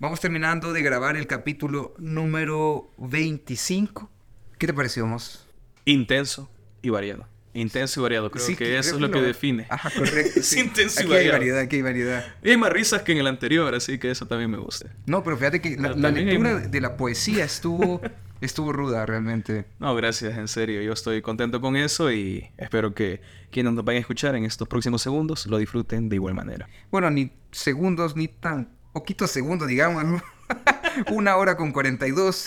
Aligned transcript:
Vamos 0.00 0.18
terminando 0.18 0.72
de 0.72 0.80
grabar 0.80 1.18
el 1.18 1.26
capítulo 1.26 1.94
número 1.98 2.90
25. 2.96 4.10
¿Qué 4.56 4.66
te 4.66 4.72
pareció, 4.72 5.06
Mos? 5.06 5.46
Intenso 5.84 6.50
y 6.80 6.88
variado. 6.88 7.26
Intenso 7.52 8.00
y 8.00 8.02
variado, 8.04 8.30
creo 8.30 8.46
que 8.56 8.78
eso 8.78 8.94
es 8.94 9.00
lo 9.00 9.10
que 9.10 9.20
define. 9.20 9.66
Ajá, 9.68 9.90
correcto. 9.90 10.40
es 10.40 10.56
intenso 10.56 11.00
y 11.00 11.04
aquí 11.04 11.10
variado. 11.12 11.34
hay 11.34 11.38
variedad, 11.38 11.60
aquí 11.60 11.76
hay 11.76 11.82
variedad. 11.82 12.24
Y 12.42 12.48
hay 12.48 12.56
más 12.56 12.72
risas 12.72 13.02
que 13.02 13.12
en 13.12 13.18
el 13.18 13.26
anterior, 13.26 13.74
así 13.74 13.98
que 13.98 14.10
eso 14.10 14.24
también 14.26 14.50
me 14.50 14.56
gusta. 14.56 14.88
No, 15.04 15.22
pero 15.22 15.36
fíjate 15.36 15.60
que 15.60 15.70
la, 15.76 15.82
Pero 15.82 15.96
la 15.96 16.00
también 16.00 16.28
hay- 16.28 16.34
lectura 16.38 16.60
de 16.60 16.80
la 16.80 16.96
poesía 16.96 17.44
estuvo, 17.44 18.00
estuvo 18.40 18.72
ruda 18.72 19.04
realmente. 19.04 19.66
No, 19.80 19.94
gracias, 19.94 20.38
en 20.38 20.48
serio. 20.48 20.80
Yo 20.80 20.94
estoy 20.94 21.20
contento 21.20 21.60
con 21.60 21.76
eso 21.76 22.10
y 22.10 22.48
espero 22.56 22.94
que 22.94 23.20
quienes 23.50 23.74
nos 23.74 23.84
vayan 23.84 23.98
a 23.98 24.00
escuchar 24.00 24.34
en 24.34 24.46
estos 24.46 24.66
próximos 24.66 25.02
segundos 25.02 25.44
lo 25.46 25.58
disfruten 25.58 26.08
de 26.08 26.16
igual 26.16 26.32
manera. 26.34 26.70
Bueno, 26.90 27.10
ni 27.10 27.32
segundos, 27.50 28.16
ni 28.16 28.28
tan 28.28 28.79
poquitos 28.92 29.30
segundos, 29.30 29.68
digamos. 29.68 30.22
Una 31.10 31.36
hora 31.36 31.56
con 31.56 31.72
42. 31.72 32.46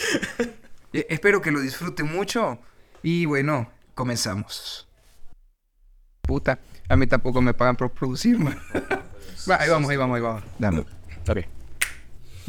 Eh, 0.93 1.07
espero 1.09 1.41
que 1.41 1.51
lo 1.51 1.59
disfruten 1.59 2.05
mucho. 2.05 2.59
Y 3.01 3.25
bueno, 3.25 3.69
comenzamos. 3.95 4.87
Puta, 6.21 6.59
a 6.87 6.95
mí 6.95 7.07
tampoco 7.07 7.41
me 7.41 7.53
pagan 7.53 7.75
por 7.75 7.91
producir, 7.91 8.37
man. 8.37 8.59
Va, 9.49 9.61
ahí 9.61 9.69
vamos, 9.69 9.89
ahí 9.89 9.97
vamos, 9.97 10.15
ahí 10.15 10.21
vamos. 10.21 10.43
Dame. 10.57 10.79
Ok. 11.27 11.37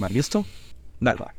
¿Va 0.01 0.09
listo? 0.09 0.47
Dale. 1.01 1.21
va. 1.21 1.35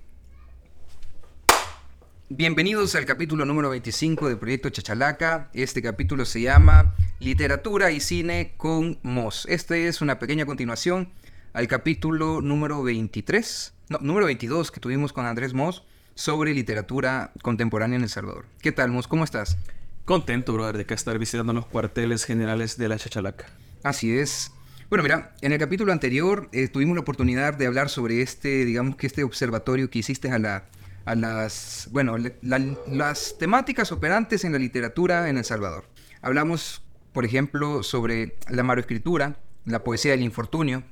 Bienvenidos 2.28 2.96
al 2.96 3.06
capítulo 3.06 3.46
número 3.46 3.70
25 3.70 4.28
del 4.28 4.38
proyecto 4.38 4.70
Chachalaca. 4.70 5.50
Este 5.54 5.82
capítulo 5.82 6.26
se 6.26 6.42
llama 6.42 6.96
Literatura 7.20 7.92
y 7.92 8.00
Cine 8.00 8.54
con 8.58 9.00
Moss. 9.04 9.46
Este 9.48 9.88
es 9.88 10.02
una 10.02 10.20
pequeña 10.20 10.46
continuación 10.46 11.10
al 11.56 11.68
capítulo 11.70 12.42
número 12.42 12.84
23, 12.84 13.74
no, 13.90 13.98
número 14.02 14.26
22 14.26 14.72
que 14.72 14.82
tuvimos 14.82 15.14
con 15.14 15.26
Andrés 15.26 15.54
Moss 15.54 15.84
sobre 16.14 16.54
literatura 16.54 17.32
contemporánea 17.42 17.96
en 17.96 18.04
El 18.04 18.10
Salvador. 18.10 18.46
¿Qué 18.62 18.74
tal, 18.74 18.92
Moss? 18.92 19.08
¿Cómo 19.08 19.24
estás? 19.24 19.58
Contento, 20.04 20.52
brother, 20.54 20.78
de 20.78 20.86
que 20.86 20.94
estar 20.94 21.18
visitando 21.18 21.54
los 21.54 21.66
cuarteles 21.66 22.26
generales 22.26 22.78
de 22.78 22.90
la 22.90 22.98
Chachalaca. 22.98 23.46
Así 23.84 24.18
es. 24.18 24.52
Bueno, 24.90 25.04
mira, 25.04 25.34
en 25.42 25.54
el 25.54 25.58
capítulo 25.60 25.94
anterior 25.94 26.50
eh, 26.52 26.68
tuvimos 26.68 26.96
la 26.96 27.02
oportunidad 27.02 27.54
de 27.54 27.68
hablar 27.68 27.88
sobre 27.90 28.22
este, 28.22 28.66
digamos 28.66 28.98
que 28.98 29.08
este 29.08 29.24
observatorio 29.24 29.90
que 29.90 30.00
hiciste 30.00 30.30
a, 30.32 30.40
la, 30.40 30.66
a 31.06 31.16
las, 31.16 31.88
bueno, 31.92 32.18
la- 32.42 32.76
las 32.92 33.38
temáticas 33.40 33.94
operantes 33.94 34.44
en 34.44 34.52
la 34.52 34.60
literatura 34.60 35.30
en 35.30 35.38
El 35.38 35.46
Salvador. 35.46 35.86
Hablamos, 36.22 36.84
por 37.14 37.24
ejemplo, 37.24 37.82
sobre 37.82 38.36
la 38.50 38.64
maroescritura, 38.64 39.40
la 39.64 39.84
poesía 39.86 40.12
del 40.12 40.22
infortunio, 40.22 40.84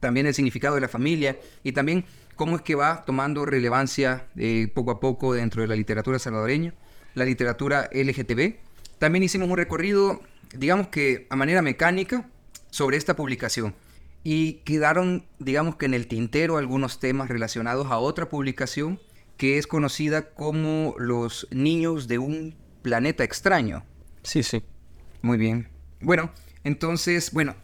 también 0.00 0.26
el 0.26 0.34
significado 0.34 0.74
de 0.74 0.80
la 0.80 0.88
familia 0.88 1.38
y 1.62 1.72
también 1.72 2.04
cómo 2.36 2.56
es 2.56 2.62
que 2.62 2.74
va 2.74 3.04
tomando 3.04 3.44
relevancia 3.44 4.26
eh, 4.36 4.70
poco 4.74 4.92
a 4.92 5.00
poco 5.00 5.34
dentro 5.34 5.62
de 5.62 5.68
la 5.68 5.76
literatura 5.76 6.18
salvadoreña, 6.18 6.74
la 7.14 7.24
literatura 7.24 7.90
LGTB. 7.92 8.56
También 8.98 9.22
hicimos 9.22 9.48
un 9.48 9.56
recorrido, 9.56 10.22
digamos 10.54 10.88
que 10.88 11.26
a 11.30 11.36
manera 11.36 11.62
mecánica, 11.62 12.28
sobre 12.70 12.96
esta 12.96 13.16
publicación. 13.16 13.74
Y 14.24 14.54
quedaron, 14.64 15.26
digamos 15.38 15.76
que 15.76 15.86
en 15.86 15.94
el 15.94 16.06
tintero 16.06 16.58
algunos 16.58 17.00
temas 17.00 17.28
relacionados 17.28 17.88
a 17.90 17.98
otra 17.98 18.28
publicación 18.28 19.00
que 19.36 19.56
es 19.58 19.66
conocida 19.66 20.30
como 20.30 20.94
Los 20.98 21.46
niños 21.50 22.08
de 22.08 22.18
un 22.18 22.56
planeta 22.82 23.24
extraño. 23.24 23.84
Sí, 24.22 24.42
sí. 24.42 24.62
Muy 25.22 25.38
bien. 25.38 25.68
Bueno, 26.00 26.32
entonces, 26.64 27.32
bueno, 27.32 27.54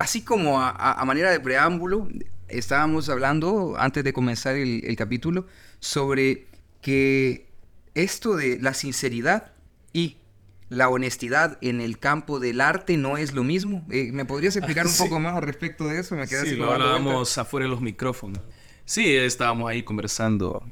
así 0.00 0.22
como 0.22 0.60
a, 0.60 1.04
manera 1.04 1.30
de 1.30 1.38
preámbulo, 1.38 2.08
estábamos 2.48 3.08
hablando 3.08 3.76
antes 3.78 4.02
de 4.02 4.12
comenzar 4.12 4.56
el, 4.56 4.82
el 4.84 4.96
capítulo 4.96 5.46
sobre 5.78 6.46
que 6.82 7.46
esto 7.94 8.34
de 8.34 8.58
la 8.60 8.74
sinceridad 8.74 9.52
y 9.92 10.16
la 10.70 10.88
honestidad 10.88 11.58
en 11.60 11.80
el 11.80 11.98
campo 11.98 12.40
del 12.40 12.60
arte 12.60 12.96
no 12.96 13.16
es 13.18 13.34
lo 13.34 13.44
mismo. 13.44 13.84
Eh, 13.90 14.10
¿Me 14.12 14.24
podrías 14.24 14.56
explicar 14.56 14.86
un 14.86 14.92
Sí. 14.92 15.02
poco 15.02 15.20
más 15.20 15.34
al 15.36 15.42
respecto 15.42 15.86
de 15.86 16.00
eso? 16.00 16.14
Me 16.16 16.26
quedé 16.26 16.46
Sí, 16.46 16.56
lo 16.56 16.72
hablábamos 16.72 17.36
afuera 17.38 17.64
de 17.66 17.70
los 17.70 17.80
micrófonos. 17.80 18.40
Sí, 18.84 19.14
estábamos 19.16 19.68
ahí 19.70 19.82
conversando. 19.82 20.64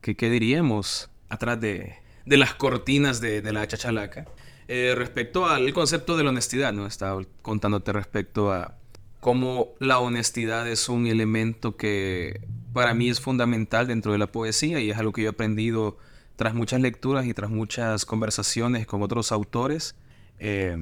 ¿Qué, 0.00 0.14
qué 0.16 0.30
diríamos 0.30 1.10
atrás 1.28 1.60
de, 1.60 1.94
de 2.24 2.36
las 2.36 2.54
cortinas 2.54 3.20
de, 3.20 3.40
de 3.40 3.52
la 3.52 3.66
chachalaca? 3.66 4.26
Eh, 4.68 4.94
respecto 4.96 5.46
al 5.46 5.72
concepto 5.72 6.16
de 6.16 6.24
la 6.24 6.30
honestidad, 6.30 6.72
¿no? 6.72 6.86
Estaba 6.86 7.22
contándote 7.42 7.92
respecto 7.92 8.52
a 8.52 8.74
cómo 9.20 9.68
la 9.78 9.98
honestidad 9.98 10.68
es 10.68 10.88
un 10.88 11.06
elemento 11.06 11.76
que 11.76 12.40
para 12.72 12.94
mí 12.94 13.08
es 13.08 13.20
fundamental 13.20 13.86
dentro 13.86 14.12
de 14.12 14.18
la 14.18 14.26
poesía 14.26 14.80
y 14.80 14.90
es 14.90 14.98
algo 14.98 15.12
que 15.12 15.22
yo 15.22 15.28
he 15.28 15.30
aprendido 15.30 15.96
tras 16.36 16.54
muchas 16.54 16.80
lecturas 16.80 17.26
y 17.26 17.34
tras 17.34 17.50
muchas 17.50 18.04
conversaciones 18.04 18.86
con 18.86 19.02
otros 19.02 19.32
autores. 19.32 19.94
Eh, 20.38 20.76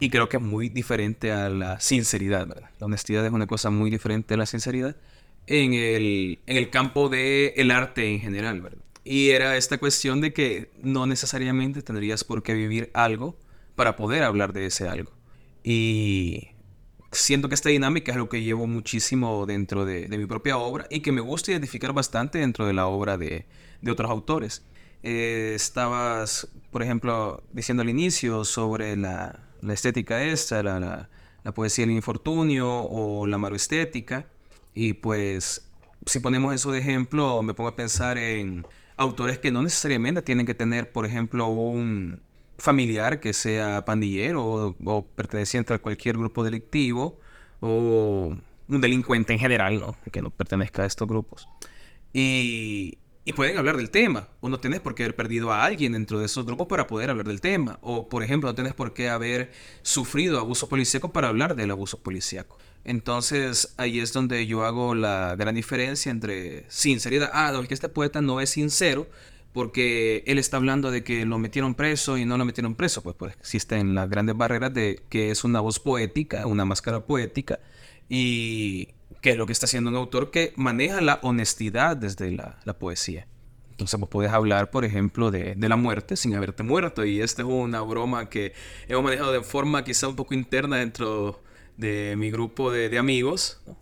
y 0.00 0.10
creo 0.10 0.28
que 0.28 0.38
es 0.38 0.42
muy 0.42 0.68
diferente 0.68 1.30
a 1.30 1.48
la 1.50 1.78
sinceridad. 1.78 2.48
La 2.78 2.86
honestidad 2.86 3.24
es 3.24 3.32
una 3.32 3.46
cosa 3.46 3.70
muy 3.70 3.90
diferente 3.90 4.34
a 4.34 4.36
la 4.36 4.46
sinceridad 4.46 4.96
en 5.46 5.74
el, 5.74 6.38
en 6.46 6.56
el 6.56 6.70
campo 6.70 7.08
del 7.08 7.52
el 7.56 7.70
arte 7.70 8.08
en 8.08 8.20
general, 8.20 8.60
¿verdad? 8.60 8.82
Y 9.04 9.30
era 9.30 9.56
esta 9.56 9.78
cuestión 9.78 10.20
de 10.20 10.32
que 10.32 10.70
no 10.82 11.06
necesariamente 11.06 11.82
tendrías 11.82 12.24
por 12.24 12.42
qué 12.42 12.54
vivir 12.54 12.90
algo 12.94 13.36
para 13.74 13.96
poder 13.96 14.22
hablar 14.22 14.52
de 14.52 14.66
ese 14.66 14.88
algo. 14.88 15.12
Y 15.64 16.48
siento 17.12 17.48
que 17.48 17.54
esta 17.54 17.70
dinámica 17.70 18.12
es 18.12 18.16
algo 18.16 18.28
que 18.28 18.42
llevo 18.42 18.66
muchísimo 18.66 19.46
dentro 19.46 19.84
de, 19.84 20.06
de 20.08 20.18
mi 20.18 20.26
propia 20.26 20.58
obra 20.58 20.86
y 20.90 21.00
que 21.00 21.12
me 21.12 21.20
gusta 21.20 21.50
identificar 21.50 21.92
bastante 21.92 22.38
dentro 22.38 22.66
de 22.66 22.72
la 22.72 22.86
obra 22.86 23.16
de, 23.18 23.46
de 23.80 23.90
otros 23.90 24.10
autores. 24.10 24.64
Eh, 25.02 25.52
estabas, 25.54 26.48
por 26.70 26.82
ejemplo, 26.82 27.42
diciendo 27.52 27.82
al 27.82 27.88
inicio 27.88 28.44
sobre 28.44 28.96
la, 28.96 29.48
la 29.62 29.72
estética 29.72 30.22
esta, 30.24 30.62
la, 30.62 30.78
la- 30.80 31.10
la 31.42 31.54
poesía 31.54 31.86
del 31.86 31.94
infortunio 31.94 32.68
o 32.70 33.26
la 33.26 33.38
maroestética. 33.38 34.26
Y 34.74 34.92
pues, 34.92 35.70
si 36.04 36.20
ponemos 36.20 36.54
eso 36.54 36.70
de 36.70 36.80
ejemplo, 36.80 37.42
me 37.42 37.54
pongo 37.54 37.70
a 37.70 37.76
pensar 37.76 38.18
en 38.18 38.66
autores 39.00 39.38
que 39.38 39.50
no 39.50 39.62
necesariamente 39.62 40.20
tienen 40.20 40.44
que 40.44 40.54
tener, 40.54 40.92
por 40.92 41.06
ejemplo, 41.06 41.46
un 41.46 42.20
familiar 42.58 43.18
que 43.18 43.32
sea 43.32 43.84
pandillero 43.86 44.44
o, 44.44 44.76
o 44.84 45.06
perteneciente 45.06 45.72
a 45.72 45.78
cualquier 45.78 46.18
grupo 46.18 46.44
delictivo 46.44 47.18
o 47.60 48.36
un 48.68 48.80
delincuente 48.80 49.32
en 49.32 49.38
general, 49.38 49.80
¿no? 49.80 49.96
Que 50.12 50.20
no 50.20 50.28
pertenezca 50.30 50.82
a 50.82 50.86
estos 50.86 51.08
grupos. 51.08 51.48
Y, 52.12 52.98
y 53.24 53.32
pueden 53.32 53.56
hablar 53.56 53.78
del 53.78 53.90
tema. 53.90 54.28
O 54.40 54.50
no 54.50 54.60
tienes 54.60 54.80
por 54.80 54.94
qué 54.94 55.04
haber 55.04 55.16
perdido 55.16 55.50
a 55.50 55.64
alguien 55.64 55.92
dentro 55.92 56.18
de 56.18 56.26
esos 56.26 56.44
grupos 56.44 56.66
para 56.66 56.86
poder 56.86 57.08
hablar 57.08 57.26
del 57.26 57.40
tema. 57.40 57.78
O, 57.80 58.08
por 58.08 58.22
ejemplo, 58.22 58.50
no 58.50 58.54
tienes 58.54 58.74
por 58.74 58.92
qué 58.92 59.08
haber 59.08 59.50
sufrido 59.80 60.38
abuso 60.38 60.68
policíaco 60.68 61.10
para 61.10 61.28
hablar 61.28 61.56
del 61.56 61.70
abuso 61.70 62.02
policíaco. 62.02 62.58
Entonces, 62.84 63.74
ahí 63.76 64.00
es 64.00 64.12
donde 64.12 64.46
yo 64.46 64.64
hago 64.64 64.94
la 64.94 65.36
gran 65.36 65.54
diferencia 65.54 66.10
entre 66.10 66.64
sinceridad. 66.68 67.30
Ah, 67.32 67.50
no, 67.52 67.60
es 67.60 67.68
que 67.68 67.74
este 67.74 67.88
poeta 67.88 68.20
no 68.22 68.40
es 68.40 68.50
sincero 68.50 69.06
porque 69.52 70.22
él 70.26 70.38
está 70.38 70.56
hablando 70.56 70.90
de 70.90 71.02
que 71.02 71.26
lo 71.26 71.38
metieron 71.38 71.74
preso 71.74 72.16
y 72.16 72.24
no 72.24 72.38
lo 72.38 72.44
metieron 72.44 72.74
preso. 72.74 73.02
Pues, 73.02 73.16
pues 73.16 73.34
existen 73.38 73.94
las 73.94 74.08
grandes 74.08 74.36
barreras 74.36 74.72
de 74.72 75.02
que 75.08 75.30
es 75.30 75.44
una 75.44 75.60
voz 75.60 75.78
poética, 75.78 76.46
una 76.46 76.64
máscara 76.64 77.00
poética. 77.00 77.60
Y 78.08 78.88
que 79.20 79.30
es 79.30 79.36
lo 79.36 79.46
que 79.46 79.52
está 79.52 79.66
haciendo 79.66 79.90
un 79.90 79.96
autor 79.96 80.30
que 80.30 80.52
maneja 80.56 81.00
la 81.00 81.18
honestidad 81.22 81.96
desde 81.96 82.30
la, 82.30 82.78
poesía. 82.78 83.26
Entonces 83.72 83.98
vos 83.98 84.08
podés 84.08 84.30
hablar, 84.30 84.70
por 84.70 84.84
ejemplo, 84.84 85.30
de, 85.30 85.54
de 85.54 85.68
la 85.68 85.76
muerte 85.76 86.16
sin 86.16 86.34
haberte 86.34 86.62
muerto. 86.62 87.04
Y 87.04 87.20
esta 87.20 87.42
es 87.42 87.48
una 87.48 87.82
broma 87.82 88.28
que 88.30 88.52
hemos 88.88 89.04
manejado 89.04 89.32
de 89.32 89.42
forma 89.42 89.84
quizá 89.84 90.08
un 90.08 90.16
poco 90.16 90.34
interna 90.34 90.76
dentro 90.76 91.42
de 91.80 92.14
mi 92.16 92.30
grupo 92.30 92.70
de, 92.70 92.88
de 92.88 92.98
amigos. 92.98 93.60
¿no? 93.66 93.76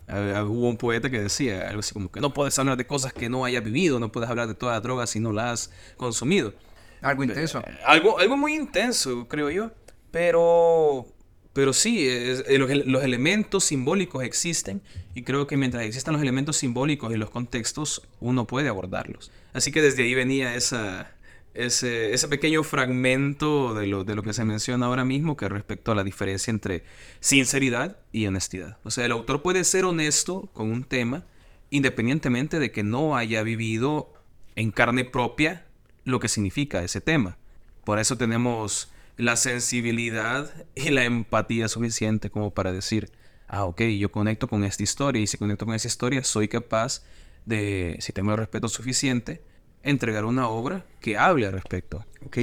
Hubo 0.46 0.68
un 0.68 0.76
poeta 0.76 1.10
que 1.10 1.20
decía 1.20 1.68
algo 1.68 1.80
así 1.80 1.92
como 1.92 2.10
que 2.10 2.20
no 2.20 2.32
puedes 2.32 2.58
hablar 2.58 2.76
de 2.76 2.86
cosas 2.86 3.12
que 3.12 3.28
no 3.28 3.44
hayas 3.44 3.62
vivido, 3.64 3.98
no 4.00 4.10
puedes 4.12 4.30
hablar 4.30 4.48
de 4.48 4.54
todas 4.54 4.76
las 4.76 4.82
drogas 4.82 5.10
si 5.10 5.20
no 5.20 5.32
las 5.32 5.46
has 5.68 5.70
consumido. 5.96 6.54
Algo 7.02 7.24
intenso. 7.24 7.60
Eh, 7.60 7.78
Algo, 7.86 8.18
algo 8.18 8.36
muy 8.36 8.54
intenso, 8.54 9.26
creo 9.28 9.50
yo. 9.50 9.70
Pero, 10.10 11.06
pero 11.52 11.72
sí, 11.72 12.08
es- 12.08 12.44
eh, 12.48 12.58
los, 12.58 12.70
los 12.86 13.02
elementos 13.04 13.64
simbólicos 13.64 14.24
existen 14.24 14.80
y 15.14 15.22
creo 15.22 15.46
que 15.46 15.56
mientras 15.56 15.84
existan 15.84 16.14
los 16.14 16.22
elementos 16.22 16.56
simbólicos 16.56 17.12
y 17.12 17.16
los 17.16 17.30
contextos, 17.30 18.02
uno 18.20 18.46
puede 18.46 18.68
abordarlos. 18.68 19.30
Así 19.52 19.70
que 19.72 19.80
desde 19.82 20.02
ahí 20.02 20.14
venía 20.14 20.54
esa, 20.54 21.12
ese, 21.54 22.12
ese 22.12 22.28
pequeño 22.28 22.62
fragmento 22.62 23.74
de 23.74 23.86
lo, 23.86 24.04
de 24.04 24.14
lo 24.14 24.22
que 24.22 24.32
se 24.32 24.44
menciona 24.44 24.86
ahora 24.86 25.04
mismo 25.04 25.36
que 25.36 25.48
respecto 25.48 25.92
a 25.92 25.94
la 25.94 26.04
diferencia 26.04 26.50
entre 26.50 26.84
sinceridad 27.20 27.98
y 28.12 28.26
honestidad. 28.26 28.78
O 28.84 28.90
sea, 28.90 29.04
el 29.04 29.12
autor 29.12 29.42
puede 29.42 29.64
ser 29.64 29.84
honesto 29.84 30.50
con 30.52 30.70
un 30.70 30.84
tema 30.84 31.24
independientemente 31.70 32.58
de 32.58 32.70
que 32.70 32.82
no 32.82 33.16
haya 33.16 33.42
vivido 33.42 34.12
en 34.56 34.70
carne 34.70 35.04
propia 35.04 35.66
lo 36.04 36.20
que 36.20 36.28
significa 36.28 36.82
ese 36.82 37.00
tema. 37.00 37.36
Por 37.84 37.98
eso 37.98 38.16
tenemos 38.16 38.90
la 39.16 39.36
sensibilidad 39.36 40.50
y 40.74 40.90
la 40.90 41.04
empatía 41.04 41.68
suficiente 41.68 42.30
como 42.30 42.52
para 42.52 42.72
decir, 42.72 43.10
ah, 43.48 43.64
ok, 43.64 43.82
yo 43.98 44.10
conecto 44.10 44.48
con 44.48 44.64
esta 44.64 44.82
historia 44.82 45.20
y 45.20 45.26
si 45.26 45.38
conecto 45.38 45.66
con 45.66 45.74
esa 45.74 45.88
historia 45.88 46.24
soy 46.24 46.48
capaz 46.48 47.02
de, 47.44 47.96
si 48.00 48.12
tengo 48.12 48.30
el 48.30 48.38
respeto 48.38 48.68
suficiente, 48.68 49.42
entregar 49.88 50.24
una 50.24 50.48
obra 50.48 50.84
que 51.00 51.16
hable 51.16 51.46
al 51.46 51.52
respecto. 51.52 52.04
Ok. 52.26 52.38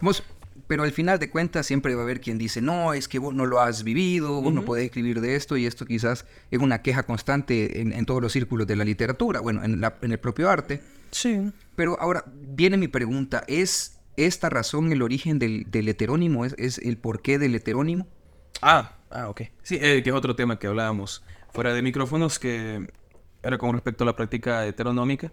Vamos, 0.00 0.22
pero 0.66 0.84
al 0.84 0.92
final 0.92 1.18
de 1.18 1.30
cuentas 1.30 1.66
siempre 1.66 1.94
va 1.94 2.02
a 2.02 2.04
haber 2.04 2.20
quien 2.20 2.38
dice, 2.38 2.60
no, 2.60 2.94
es 2.94 3.08
que 3.08 3.18
vos 3.18 3.34
no 3.34 3.46
lo 3.46 3.60
has 3.60 3.84
vivido, 3.84 4.40
vos 4.40 4.52
no 4.52 4.64
podés 4.64 4.86
escribir 4.86 5.20
de 5.20 5.36
esto, 5.36 5.56
y 5.56 5.66
esto 5.66 5.84
quizás 5.86 6.24
es 6.50 6.60
una 6.60 6.82
queja 6.82 7.02
constante 7.02 7.80
en, 7.80 8.06
todos 8.06 8.22
los 8.22 8.32
círculos 8.32 8.66
de 8.66 8.76
la 8.76 8.84
literatura, 8.84 9.40
bueno, 9.40 9.62
en, 9.64 9.80
la, 9.80 9.96
en 10.02 10.12
el 10.12 10.18
propio 10.18 10.48
arte. 10.48 10.80
Sí. 11.10 11.52
Pero 11.76 12.00
ahora 12.00 12.24
viene 12.26 12.76
mi 12.76 12.88
pregunta, 12.88 13.44
¿es 13.48 14.00
esta 14.16 14.48
razón 14.48 14.92
el 14.92 15.02
origen 15.02 15.38
del, 15.38 15.70
del 15.70 15.88
heterónimo? 15.88 16.44
¿Es, 16.44 16.54
¿Es, 16.58 16.78
el 16.78 16.96
porqué 16.96 17.38
del 17.38 17.54
heterónimo? 17.54 18.06
Ah, 18.60 18.96
ah, 19.10 19.28
ok. 19.28 19.42
Sí, 19.62 19.78
eh, 19.80 20.02
que 20.02 20.10
es 20.10 20.16
otro 20.16 20.36
tema 20.36 20.58
que 20.58 20.68
hablábamos 20.68 21.22
fuera 21.52 21.74
de 21.74 21.82
micrófonos, 21.82 22.38
que 22.38 22.86
era 23.42 23.58
con 23.58 23.72
respecto 23.74 24.04
a 24.04 24.06
la 24.06 24.16
práctica 24.16 24.66
heteronómica. 24.66 25.32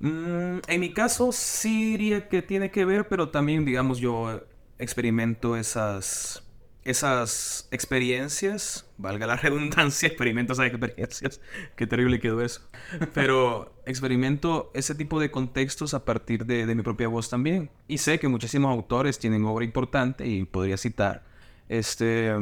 Mm, 0.00 0.60
en 0.66 0.80
mi 0.80 0.92
caso 0.94 1.30
sí 1.30 1.92
diría 1.92 2.28
que 2.28 2.40
tiene 2.42 2.70
que 2.70 2.84
ver, 2.84 3.06
pero 3.08 3.28
también, 3.28 3.64
digamos, 3.64 3.98
yo 3.98 4.40
experimento 4.78 5.56
esas, 5.56 6.42
esas 6.84 7.68
experiencias, 7.70 8.90
valga 8.96 9.26
la 9.26 9.36
redundancia, 9.36 10.08
experimento 10.08 10.54
esas 10.54 10.66
experiencias, 10.68 11.40
qué 11.76 11.86
terrible 11.86 12.18
quedó 12.18 12.40
eso, 12.40 12.62
pero 13.12 13.74
experimento 13.84 14.70
ese 14.74 14.94
tipo 14.94 15.20
de 15.20 15.30
contextos 15.30 15.92
a 15.92 16.04
partir 16.06 16.46
de, 16.46 16.64
de 16.64 16.74
mi 16.74 16.82
propia 16.82 17.08
voz 17.08 17.28
también. 17.28 17.70
Y 17.86 17.98
sé 17.98 18.18
que 18.18 18.28
muchísimos 18.28 18.70
autores 18.70 19.18
tienen 19.18 19.44
obra 19.44 19.66
importante 19.66 20.26
y 20.26 20.44
podría 20.46 20.78
citar, 20.78 21.24
este, 21.68 22.34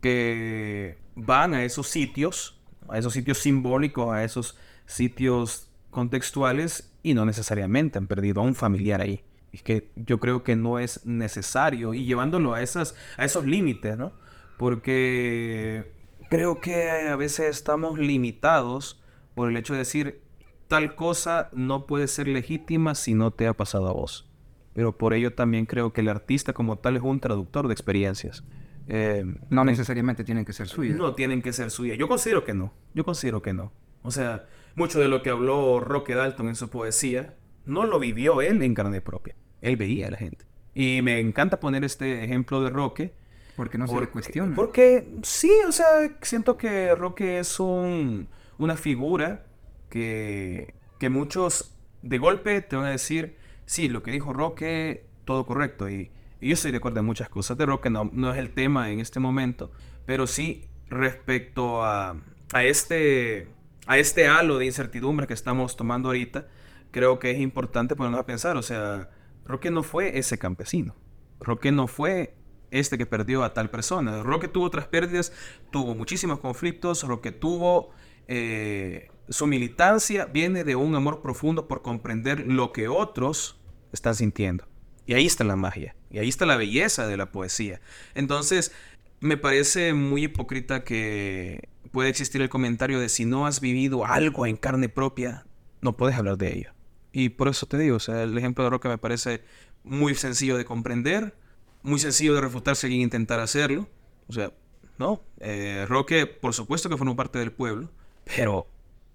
que 0.00 0.96
van 1.16 1.54
a 1.54 1.64
esos 1.64 1.88
sitios, 1.88 2.60
a 2.88 2.98
esos 2.98 3.12
sitios 3.12 3.38
simbólicos, 3.38 4.12
a 4.12 4.22
esos 4.22 4.56
sitios 4.86 5.73
contextuales 5.94 6.92
y 7.02 7.14
no 7.14 7.24
necesariamente 7.24 7.98
han 7.98 8.06
perdido 8.06 8.42
a 8.42 8.44
un 8.44 8.54
familiar 8.54 9.00
ahí. 9.00 9.24
Es 9.52 9.62
que 9.62 9.90
yo 9.96 10.20
creo 10.20 10.42
que 10.42 10.56
no 10.56 10.78
es 10.78 11.06
necesario 11.06 11.94
y 11.94 12.04
llevándolo 12.04 12.52
a, 12.52 12.60
esas, 12.60 12.94
a 13.16 13.24
esos 13.24 13.46
límites, 13.46 13.96
¿no? 13.96 14.12
Porque 14.58 15.92
creo 16.28 16.60
que 16.60 16.90
a 16.90 17.16
veces 17.16 17.56
estamos 17.56 17.98
limitados 17.98 19.00
por 19.34 19.48
el 19.48 19.56
hecho 19.56 19.72
de 19.72 19.80
decir 19.80 20.22
tal 20.68 20.96
cosa 20.96 21.48
no 21.52 21.86
puede 21.86 22.08
ser 22.08 22.28
legítima 22.28 22.94
si 22.94 23.14
no 23.14 23.30
te 23.30 23.46
ha 23.46 23.54
pasado 23.54 23.88
a 23.88 23.92
vos. 23.92 24.28
Pero 24.72 24.98
por 24.98 25.14
ello 25.14 25.34
también 25.34 25.66
creo 25.66 25.92
que 25.92 26.00
el 26.00 26.08
artista 26.08 26.52
como 26.52 26.78
tal 26.78 26.96
es 26.96 27.02
un 27.02 27.20
traductor 27.20 27.68
de 27.68 27.74
experiencias. 27.74 28.44
Eh, 28.88 29.24
no 29.48 29.64
necesariamente 29.64 30.24
tienen 30.24 30.44
que 30.44 30.52
ser 30.52 30.68
suyas. 30.68 30.96
No 30.96 31.14
tienen 31.14 31.42
que 31.42 31.52
ser 31.52 31.70
suyas. 31.70 31.96
Yo 31.96 32.08
considero 32.08 32.44
que 32.44 32.54
no. 32.54 32.72
Yo 32.92 33.04
considero 33.04 33.40
que 33.40 33.52
no. 33.52 33.72
O 34.02 34.10
sea, 34.10 34.46
mucho 34.74 35.00
de 35.00 35.08
lo 35.08 35.22
que 35.22 35.30
habló 35.30 35.80
Roque 35.80 36.14
Dalton 36.14 36.48
en 36.48 36.56
su 36.56 36.68
poesía 36.68 37.34
no 37.64 37.84
lo 37.84 37.98
vivió 37.98 38.42
él 38.42 38.62
en 38.62 38.74
carne 38.74 39.00
propia. 39.00 39.34
Él 39.60 39.76
veía 39.76 40.08
a 40.08 40.10
la 40.10 40.18
gente. 40.18 40.44
Y 40.74 41.00
me 41.02 41.20
encanta 41.20 41.60
poner 41.60 41.84
este 41.84 42.24
ejemplo 42.24 42.62
de 42.62 42.70
Roque. 42.70 43.14
Porque 43.56 43.78
no 43.78 43.86
se 43.86 44.00
le 44.00 44.08
cuestiona. 44.08 44.54
Porque 44.54 45.08
sí, 45.22 45.52
o 45.66 45.72
sea, 45.72 45.86
siento 46.22 46.56
que 46.56 46.94
Roque 46.94 47.38
es 47.38 47.60
un, 47.60 48.28
una 48.58 48.76
figura 48.76 49.46
que, 49.88 50.74
que 50.98 51.08
muchos 51.08 51.72
de 52.02 52.18
golpe 52.18 52.60
te 52.60 52.76
van 52.76 52.86
a 52.86 52.90
decir, 52.90 53.36
sí, 53.64 53.88
lo 53.88 54.02
que 54.02 54.10
dijo 54.10 54.32
Roque, 54.32 55.06
todo 55.24 55.46
correcto. 55.46 55.88
Y, 55.88 56.10
y 56.40 56.48
yo 56.48 56.54
estoy 56.54 56.72
de 56.72 56.78
acuerdo 56.78 57.00
en 57.00 57.06
muchas 57.06 57.28
cosas 57.28 57.56
de 57.56 57.64
Roque, 57.64 57.90
no, 57.90 58.10
no 58.12 58.32
es 58.32 58.38
el 58.38 58.50
tema 58.50 58.90
en 58.90 58.98
este 58.98 59.20
momento. 59.20 59.70
Pero 60.04 60.26
sí, 60.26 60.66
respecto 60.88 61.84
a, 61.84 62.16
a 62.52 62.64
este 62.64 63.48
a 63.86 63.98
este 63.98 64.26
halo 64.26 64.58
de 64.58 64.66
incertidumbre 64.66 65.26
que 65.26 65.34
estamos 65.34 65.76
tomando 65.76 66.08
ahorita, 66.08 66.48
creo 66.90 67.18
que 67.18 67.30
es 67.30 67.40
importante 67.40 67.96
ponernos 67.96 68.20
a 68.20 68.26
pensar, 68.26 68.56
o 68.56 68.62
sea, 68.62 69.10
Roque 69.44 69.70
no 69.70 69.82
fue 69.82 70.18
ese 70.18 70.38
campesino. 70.38 70.94
Roque 71.40 71.72
no 71.72 71.86
fue 71.86 72.34
este 72.70 72.96
que 72.96 73.06
perdió 73.06 73.44
a 73.44 73.52
tal 73.52 73.70
persona. 73.70 74.22
Roque 74.22 74.48
tuvo 74.48 74.64
otras 74.64 74.86
pérdidas, 74.86 75.32
tuvo 75.70 75.94
muchísimos 75.94 76.40
conflictos, 76.40 77.02
Roque 77.02 77.32
tuvo... 77.32 77.90
Eh, 78.26 79.08
su 79.28 79.46
militancia 79.46 80.26
viene 80.26 80.64
de 80.64 80.76
un 80.76 80.94
amor 80.94 81.22
profundo 81.22 81.66
por 81.66 81.82
comprender 81.82 82.46
lo 82.46 82.72
que 82.72 82.88
otros 82.88 83.60
están 83.92 84.14
sintiendo. 84.14 84.66
Y 85.06 85.14
ahí 85.14 85.26
está 85.26 85.44
la 85.44 85.56
magia, 85.56 85.96
y 86.10 86.18
ahí 86.18 86.28
está 86.28 86.46
la 86.46 86.56
belleza 86.56 87.06
de 87.06 87.16
la 87.16 87.30
poesía. 87.32 87.80
Entonces, 88.14 88.72
me 89.20 89.36
parece 89.36 89.94
muy 89.94 90.24
hipócrita 90.24 90.84
que 90.84 91.68
puede 91.94 92.08
existir 92.08 92.42
el 92.42 92.48
comentario 92.48 92.98
de 92.98 93.08
si 93.08 93.24
no 93.24 93.46
has 93.46 93.60
vivido 93.60 94.04
algo 94.04 94.46
en 94.46 94.56
carne 94.56 94.88
propia, 94.88 95.46
no 95.80 95.96
puedes 95.96 96.16
hablar 96.18 96.36
de 96.36 96.52
ello. 96.52 96.72
Y 97.12 97.28
por 97.28 97.46
eso 97.46 97.66
te 97.66 97.78
digo, 97.78 97.98
o 97.98 98.00
sea, 98.00 98.24
el 98.24 98.36
ejemplo 98.36 98.64
de 98.64 98.70
Roque 98.70 98.88
me 98.88 98.98
parece 98.98 99.44
muy 99.84 100.16
sencillo 100.16 100.58
de 100.58 100.64
comprender, 100.64 101.36
muy 101.84 102.00
sencillo 102.00 102.34
de 102.34 102.40
refutar 102.40 102.74
si 102.74 102.88
alguien 102.88 103.02
intentara 103.02 103.44
hacerlo. 103.44 103.88
O 104.26 104.32
sea, 104.32 104.52
no, 104.98 105.22
eh, 105.38 105.86
Roque 105.88 106.26
por 106.26 106.52
supuesto 106.52 106.88
que 106.88 106.96
formó 106.96 107.14
parte 107.14 107.38
del 107.38 107.52
pueblo, 107.52 107.88
pero 108.24 108.66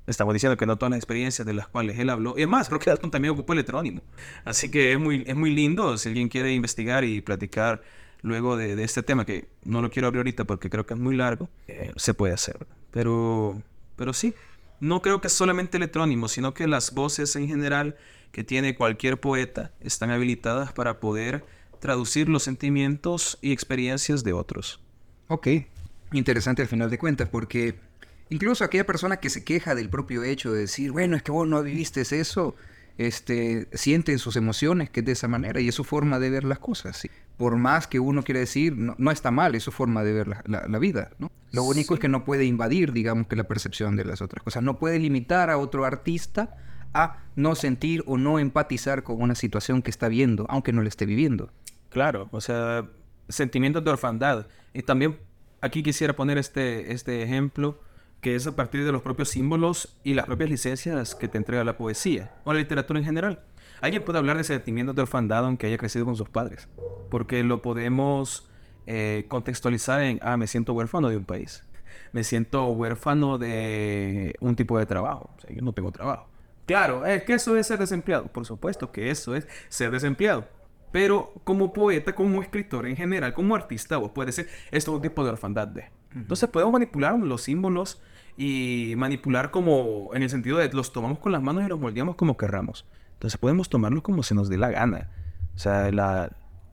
estamos 0.08 0.34
diciendo 0.34 0.56
que 0.56 0.66
no 0.66 0.78
todas 0.78 0.92
las 0.92 1.00
experiencias 1.00 1.46
de 1.46 1.54
las 1.54 1.68
cuales 1.68 2.00
él 2.00 2.10
habló. 2.10 2.36
Y 2.38 2.44
además, 2.44 2.70
Roque 2.70 2.90
Dalton 2.92 3.12
también 3.12 3.34
ocupó 3.34 3.52
el 3.52 3.60
heterónimo. 3.60 4.04
Así 4.46 4.72
que 4.72 4.94
es 4.94 5.00
muy, 5.00 5.26
es 5.28 5.36
muy 5.36 5.54
lindo 5.54 5.98
si 5.98 6.08
alguien 6.08 6.30
quiere 6.30 6.54
investigar 6.54 7.04
y 7.04 7.20
platicar 7.20 7.82
luego 8.22 8.58
de, 8.58 8.82
este 8.84 9.04
tema, 9.04 9.26
que 9.26 9.48
no 9.64 9.82
lo 9.82 9.90
quiero 9.90 10.08
abrir 10.08 10.20
ahorita 10.20 10.46
porque 10.46 10.70
creo 10.70 10.86
que 10.86 10.94
es 10.94 11.00
muy 11.00 11.16
largo, 11.16 11.50
eh, 11.68 11.92
se 11.96 12.14
puede 12.14 12.34
hacer. 12.34 12.68
Pero, 12.92 13.62
pero 13.96 14.14
sí, 14.14 14.34
no 14.80 15.02
creo 15.02 15.22
que 15.22 15.28
es 15.28 15.34
solamente 15.34 15.78
el 15.78 15.84
heterónimo, 15.84 16.28
sino 16.28 16.54
que 16.54 16.68
las 16.68 16.94
voces 16.94 17.36
en 17.36 17.48
general 17.48 17.98
que 18.32 18.44
tiene 18.44 18.76
cualquier 18.76 19.20
poeta 19.20 19.72
están 19.80 20.12
habilitadas 20.12 20.72
para 20.74 21.00
poder 21.00 21.46
traducir 21.80 22.30
los 22.30 22.44
sentimientos 22.44 23.38
y 23.42 23.52
experiencias 23.52 24.24
de 24.24 24.34
otros. 24.34 24.82
Ok, 25.28 25.48
interesante 26.12 26.62
al 26.62 26.68
final 26.68 26.90
de 26.90 26.98
cuentas, 26.98 27.30
porque 27.30 27.80
incluso 28.30 28.64
aquella 28.64 28.86
persona 28.86 29.18
que 29.18 29.30
se 29.30 29.44
queja 29.44 29.76
del 29.76 29.90
propio 29.90 30.24
hecho 30.24 30.52
de 30.52 30.62
decir, 30.62 30.92
bueno, 30.92 31.16
es 31.16 31.24
que 31.24 31.32
vos 31.32 31.48
no 31.48 31.62
viviste 31.64 32.02
eso, 32.02 32.56
este, 32.98 33.68
sienten 33.74 34.20
sus 34.20 34.36
emociones, 34.36 34.90
que 34.90 35.00
es 35.00 35.06
de 35.06 35.14
esa 35.14 35.28
manera, 35.28 35.62
y 35.62 35.70
es 35.70 35.76
su 35.76 35.84
forma 35.84 36.20
de 36.20 36.30
ver 36.30 36.44
las 36.44 36.60
cosas. 36.60 37.08
Por 37.40 37.56
más 37.56 37.88
que 37.88 38.02
uno 38.02 38.22
quiera 38.22 38.42
decir, 38.42 38.76
no, 38.76 39.12
está 39.12 39.32
mal, 39.32 39.56
es 39.56 39.64
su 39.64 39.72
forma 39.72 40.04
de 40.04 40.12
ver 40.12 40.28
la, 40.46 40.80
vida. 40.80 41.12
¿no? 41.20 41.32
Lo 41.54 41.64
único 41.64 41.94
es 41.94 42.00
que 42.02 42.10
no 42.10 42.26
puede 42.26 42.44
invadir, 42.44 42.92
digamos, 42.92 43.28
que 43.28 43.38
la 43.38 43.46
percepción 43.46 43.96
de 43.96 44.04
las 44.04 44.22
otras 44.22 44.44
cosas. 44.44 44.62
No 44.62 44.78
puede 44.78 45.00
limitar 45.00 45.50
a 45.50 45.58
otro 45.58 45.86
artista 45.86 46.58
a 46.94 47.24
no 47.38 47.56
sentir 47.56 48.04
o 48.08 48.18
no 48.18 48.40
empatizar 48.40 49.04
con 49.04 49.22
una 49.22 49.36
situación 49.36 49.82
que 49.82 49.90
está 49.90 50.10
viendo, 50.10 50.46
aunque 50.50 50.74
no 50.74 50.82
la 50.82 50.90
esté 50.90 51.06
viviendo. 51.06 51.50
Claro, 51.90 52.28
o 52.32 52.42
sea, 52.42 52.86
sentimientos 53.30 53.86
de 53.86 53.92
orfandad. 53.92 54.48
Y 54.74 54.82
también 54.82 55.18
aquí 55.62 55.82
quisiera 55.82 56.18
poner 56.18 56.38
este, 56.38 56.92
este 56.92 57.24
ejemplo 57.24 57.80
que 58.22 58.36
es 58.36 58.46
a 58.48 58.56
partir 58.56 58.84
de 58.84 58.92
los 58.92 59.02
propios 59.02 59.30
símbolos 59.30 59.96
y 60.04 60.14
las 60.14 60.26
propias 60.26 60.50
licencias 60.50 61.16
que 61.16 61.30
te 61.30 61.38
entrega 61.38 61.64
la 61.64 61.78
poesía 61.78 62.34
o 62.44 62.52
la 62.52 62.60
literatura 62.60 63.00
en 63.00 63.06
general. 63.06 63.40
Alguien 63.82 64.04
puede 64.04 64.20
hablar 64.20 64.38
de 64.38 64.44
sentimientos 64.44 64.96
de 64.96 65.02
orfandad 65.02 65.46
aunque 65.46 65.68
haya 65.68 65.78
crecido 65.78 66.06
con 66.06 66.16
sus 66.16 66.30
padres, 66.30 66.68
porque 67.10 67.44
lo 67.44 67.62
podemos 67.62 68.50
eh, 68.88 69.26
contextualizar 69.28 70.02
en, 70.02 70.20
ah, 70.22 70.38
me 70.38 70.48
siento 70.48 70.74
huérfano 70.74 71.10
de 71.10 71.18
un 71.18 71.26
país, 71.26 71.64
me 72.12 72.24
siento 72.24 72.68
huérfano 72.68 73.38
de 73.38 74.36
un 74.40 74.56
tipo 74.56 74.78
de 74.78 74.86
trabajo, 74.86 75.30
o 75.38 75.40
sea, 75.40 75.56
yo 75.56 75.62
no 75.62 75.74
tengo 75.74 75.92
trabajo. 75.92 76.28
Claro, 76.66 77.06
es 77.06 77.24
que 77.24 77.34
eso 77.34 77.56
es 77.56 77.68
ser 77.68 77.80
desempleado, 77.80 78.28
por 78.28 78.46
supuesto 78.46 78.92
que 78.92 79.10
eso 79.10 79.36
es 79.36 79.48
ser 79.70 79.92
desempleado. 79.92 80.48
Pero 80.92 81.34
como 81.44 81.72
poeta, 81.72 82.14
como 82.16 82.42
escritor 82.42 82.88
en 82.88 82.96
general, 82.96 83.34
como 83.34 83.56
artista, 83.56 83.98
vos 83.98 84.12
puedes 84.14 84.36
decir, 84.36 84.52
esto 84.72 84.92
es 84.92 84.96
un 84.96 85.02
tipo 85.02 85.24
de 85.24 85.32
orfandad 85.32 85.68
de. 85.68 85.86
Entonces 86.16 86.50
podemos 86.50 86.74
manipular 86.74 87.18
los 87.18 87.44
símbolos 87.44 88.02
y 88.38 88.94
manipular 88.98 89.52
como 89.52 90.10
en 90.14 90.24
el 90.24 90.30
sentido 90.30 90.58
de 90.58 90.72
los 90.74 90.92
tomamos 90.92 91.20
con 91.20 91.32
las 91.32 91.42
manos 91.42 91.64
y 91.64 91.68
los 91.68 91.80
moldeamos 91.80 92.16
como 92.16 92.38
querramos. 92.38 92.86
Entonces 93.20 93.38
podemos 93.38 93.68
tomarlos 93.68 94.02
como 94.02 94.24
se 94.24 94.34
nos 94.34 94.48
dé 94.48 94.58
la 94.58 94.70
gana. 94.70 95.10
O 95.54 95.60
sea, 95.60 95.90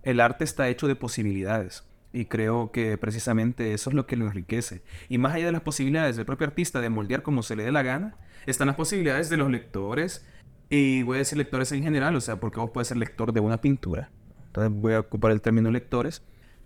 el 0.05 0.21
arte 0.21 0.45
está 0.45 0.69
hecho 0.69 0.87
de 0.87 0.95
posibilidades. 0.95 1.85
Y 2.13 2.27
creo 2.27 2.71
que 2.71 2.97
precisamente 2.99 3.75
eso 3.75 3.91
es 3.91 3.95
lo 3.95 4.07
que 4.07 4.15
lo 4.15 4.27
enriquece. 4.27 4.83
Y 5.09 5.19
más 5.19 5.35
allá 5.35 5.47
de 5.47 5.53
las 5.53 5.63
posibilidades 5.63 6.15
del 6.15 6.25
propio 6.25 6.47
artista 6.47 6.81
de 6.81 6.89
moldear 6.89 7.25
como 7.25 7.43
se 7.43 7.57
le 7.57 7.65
dé 7.65 7.73
la 7.73 7.83
gana, 7.83 8.17
están 8.47 8.69
las 8.69 8.77
posibilidades 8.77 9.29
de 9.29 9.39
los 9.39 9.51
lectores. 9.51 10.25
Y 10.71 11.03
voy 11.03 11.17
a 11.17 11.19
decir 11.19 11.37
lectores 11.37 11.73
en 11.73 11.83
general, 11.83 12.15
o 12.15 12.21
sea, 12.21 12.39
porque 12.39 12.61
vos 12.61 12.71
puedes 12.71 12.87
ser 12.87 12.97
lector 12.97 13.33
de 13.33 13.41
una 13.41 13.61
pintura. 13.61 14.13
Entonces 14.47 14.73
voy 14.81 14.93
a 14.93 15.01
ocupar 15.01 15.33
el 15.33 15.41
término 15.41 15.73
lectores 15.73 16.23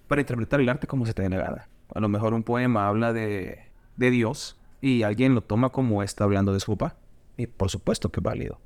para 0.09 0.21
interpretar 0.21 0.61
el 0.61 0.69
arte 0.69 0.87
como 0.87 1.07
se 1.07 1.15
te 1.15 1.23
dé 1.23 1.31
la 1.31 1.39
gana. 1.39 1.69
A 1.95 2.01
lo 2.01 2.11
mejor 2.11 2.35
un 2.35 2.43
poema 2.43 2.87
habla 2.87 3.15
de, 3.15 3.61
de 3.97 4.11
Dios 4.11 4.61
y 4.83 5.05
alguien 5.05 5.35
lo 5.35 5.41
toma 5.41 5.71
como 5.71 6.03
está 6.03 6.25
hablando 6.25 6.53
de 6.53 6.61
su 6.61 6.77
papá. 6.77 6.99
Y 7.39 7.47
por 7.47 7.71
supuesto 7.71 8.11
que 8.11 8.21
es 8.21 8.25
válido. 8.25 8.61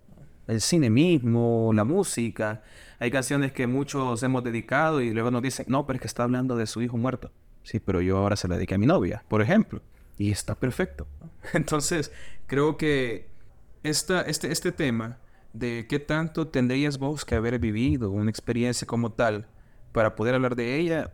El 0.46 0.60
cine 0.60 0.90
mismo, 0.90 1.72
la 1.74 1.84
música. 1.84 2.62
Hay 2.98 3.10
canciones 3.10 3.52
que 3.52 3.66
muchos 3.66 4.22
hemos 4.22 4.44
dedicado 4.44 5.00
y 5.00 5.12
luego 5.12 5.30
nos 5.30 5.42
dicen, 5.42 5.66
no, 5.68 5.86
pero 5.86 5.96
es 5.96 6.00
que 6.02 6.06
está 6.06 6.24
hablando 6.24 6.56
de 6.56 6.66
su 6.66 6.82
hijo 6.82 6.96
muerto. 6.96 7.32
Sí, 7.62 7.80
pero 7.80 8.00
yo 8.00 8.18
ahora 8.18 8.36
se 8.36 8.46
la 8.46 8.56
dediqué 8.56 8.74
a 8.74 8.78
mi 8.78 8.86
novia, 8.86 9.24
por 9.28 9.40
ejemplo. 9.40 9.80
Y 10.18 10.30
está 10.30 10.54
perfecto. 10.54 11.06
Entonces, 11.54 12.12
creo 12.46 12.76
que 12.76 13.28
esta, 13.82 14.22
este, 14.22 14.52
este 14.52 14.70
tema 14.70 15.18
de 15.52 15.86
qué 15.88 15.98
tanto 15.98 16.48
tendrías 16.48 16.98
vos 16.98 17.24
que 17.24 17.34
haber 17.36 17.58
vivido 17.58 18.10
una 18.10 18.30
experiencia 18.30 18.86
como 18.86 19.12
tal 19.12 19.46
para 19.92 20.14
poder 20.16 20.34
hablar 20.34 20.56
de 20.56 20.76
ella, 20.76 21.12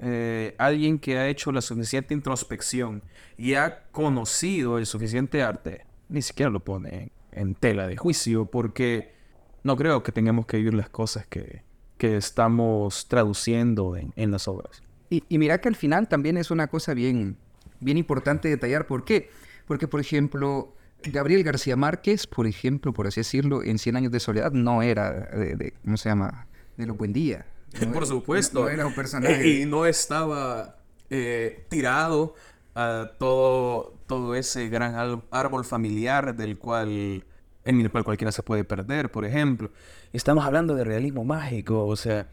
eh, 0.00 0.54
alguien 0.58 0.98
que 0.98 1.16
ha 1.16 1.28
hecho 1.28 1.52
la 1.52 1.62
suficiente 1.62 2.12
introspección 2.12 3.02
y 3.38 3.54
ha 3.54 3.84
conocido 3.92 4.78
el 4.78 4.86
suficiente 4.86 5.42
arte, 5.42 5.86
ni 6.08 6.20
siquiera 6.20 6.50
lo 6.50 6.60
pone 6.60 7.12
en, 7.36 7.54
tela 7.54 7.86
de 7.86 7.96
juicio, 7.96 8.46
porque 8.46 9.14
no 9.62 9.76
creo 9.76 10.02
que 10.02 10.12
tengamos 10.12 10.46
que 10.46 10.56
vivir 10.56 10.74
las 10.74 10.88
cosas 10.88 11.26
que, 11.26 11.62
que 11.98 12.16
estamos 12.16 13.06
traduciendo 13.08 13.96
en, 13.96 14.12
en 14.16 14.30
las 14.30 14.48
obras. 14.48 14.82
Y, 15.10 15.22
y, 15.28 15.38
mira 15.38 15.60
que 15.60 15.68
al 15.68 15.76
final 15.76 16.08
también 16.08 16.36
es 16.36 16.50
una 16.50 16.66
cosa 16.66 16.94
bien, 16.94 17.36
bien 17.80 17.96
importante 17.96 18.48
detallar. 18.48 18.86
¿Por 18.86 19.04
qué? 19.04 19.30
Porque, 19.66 19.86
por 19.86 20.00
ejemplo, 20.00 20.74
Gabriel 21.04 21.42
García 21.42 21.76
Márquez, 21.76 22.26
por 22.26 22.46
ejemplo, 22.46 22.92
por 22.92 23.06
así 23.06 23.20
decirlo, 23.20 23.62
en 23.62 23.78
Cien 23.78 23.96
años 23.96 24.12
de 24.12 24.20
soledad 24.20 24.52
no 24.52 24.82
era 24.82 25.12
de, 25.12 25.74
¿cómo 25.84 25.96
se 25.96 26.08
llama? 26.08 26.46
De 26.76 26.86
los 26.86 26.96
buen 26.96 27.12
día. 27.12 27.46
por 27.92 28.06
supuesto. 28.06 28.64
No, 28.64 28.68
era 28.68 28.86
un 28.86 28.94
personaje. 28.94 29.48
Y 29.48 29.66
no 29.66 29.86
estaba 29.86 30.76
eh, 31.10 31.66
tirado 31.68 32.34
a 32.76 33.12
todo, 33.18 33.94
todo 34.06 34.34
ese 34.34 34.68
gran 34.68 35.22
árbol 35.30 35.64
familiar 35.64 36.36
del 36.36 36.58
cual 36.58 37.24
en 37.64 37.80
el 37.80 37.90
cual 37.90 38.04
cualquiera 38.04 38.30
se 38.30 38.42
puede 38.42 38.64
perder, 38.64 39.10
por 39.10 39.24
ejemplo. 39.24 39.70
Estamos 40.12 40.44
hablando 40.44 40.74
de 40.74 40.84
realismo 40.84 41.24
mágico, 41.24 41.86
o 41.86 41.96
sea, 41.96 42.28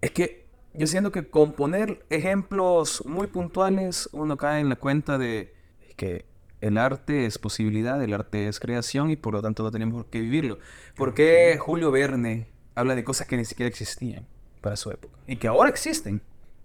es 0.00 0.10
que 0.10 0.46
yo 0.72 0.86
siento 0.86 1.12
que 1.12 1.28
con 1.28 1.52
poner 1.52 2.04
ejemplos 2.08 3.04
muy 3.06 3.26
puntuales 3.26 4.08
uno 4.12 4.38
cae 4.38 4.60
en 4.60 4.70
la 4.70 4.76
cuenta 4.76 5.18
de 5.18 5.54
que 5.96 6.24
el 6.62 6.78
arte 6.78 7.26
es 7.26 7.38
posibilidad, 7.38 8.02
el 8.02 8.14
arte 8.14 8.48
es 8.48 8.58
creación 8.58 9.10
y 9.10 9.16
por 9.16 9.34
lo 9.34 9.42
tanto 9.42 9.62
no 9.62 9.70
tenemos 9.70 10.06
que 10.06 10.20
vivirlo. 10.20 10.58
¿Por 10.96 11.12
qué 11.12 11.58
Julio 11.60 11.90
Verne 11.90 12.48
habla 12.74 12.94
de 12.94 13.04
cosas 13.04 13.26
que 13.26 13.36
ni 13.36 13.44
siquiera 13.44 13.68
existían 13.68 14.26
para 14.62 14.76
su 14.76 14.90
época 14.90 15.18
y 15.26 15.36
que 15.36 15.46
ahora 15.46 15.68
existen? 15.68 16.22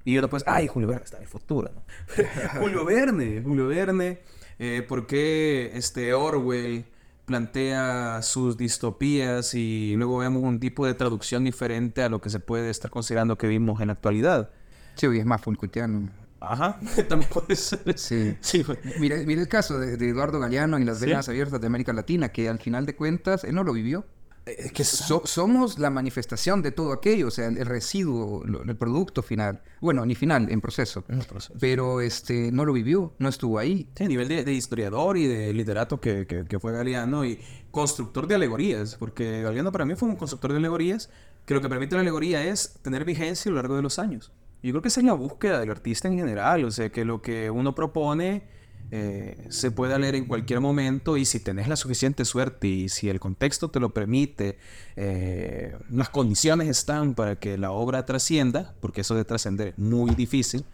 Y 0.08 0.14
yo 0.14 0.22
después, 0.22 0.46
ay, 0.48 0.68
Julio 0.68 0.88
Verne 0.88 1.04
está 1.04 1.18
en 1.18 1.24
el 1.24 1.28
futuro. 1.28 1.70
¿no? 1.76 1.84
Julio 2.62 2.86
Verne, 2.86 3.42
Julio 3.44 3.68
Verne, 3.68 4.20
eh, 4.58 4.82
¿por 4.88 5.06
qué 5.06 5.72
este 5.74 6.14
Orwell 6.14 6.86
plantea 7.26 8.22
sus 8.22 8.56
distopías 8.56 9.54
y 9.54 9.96
luego 9.98 10.20
vemos 10.20 10.44
un 10.44 10.62
tipo 10.62 10.86
de 10.86 10.94
traducción 10.94 11.44
diferente 11.44 12.04
a 12.04 12.08
lo 12.08 12.22
que 12.22 12.30
se 12.30 12.40
puede 12.40 12.70
estar 12.70 12.90
considerando 12.90 13.38
que 13.38 13.48
vimos 13.48 13.82
en 13.82 13.88
la 13.88 13.94
actualidad? 13.94 14.50
Sí, 14.96 15.08
es 15.08 15.26
más 15.26 15.42
Fulcutiano. 15.42 16.10
Ajá, 16.40 16.80
también 17.10 17.30
puede 17.30 17.58
ser. 17.58 18.00
Sí. 18.00 18.38
sí 18.40 18.66
mira, 19.02 19.18
mira, 19.26 19.42
el 19.42 19.50
caso 19.50 19.78
de, 19.78 19.96
Eduardo 19.96 20.40
Galeano 20.40 20.78
en 20.78 20.86
las 20.86 21.02
venas 21.02 21.28
abiertas 21.28 21.60
de 21.60 21.68
América 21.68 21.92
Latina, 21.92 22.30
que 22.30 22.48
al 22.48 22.60
final 22.60 22.86
de 22.86 22.96
cuentas 22.96 23.44
él 23.44 23.56
no 23.56 23.66
lo 23.66 23.74
vivió. 23.74 24.06
Es 24.48 24.72
que 24.72 24.84
somos 24.84 25.80
la 25.80 25.90
manifestación 25.90 26.62
de 26.62 26.72
todo 26.72 26.94
aquello, 26.94 27.28
o 27.28 27.32
sea, 27.32 27.48
el, 27.48 27.66
residuo, 27.66 28.44
el 28.46 28.76
producto 28.78 29.22
final. 29.22 29.62
Bueno, 29.82 30.06
ni 30.06 30.16
final, 30.16 30.50
en 30.50 30.62
proceso. 30.62 31.04
En 31.10 31.20
proceso. 31.20 31.54
Pero 31.60 32.02
este, 32.02 32.52
no 32.52 32.66
lo 32.66 32.74
vivió, 32.74 33.14
no 33.20 33.30
estuvo 33.30 33.60
ahí. 33.60 33.90
Sí, 33.96 34.06
a 34.06 34.08
nivel 34.08 34.28
de, 34.28 34.54
historiador 34.54 35.18
y 35.18 35.28
de 35.28 35.54
literato 35.54 36.00
que, 36.00 36.26
que, 36.26 36.46
que, 36.46 36.60
fue 36.60 36.72
Galeano 36.72 37.26
y 37.26 37.40
constructor 37.72 38.28
de 38.28 38.36
alegorías, 38.36 38.96
porque 38.96 39.42
Galeano 39.42 39.72
para 39.72 39.86
mí 39.86 39.96
fue 39.96 40.10
un 40.10 40.16
constructor 40.16 40.52
de 40.52 40.58
alegorías, 40.58 41.10
que 41.46 41.54
lo 41.54 41.62
que 41.62 41.70
permite 41.70 41.96
la 41.96 42.02
alegoría 42.02 42.44
es 42.44 42.80
tener 42.82 43.06
vigencia 43.06 43.50
a 43.50 43.52
lo 43.52 43.58
largo 43.58 43.76
de 43.76 43.82
los 43.82 44.00
años. 44.00 44.32
Yo 44.64 44.72
creo 44.72 44.82
que 44.82 44.88
esa 44.88 45.00
es 45.00 45.06
la 45.06 45.14
búsqueda 45.14 45.60
del 45.60 45.70
artista 45.70 46.08
en 46.08 46.18
general, 46.18 46.66
o 46.66 46.72
sea, 46.72 46.90
que 46.90 47.06
lo 47.06 47.22
que 47.22 47.50
uno 47.50 47.76
propone 47.76 48.48
eh, 48.92 49.48
se 49.50 49.72
pueda 49.72 50.00
leer 50.00 50.16
en 50.16 50.26
cualquier 50.26 50.62
momento 50.62 51.18
y 51.18 51.26
si 51.26 51.40
tenés 51.40 51.68
la 51.68 51.76
suficiente 51.76 52.24
suerte 52.26 52.68
y 52.68 52.90
si 52.90 53.10
el 53.10 53.20
contexto 53.20 53.70
te 53.70 53.80
lo 53.80 53.94
permite, 53.94 54.58
eh, 54.96 55.76
las 55.90 56.10
condiciones 56.10 56.68
están 56.70 57.14
para 57.14 57.38
que 57.38 57.58
la 57.58 57.72
obra 57.72 58.06
trascienda, 58.06 58.76
porque 58.80 59.02
eso 59.02 59.16
de 59.16 59.26
trascender 59.26 59.70
es 59.70 59.78
muy 59.78 60.16
difícil, 60.16 60.66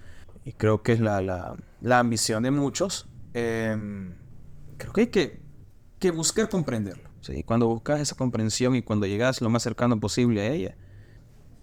y 0.46 0.54
creo 0.54 0.84
que 0.84 0.94
es 0.94 1.00
la, 1.00 1.22
la, 1.82 2.00
ambición 2.00 2.44
de 2.44 2.52
muchos, 2.52 3.08
em, 3.34 4.14
creo 4.78 4.94
que 4.94 5.02
hay 5.02 5.08
que, 5.08 5.42
que 6.00 6.12
buscar 6.12 6.50
comprenderlo. 6.50 7.10
¿sí? 7.22 7.44
Cuando 7.44 7.68
buscas 7.68 8.02
esa 8.02 8.16
comprensión 8.16 8.76
y 8.76 8.82
cuando 8.82 9.08
llegas 9.08 9.42
lo 9.42 9.50
más 9.50 9.64
cercano 9.64 10.00
posible 10.00 10.42
a 10.42 10.52
ella, 10.52 10.76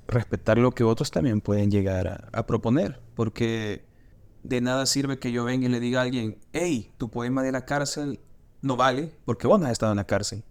respetar 0.09 0.59
lo 0.59 0.73
que 0.73 0.85
otros 0.85 1.11
también 1.11 1.41
pueden 1.41 1.71
llegar 1.71 2.29
a, 2.33 2.47
proponer, 2.47 3.01
porque 3.15 3.85
de 4.43 4.61
nada 4.61 4.87
sirve 4.87 5.19
que 5.19 5.33
yo 5.33 5.45
venga 5.45 5.67
y 5.67 5.69
le 5.69 5.81
diga 5.81 6.01
a 6.01 6.03
alguien, 6.03 6.39
hey, 6.53 6.93
tu 6.99 7.11
poema 7.11 7.43
de 7.43 7.53
la 7.53 7.65
cárcel 7.65 8.21
no 8.63 8.77
vale 8.77 9.13
porque 9.25 9.47
vos 9.47 9.59
no 9.59 9.67
has 9.67 9.73
estado 9.73 9.93
en 9.93 9.97
la 9.97 10.07
cárcel. 10.07 10.43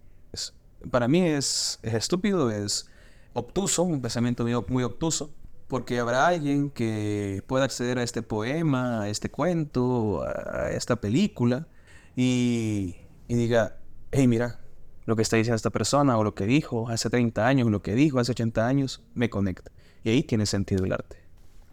para 0.92 1.08
mí 1.08 1.22
es, 1.22 1.80
estúpido, 1.84 2.52
es 2.52 2.90
obtuso, 3.34 3.84
un 3.84 4.02
pensamiento 4.02 4.44
muy, 4.44 4.54
muy 4.68 4.84
obtuso, 4.84 5.34
porque 5.68 6.00
habrá 6.00 6.28
alguien 6.28 6.70
que 6.72 7.44
pueda 7.48 7.66
acceder 7.66 8.00
a 8.00 8.04
este 8.04 8.22
poema, 8.22 9.04
a 9.04 9.10
este 9.10 9.30
cuento, 9.30 10.24
a 10.24 10.72
esta 10.72 10.96
película 10.96 11.68
y, 12.16 12.96
y 13.28 13.36
diga, 13.36 13.78
hey, 14.12 14.28
mira, 14.28 14.60
lo 15.06 15.16
que 15.16 15.24
está 15.24 15.38
diciendo 15.38 15.56
esta 15.56 15.72
persona 15.72 16.18
o 16.18 16.24
lo 16.24 16.36
que 16.36 16.46
dijo 16.46 16.90
hace 16.90 17.10
30 17.10 17.46
años, 17.46 17.70
lo 17.70 17.82
que 17.82 17.96
dijo 17.96 18.20
hace 18.20 18.32
80 18.32 18.68
años, 18.68 19.04
me 19.16 19.30
conecta. 19.30 19.72
Y 20.04 20.10
ahí 20.10 20.24
tiene 20.24 20.46
sentido 20.46 20.86
el 20.86 20.94
arte. 20.94 21.18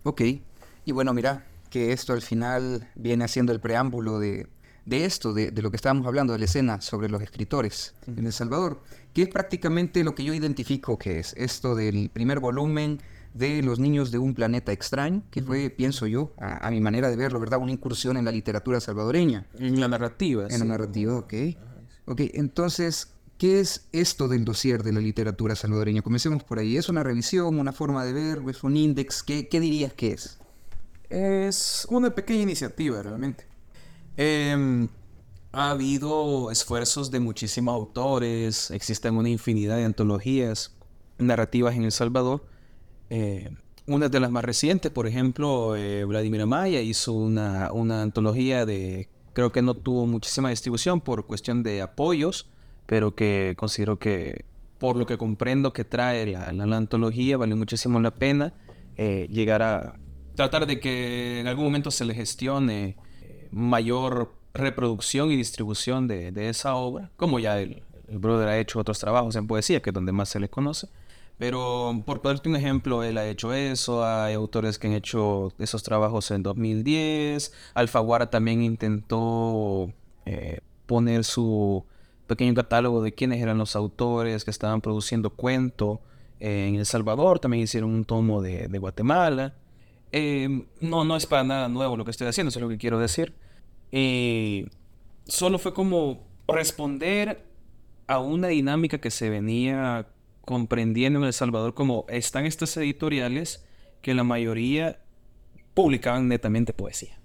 Ok. 0.05 0.23
Y 0.87 0.93
bueno, 0.93 1.13
mira, 1.13 1.45
que 1.76 1.92
esto 1.92 2.14
al 2.14 2.23
final 2.23 2.88
viene 2.95 3.23
haciendo 3.23 3.52
el 3.52 3.61
preámbulo 3.61 4.18
de, 4.18 4.47
de 4.87 5.04
esto, 5.04 5.35
de, 5.35 5.50
de, 5.50 5.61
lo 5.61 5.71
que 5.71 5.76
estábamos 5.76 6.06
hablando, 6.06 6.33
de 6.33 6.38
la 6.38 6.47
escena 6.47 6.80
sobre 6.80 7.11
los 7.11 7.21
escritores 7.21 7.95
en 8.06 8.25
El 8.25 8.33
Salvador, 8.33 8.80
que 9.12 9.21
es 9.21 9.28
prácticamente 9.28 10.02
lo 10.02 10.14
que 10.14 10.25
yo 10.25 10.33
identifico 10.33 10.99
que 10.99 11.18
es 11.18 11.35
esto 11.37 11.75
del 11.75 12.09
primer 12.09 12.40
volumen 12.40 12.99
de 13.35 13.62
Los 13.62 13.78
niños 13.78 14.11
de 14.11 14.16
un 14.16 14.33
planeta 14.33 14.73
extraño, 14.73 15.23
que 15.30 15.42
fue, 15.42 15.68
pienso 15.68 16.06
yo, 16.06 16.33
a, 16.38 16.71
mi 16.71 16.80
manera 16.80 17.11
de 17.11 17.16
verlo, 17.16 17.38
¿verdad? 17.38 17.59
Una 17.59 17.73
incursión 17.73 18.16
en 18.16 18.25
la 18.25 18.33
literatura 18.33 18.80
salvadoreña. 18.80 19.47
En 19.59 19.78
la 19.78 19.88
narrativa. 19.88 20.47
En 20.49 20.61
la 20.61 20.64
narrativa, 20.64 21.18
ok. 21.18 21.35
Ok, 22.06 22.21
entonces, 22.33 23.12
¿Qué 23.37 23.61
es 23.61 23.87
esto 23.92 24.28
del 24.28 24.47
dossier 24.47 24.83
de 24.83 24.95
la 24.95 25.00
literatura 25.00 25.54
salvadoreña? 25.54 26.00
Comencemos 26.00 26.42
por 26.42 26.59
ahí. 26.59 26.78
¿Es 26.78 26.88
una 26.88 27.02
revisión, 27.02 27.59
una 27.59 27.73
forma 27.73 28.02
de 28.02 28.14
ver, 28.14 28.38
es 28.49 28.64
un 28.64 28.78
index? 28.78 29.23
¿Qué, 29.23 29.47
dirías 29.61 29.92
que 29.92 30.12
es? 30.12 30.38
Es 31.09 31.87
una 31.91 32.15
pequeña 32.15 32.43
iniciativa, 32.43 33.03
realmente. 33.03 33.45
Em, 34.17 34.89
ha 35.53 35.71
habido 35.71 36.51
esfuerzos 36.51 37.11
de 37.11 37.21
muchísimos 37.21 37.75
autores, 37.75 38.71
existen 38.71 39.17
una 39.17 39.29
infinidad 39.29 39.77
de 39.77 39.85
antologías 39.85 40.77
narrativas 41.19 41.77
en 41.77 41.85
El 41.85 41.93
Salvador. 41.93 42.45
Eh, 43.11 43.51
una 43.87 44.09
de 44.09 44.21
las 44.21 44.31
más 44.31 44.45
recientes, 44.45 44.91
por 44.91 45.07
ejemplo, 45.07 45.77
eh, 45.77 46.05
Vladimir 46.05 46.43
Amaya 46.43 46.81
hizo 46.81 47.13
una, 47.13 47.73
una 47.73 48.03
antología 48.03 48.67
de, 48.67 49.09
creo 49.33 49.53
que 49.53 49.63
no 49.63 49.75
tuvo 49.75 50.07
muchísima 50.07 50.51
distribución 50.51 51.01
por 51.01 51.27
cuestión 51.27 51.63
de 51.63 51.83
apoyos, 51.83 52.49
pero 52.87 53.15
que 53.15 53.55
considero 53.57 53.99
que 53.99 54.45
por 54.79 54.97
lo 54.97 55.07
que 55.07 55.17
comprendo 55.17 55.73
que 55.73 55.85
trae 55.85 56.27
la, 56.27 56.53
la, 56.53 56.77
antología, 56.77 57.37
vale 57.37 57.55
muchísimo 57.55 58.01
la 58.01 58.13
pena 58.13 58.53
eh, 58.97 59.27
llegar 59.31 59.63
a 59.63 59.99
tratar 60.37 60.66
de 60.66 60.78
que 60.78 61.40
en 61.40 61.49
algún 61.49 61.64
momento 61.64 61.90
se 61.90 62.05
le 62.05 62.14
gestione 62.14 62.97
eh, 63.23 63.49
mayor 63.50 64.35
reproducción 64.55 65.31
y 65.31 65.37
distribución 65.37 66.09
de, 66.09 66.49
esa 66.49 66.76
obra, 66.76 67.11
como 67.16 67.38
ya 67.38 67.61
el, 67.61 67.83
el, 68.09 68.19
brother 68.19 68.49
ha 68.49 68.59
hecho 68.59 68.78
otros 68.78 68.99
trabajos 68.99 69.37
en 69.37 69.47
poesía, 69.47 69.83
que 69.83 69.90
es 69.90 69.95
donde 69.95 70.12
más 70.12 70.28
se 70.28 70.40
le 70.40 70.49
conoce. 70.49 70.88
Pero 71.38 72.02
por 72.07 72.23
ponerte 72.23 72.49
un 72.49 72.57
ejemplo, 72.57 73.02
él 73.02 73.19
ha 73.19 73.26
hecho 73.26 73.52
eso, 73.52 74.05
hay 74.07 74.35
autores 74.35 74.78
que 74.78 74.87
han 74.87 74.95
hecho 74.95 75.52
esos 75.59 75.83
trabajos 75.83 76.31
en 76.31 76.43
2010, 76.43 77.52
Alfaguara 77.75 78.31
también 78.31 78.62
intentó 78.62 79.93
eh, 80.25 80.61
poner 80.87 81.25
su 81.25 81.85
pequeño 82.26 82.55
catálogo 82.55 83.02
de 83.02 83.12
quiénes 83.12 83.43
eran 83.43 83.59
los 83.59 83.76
autores 83.76 84.45
que 84.45 84.50
estaban 84.50 84.81
produciendo 84.81 85.31
cuento. 85.31 86.00
en 86.40 86.76
El 86.76 86.87
Salvador 86.87 87.38
también 87.38 87.62
hicieron 87.62 87.90
un 87.90 88.05
tomo 88.05 88.43
de, 88.43 88.66
Guatemala. 88.78 89.55
Em, 90.13 90.67
no, 90.81 91.05
no 91.05 91.17
es 91.17 91.27
para 91.27 91.45
nada 91.45 91.69
nuevo 91.69 91.97
lo 91.97 92.05
que 92.05 92.11
estoy 92.11 92.27
haciendo, 92.27 92.49
es 92.49 92.57
lo 92.57 92.69
que 92.69 92.79
quiero 92.79 92.99
decir. 92.99 93.35
Eh, 93.93 94.67
solo 95.25 95.59
fue 95.59 95.75
como 95.75 96.27
responder 96.49 97.45
a 98.07 98.21
una 98.21 98.49
dinámica 98.49 98.99
que 98.99 99.11
se 99.11 99.31
venía 99.31 100.07
comprendiendo 100.43 101.19
en 101.19 101.25
El 101.27 101.33
Salvador 101.33 101.75
como 101.75 102.07
están 102.09 102.47
estas 102.47 102.77
editoriales 102.77 103.67
que 104.01 104.15
la 104.15 104.23
mayoría 104.23 105.01
publicaban 105.75 106.29
netamente 106.29 106.73
poesía. 106.73 107.19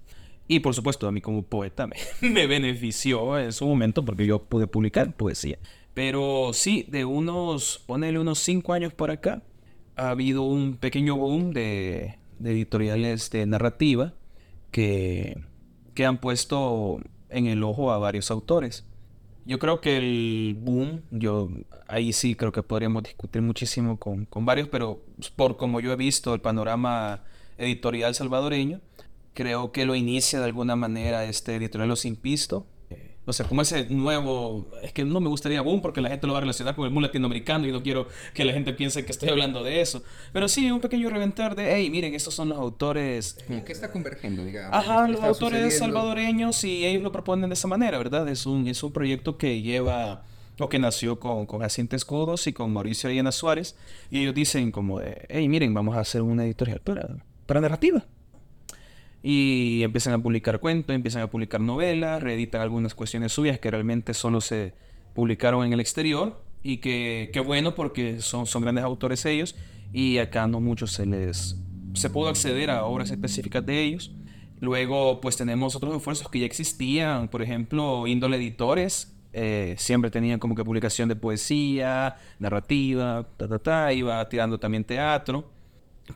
Y 0.48 0.60
por 0.60 0.74
supuesto, 0.74 1.08
a 1.08 1.12
mí 1.12 1.22
como 1.22 1.44
poeta 1.44 1.88
me, 2.22 2.48
benefició 2.48 3.40
en 3.40 3.54
su 3.54 3.66
momento 3.66 4.04
porque 4.04 4.26
yo 4.26 4.44
pude 4.44 4.68
publicar 4.68 5.16
poesía. 5.16 5.60
Pero 5.94 6.52
sí, 6.54 6.86
de 6.90 7.06
unos, 7.06 7.84
ponele 7.86 8.20
unos 8.20 8.40
cinco 8.40 8.74
años 8.74 8.94
por 8.94 9.12
acá, 9.12 9.44
ha 9.96 10.10
habido 10.10 10.42
un 10.42 10.78
pequeño 10.78 11.16
boom 11.16 11.52
de, 11.52 12.18
editoriales 12.44 13.30
de 13.30 13.46
narrativa 13.46 14.14
que, 14.72 15.44
que 15.94 16.06
han 16.06 16.20
puesto 16.20 17.00
en 17.30 17.48
el 17.48 17.64
ojo 17.64 17.92
a 17.92 17.98
varios 17.98 18.32
autores. 18.32 18.86
Yo 19.46 19.58
creo 19.60 19.82
que 19.82 19.98
el 19.98 20.56
boom, 20.60 21.02
yo 21.10 21.50
ahí 21.88 22.14
sí 22.14 22.36
creo 22.36 22.52
que 22.52 22.62
podríamos 22.62 23.04
discutir 23.04 23.42
muchísimo 23.42 23.98
con, 23.98 24.26
con 24.26 24.46
varios, 24.46 24.68
pero 24.68 25.02
por 25.36 25.58
como 25.58 25.80
yo 25.80 25.92
he 25.92 25.96
visto 25.96 26.34
el 26.34 26.42
panorama 26.42 27.24
editorial 27.58 28.14
salvadoreño, 28.14 28.82
creo 29.34 29.72
que 29.72 29.86
lo 29.86 29.96
inicia 29.96 30.40
de 30.40 30.46
alguna 30.46 30.76
manera 30.76 31.26
este 31.26 31.56
editorial 31.56 31.90
Los 31.90 32.06
Impisto, 32.06 32.66
o 33.24 33.34
sea, 33.34 33.46
como 33.46 33.62
ese 33.62 33.86
nuevo, 33.90 34.68
es 34.82 34.94
que 34.94 35.06
no 35.06 35.20
me 35.20 35.30
gustaría 35.30 35.62
boom 35.62 35.82
porque 35.82 36.02
la 36.02 36.10
gente 36.10 36.26
lo 36.26 36.34
va 36.34 36.40
a 36.40 36.42
relacionar 36.42 36.76
con 36.76 36.86
el 36.86 36.92
boom 36.92 37.04
latinoamericano 37.04 37.68
y 37.68 37.72
no 37.72 37.84
quiero 37.84 38.08
que 38.34 38.44
la 38.44 38.52
gente 38.52 38.74
piense 38.74 39.06
que 39.06 39.12
estoy 39.12 39.30
hablando 39.30 39.64
de 39.64 39.80
eso. 39.80 40.04
Pero 40.34 40.48
sí, 40.48 40.72
un 40.72 40.82
pequeño 40.82 41.08
reventar 41.10 41.56
de, 41.56 41.76
hey, 41.76 41.90
miren, 41.92 42.16
estos 42.16 42.34
son 42.34 42.50
los 42.50 42.58
autores. 42.58 43.38
Como 43.46 43.64
que 43.64 43.74
está 43.74 43.92
convergiendo, 43.92 44.44
digamos. 44.44 44.76
Ajá, 44.76 45.08
los 45.08 45.22
autores 45.22 45.78
salvadoreños 45.78 46.64
y 46.64 46.86
ellos 46.86 47.04
lo 47.04 47.12
proponen 47.12 47.50
de 47.50 47.54
esa 47.54 47.68
manera, 47.68 48.00
¿verdad? 48.00 48.28
Es 48.28 48.48
un, 48.48 48.68
es 48.68 48.82
un 48.82 48.92
proyecto 48.92 49.38
que 49.38 49.62
lleva 49.62 50.24
o 50.60 50.70
que 50.70 50.80
nació 50.80 51.20
con, 51.20 51.46
con 51.46 51.62
Jacinto 51.62 51.96
Escudos 51.96 52.48
y 52.48 52.54
con 52.54 52.74
Mauricio 52.74 53.08
Arellana 53.08 53.32
Suárez. 53.32 53.76
Y 54.10 54.22
ellos 54.22 54.34
dicen 54.34 54.72
como 54.72 55.00
de, 55.00 55.26
hey, 55.30 55.48
miren, 55.48 55.74
vamos 55.76 55.96
a 55.96 56.00
hacer 56.00 56.24
una 56.24 56.44
editorial 56.44 56.80
para, 56.80 57.18
para 57.46 57.62
narrativa. 57.62 58.04
Y 59.24 59.84
empiezan 59.84 60.14
a 60.14 60.20
publicar 60.20 60.60
cuentos, 60.60 60.96
empiezan 60.96 61.22
a 61.22 61.28
publicar 61.30 61.62
novelas, 61.62 62.24
reeditan 62.24 62.62
algunas 62.62 62.96
cuestiones 62.96 63.32
suyas 63.34 63.60
que 63.60 63.70
realmente 63.70 64.14
solo 64.14 64.42
se 64.42 64.74
publicaron 65.14 65.66
en 65.66 65.74
el 65.74 65.80
exterior. 65.80 66.42
Y 66.64 66.78
que, 66.78 67.30
que 67.34 67.40
bueno 67.40 67.74
porque 67.76 68.22
son, 68.22 68.46
son 68.46 68.62
grandes 68.62 68.84
autores 68.84 69.26
ellos. 69.26 69.56
Y 69.94 70.18
acá 70.18 70.48
no 70.48 70.60
mucho 70.60 70.88
se 70.88 71.06
les... 71.06 71.58
Se 71.94 72.10
pudo 72.10 72.30
acceder 72.30 72.70
a 72.70 72.86
obras 72.86 73.12
específicas 73.12 73.66
de 73.66 73.82
ellos. 73.82 74.12
Luego, 74.62 75.20
pues 75.22 75.38
tenemos 75.38 75.76
otros 75.76 75.96
esfuerzos 75.96 76.30
que 76.30 76.40
ya 76.40 76.46
existían, 76.46 77.28
por 77.28 77.42
ejemplo, 77.42 78.06
Índole 78.06 78.38
Editores, 78.38 79.12
eh, 79.34 79.76
siempre 79.78 80.12
tenían 80.12 80.40
como 80.40 80.56
que 80.56 80.64
publicación 80.64 81.08
de 81.08 81.16
poesía, 81.16 82.18
narrativa, 82.38 83.28
ta, 83.38 83.48
ta, 83.48 83.60
ta, 83.60 83.94
iba 83.94 84.28
tirando 84.28 84.60
también 84.60 84.84
teatro, 84.84 85.50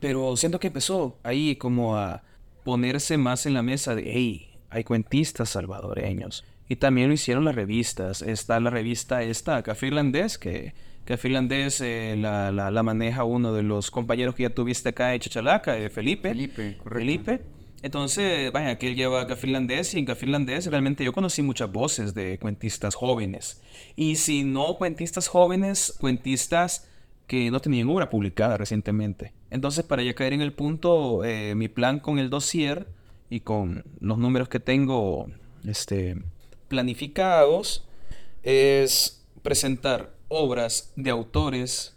pero 0.01 0.35
siento 0.35 0.59
que 0.59 0.67
empezó 0.67 1.17
ahí 1.23 1.55
como 1.55 1.95
a 1.97 2.23
ponerse 2.65 3.17
más 3.17 3.45
en 3.45 3.53
la 3.53 3.61
mesa 3.61 3.95
de, 3.95 4.03
hey, 4.07 4.49
hay 4.69 4.83
cuentistas 4.83 5.51
salvadoreños. 5.51 6.43
Y 6.67 6.77
también 6.77 7.07
lo 7.07 7.13
hicieron 7.13 7.45
las 7.45 7.55
revistas. 7.55 8.23
Está 8.23 8.59
la 8.59 8.71
revista 8.71 9.21
esta, 9.21 9.61
Café 9.63 9.87
Irlandés, 9.87 10.37
que 10.37 10.73
Café 11.05 11.27
Irlandés 11.29 11.79
eh, 11.79 12.15
la, 12.17 12.51
la, 12.51 12.71
la, 12.71 12.83
maneja 12.83 13.23
uno 13.23 13.53
de 13.53 13.61
los 13.61 13.91
compañeros 13.91 14.33
que 14.33 14.43
ya 14.43 14.49
tuviste 14.49 14.89
acá 14.89 15.09
de 15.09 15.19
Chachalaca, 15.19 15.77
eh, 15.77 15.89
Felipe. 15.91 16.29
Felipe, 16.29 16.77
correcto. 16.77 16.99
Felipe. 16.99 17.41
Entonces, 17.83 18.51
vaya, 18.51 18.79
que 18.79 18.87
él 18.87 18.95
lleva 18.95 19.27
Café 19.27 19.45
Irlandés 19.45 19.93
y 19.93 19.99
en 19.99 20.05
Café 20.05 20.25
Irlandés 20.25 20.65
realmente 20.65 21.03
yo 21.03 21.13
conocí 21.13 21.43
muchas 21.43 21.71
voces 21.71 22.15
de 22.15 22.39
cuentistas 22.39 22.95
jóvenes. 22.95 23.61
Y 23.95 24.15
si 24.15 24.43
no 24.43 24.75
cuentistas 24.77 25.27
jóvenes, 25.27 25.95
cuentistas 25.99 26.89
que 27.27 27.49
no 27.51 27.59
tenían 27.59 27.89
obra 27.89 28.09
publicada 28.09 28.57
recientemente. 28.57 29.33
Entonces, 29.49 29.83
para 29.85 30.03
ya 30.03 30.13
caer 30.13 30.33
en 30.33 30.41
el 30.41 30.53
punto, 30.53 31.23
eh, 31.23 31.55
mi 31.55 31.67
plan 31.67 31.99
con 31.99 32.19
el 32.19 32.29
dossier 32.29 32.87
y 33.29 33.39
con 33.39 33.83
los 33.99 34.17
números 34.17 34.49
que 34.49 34.59
tengo 34.59 35.27
este, 35.65 36.21
planificados 36.67 37.87
es 38.43 39.25
presentar 39.41 40.13
obras 40.27 40.91
de 40.95 41.09
autores 41.09 41.95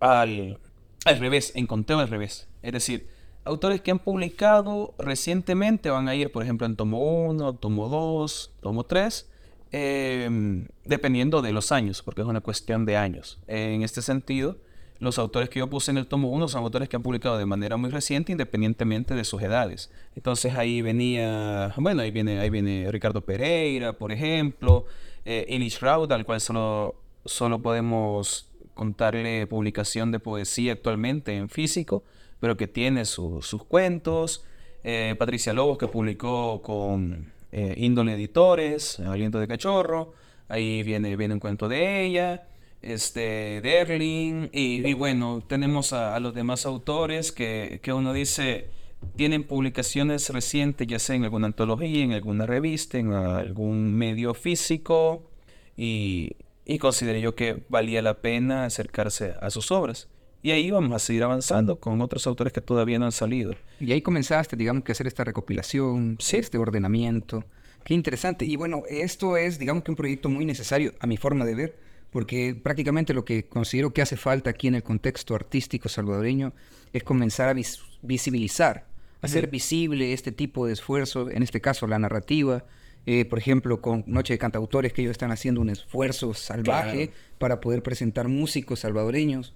al, 0.00 0.58
al 1.04 1.18
revés, 1.18 1.52
en 1.54 1.66
conteo 1.66 1.98
al 1.98 2.08
revés. 2.08 2.48
Es 2.62 2.72
decir, 2.72 3.08
autores 3.44 3.80
que 3.80 3.90
han 3.90 3.98
publicado 3.98 4.94
recientemente 4.98 5.90
van 5.90 6.08
a 6.08 6.14
ir, 6.14 6.32
por 6.32 6.42
ejemplo, 6.42 6.66
en 6.66 6.76
tomo 6.76 7.26
1, 7.26 7.54
tomo 7.54 7.88
2, 7.88 8.52
tomo 8.60 8.84
3, 8.84 9.30
eh, 9.76 10.68
dependiendo 10.84 11.42
de 11.42 11.50
los 11.50 11.72
años, 11.72 12.00
porque 12.02 12.20
es 12.20 12.28
una 12.28 12.40
cuestión 12.40 12.84
de 12.86 12.96
años. 12.96 13.40
En 13.48 13.82
este 13.82 14.02
sentido, 14.02 14.56
los 15.00 15.18
autores 15.18 15.48
que 15.48 15.58
yo 15.58 15.68
puse 15.68 15.90
en 15.90 15.98
el 15.98 16.06
tomo 16.06 16.30
1 16.30 16.46
son 16.46 16.62
autores 16.62 16.88
que 16.88 16.94
han 16.94 17.02
publicado 17.02 17.38
de 17.38 17.44
manera 17.44 17.76
muy 17.76 17.90
reciente, 17.90 18.30
independientemente 18.30 19.16
de 19.16 19.24
sus 19.24 19.42
edades. 19.42 19.90
Entonces 20.14 20.54
ahí 20.54 20.80
venía, 20.80 21.74
bueno, 21.76 22.02
ahí 22.02 22.12
viene, 22.12 22.38
ahí 22.38 22.50
viene 22.50 22.86
Ricardo 22.92 23.22
Pereira, 23.22 23.94
por 23.94 24.12
ejemplo, 24.12 24.84
eh, 25.24 25.44
Ilish 25.48 25.80
Rauda, 25.80 26.14
al 26.14 26.24
cual 26.24 26.40
solo, 26.40 26.94
solo 27.24 27.60
podemos 27.60 28.48
contarle 28.74 29.48
publicación 29.48 30.12
de 30.12 30.20
poesía 30.20 30.74
actualmente 30.74 31.36
en 31.36 31.48
físico, 31.48 32.04
pero 32.38 32.56
que 32.56 32.68
tiene 32.68 33.06
su, 33.06 33.42
sus 33.42 33.64
cuentos. 33.64 34.44
Eh, 34.84 35.16
Patricia 35.18 35.52
Lobos, 35.52 35.78
que 35.78 35.88
publicó 35.88 36.62
con 36.62 37.32
eh, 37.54 37.74
Índole 37.78 38.14
Editores, 38.14 39.00
Aliento 39.00 39.38
de 39.38 39.48
Cachorro. 39.48 40.12
Ahí 40.48 40.82
viene, 40.82 41.16
viene 41.16 41.34
un 41.34 41.40
cuento 41.40 41.68
de 41.68 42.04
ella 42.04 42.48
este, 42.84 43.60
Derling, 43.62 44.50
y, 44.52 44.92
bueno, 44.92 45.42
tenemos 45.46 45.92
a, 45.92 46.14
a, 46.14 46.20
los 46.20 46.34
demás 46.34 46.66
autores 46.66 47.32
que, 47.32 47.80
que 47.82 47.92
uno 47.92 48.12
dice 48.12 48.68
tienen 49.16 49.44
publicaciones 49.44 50.30
recientes, 50.30 50.86
ya 50.86 50.98
sea 50.98 51.16
en 51.16 51.24
alguna 51.24 51.46
antología, 51.46 52.04
en 52.04 52.12
alguna 52.12 52.46
revista, 52.46 52.98
en 52.98 53.12
algún 53.12 53.94
medio 53.94 54.34
físico, 54.34 55.30
y, 55.76 56.32
y 56.64 56.78
consideré 56.78 57.20
yo 57.20 57.34
que 57.34 57.64
valía 57.68 58.02
la 58.02 58.20
pena 58.20 58.64
acercarse 58.64 59.34
a 59.40 59.50
sus 59.50 59.70
obras. 59.70 60.08
Y 60.44 60.50
ahí 60.50 60.70
vamos 60.70 60.92
a 60.92 60.98
seguir 60.98 61.22
avanzando 61.22 61.80
con 61.80 62.02
otros 62.02 62.26
autores 62.26 62.52
que 62.52 62.60
todavía 62.60 62.98
no 62.98 63.06
han 63.06 63.12
salido. 63.12 63.54
Y 63.80 63.92
ahí 63.92 64.02
comenzaste, 64.02 64.56
digamos, 64.56 64.84
que 64.84 64.92
hacer 64.92 65.06
esta 65.06 65.24
recopilación, 65.24 66.18
sí. 66.20 66.36
este 66.36 66.58
ordenamiento. 66.58 67.46
Qué 67.82 67.94
interesante. 67.94 68.44
Y 68.44 68.56
bueno, 68.56 68.82
esto 68.90 69.38
es, 69.38 69.58
digamos 69.58 69.84
que 69.84 69.90
un 69.90 69.96
proyecto 69.96 70.28
muy 70.28 70.44
necesario, 70.44 70.92
a 71.00 71.06
mi 71.06 71.16
forma 71.16 71.46
de 71.46 71.54
ver, 71.54 71.78
porque 72.10 72.54
prácticamente 72.54 73.14
lo 73.14 73.24
que 73.24 73.46
considero 73.46 73.94
que 73.94 74.02
hace 74.02 74.18
falta 74.18 74.50
aquí 74.50 74.68
en 74.68 74.74
el 74.74 74.82
contexto 74.82 75.34
artístico 75.34 75.88
salvadoreño 75.88 76.52
es 76.92 77.02
comenzar 77.04 77.48
a 77.48 77.54
vis 77.54 77.80
visibilizar, 78.02 78.86
hacer 79.22 79.44
uh 79.44 79.48
-huh. 79.48 79.50
visible 79.50 80.12
este 80.12 80.30
tipo 80.30 80.66
de 80.66 80.74
esfuerzo, 80.74 81.30
en 81.30 81.42
este 81.42 81.62
caso 81.62 81.86
la 81.86 81.98
narrativa, 81.98 82.66
eh, 83.06 83.24
por 83.24 83.38
ejemplo, 83.38 83.80
con 83.80 84.04
Noche 84.06 84.34
de 84.34 84.38
Cantautores, 84.38 84.92
que 84.92 85.00
ellos 85.00 85.12
están 85.12 85.32
haciendo 85.32 85.62
un 85.62 85.70
esfuerzo 85.70 86.34
salvaje 86.34 87.06
claro. 87.06 87.38
para 87.38 87.60
poder 87.62 87.82
presentar 87.82 88.28
músicos 88.28 88.80
salvadoreños. 88.80 89.54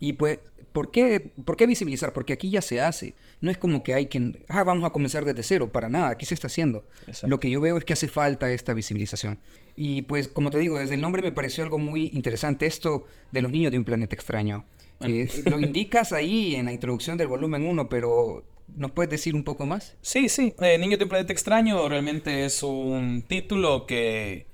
Y 0.00 0.14
pues, 0.14 0.38
¿por 0.72 0.90
qué, 0.90 1.30
¿por 1.44 1.56
qué 1.56 1.66
visibilizar? 1.66 2.12
Porque 2.12 2.32
aquí 2.32 2.50
ya 2.50 2.62
se 2.62 2.80
hace. 2.80 3.14
No 3.40 3.50
es 3.50 3.58
como 3.58 3.82
que 3.82 3.94
hay 3.94 4.06
quien, 4.06 4.38
ah, 4.48 4.64
vamos 4.64 4.84
a 4.84 4.90
comenzar 4.90 5.24
desde 5.24 5.42
cero, 5.42 5.70
para 5.70 5.88
nada, 5.88 6.08
aquí 6.08 6.26
se 6.26 6.34
está 6.34 6.46
haciendo. 6.46 6.84
Exacto. 7.06 7.28
Lo 7.28 7.40
que 7.40 7.50
yo 7.50 7.60
veo 7.60 7.76
es 7.76 7.84
que 7.84 7.92
hace 7.92 8.08
falta 8.08 8.50
esta 8.50 8.74
visibilización. 8.74 9.38
Y 9.76 10.02
pues, 10.02 10.28
como 10.28 10.50
te 10.50 10.58
digo, 10.58 10.78
desde 10.78 10.94
el 10.94 11.00
nombre 11.00 11.22
me 11.22 11.32
pareció 11.32 11.64
algo 11.64 11.78
muy 11.78 12.10
interesante 12.12 12.66
esto 12.66 13.06
de 13.30 13.42
los 13.42 13.52
niños 13.52 13.72
de 13.72 13.78
un 13.78 13.84
planeta 13.84 14.14
extraño. 14.14 14.64
Eh, 15.00 15.28
lo 15.46 15.58
indicas 15.58 16.12
ahí 16.12 16.54
en 16.54 16.66
la 16.66 16.72
introducción 16.72 17.16
del 17.16 17.28
volumen 17.28 17.64
1, 17.66 17.88
pero 17.88 18.44
¿nos 18.76 18.90
puedes 18.90 19.10
decir 19.10 19.34
un 19.34 19.44
poco 19.44 19.66
más? 19.66 19.96
Sí, 20.02 20.28
sí. 20.28 20.54
Eh, 20.60 20.76
Niños 20.78 20.98
de 20.98 21.04
un 21.04 21.08
planeta 21.08 21.32
extraño 21.32 21.88
realmente 21.88 22.44
es 22.44 22.62
un 22.62 23.22
título 23.26 23.86
que, 23.86 24.46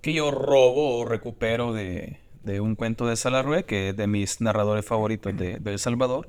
que 0.00 0.12
yo 0.12 0.30
robo 0.30 0.98
o 0.98 1.04
recupero 1.04 1.72
de, 1.72 2.18
de 2.44 2.60
un 2.60 2.74
cuento 2.74 3.06
de 3.06 3.16
Salarue, 3.16 3.64
que 3.64 3.90
es 3.90 3.96
de 3.96 4.06
mis 4.06 4.40
narradores 4.40 4.84
favoritos 4.84 5.36
de, 5.36 5.60
El 5.64 5.78
Salvador. 5.78 6.28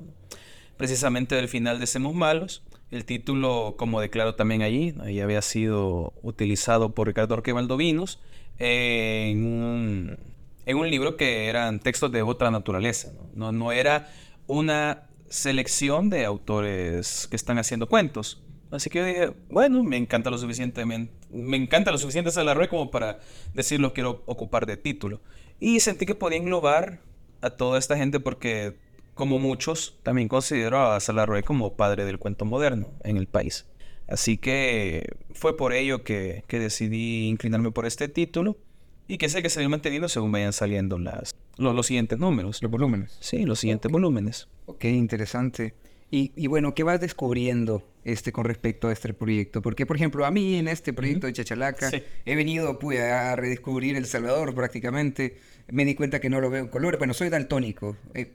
Precisamente 0.76 1.34
del 1.34 1.48
final 1.48 1.80
de 1.80 1.86
Semos 1.86 2.14
Malos. 2.14 2.62
El 2.90 3.04
título, 3.04 3.74
como 3.76 4.00
declaro 4.00 4.34
también 4.34 4.62
allí, 4.62 4.94
ahí 5.00 5.20
había 5.20 5.42
sido 5.42 6.12
utilizado 6.22 6.94
por 6.94 7.08
Ricardo 7.08 7.34
Orque 7.34 7.52
Valdovinos 7.52 8.20
en 8.58 9.44
un, 9.44 10.18
en 10.66 10.76
un 10.76 10.90
libro 10.90 11.16
que 11.16 11.46
eran 11.46 11.80
textos 11.80 12.12
de 12.12 12.22
otra 12.22 12.50
naturaleza. 12.50 13.12
¿no? 13.34 13.52
No, 13.52 13.72
era 13.72 14.12
una 14.46 15.04
selección 15.28 16.10
de 16.10 16.24
autores 16.24 17.26
que 17.28 17.36
están 17.36 17.58
haciendo 17.58 17.88
cuentos. 17.88 18.42
Así 18.70 18.90
que 18.90 18.98
yo 18.98 19.04
dije, 19.04 19.32
bueno, 19.50 19.82
me 19.84 19.96
encanta 19.96 20.30
lo 20.30 20.38
suficientemente, 20.38 21.12
me 21.30 21.56
encanta 21.56 21.92
lo 21.92 21.98
suficiente 21.98 22.30
Salarue 22.30 22.68
como 22.68 22.90
para 22.90 23.20
decirlo 23.54 23.92
quiero 23.92 24.22
ocupar 24.26 24.66
de 24.66 24.76
título. 24.76 25.20
Y 25.60 25.80
sentí 25.80 26.06
que 26.06 26.14
podía 26.14 26.38
englobar 26.38 27.00
a 27.40 27.50
toda 27.50 27.78
esta 27.78 27.96
gente 27.96 28.20
porque 28.20 28.76
como 29.14 29.38
muchos, 29.38 29.96
también 30.02 30.28
considero 30.28 30.92
a 30.92 31.00
Salarue 31.00 31.42
como 31.42 31.76
padre 31.76 32.04
del 32.04 32.18
cuento 32.18 32.44
moderno 32.44 32.88
en 33.04 33.16
el 33.16 33.26
país. 33.26 33.66
Así 34.08 34.36
que 34.36 35.16
fue 35.32 35.56
por 35.56 35.72
ello 35.72 36.04
que, 36.04 36.44
que 36.46 36.58
decidí 36.58 37.28
inclinarme 37.28 37.70
por 37.70 37.86
este 37.86 38.08
título 38.08 38.58
y 39.06 39.18
que 39.18 39.28
sé 39.28 39.42
que 39.42 39.50
se 39.50 39.62
va 39.62 39.68
manteniendo 39.68 40.08
según 40.08 40.32
vayan 40.32 40.52
saliendo 40.52 40.98
las, 40.98 41.34
los, 41.56 41.74
los, 41.74 41.86
siguientes 41.86 42.18
números. 42.18 42.62
Los 42.62 42.70
volúmenes. 42.70 43.16
Sí, 43.20 43.44
los 43.44 43.60
siguientes 43.60 43.88
okay. 43.88 43.92
volúmenes. 43.92 44.48
Ok, 44.66 44.84
interesante. 44.84 45.74
Y, 46.14 46.30
y, 46.36 46.46
bueno, 46.46 46.76
¿qué 46.76 46.84
vas 46.84 47.00
descubriendo 47.00 47.82
este, 48.04 48.30
con 48.30 48.44
respecto 48.44 48.86
a 48.86 48.92
este 48.92 49.12
proyecto? 49.12 49.62
Porque, 49.62 49.84
por 49.84 49.96
ejemplo, 49.96 50.24
a 50.24 50.30
mí 50.30 50.54
en 50.54 50.68
este 50.68 50.92
proyecto 50.92 51.26
uh 51.26 51.30
-huh. 51.30 51.32
de 51.32 51.42
Chachalaca 51.42 51.90
sí. 51.90 52.04
he 52.24 52.36
venido 52.36 52.78
pues, 52.78 53.00
a 53.00 53.34
redescubrir 53.34 53.96
El 53.96 54.06
Salvador 54.06 54.54
prácticamente. 54.54 55.38
Me 55.72 55.84
di 55.84 55.96
cuenta 55.96 56.20
que 56.20 56.30
no 56.30 56.40
lo 56.40 56.50
veo 56.50 56.62
en 56.62 56.68
color. 56.68 56.98
Bueno, 56.98 57.14
soy 57.14 57.30
daltónico, 57.30 57.96
eh, 58.14 58.30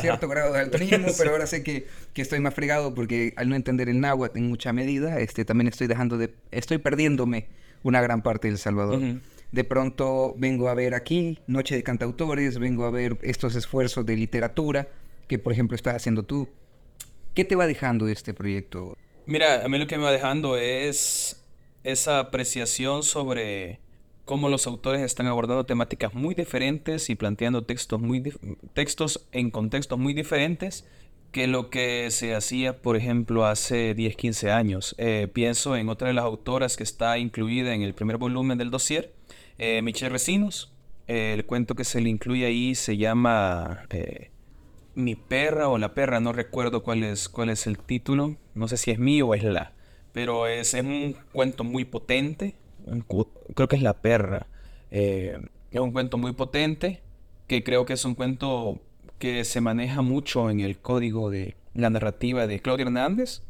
cierto 0.00 0.28
grado 0.28 0.52
de 0.52 0.60
daltonismo, 0.60 1.08
pero 1.18 1.32
ahora 1.32 1.48
sé 1.48 1.64
que, 1.64 1.88
que, 2.12 2.22
estoy 2.22 2.38
más 2.38 2.54
fregado 2.54 2.94
porque 2.94 3.32
al 3.34 3.48
no 3.48 3.56
entender 3.56 3.88
el 3.88 3.98
náhuatl 3.98 4.38
en 4.38 4.48
mucha 4.48 4.72
medida, 4.72 5.18
este, 5.18 5.44
también 5.44 5.66
estoy 5.66 5.88
dejando 5.88 6.16
de, 6.16 6.32
estoy 6.52 6.78
perdiéndome 6.78 7.48
una 7.82 8.00
gran 8.00 8.22
parte 8.22 8.46
del 8.46 8.58
Salvador. 8.58 8.98
Uh 8.98 9.02
-huh. 9.02 9.20
de 9.50 9.64
pronto 9.64 10.36
vengo 10.38 10.68
a 10.68 10.74
ver 10.74 10.94
aquí 10.94 11.40
Noche 11.48 11.74
de 11.74 11.82
Cantautores, 11.82 12.60
vengo 12.60 12.84
a 12.84 12.92
ver 12.92 13.18
estos 13.22 13.56
esfuerzos 13.56 14.06
de 14.06 14.14
literatura 14.14 14.86
que 15.26 15.40
por 15.40 15.52
ejemplo 15.52 15.74
estás 15.74 15.96
haciendo 15.96 16.22
tú. 16.22 16.48
¿Qué 17.34 17.44
te 17.44 17.56
va 17.56 17.66
dejando 17.66 18.06
este 18.06 18.32
proyecto? 18.32 18.96
Mira, 19.26 19.64
a 19.64 19.68
mí 19.68 19.76
lo 19.78 19.88
que 19.88 19.98
me 19.98 20.04
va 20.04 20.12
dejando 20.12 20.56
es 20.56 21.44
esa 21.82 22.20
apreciación 22.20 23.02
sobre 23.02 23.80
cómo 24.24 24.48
los 24.48 24.68
autores 24.68 25.02
están 25.02 25.26
abordando 25.26 25.66
temáticas 25.66 26.14
muy 26.14 26.36
diferentes 26.36 27.10
y 27.10 27.16
planteando 27.16 27.64
textos, 27.64 28.00
muy 28.00 28.22
textos 28.72 29.26
en 29.32 29.50
contextos 29.50 29.98
muy 29.98 30.14
diferentes 30.14 30.86
que 31.32 31.48
lo 31.48 31.70
que 31.70 32.12
se 32.12 32.36
hacía, 32.36 32.80
por 32.80 32.96
ejemplo, 32.96 33.44
hace 33.44 33.94
10, 33.94 34.14
15 34.14 34.52
años. 34.52 34.94
Eh, 34.98 35.28
pienso 35.32 35.76
en 35.76 35.88
otra 35.88 36.06
de 36.06 36.14
las 36.14 36.24
autoras 36.24 36.76
que 36.76 36.84
está 36.84 37.18
incluida 37.18 37.74
en 37.74 37.82
el 37.82 37.94
primer 37.94 38.16
volumen 38.16 38.58
del 38.58 38.70
dossier, 38.70 39.12
eh, 39.58 39.82
Michelle 39.82 40.10
Recinos. 40.10 40.70
el 41.08 41.44
cuento 41.44 41.74
que 41.74 41.84
se 41.84 42.00
le 42.00 42.08
incluye 42.08 42.46
ahí 42.46 42.74
se 42.76 42.96
llama 42.96 43.86
eh, 43.90 44.30
Mi 44.94 45.16
perra 45.16 45.68
o 45.68 45.78
la 45.78 45.94
perra, 45.94 46.20
no 46.20 46.32
recuerdo 46.32 46.82
cuál 46.82 47.02
es, 47.02 47.28
cuál 47.28 47.50
es 47.50 47.66
el 47.66 47.78
título, 47.78 48.36
no 48.54 48.68
sé 48.68 48.76
si 48.76 48.90
es 48.90 48.98
mío 48.98 49.28
o 49.28 49.34
es 49.34 49.42
la, 49.42 49.72
pero 50.12 50.46
es, 50.46 50.74
es 50.74 50.84
un 50.84 51.16
cuento 51.32 51.64
muy 51.64 51.84
potente, 51.84 52.54
creo 53.54 53.68
que 53.68 53.76
es 53.76 53.82
La 53.82 53.94
Perra. 53.94 54.46
Eh, 54.90 55.38
es 55.70 55.80
un 55.80 55.92
cuento 55.92 56.18
muy 56.18 56.32
potente, 56.32 57.00
que 57.48 57.64
creo 57.64 57.84
que 57.84 57.94
es 57.94 58.04
un 58.04 58.14
cuento 58.14 58.80
que 59.18 59.44
se 59.44 59.60
maneja 59.60 60.02
mucho 60.02 60.50
en 60.50 60.60
el 60.60 60.78
código 60.78 61.30
de 61.30 61.56
la 61.74 61.90
narrativa 61.90 62.46
de 62.46 62.60
Claudia 62.60 62.84
Hernández, 62.84 63.42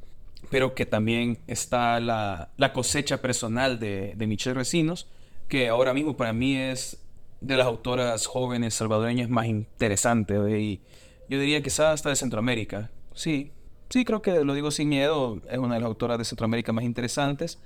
pero 0.50 0.74
que 0.74 0.86
también 0.86 1.38
está 1.46 2.00
la, 2.00 2.50
cosecha 2.72 3.20
personal 3.20 3.78
de, 3.78 4.14
Michelle 4.18 4.54
Recinos, 4.54 5.08
que 5.48 5.68
ahora 5.68 5.92
mismo 5.92 6.16
para 6.16 6.32
mí 6.32 6.56
es 6.56 6.98
de 7.40 7.56
las 7.58 7.66
autoras 7.66 8.26
jóvenes 8.26 8.74
salvadoreñas 8.74 9.28
más 9.28 9.46
interesantes. 9.46 10.38
Y 10.50 10.80
yo 11.28 11.38
diría 11.38 11.62
quizás 11.62 11.94
hasta 11.94 12.10
de 12.10 12.16
Centroamérica. 12.16 12.90
Sí, 13.14 13.52
sí, 13.88 14.04
creo 14.04 14.22
que 14.22 14.44
lo 14.44 14.54
digo 14.54 14.70
sin 14.70 14.88
miedo, 14.88 15.40
es 15.48 15.58
una 15.58 15.74
de 15.74 15.80
las 15.80 15.86
autoras 15.86 16.18
de 16.18 16.24
Centroamérica 16.24 16.72
más 16.72 16.84
interesantes. 16.84 17.58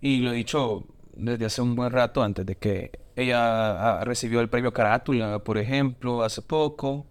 Y 0.00 0.18
lo 0.18 0.32
he 0.32 0.36
dicho 0.36 0.86
desde 1.14 1.44
hace 1.44 1.62
un 1.62 1.74
buen 1.74 1.92
rato, 1.92 2.22
antes 2.22 2.46
de 2.46 2.56
que 2.56 2.90
ella 3.16 4.02
recibió 4.04 4.40
el 4.40 4.48
premio 4.48 4.72
Carátula, 4.72 5.40
por 5.40 5.58
ejemplo, 5.58 6.22
hace 6.22 6.42
poco. 6.42 7.06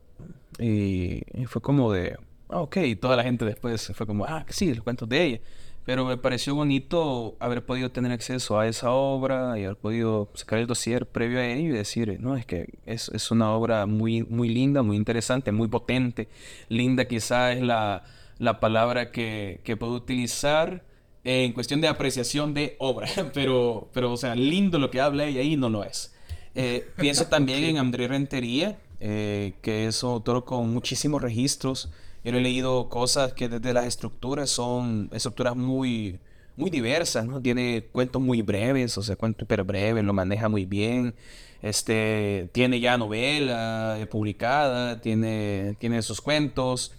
Y, 0.59 1.21
fue 1.47 1.62
como 1.62 1.91
de, 1.91 2.17
ah, 2.49 2.62
ok, 2.62 2.77
toda 2.99 3.15
la 3.15 3.23
gente 3.23 3.45
después 3.45 3.91
fue 3.93 4.05
como, 4.05 4.25
ah, 4.25 4.45
sí, 4.49 4.73
los 4.73 4.83
cuentos 4.83 5.07
de 5.07 5.23
ella. 5.23 5.39
Pero 5.86 6.06
me 6.06 6.18
pareció 6.18 6.54
bonito 6.54 7.36
haber 7.39 7.65
podido 7.65 7.92
tener 7.92 8.12
acceso 8.12 8.60
a 8.60 8.68
esa 8.68 8.92
obra 8.92 9.58
y 9.58 9.63
haber 9.63 9.78
podido 9.78 10.30
sacar 10.36 10.60
el 10.60 10.68
dossier 10.68 11.08
previo 11.08 11.39
a 11.39 11.46
ello 11.46 11.70
y 11.70 11.78
decir, 11.78 12.18
no, 12.20 12.36
es 12.36 12.46
que 12.46 12.78
es, 12.86 13.10
es 13.10 13.32
una 13.32 13.52
obra 13.52 13.86
muy, 13.88 14.24
muy 14.24 14.50
linda, 14.50 14.84
muy 14.84 14.98
interesante, 14.98 15.52
muy 15.52 15.68
potente. 15.68 16.28
Linda 16.68 17.06
quizá 17.06 17.54
es 17.54 17.62
la, 17.62 18.04
la 18.38 18.60
palabra 18.60 19.12
que, 19.12 19.62
que 19.63 19.78
puedo 19.78 19.94
utilizar 19.94 20.84
en 21.24 21.54
cuestión 21.54 21.82
de 21.82 21.88
apreciación 21.88 22.54
de 22.54 22.76
obra, 22.80 23.08
pero, 23.34 23.89
pero, 23.94 24.13
o 24.13 24.18
sea, 24.18 24.36
lindo 24.36 24.80
lo 24.80 24.89
que 24.89 25.02
habla 25.02 25.26
ella 25.26 25.42
ahí 25.42 25.56
no 25.56 25.70
lo 25.70 25.84
es. 25.84 26.13
Eh, 26.56 26.89
pienso 26.98 27.26
también 27.30 27.63
en 27.63 27.78
André 27.78 28.08
Rentería, 28.08 28.78
eh, 29.00 29.54
que 29.62 29.88
es 29.88 30.04
un 30.04 30.12
autor 30.12 30.46
con 30.46 30.72
muchísimos 30.74 31.22
registros. 31.22 31.89
Yo 32.23 32.32
he 32.32 32.41
leído 32.41 32.89
cosas 32.89 33.34
que 33.34 33.49
desde 33.49 33.73
las 33.73 33.86
estructuras 33.86 34.49
son 34.49 35.10
estructuras 35.13 35.55
muy, 35.55 36.19
muy 36.58 36.69
diversas, 36.69 37.25
¿no? 37.25 37.41
Tiene 37.41 37.86
cuentos 37.91 38.21
muy 38.21 38.41
breves, 38.41 38.97
o 38.97 39.03
sea, 39.03 39.15
cuentos 39.15 39.41
súper 39.43 39.63
breves, 39.63 40.03
lo 40.03 40.13
maneja 40.13 40.49
muy 40.49 40.65
bien. 40.65 41.15
Este, 41.62 42.49
tiene 42.53 42.79
ya 42.79 42.97
novela 42.97 43.97
eh, 43.99 44.05
publicada, 44.05 45.01
tiene, 45.01 45.75
tiene 45.79 46.01
sus 46.01 46.21
cuentos 46.21 46.93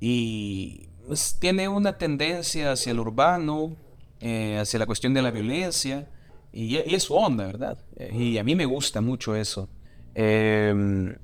y 0.00 0.88
pues, 1.06 1.36
tiene 1.38 1.68
una 1.68 1.98
tendencia 1.98 2.72
hacia 2.72 2.92
el 2.92 3.00
urbano, 3.00 3.76
eh, 4.20 4.58
hacia 4.58 4.78
la 4.78 4.86
cuestión 4.86 5.14
de 5.14 5.22
la 5.22 5.30
violencia, 5.30 6.08
y, 6.52 6.76
es 6.76 7.10
onda, 7.10 7.46
¿verdad? 7.46 7.78
Eh, 7.96 8.10
y 8.14 8.38
a 8.38 8.44
mí 8.44 8.54
me 8.54 8.64
gusta 8.64 9.00
mucho 9.00 9.36
eso. 9.36 9.68
Em, 10.14 11.14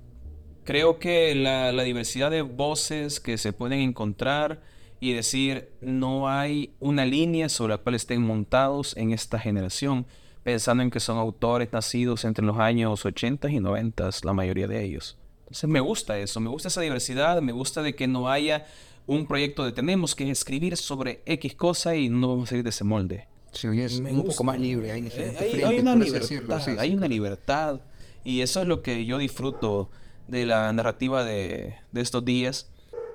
creo 0.64 0.98
que 0.98 1.34
la, 1.34 1.72
la, 1.72 1.82
diversidad 1.82 2.30
de 2.30 2.42
voces 2.42 3.20
que 3.20 3.38
se 3.38 3.52
pueden 3.52 3.80
encontrar 3.80 4.60
y 5.00 5.12
decir, 5.14 5.68
no 5.80 6.28
hay 6.28 6.70
una 6.78 7.04
línea 7.04 7.48
sobre 7.48 7.74
la 7.74 7.78
cual 7.78 7.96
estén 7.96 8.22
montados 8.22 8.96
en 8.96 9.12
esta 9.12 9.38
generación, 9.38 10.06
pensando 10.44 10.82
en 10.82 10.90
que 10.90 11.00
son 11.00 11.18
autores 11.18 11.72
nacidos 11.72 12.24
entre 12.24 12.44
los 12.44 12.58
años 12.58 13.04
80 13.04 13.50
y 13.50 13.60
90, 13.60 14.10
la 14.22 14.32
mayoría 14.32 14.68
de 14.68 14.84
ellos. 14.84 15.18
Entonces 15.40 15.68
me 15.68 15.80
gusta 15.80 16.18
eso, 16.18 16.40
me 16.40 16.48
gusta 16.48 16.68
esa 16.68 16.80
diversidad, 16.80 17.42
me 17.42 17.52
gusta 17.52 17.82
de 17.82 17.94
que 17.94 18.06
no 18.06 18.30
haya 18.30 18.64
un 19.06 19.26
proyecto 19.26 19.64
de 19.64 19.72
tenemos 19.72 20.14
que 20.14 20.30
escribir 20.30 20.76
sobre 20.76 21.22
X 21.26 21.54
cosa 21.54 21.96
y 21.96 22.08
no 22.08 22.28
vamos 22.28 22.44
a 22.44 22.50
salir 22.50 22.64
de 22.64 22.70
ese 22.70 22.84
molde. 22.84 23.26
Sí, 23.52 23.68
es 23.80 23.98
un 23.98 24.24
poco 24.24 24.44
más 24.44 24.58
libre, 24.58 24.92
hay, 24.92 25.08
eh, 25.14 25.62
hay, 25.66 25.80
una 25.80 25.94
libertad, 25.94 26.78
hay 26.78 26.94
una 26.94 27.06
libertad 27.06 27.80
y 28.24 28.40
eso 28.40 28.62
es 28.62 28.68
lo 28.68 28.82
que 28.82 29.04
yo 29.04 29.18
disfruto 29.18 29.90
de 30.28 30.46
la 30.46 30.72
narrativa 30.72 31.24
de, 31.24 31.74
de 31.92 32.00
estos 32.00 32.24
días. 32.24 32.68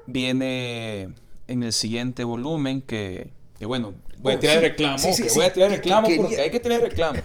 Viene 0.05 1.13
en 1.47 1.63
el 1.63 1.73
siguiente 1.73 2.23
volumen 2.23 2.81
que, 2.81 3.31
que 3.59 3.65
bueno, 3.65 3.93
Voy 4.19 4.33
a 4.33 4.39
tirar 4.39 4.61
reclamo. 4.61 4.97
voy 5.35 5.45
a 5.45 5.53
tirar 5.53 5.71
reclamo 5.71 6.07
porque 6.17 6.41
hay 6.41 6.49
que 6.49 6.59
tener 6.59 6.81
reclamo. 6.81 7.19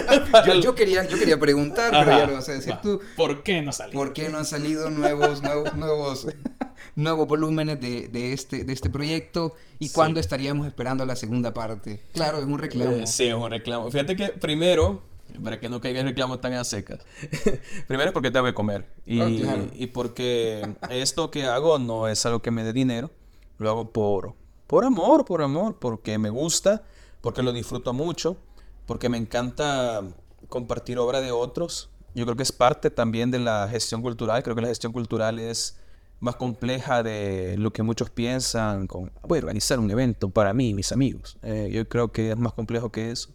yo, 0.62 0.74
quería, 0.74 1.06
yo 1.06 1.18
quería 1.18 1.38
preguntar, 1.38 1.90
pero 1.90 2.18
ya 2.18 2.26
lo 2.26 2.34
vas 2.34 2.48
a 2.48 2.52
decir 2.52 2.74
tú. 2.82 3.00
¿Por 3.16 3.42
qué 3.42 3.60
no 3.62 3.72
salido? 3.72 3.98
¿Por 3.98 4.12
qué 4.12 4.28
no 4.28 4.38
han 4.38 4.44
salido 4.44 4.88
nuevos, 4.90 5.42
nuevos, 5.42 5.74
nuevos, 5.76 6.26
nuevos 6.94 7.26
volúmenes 7.26 7.80
de, 7.80 8.08
de, 8.08 8.32
este, 8.32 8.64
de 8.64 8.72
este 8.72 8.88
proyecto? 8.88 9.54
¿Y 9.78 9.88
cuándo 9.90 10.20
estaríamos 10.20 10.66
esperando 10.66 11.04
la 11.04 11.16
segunda 11.16 11.52
parte? 11.52 12.02
Claro, 12.12 12.38
es 12.38 12.44
un 12.44 12.58
reclamo. 12.58 12.92
Eh, 12.92 13.06
sí, 13.06 13.26
es 13.26 13.34
un 13.34 13.50
reclamo. 13.50 13.90
Fíjate 13.90 14.14
que 14.14 14.28
primero, 14.28 15.02
para 15.42 15.60
que 15.60 15.68
no 15.68 15.80
caiga 15.80 16.00
el 16.00 16.06
reclamo 16.06 16.38
tan 16.38 16.52
a 16.54 16.64
secas. 16.64 17.00
Primero 17.86 18.12
porque 18.12 18.30
tengo 18.30 18.46
que 18.46 18.54
comer. 18.54 18.86
Y, 19.06 19.20
ah, 19.20 19.66
y, 19.74 19.86
porque 19.88 20.66
esto 20.90 21.30
que 21.30 21.44
hago 21.44 21.78
no 21.78 22.08
es 22.08 22.24
algo 22.26 22.40
que 22.40 22.50
me 22.50 22.64
dé 22.64 22.72
dinero. 22.72 23.10
Lo 23.58 23.70
hago 23.70 23.92
por, 23.92 24.34
por 24.66 24.84
amor, 24.84 25.24
por 25.24 25.42
amor, 25.42 25.78
porque 25.78 26.18
me 26.18 26.30
gusta, 26.30 26.82
porque 27.20 27.42
lo 27.42 27.52
disfruto 27.52 27.92
mucho, 27.92 28.36
porque 28.86 29.08
me 29.08 29.18
encanta 29.18 30.02
compartir 30.48 30.98
obra 30.98 31.20
de 31.20 31.32
otros. 31.32 31.90
Yo 32.14 32.24
creo 32.24 32.36
que 32.36 32.42
es 32.42 32.52
parte 32.52 32.90
también 32.90 33.30
de 33.30 33.38
la 33.38 33.68
gestión 33.70 34.02
cultural. 34.02 34.42
Creo 34.42 34.56
que 34.56 34.62
la 34.62 34.68
gestión 34.68 34.92
cultural 34.92 35.38
es 35.38 35.78
más 36.20 36.36
compleja 36.36 37.02
de 37.02 37.56
lo 37.58 37.72
que 37.72 37.82
muchos 37.82 38.10
piensan 38.10 38.86
con, 38.86 39.12
voy 39.22 39.38
a 39.38 39.42
organizar 39.42 39.78
un 39.78 39.90
evento 39.90 40.30
para 40.30 40.52
mí 40.52 40.70
y 40.70 40.74
mis 40.74 40.90
amigos. 40.92 41.38
Eh, 41.42 41.70
yo 41.72 41.88
creo 41.88 42.10
que 42.10 42.30
es 42.30 42.36
más 42.36 42.52
complejo 42.52 42.90
que 42.90 43.10
eso. 43.10 43.30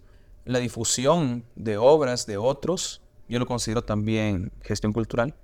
La 0.45 0.59
difusión 0.59 1.43
de 1.55 1.77
obras 1.77 2.25
de 2.25 2.37
otros, 2.37 3.01
yo 3.29 3.39
lo 3.39 3.45
considero 3.45 3.83
también 3.83 4.51
gestión 4.61 4.93
cultural. 4.93 5.35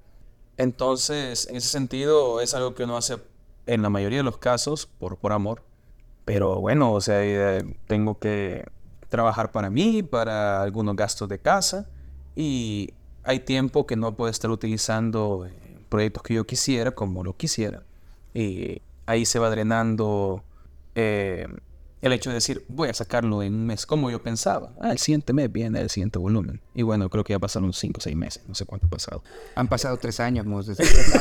Entonces, 0.57 1.47
en 1.49 1.55
ese 1.55 1.69
sentido, 1.69 2.41
es 2.41 2.53
algo 2.53 2.75
que 2.75 2.83
uno 2.83 2.97
hace 2.97 3.17
en 3.65 3.81
la 3.81 3.89
mayoría 3.89 4.19
de 4.19 4.23
los 4.23 4.37
casos 4.37 4.87
por, 4.99 5.17
por 5.17 5.31
amor. 5.31 5.63
Pero 6.25 6.59
bueno, 6.59 6.93
o 6.93 7.01
sea, 7.01 7.23
eh, 7.23 7.63
tengo 7.87 8.19
que 8.19 8.65
trabajar 9.09 9.51
para 9.51 9.69
mí, 9.69 10.03
para 10.03 10.61
algunos 10.61 10.95
gastos 10.95 11.27
de 11.29 11.39
casa 11.39 11.89
y 12.35 12.93
hay 13.23 13.39
tiempo 13.39 13.85
que 13.85 13.95
no 13.95 14.15
puedo 14.15 14.29
estar 14.29 14.49
utilizando 14.49 15.45
eh, 15.45 15.51
proyectos 15.89 16.23
que 16.23 16.35
yo 16.35 16.45
quisiera 16.45 16.91
como 16.91 17.23
lo 17.23 17.35
quisiera. 17.35 17.83
Y 18.33 18.81
ahí 19.05 19.25
se 19.25 19.39
va 19.39 19.49
drenando 19.49 20.43
eh, 20.95 21.47
el 22.01 22.13
hecho 22.13 22.29
de 22.29 22.35
decir, 22.35 22.63
voy 22.67 22.89
a 22.89 22.93
sacarlo 22.93 23.43
en 23.43 23.53
un 23.53 23.65
mes 23.65 23.85
como 23.85 24.09
yo 24.09 24.21
pensaba. 24.21 24.71
Ah, 24.79 24.91
el 24.91 24.97
siguiente 24.99 25.33
mes 25.33 25.51
viene 25.51 25.81
el 25.81 25.89
siguiente 25.89 26.17
volumen. 26.17 26.61
Y 26.73 26.83
bueno, 26.83 27.09
creo 27.09 27.23
que 27.23 27.33
ya 27.33 27.39
pasaron 27.39 27.73
5 27.73 27.97
o 27.97 28.01
6 28.01 28.15
meses, 28.15 28.43
no 28.47 28.55
sé 28.55 28.65
cuánto 28.65 28.87
ha 28.87 28.89
pasado. 28.89 29.23
Han 29.55 29.67
pasado 29.67 29.97
3 29.97 30.19
años, 30.21 30.67
Desde... 30.67 30.83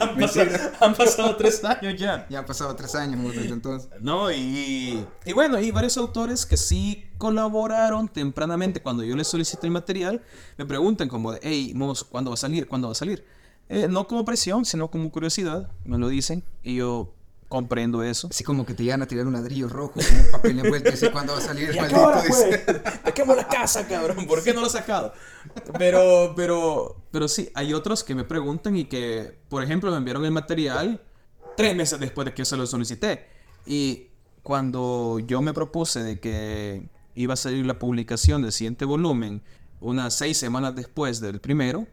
han, 0.00 0.16
pasado, 0.16 0.50
han, 0.80 0.94
pasado, 0.94 1.36
3 1.36 1.64
años 1.64 1.96
ya. 1.98 2.26
Ya 2.30 2.38
han 2.38 2.46
pasado 2.46 2.74
3 2.76 2.94
años, 2.94 3.34
desde 3.34 3.52
entonces. 3.52 3.90
No, 4.00 4.30
y, 4.30 5.04
y 5.24 5.32
bueno, 5.32 5.60
y 5.60 5.70
varios 5.72 5.96
autores 5.96 6.46
que 6.46 6.56
sí 6.56 7.10
colaboraron 7.18 8.08
tempranamente 8.08 8.80
cuando 8.80 9.02
yo 9.02 9.16
les 9.16 9.26
solicito 9.26 9.66
el 9.66 9.72
material, 9.72 10.22
me 10.56 10.66
preguntan 10.66 11.08
como 11.08 11.32
de, 11.32 11.40
hey, 11.42 11.72
Mos, 11.74 12.04
¿cuándo 12.04 12.30
va 12.30 12.34
a 12.34 12.38
salir? 12.38 12.68
¿Cuándo 12.68 12.88
va 12.88 12.92
a 12.92 12.94
salir? 12.96 13.24
Eh, 13.68 13.88
no 13.88 14.06
como 14.06 14.24
presión, 14.24 14.64
sino 14.64 14.90
como 14.90 15.10
curiosidad, 15.10 15.68
me 15.84 15.98
lo 15.98 16.08
dicen. 16.08 16.44
Y 16.62 16.76
yo, 16.76 17.12
Comprendo 17.48 18.02
eso. 18.02 18.28
Así 18.28 18.42
como 18.42 18.66
que 18.66 18.74
te 18.74 18.82
iban 18.82 19.02
a 19.02 19.06
tirar 19.06 19.26
un 19.26 19.32
ladrillo 19.32 19.68
rojo 19.68 19.94
con 19.94 20.04
un 20.04 20.30
papel 20.32 20.58
envuelto 20.58 20.90
y 20.90 21.10
cuándo 21.10 21.32
va 21.32 21.38
a 21.38 21.42
salir 21.42 21.70
el 21.70 21.76
maldito. 21.80 22.00
Ahora, 22.00 22.22
Te 23.04 23.12
quemo 23.12 23.34
la 23.34 23.46
casa, 23.46 23.86
cabrón. 23.86 24.26
¿Por 24.26 24.42
qué 24.42 24.52
no 24.52 24.60
lo 24.60 24.66
has 24.66 24.72
sacado? 24.72 25.12
Pero, 25.78 26.32
pero, 26.34 27.04
pero 27.12 27.28
sí, 27.28 27.50
hay 27.54 27.72
otros 27.72 28.02
que 28.02 28.14
me 28.16 28.24
preguntan 28.24 28.76
y 28.76 28.86
que, 28.86 29.38
por 29.48 29.62
ejemplo, 29.62 29.90
me 29.92 29.98
enviaron 29.98 30.24
el 30.24 30.32
material 30.32 31.00
tres 31.56 31.76
meses 31.76 32.00
después 32.00 32.26
de 32.26 32.32
que 32.34 32.38
yo 32.38 32.44
se 32.44 32.56
lo 32.56 32.66
solicité. 32.66 33.28
Y 33.64 34.08
cuando 34.42 35.20
yo 35.20 35.40
me 35.40 35.52
propuse 35.52 36.02
de 36.02 36.18
que 36.20 36.88
iba 37.14 37.34
a 37.34 37.36
salir 37.36 37.64
la 37.64 37.78
publicación 37.78 38.42
del 38.42 38.52
siguiente 38.52 38.84
volumen 38.84 39.42
unas 39.80 40.14
seis 40.14 40.36
semanas 40.36 40.74
después 40.74 41.20
del 41.20 41.40
primero, 41.40 41.86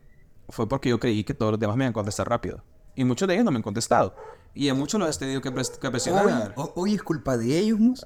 fue 0.50 0.68
porque 0.68 0.90
yo 0.90 1.00
creí 1.00 1.24
que 1.24 1.34
todos 1.34 1.52
los 1.54 1.60
demás 1.60 1.78
me 1.78 1.86
iban 1.86 1.92
a 1.92 1.94
contestar 1.94 2.28
rápido. 2.28 2.64
Y 2.96 3.04
muchos 3.04 3.28
de 3.28 3.36
ellos 3.36 3.46
no 3.46 3.52
me 3.52 3.58
han 3.58 3.64
contestado. 3.64 4.16
Y 4.56 4.70
a 4.70 4.74
muchos 4.74 5.00
los 5.00 5.16
he 5.16 5.20
tenido 5.20 5.42
que, 5.42 5.52
pres- 5.52 5.78
que 5.80 5.90
presionar. 5.90 6.54
Hoy, 6.56 6.70
hoy 6.76 6.94
es 6.96 7.04
culpa 7.04 7.38
de 7.38 7.58
ellos, 7.58 7.80
Mus. 7.80 8.06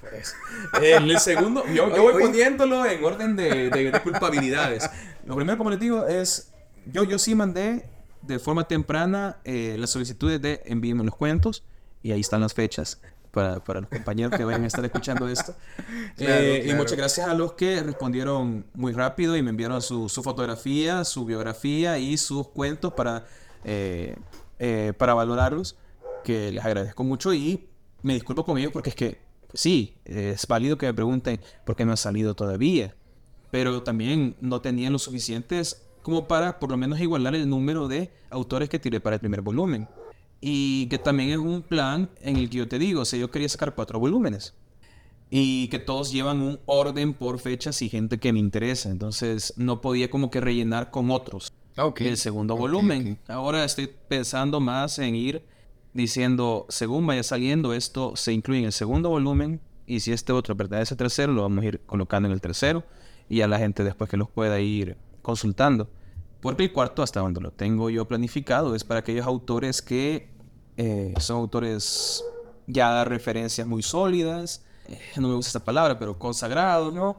Pues, 0.00 0.34
en 0.82 1.04
el 1.10 1.18
segundo, 1.18 1.64
yo, 1.66 1.94
yo 1.94 2.02
voy 2.02 2.22
poniéndolo 2.22 2.86
en 2.86 3.04
orden 3.04 3.36
de, 3.36 3.70
de- 3.70 3.90
de 3.90 4.00
culpabilidades. 4.02 4.88
Lo 5.26 5.36
primero, 5.36 5.58
como 5.58 5.70
les 5.70 5.80
digo, 5.80 6.06
es, 6.06 6.52
yo, 6.86 7.04
yo 7.04 7.18
sí 7.18 7.34
mandé 7.34 7.88
de 8.22 8.38
forma 8.38 8.66
temprana 8.66 9.38
eh, 9.44 9.76
las 9.78 9.90
solicitudes 9.90 10.40
de 10.40 10.62
envíenme 10.66 11.04
los 11.04 11.14
cuentos 11.14 11.64
y 12.02 12.12
ahí 12.12 12.20
están 12.20 12.40
las 12.40 12.54
fechas 12.54 13.00
para, 13.30 13.62
para 13.62 13.80
los 13.80 13.90
compañeros 13.90 14.36
que 14.36 14.44
vayan 14.44 14.64
a 14.64 14.66
estar 14.66 14.84
escuchando 14.84 15.28
esto. 15.28 15.54
Claro, 16.16 16.34
Eh, 16.42 16.58
Y 16.60 16.62
claro. 16.64 16.78
muchas 16.78 16.96
gracias 16.98 17.28
a 17.28 17.34
los 17.34 17.52
que 17.52 17.82
respondieron 17.82 18.64
muy 18.74 18.92
rápido 18.92 19.36
y 19.36 19.42
me 19.42 19.50
enviaron 19.50 19.82
su, 19.82 20.08
su 20.08 20.22
fotografía, 20.22 21.04
su 21.04 21.24
biografía 21.24 21.98
y 21.98 22.16
sus 22.16 22.48
cuentos 22.48 22.92
para, 22.94 23.26
eh, 23.64 24.16
eh, 24.58 24.92
para 24.96 25.14
valorarlos, 25.14 25.76
que 26.24 26.52
les 26.52 26.64
agradezco 26.64 27.04
mucho 27.04 27.32
y 27.32 27.68
me 28.02 28.14
disculpo 28.14 28.44
con 28.44 28.58
ellos 28.58 28.72
porque 28.72 28.90
es 28.90 28.96
que 28.96 29.20
sí, 29.54 29.96
es 30.04 30.46
válido 30.46 30.78
que 30.78 30.86
me 30.86 30.94
pregunten 30.94 31.40
por 31.64 31.76
qué 31.76 31.84
no 31.84 31.92
ha 31.92 31.96
salido 31.96 32.34
todavía, 32.34 32.94
pero 33.50 33.82
también 33.82 34.36
no 34.40 34.60
tenían 34.60 34.92
lo 34.92 34.98
suficientes 34.98 35.86
como 36.02 36.28
para 36.28 36.58
por 36.58 36.70
lo 36.70 36.76
menos 36.76 37.00
igualar 37.00 37.34
el 37.34 37.48
número 37.48 37.88
de 37.88 38.10
autores 38.30 38.68
que 38.68 38.78
tiré 38.78 39.00
para 39.00 39.16
el 39.16 39.20
primer 39.20 39.42
volumen. 39.42 39.88
Y 40.40 40.86
que 40.86 40.98
también 40.98 41.30
es 41.30 41.38
un 41.38 41.62
plan 41.62 42.10
en 42.20 42.36
el 42.36 42.48
que 42.48 42.58
yo 42.58 42.68
te 42.68 42.78
digo, 42.78 43.02
o 43.02 43.04
yo 43.04 43.30
quería 43.30 43.48
sacar 43.48 43.74
cuatro 43.74 43.98
volúmenes 43.98 44.54
y 45.30 45.68
que 45.68 45.78
todos 45.78 46.12
llevan 46.12 46.40
un 46.40 46.58
orden 46.66 47.12
por 47.14 47.38
fechas 47.38 47.82
y 47.82 47.88
gente 47.88 48.18
que 48.18 48.32
me 48.32 48.38
interesa. 48.38 48.90
Entonces 48.90 49.54
no 49.56 49.80
podía 49.80 50.10
como 50.10 50.30
que 50.30 50.40
rellenar 50.40 50.90
con 50.90 51.10
otros 51.10 51.52
Ok. 51.78 52.00
el 52.02 52.16
segundo 52.16 52.56
volumen. 52.56 53.18
Ahora 53.28 53.64
estoy 53.64 53.88
pensando 54.08 54.60
más 54.60 54.98
en 54.98 55.14
ir 55.14 55.44
diciendo, 55.92 56.66
según 56.68 57.06
vaya 57.06 57.22
saliendo, 57.22 57.72
esto 57.72 58.14
se 58.16 58.32
incluye 58.32 58.60
en 58.60 58.66
el 58.66 58.72
segundo 58.72 59.08
volumen 59.08 59.60
y 59.86 60.00
si 60.00 60.12
este 60.12 60.32
otro 60.32 60.56
pertenece 60.56 60.94
al 60.94 60.98
tercero, 60.98 61.32
lo 61.32 61.42
vamos 61.42 61.64
a 61.64 61.68
ir 61.68 61.80
colocando 61.86 62.28
en 62.28 62.32
el 62.32 62.40
tercero 62.40 62.84
y 63.28 63.40
a 63.40 63.48
la 63.48 63.58
gente 63.58 63.84
después 63.84 64.10
que 64.10 64.16
los 64.16 64.28
pueda 64.28 64.60
ir 64.60 64.96
consultando. 65.22 65.88
Porque 66.40 66.64
el 66.64 66.72
cuarto, 66.72 67.02
hasta 67.02 67.20
donde 67.20 67.40
lo 67.40 67.50
tengo 67.50 67.90
yo 67.90 68.06
planificado, 68.06 68.74
es 68.74 68.84
para 68.84 69.00
aquellos 69.00 69.26
autores 69.26 69.82
que 69.82 70.28
eh, 70.76 71.14
son 71.18 71.38
autores 71.38 72.24
ya 72.66 73.04
referencias 73.04 73.66
muy 73.66 73.82
sólidas, 73.82 74.64
eh, 74.88 75.00
no 75.16 75.28
me 75.28 75.34
gusta 75.34 75.48
esta 75.48 75.64
palabra, 75.64 75.98
pero 75.98 76.18
consagrados, 76.18 76.92
¿no? 76.94 77.18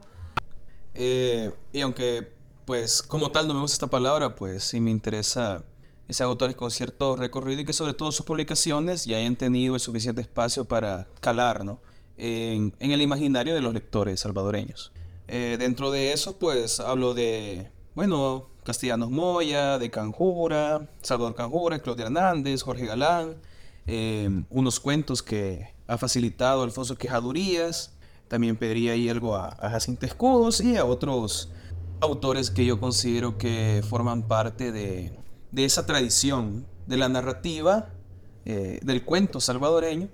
Eh, 0.93 1.52
y 1.74 1.82
aunque, 1.82 2.34
pues, 2.70 3.02
como 3.02 3.32
tal 3.32 3.48
no 3.48 3.56
me 3.56 3.62
gusta 3.62 3.74
esta 3.74 3.88
palabra, 3.88 4.36
pues 4.36 4.64
sí 4.64 4.80
me 4.80 4.92
interesa 4.92 5.64
ese 6.08 6.22
autores 6.22 6.56
con 6.56 6.70
cierto 6.70 7.16
recorrido 7.16 7.62
y 7.62 7.66
que 7.66 7.74
sobre 7.74 7.96
todo 7.96 8.12
sus 8.12 8.24
publicaciones 8.24 9.06
ya 9.06 9.18
hayan 9.18 9.36
tenido 9.36 9.74
el 9.74 9.82
suficiente 9.82 10.22
espacio 10.22 10.66
para 10.66 11.08
calar, 11.20 11.66
¿no? 11.66 11.80
En, 12.16 12.72
el 12.80 13.02
imaginario 13.02 13.56
de 13.56 13.62
los 13.62 13.74
lectores 13.74 14.20
salvadoreños. 14.20 14.92
Eh, 15.28 15.56
dentro 15.58 15.90
de 15.90 16.14
eso, 16.14 16.38
pues, 16.38 16.80
hablo 16.80 17.16
de, 17.16 17.72
bueno, 17.96 18.50
Castellanos 18.64 19.10
Moya, 19.10 19.80
de 19.80 19.90
Canjura, 19.90 20.88
Salvador 21.02 21.34
Canjura, 21.34 21.80
Claudia 21.80 22.06
Hernández, 22.06 22.62
Jorge 22.62 22.86
Galán, 22.86 23.38
eh, 23.88 24.44
unos 24.52 24.80
cuentos 24.80 25.24
que 25.24 25.74
ha 25.88 25.98
facilitado 25.98 26.62
Alfonso 26.62 26.96
Quejadurías, 26.96 27.96
también 28.28 28.58
pediría 28.58 28.92
ahí 28.92 29.10
algo 29.10 29.36
a, 29.36 29.48
a 29.60 29.72
Jacinto 29.72 30.06
Escudos 30.06 30.62
y 30.62 30.78
a 30.78 30.86
otros 30.86 31.50
autores 32.02 32.50
que 32.52 32.66
yo 32.66 32.80
considero 32.80 33.38
que 33.38 33.84
forman 33.88 34.28
parte 34.28 34.72
de, 34.72 35.18
de 35.52 35.66
esa 35.66 35.86
tradición 35.86 36.66
de 36.88 36.98
la 36.98 37.10
narrativa, 37.10 37.90
eh, 38.46 38.80
del 38.82 39.06
cuento 39.06 39.40
salvadoreño 39.40 40.10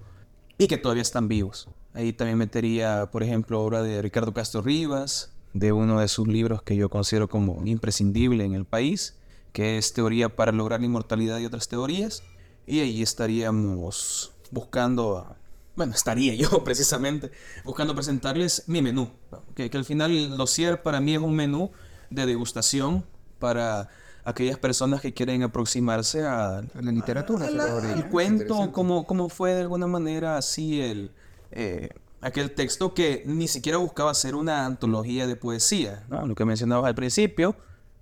y 0.57 0.67
que 0.67 0.77
todavía 0.77 1.01
están 1.01 1.27
vivos. 1.27 1.69
Ahí 1.93 2.11
también 2.11 2.37
metería, 2.37 3.09
por 3.11 3.23
ejemplo, 3.23 3.61
obra 3.61 3.81
de 3.81 4.01
Ricardo 4.01 4.33
Castro 4.33 4.61
Rivas, 4.61 5.31
de 5.53 5.71
uno 5.71 6.01
de 6.01 6.09
sus 6.09 6.27
libros 6.27 6.61
que 6.61 6.75
yo 6.75 6.89
considero 6.89 7.29
como 7.29 7.65
imprescindible 7.65 8.43
en 8.43 8.53
el 8.53 8.65
país, 8.65 9.17
que 9.53 9.77
es 9.77 9.93
Teoría 9.93 10.35
para 10.35 10.51
lograr 10.51 10.81
la 10.81 10.87
inmortalidad 10.87 11.39
y 11.39 11.45
otras 11.45 11.69
teorías. 11.69 12.23
Y 12.67 12.81
ahí 12.81 13.01
estaríamos 13.01 14.33
buscando, 14.51 15.33
bueno, 15.75 15.93
estaría 15.93 16.33
yo 16.35 16.49
precisamente 16.63 17.31
buscando 17.63 17.93
presentarles 17.95 18.63
mi 18.67 18.81
menú. 18.81 19.09
Que, 19.55 19.69
que 19.69 19.77
al 19.77 19.85
final 19.85 20.11
el 20.11 20.37
dossier 20.37 20.81
para 20.83 20.99
mí 21.01 21.13
es 21.15 21.21
un 21.21 21.35
menú 21.35 21.71
de 22.09 22.25
degustación 22.25 23.03
para 23.39 23.89
aquellas 24.23 24.57
personas 24.57 25.01
que 25.01 25.13
quieren 25.13 25.43
aproximarse 25.43 26.23
a, 26.25 26.63
La 26.81 26.91
literatura 26.91 27.45
a 27.47 27.49
la- 27.51 27.63
salvadoreña. 27.63 27.93
el 27.95 28.09
cuento, 28.09 28.71
como, 28.71 29.05
como 29.05 29.29
fue 29.29 29.53
de 29.53 29.61
alguna 29.61 29.87
manera 29.87 30.37
así 30.37 30.81
el 30.81 31.11
eh, 31.51 31.89
aquel 32.21 32.51
texto 32.51 32.93
que 32.95 33.21
ni 33.27 33.47
siquiera 33.47 33.77
buscaba 33.77 34.13
ser 34.15 34.33
una 34.35 34.65
antología 34.65 35.27
de 35.27 35.35
poesía, 35.35 36.05
¿no? 36.09 36.25
lo 36.25 36.33
que 36.33 36.43
mencionabas 36.43 36.87
al 36.87 36.95
principio, 36.95 37.55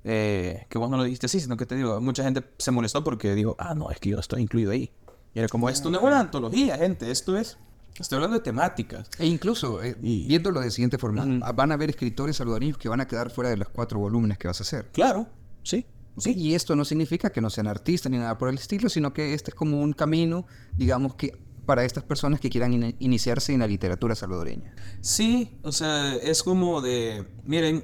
eh, 0.06 0.66
que 0.70 0.78
vos 0.78 0.90
no 0.90 0.96
lo 0.98 1.04
dijiste 1.04 1.26
así, 1.26 1.40
sino 1.42 1.58
que 1.58 1.66
te 1.66 1.76
digo, 1.76 2.00
mucha 2.00 2.24
gente 2.24 2.42
se 2.58 2.72
molestó 2.72 3.04
porque 3.04 3.36
dijo, 3.36 3.56
ah, 3.60 3.76
no, 3.76 3.90
es 3.92 4.00
que 4.00 4.10
yo 4.10 4.20
estoy 4.20 4.42
incluido 4.42 4.72
ahí. 4.72 4.92
Y 5.34 5.40
era 5.40 5.48
como, 5.48 5.70
esto 5.70 5.90
no 5.90 5.98
es 5.98 6.04
una 6.04 6.20
antología, 6.20 6.78
gente, 6.78 7.10
esto 7.12 7.38
es, 7.38 7.58
estoy 8.00 8.18
hablando 8.18 8.38
de 8.38 8.44
temáticas. 8.44 9.10
E 9.20 9.26
incluso, 9.26 9.82
eh, 9.84 9.96
Y- 10.02 10.28
viéndolo 10.28 10.60
de 10.62 10.70
siguiente 10.72 10.98
forma, 10.98 11.26
ah, 11.44 11.52
van 11.52 11.72
a 11.72 11.74
haber 11.76 11.90
escritores 11.90 12.38
salvadoreños 12.38 12.78
que 12.78 12.90
van 12.90 13.02
a 13.02 13.08
quedar 13.08 13.30
fuera 13.32 13.50
de 13.50 13.58
los 13.58 13.70
cuatro 13.70 14.00
volúmenes 14.00 14.38
que 14.38 14.48
vas 14.48 14.60
a 14.60 14.64
hacer. 14.64 14.90
Claro, 14.92 15.28
sí, 15.64 15.86
Sí, 16.16 16.36
y 16.38 16.54
esto 16.54 16.76
no 16.76 16.86
significa 16.86 17.32
que 17.32 17.42
no 17.42 17.50
sean 17.50 17.66
artistas 17.66 18.12
ni 18.12 18.20
nada 18.20 18.38
por 18.38 18.48
el 18.48 18.54
estilo, 18.56 18.88
sino 18.88 19.14
que 19.16 19.34
este 19.34 19.50
es 19.50 19.56
como 19.56 19.82
un 19.82 19.94
camino, 19.94 20.46
digamos 20.78 21.16
que 21.16 21.36
para 21.66 21.84
estas 21.86 22.04
personas 22.04 22.40
que 22.40 22.52
quieran 22.52 22.72
in- 22.72 22.96
iniciarse 23.00 23.52
en 23.52 23.62
la 23.62 23.68
literatura 23.68 24.14
salvadoreña. 24.14 24.76
Sí, 25.02 25.58
o 25.64 25.72
sea, 25.72 26.14
es 26.18 26.44
como 26.44 26.82
de, 26.82 27.26
miren, 27.46 27.84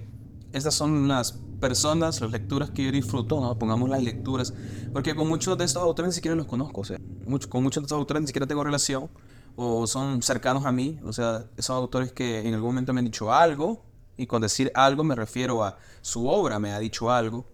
estas 0.54 0.74
son 0.74 1.08
las 1.08 1.40
personas, 1.60 2.22
las 2.22 2.32
lecturas 2.32 2.72
que 2.72 2.84
yo 2.86 2.92
disfruto, 2.92 3.40
¿no? 3.42 3.58
Pongamos 3.60 3.90
las 3.90 4.02
lecturas, 4.02 4.54
porque 4.94 5.16
con 5.16 5.28
muchos 5.28 5.58
de 5.58 5.66
estos 5.66 5.84
autores 5.84 6.10
ni 6.10 6.16
siquiera 6.16 6.36
los 6.36 6.48
conozco, 6.48 6.82
o 6.82 6.86
sea, 6.86 6.98
mucho- 7.26 7.50
con 7.50 7.64
muchos 7.64 7.84
de 7.84 7.86
estos 7.86 7.98
autores 7.98 8.22
ni 8.22 8.28
siquiera 8.28 8.48
tengo 8.48 8.64
relación, 8.64 9.10
o 9.56 9.86
son 9.88 10.22
cercanos 10.22 10.66
a 10.66 10.72
mí, 10.72 11.00
o 11.04 11.12
sea, 11.12 11.46
son 11.58 11.76
autores 11.78 12.14
que 12.14 12.48
en 12.48 12.54
algún 12.54 12.70
momento 12.70 12.94
me 12.94 13.00
han 13.00 13.06
dicho 13.06 13.34
algo, 13.34 13.84
y 14.16 14.26
con 14.28 14.42
decir 14.42 14.72
algo 14.76 15.04
me 15.04 15.16
refiero 15.16 15.64
a 15.64 15.78
su 16.02 16.28
obra 16.28 16.60
me 16.60 16.72
ha 16.72 16.80
dicho 16.80 17.10
algo. 17.12 17.46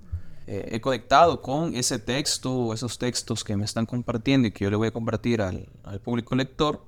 Eh, 0.47 0.69
he 0.73 0.81
conectado 0.81 1.41
con 1.41 1.75
ese 1.75 1.97
texto 1.97 2.53
o 2.53 2.73
esos 2.73 2.99
textos 2.99 3.43
que 3.43 3.58
me 3.58 3.65
están 3.65 3.88
compartiendo 3.88 4.47
y 4.47 4.51
que 4.51 4.65
yo 4.65 4.69
le 4.69 4.75
voy 4.75 4.88
a 4.88 4.91
compartir 4.91 5.41
al, 5.41 5.67
al 5.84 5.99
público 5.99 6.36
lector, 6.36 6.84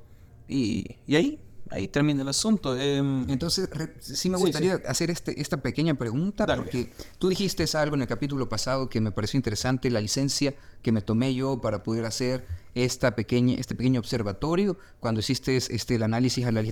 y, 0.48 0.98
y 1.08 1.15
ahí, 1.15 1.39
ahí 1.71 1.88
termina 1.88 2.21
el 2.21 2.27
asunto. 2.27 2.77
Em, 2.77 3.30
Entonces, 3.30 3.69
re- 3.69 3.93
sí 3.99 4.30
me 4.30 4.38
Sí, 4.38 4.43
gustaría 4.43 4.75
hacer 4.88 5.10
este, 5.12 5.39
esta 5.41 5.58
pequeña 5.58 5.93
pregunta, 5.95 6.45
Dale. 6.45 6.62
porque 6.62 6.91
tú 7.19 7.30
dijiste 7.30 7.65
algo 7.77 7.95
en 7.95 8.01
el 8.01 8.08
capítulo 8.08 8.47
pasado 8.49 8.89
que 8.89 9.01
me 9.01 9.12
pareció 9.12 9.38
interesante, 9.38 9.89
la 9.89 10.01
licencia 10.01 10.53
que 10.82 10.91
me 10.91 11.01
tomé 11.01 11.34
yo 11.36 11.60
para 11.62 11.84
poder 11.84 12.06
hacer 12.06 12.45
esta 12.75 13.15
pequeña, 13.15 13.56
este 13.56 13.73
pequeño 13.73 13.99
observatorio 13.99 14.77
cuando 14.99 15.19
hiciste 15.19 15.58
este, 15.58 15.95
el 15.95 16.03
análisis 16.03 16.45
a, 16.45 16.51
la 16.51 16.63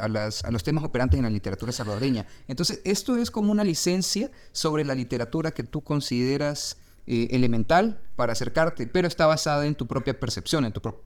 a, 0.00 0.08
las- 0.08 0.44
a 0.44 0.50
los 0.50 0.62
temas 0.62 0.84
operantes 0.84 1.16
en 1.18 1.24
la 1.24 1.30
literatura 1.30 1.72
salvadoreña. 1.72 2.26
Entonces, 2.48 2.80
esto 2.84 3.16
es 3.16 3.30
como 3.30 3.50
una 3.50 3.64
licencia 3.64 4.30
sobre 4.52 4.84
la 4.84 4.94
literatura 4.94 5.50
que 5.52 5.62
tú 5.62 5.80
consideras 5.80 6.76
eh, 7.06 7.28
elemental 7.32 8.00
para 8.16 8.32
acercarte, 8.32 8.86
pero 8.86 9.08
está 9.08 9.26
basada 9.26 9.66
en 9.66 9.74
tu 9.74 9.86
propia 9.86 10.18
percepción, 10.18 10.64
en 10.64 10.72
tu, 10.72 10.80
pro- 10.80 11.02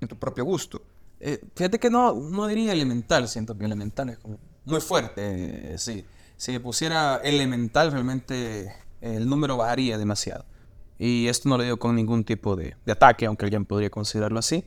en 0.00 0.08
tu 0.08 0.16
propio 0.18 0.44
gusto. 0.44 0.82
Eh, 1.24 1.40
fíjate 1.54 1.78
que 1.78 1.88
no, 1.88 2.12
no 2.12 2.48
diría 2.48 2.72
elemental, 2.72 3.28
siento 3.28 3.56
que 3.56 3.64
elemental 3.64 4.08
es 4.08 4.18
como 4.18 4.38
muy 4.64 4.80
fuerte. 4.80 5.74
eh, 5.74 5.78
sí. 5.78 6.04
Si 6.36 6.58
pusiera 6.58 7.20
elemental, 7.22 7.92
realmente 7.92 8.64
eh, 8.64 8.72
el 9.00 9.28
número 9.28 9.56
bajaría 9.56 9.96
demasiado. 9.98 10.44
Y 10.98 11.28
esto 11.28 11.48
no 11.48 11.56
lo 11.56 11.62
digo 11.62 11.78
con 11.78 11.94
ningún 11.94 12.24
tipo 12.24 12.56
de, 12.56 12.74
ataque, 12.88 13.26
aunque 13.26 13.44
alguien 13.44 13.64
podría 13.64 13.88
considerarlo 13.88 14.40
así. 14.40 14.64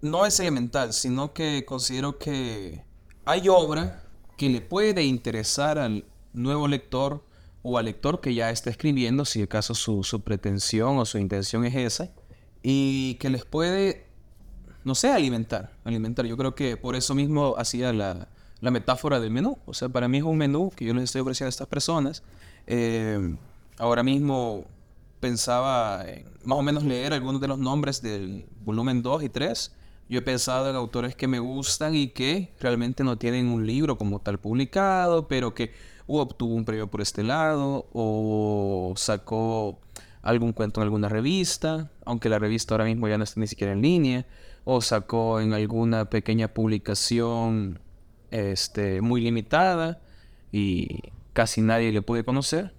No 0.00 0.26
es 0.26 0.40
elemental, 0.40 0.92
sino 0.92 1.32
que 1.32 1.64
considero 1.64 2.18
que 2.18 2.84
hay 3.24 3.48
obra 3.48 4.02
que 4.36 4.48
le 4.48 4.60
puede 4.60 5.04
interesar 5.04 5.78
al 5.78 6.04
nuevo 6.32 6.66
lector 6.66 7.24
o 7.62 7.78
al 7.78 7.84
lector 7.84 8.20
que 8.20 8.34
ya 8.34 8.50
está 8.50 8.68
escribiendo, 8.70 9.24
si 9.24 9.42
acaso 9.42 9.74
su, 9.74 10.02
su 10.02 10.22
pretensión 10.22 10.98
o 10.98 11.04
su 11.04 11.18
intención 11.18 11.64
es 11.64 11.76
esa, 11.76 12.10
y 12.64 13.14
que 13.20 13.30
les 13.30 13.44
puede 13.44 14.11
no 14.84 14.94
sé, 14.94 15.10
alimentar, 15.10 15.72
alimentar. 15.84 16.26
Yo 16.26 16.36
creo 16.36 16.54
que 16.54 16.76
por 16.76 16.96
eso 16.96 17.14
mismo 17.14 17.54
hacía 17.56 17.92
la, 17.92 18.28
la 18.60 18.70
metáfora 18.70 19.20
del 19.20 19.30
menú. 19.30 19.58
O 19.66 19.74
sea, 19.74 19.88
para 19.88 20.08
mí 20.08 20.18
es 20.18 20.24
un 20.24 20.38
menú 20.38 20.70
que 20.74 20.84
yo 20.84 20.94
les 20.94 21.04
estoy 21.04 21.20
ofreciendo 21.20 21.48
a 21.48 21.50
estas 21.50 21.66
personas. 21.66 22.22
Eh, 22.66 23.36
ahora 23.78 24.02
mismo 24.02 24.64
pensaba 25.20 26.04
en 26.08 26.24
más 26.44 26.58
o 26.58 26.62
menos 26.62 26.84
leer 26.84 27.12
algunos 27.12 27.40
de 27.40 27.48
los 27.48 27.58
nombres 27.58 28.02
del 28.02 28.46
volumen 28.64 29.02
2 29.02 29.24
y 29.24 29.28
3 29.28 29.72
Yo 30.08 30.18
he 30.18 30.22
pensado 30.22 30.68
en 30.68 30.76
autores 30.76 31.14
que 31.14 31.28
me 31.28 31.38
gustan 31.38 31.94
y 31.94 32.08
que 32.08 32.52
realmente 32.60 33.04
no 33.04 33.16
tienen 33.18 33.46
un 33.46 33.66
libro 33.66 33.96
como 33.96 34.20
tal 34.20 34.38
publicado, 34.38 35.28
pero 35.28 35.54
que 35.54 35.72
obtuvo 36.06 36.54
un 36.54 36.64
premio 36.64 36.88
por 36.88 37.00
este 37.00 37.22
lado 37.22 37.86
o 37.92 38.92
sacó 38.96 39.78
algún 40.22 40.52
cuento 40.52 40.80
en 40.80 40.84
alguna 40.84 41.08
revista, 41.08 41.90
aunque 42.04 42.28
la 42.28 42.38
revista 42.38 42.74
ahora 42.74 42.84
mismo 42.84 43.08
ya 43.08 43.18
no 43.18 43.24
está 43.24 43.40
ni 43.40 43.46
siquiera 43.46 43.72
en 43.72 43.82
línea, 43.82 44.26
o 44.64 44.80
sacó 44.80 45.40
en 45.40 45.52
alguna 45.52 46.06
pequeña 46.06 46.48
publicación 46.48 47.80
este, 48.30 49.00
muy 49.00 49.20
limitada 49.20 50.00
y 50.50 51.00
casi 51.32 51.60
nadie 51.60 51.92
le 51.92 52.02
puede 52.02 52.24
conocer, 52.24 52.72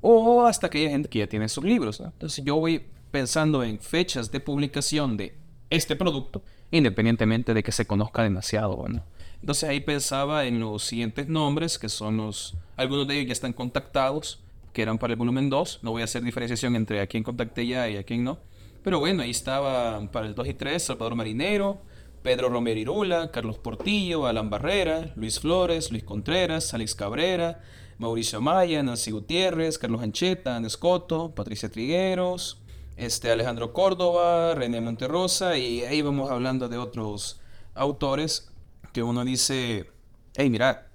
o 0.00 0.44
hasta 0.44 0.66
aquella 0.66 0.90
gente 0.90 1.08
que 1.08 1.20
ya 1.20 1.26
tiene 1.26 1.48
sus 1.48 1.64
libros. 1.64 2.00
Entonces 2.00 2.44
yo 2.44 2.56
voy 2.56 2.84
pensando 3.10 3.62
en 3.62 3.78
fechas 3.78 4.30
de 4.30 4.40
publicación 4.40 5.16
de 5.16 5.36
este 5.70 5.96
producto, 5.96 6.42
independientemente 6.70 7.54
de 7.54 7.62
que 7.62 7.72
se 7.72 7.86
conozca 7.86 8.22
demasiado. 8.22 8.76
Bueno. 8.76 9.02
Entonces 9.40 9.68
ahí 9.68 9.80
pensaba 9.80 10.46
en 10.46 10.60
los 10.60 10.84
siguientes 10.84 11.28
nombres, 11.28 11.78
que 11.78 11.88
son 11.88 12.16
los, 12.16 12.56
algunos 12.76 13.06
de 13.06 13.14
ellos 13.14 13.28
ya 13.28 13.32
están 13.32 13.52
contactados, 13.52 14.42
que 14.72 14.82
eran 14.82 14.98
para 14.98 15.12
el 15.12 15.18
volumen 15.18 15.48
2. 15.48 15.80
No 15.82 15.92
voy 15.92 16.02
a 16.02 16.04
hacer 16.04 16.22
diferenciación 16.22 16.76
entre 16.76 17.00
a 17.00 17.06
quién 17.06 17.22
contacté 17.22 17.66
ya 17.66 17.88
y 17.88 17.96
a 17.96 18.02
quién 18.02 18.24
no. 18.24 18.38
Pero 18.84 19.00
bueno, 19.00 19.22
ahí 19.22 19.30
estaba 19.30 20.10
para 20.12 20.26
el 20.26 20.34
2 20.34 20.46
y 20.46 20.54
3 20.54 20.82
Salvador 20.82 21.14
Marinero, 21.14 21.80
Pedro 22.22 22.50
Romero 22.50 22.78
Irula, 22.78 23.30
Carlos 23.30 23.56
Portillo, 23.56 24.26
Alan 24.26 24.50
Barrera, 24.50 25.10
Luis 25.16 25.40
Flores, 25.40 25.90
Luis 25.90 26.04
Contreras, 26.04 26.74
Alex 26.74 26.94
Cabrera, 26.94 27.62
Mauricio 27.96 28.38
Amaya, 28.38 28.82
Nancy 28.82 29.10
Gutiérrez, 29.10 29.78
Carlos 29.78 30.02
Ancheta, 30.02 30.56
Anescoto, 30.56 31.34
Patricia 31.34 31.70
Trigueros, 31.70 32.60
este, 32.98 33.30
Alejandro 33.30 33.72
Córdoba, 33.72 34.54
René 34.54 34.82
Monterrosa, 34.82 35.56
y 35.56 35.80
ahí 35.80 36.02
vamos 36.02 36.30
hablando 36.30 36.68
de 36.68 36.76
otros 36.76 37.40
autores 37.72 38.52
que 38.92 39.02
uno 39.02 39.24
dice, 39.24 39.90
hey, 40.36 40.50
mira, 40.50 40.90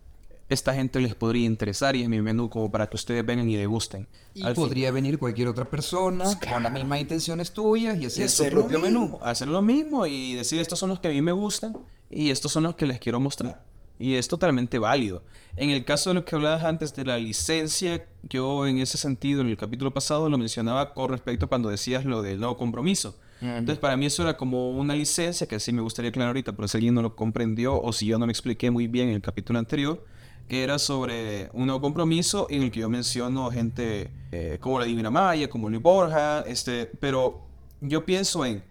esta 0.50 0.74
gente 0.74 1.00
les 1.00 1.14
podría 1.14 1.46
interesar 1.46 1.96
y 1.96 2.02
es 2.02 2.10
mi 2.10 2.22
menú 2.22 2.50
como 2.50 2.72
para 2.72 2.88
que 2.88 2.96
ustedes 2.96 3.24
vengan 3.26 3.48
y 3.50 3.56
degusten. 3.56 4.08
Y 4.34 4.44
podría 4.54 4.92
venir 4.92 5.20
cualquier 5.20 5.48
otra 5.48 5.66
persona 5.66 6.26
con 6.52 6.64
las 6.64 6.74
mismas 6.74 7.00
intenciones 7.00 7.52
tuyas 7.52 8.00
y 8.00 8.06
hacer 8.06 8.30
su 8.30 8.50
propio 8.50 8.80
menú. 8.80 9.20
Hacer 9.22 9.48
lo 9.48 9.62
mismo 9.62 10.08
y 10.08 10.34
decir 10.34 10.60
estos 10.60 10.80
son 10.80 10.90
los 10.90 11.00
que 11.00 11.08
a 11.08 11.12
mí 11.12 11.22
me 11.22 11.32
gustan 11.32 11.78
y 12.10 12.32
estos 12.32 12.52
son 12.52 12.64
los 12.64 12.76
que 12.76 12.88
les 12.88 13.00
quiero 13.00 13.20
mostrar. 13.20 13.64
Y 14.00 14.16
es 14.16 14.28
totalmente 14.28 14.80
válido. 14.80 15.24
En 15.56 15.70
el 15.70 15.86
caso 15.86 16.10
de 16.10 16.16
lo 16.16 16.26
que 16.26 16.36
hablabas 16.36 16.64
antes 16.64 16.96
de 16.96 17.04
la 17.04 17.18
licencia, 17.18 18.06
yo 18.24 18.66
en 18.66 18.80
ese 18.80 18.98
sentido, 18.98 19.42
en 19.42 19.50
el 19.50 19.58
capítulo 19.58 19.94
pasado 19.94 20.30
lo 20.30 20.38
mencionaba 20.38 20.94
con 20.94 21.10
respecto 21.10 21.46
a 21.46 21.50
cuando 21.50 21.70
decías 21.70 22.06
lo 22.06 22.22
del 22.22 22.40
nuevo 22.40 22.58
compromiso. 22.58 23.16
Entonces, 23.42 23.78
para 23.78 23.96
mí 23.96 24.06
eso 24.06 24.24
era 24.24 24.36
como 24.36 24.72
una 24.72 24.96
licencia 24.96 25.48
que 25.48 25.60
sí 25.60 25.72
me 25.72 25.82
gustaría 25.82 26.10
aclarar 26.10 26.30
ahorita, 26.30 26.54
pero 26.54 26.68
si 26.68 26.78
alguien 26.78 26.94
no 26.94 27.02
lo 27.02 27.16
comprendió 27.16 27.80
o 27.80 27.94
si 27.94 28.06
yo 28.06 28.18
no 28.18 28.26
me 28.26 28.32
expliqué 28.32 28.72
muy 28.72 28.88
bien 28.88 29.10
en 29.10 29.16
el 29.16 29.22
capítulo 29.22 29.60
anterior, 29.60 30.04
que 30.50 30.64
era 30.64 30.80
sobre 30.80 31.50
un 31.54 31.68
nuevo 31.68 31.80
compromiso 31.80 32.48
en 32.50 32.64
el 32.64 32.72
que 32.72 32.80
yo 32.80 32.90
menciono 32.90 33.52
gente 33.52 34.12
eh, 34.32 34.58
como 34.60 34.80
la 34.80 34.86
Divina 34.86 35.12
Maya, 35.12 35.48
como 35.48 35.70
Luis 35.70 35.82
Borja, 35.82 36.42
este, 36.42 36.88
pero 37.00 37.46
yo 37.82 38.04
pienso 38.04 38.44
en, 38.44 38.64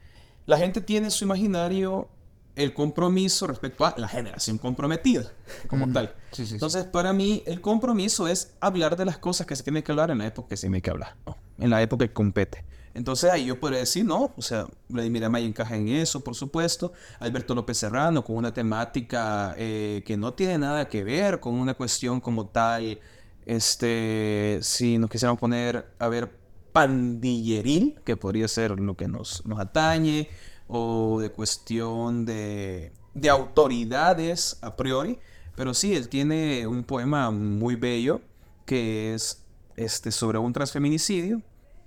la 0.44 0.58
gente 0.58 0.80
tiene 0.80 1.10
su 1.10 1.24
imaginario 1.24 2.08
el 2.56 2.74
compromiso 2.74 3.46
respecto 3.46 3.86
a 3.86 3.94
la 3.96 4.08
generación 4.08 4.58
comprometida, 4.58 5.30
como 5.68 5.92
tal. 5.92 6.16
Entonces, 6.36 6.84
para 6.84 7.12
mí, 7.12 7.44
el 7.46 7.60
compromiso 7.60 8.26
es 8.26 8.54
hablar 8.58 8.96
de 8.96 9.04
las 9.04 9.18
cosas 9.18 9.46
que 9.46 9.54
se 9.54 9.62
tienen 9.62 9.84
que 9.84 9.92
hablar 9.92 10.10
en 10.10 10.18
la 10.18 10.26
época 10.26 10.48
que 10.48 10.56
se 10.56 10.62
tiene 10.62 10.82
que 10.82 10.90
hablar, 10.90 11.14
en 11.58 11.70
la 11.70 11.80
época 11.80 12.08
que 12.08 12.12
compete. 12.12 12.64
Entonces 12.94 13.30
ahí 13.30 13.46
yo 13.46 13.60
podría 13.60 13.80
decir, 13.80 14.04
no, 14.04 14.32
o 14.36 14.42
sea, 14.42 14.66
Vladimir 14.88 15.24
Amaya 15.24 15.46
encaja 15.46 15.76
en 15.76 15.88
eso, 15.88 16.20
por 16.20 16.34
supuesto. 16.34 16.92
Alberto 17.20 17.54
López 17.54 17.78
Serrano 17.78 18.24
con 18.24 18.36
una 18.36 18.52
temática 18.52 19.54
eh, 19.56 20.02
que 20.06 20.16
no 20.16 20.34
tiene 20.34 20.58
nada 20.58 20.88
que 20.88 21.04
ver 21.04 21.40
con 21.40 21.54
una 21.54 21.74
cuestión 21.74 22.20
como 22.20 22.48
tal, 22.48 22.98
este, 23.46 24.58
si 24.62 24.98
nos 24.98 25.10
quisiéramos 25.10 25.40
poner 25.40 25.92
a 25.98 26.08
ver 26.08 26.36
pandilleril, 26.72 28.00
que 28.04 28.16
podría 28.16 28.48
ser 28.48 28.78
lo 28.78 28.96
que 28.96 29.08
nos, 29.08 29.44
nos 29.46 29.58
atañe, 29.58 30.28
o 30.66 31.18
de 31.20 31.30
cuestión 31.30 32.26
de, 32.26 32.92
de 33.14 33.30
autoridades 33.30 34.58
a 34.60 34.76
priori. 34.76 35.18
Pero 35.56 35.74
sí, 35.74 35.94
él 35.94 36.08
tiene 36.08 36.66
un 36.66 36.84
poema 36.84 37.30
muy 37.30 37.74
bello 37.74 38.20
que 38.64 39.14
es 39.14 39.44
este, 39.76 40.12
sobre 40.12 40.38
un 40.38 40.52
transfeminicidio 40.52 41.42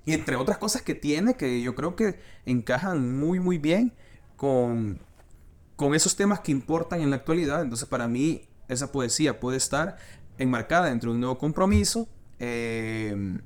y 0.05 0.13
entre 0.13 0.35
otras 0.35 0.57
cosas 0.57 0.81
que 0.81 0.95
tiene 0.95 1.35
que 1.35 1.61
yo 1.61 1.75
creo 1.75 1.95
que 1.95 2.19
encajan 2.45 3.19
muy, 3.19 3.39
muy 3.39 3.57
bien 3.57 3.93
con, 4.35 4.99
con 5.75 5.93
esos 5.95 6.15
temas 6.15 6.39
que 6.39 6.51
importan 6.51 7.01
en 7.01 7.11
la 7.11 7.17
actualidad. 7.17 7.61
Entonces, 7.61 7.87
para 7.87 8.07
mí, 8.07 8.47
esa 8.67 8.91
poesía 8.91 9.39
puede 9.39 9.57
estar 9.57 9.97
enmarcada 10.37 10.87
dentro 10.87 11.11
de 11.11 11.15
un 11.15 11.21
nuevo 11.21 11.37
compromiso. 11.37 12.07
Eh, 12.39 13.39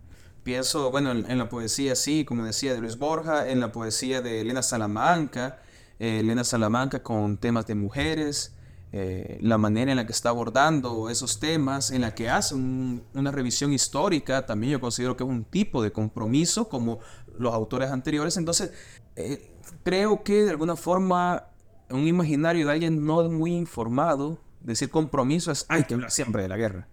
pienso, 0.44 0.92
bueno, 0.92 1.12
en, 1.12 1.38
la 1.38 1.50
poesía, 1.50 1.96
sí, 1.96 2.24
como 2.24 2.46
decía, 2.46 2.74
de 2.74 2.80
Luis 2.80 2.98
Borja, 2.98 3.50
en 3.50 3.60
la 3.60 3.72
poesía 3.72 4.22
de 4.22 4.42
Elena 4.42 4.62
Salamanca, 4.62 5.60
eh, 6.00 6.20
Elena 6.20 6.44
Salamanca 6.44 7.04
con 7.04 7.38
temas 7.38 7.68
de 7.68 7.76
mujeres. 7.76 8.55
Eh, 8.98 9.40
la 9.42 9.58
manera 9.58 9.92
en 9.92 9.98
la 9.98 10.06
que 10.06 10.14
está 10.14 10.30
abordando 10.30 11.10
esos 11.10 11.38
temas, 11.42 11.92
en 11.92 12.00
la 12.00 12.16
que 12.16 12.30
hace 12.30 12.56
una 12.56 13.30
revisión 13.30 13.74
histórica, 13.74 14.46
también 14.46 14.72
yo 14.72 14.80
considero 14.80 15.18
que 15.18 15.26
es 15.26 15.30
un 15.30 15.44
tipo 15.44 15.84
de 15.84 15.92
compromiso 15.92 16.70
como 16.70 17.00
los 17.38 17.54
autores 17.54 17.92
anteriores. 17.92 18.38
Entonces, 18.38 18.72
eh, 19.18 19.52
creo 19.84 20.24
que 20.24 20.46
de 20.46 20.52
alguna 20.52 20.78
forma 20.78 21.48
un 21.90 22.08
imaginario 22.08 22.68
de 22.68 22.72
alguien 22.72 23.06
no 23.06 23.30
muy 23.30 23.54
informado, 23.54 24.40
decir 24.62 24.90
compromiso 24.90 25.52
es 25.52 25.66
hay 25.68 25.84
que 25.84 25.96
hablar 25.96 26.10
siempre 26.10 26.44
de 26.44 26.48
la 26.48 26.56
guerra, 26.56 26.88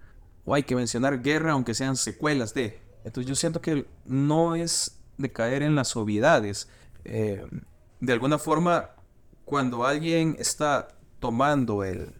o 0.44 0.56
hay 0.56 0.64
que 0.64 0.74
mencionar 0.74 1.22
guerra 1.22 1.52
aunque 1.52 1.72
sean 1.72 1.94
secuelas 1.94 2.52
de. 2.52 2.80
Entonces 3.04 3.28
yo 3.28 3.36
siento 3.36 3.60
que 3.60 3.86
no 4.06 4.56
es 4.56 5.00
de 5.18 5.30
caer 5.30 5.62
en 5.62 5.76
las 5.76 5.94
obviedades. 5.94 6.68
Eh, 7.04 7.46
de 8.00 8.12
alguna 8.12 8.40
forma, 8.40 8.90
cuando 9.44 9.86
alguien 9.86 10.34
está 10.40 10.88
tomando 11.22 11.84
el, 11.84 12.12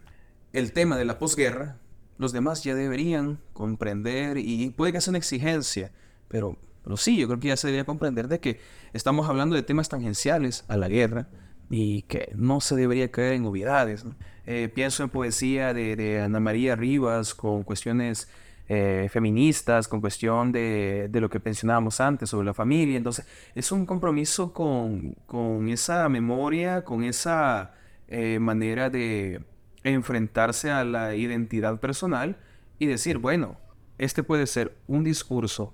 el 0.52 0.72
tema 0.72 0.96
de 0.96 1.04
la 1.04 1.18
posguerra, 1.18 1.76
los 2.18 2.32
demás 2.32 2.62
ya 2.62 2.74
deberían 2.74 3.40
comprender 3.52 4.38
y 4.38 4.70
puede 4.70 4.92
que 4.92 5.00
sea 5.00 5.10
una 5.10 5.18
exigencia, 5.18 5.90
pero, 6.28 6.56
pero 6.84 6.96
sí, 6.96 7.18
yo 7.18 7.26
creo 7.26 7.40
que 7.40 7.48
ya 7.48 7.56
se 7.56 7.66
debería 7.66 7.84
comprender 7.84 8.28
de 8.28 8.38
que 8.38 8.60
estamos 8.92 9.28
hablando 9.28 9.56
de 9.56 9.62
temas 9.64 9.88
tangenciales 9.88 10.64
a 10.68 10.76
la 10.76 10.88
guerra 10.88 11.26
y 11.68 12.02
que 12.02 12.30
no 12.36 12.60
se 12.60 12.76
debería 12.76 13.10
caer 13.10 13.32
en 13.32 13.44
obviedades. 13.44 14.04
Eh, 14.46 14.70
pienso 14.72 15.02
en 15.02 15.10
poesía 15.10 15.74
de, 15.74 16.20
Ana 16.22 16.38
María 16.38 16.76
Rivas 16.76 17.34
con 17.34 17.64
cuestiones 17.64 18.28
eh, 18.68 19.08
feministas, 19.10 19.88
con 19.88 20.00
cuestión 20.00 20.52
de, 20.52 21.08
de, 21.10 21.20
lo 21.20 21.28
que 21.28 21.40
mencionábamos 21.44 22.00
antes 22.00 22.30
sobre 22.30 22.46
la 22.46 22.54
familia. 22.54 22.96
Entonces, 22.96 23.26
es 23.56 23.72
un 23.72 23.84
compromiso 23.84 24.52
con, 24.52 25.16
con 25.26 25.68
esa 25.68 26.08
memoria, 26.08 26.84
con 26.84 27.02
esa 27.02 27.74
eh, 28.14 28.38
manera 28.40 28.90
de 28.90 29.42
enfrentarse 29.84 30.70
a 30.70 30.84
la 30.84 31.14
identidad 31.14 31.80
personal 31.80 32.36
y 32.78 32.84
decir, 32.84 33.16
bueno, 33.16 33.56
este 33.96 34.22
puede 34.22 34.46
ser 34.46 34.76
un 34.86 35.02
discurso 35.02 35.72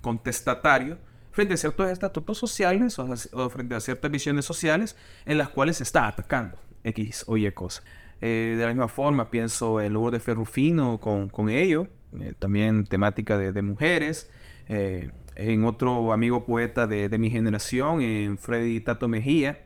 contestatario 0.00 0.98
frente 1.32 1.54
a 1.54 1.56
ciertos 1.56 1.90
estatutos 1.90 2.38
sociales 2.38 2.96
o, 3.00 3.50
frente 3.50 3.74
a 3.74 3.80
ciertas 3.80 4.08
visiones 4.08 4.44
sociales 4.44 4.96
en 5.26 5.36
las 5.36 5.48
cuales 5.48 5.78
se 5.78 5.82
está 5.82 6.06
atacando 6.06 6.58
X 6.84 7.24
o 7.26 7.36
Y 7.36 7.50
cosas. 7.50 7.84
Eh, 8.20 8.54
de 8.56 8.62
la 8.62 8.68
misma 8.68 8.86
forma, 8.86 9.28
pienso 9.28 9.80
en 9.80 9.92
Lourdes 9.94 10.20
de 10.20 10.24
Ferrufino 10.24 11.00
con, 11.00 11.28
con 11.28 11.50
ello, 11.50 11.88
eh, 12.20 12.34
también 12.38 12.84
temática 12.84 13.36
de, 13.36 13.62
mujeres. 13.62 14.30
en 14.68 15.64
otro 15.64 16.12
amigo 16.12 16.46
poeta 16.46 16.86
de, 16.86 17.08
de 17.08 17.18
mi 17.18 17.30
generación, 17.30 18.00
en 18.00 18.38
Freddy 18.38 18.78
Tato 18.80 19.08
Mejía, 19.08 19.58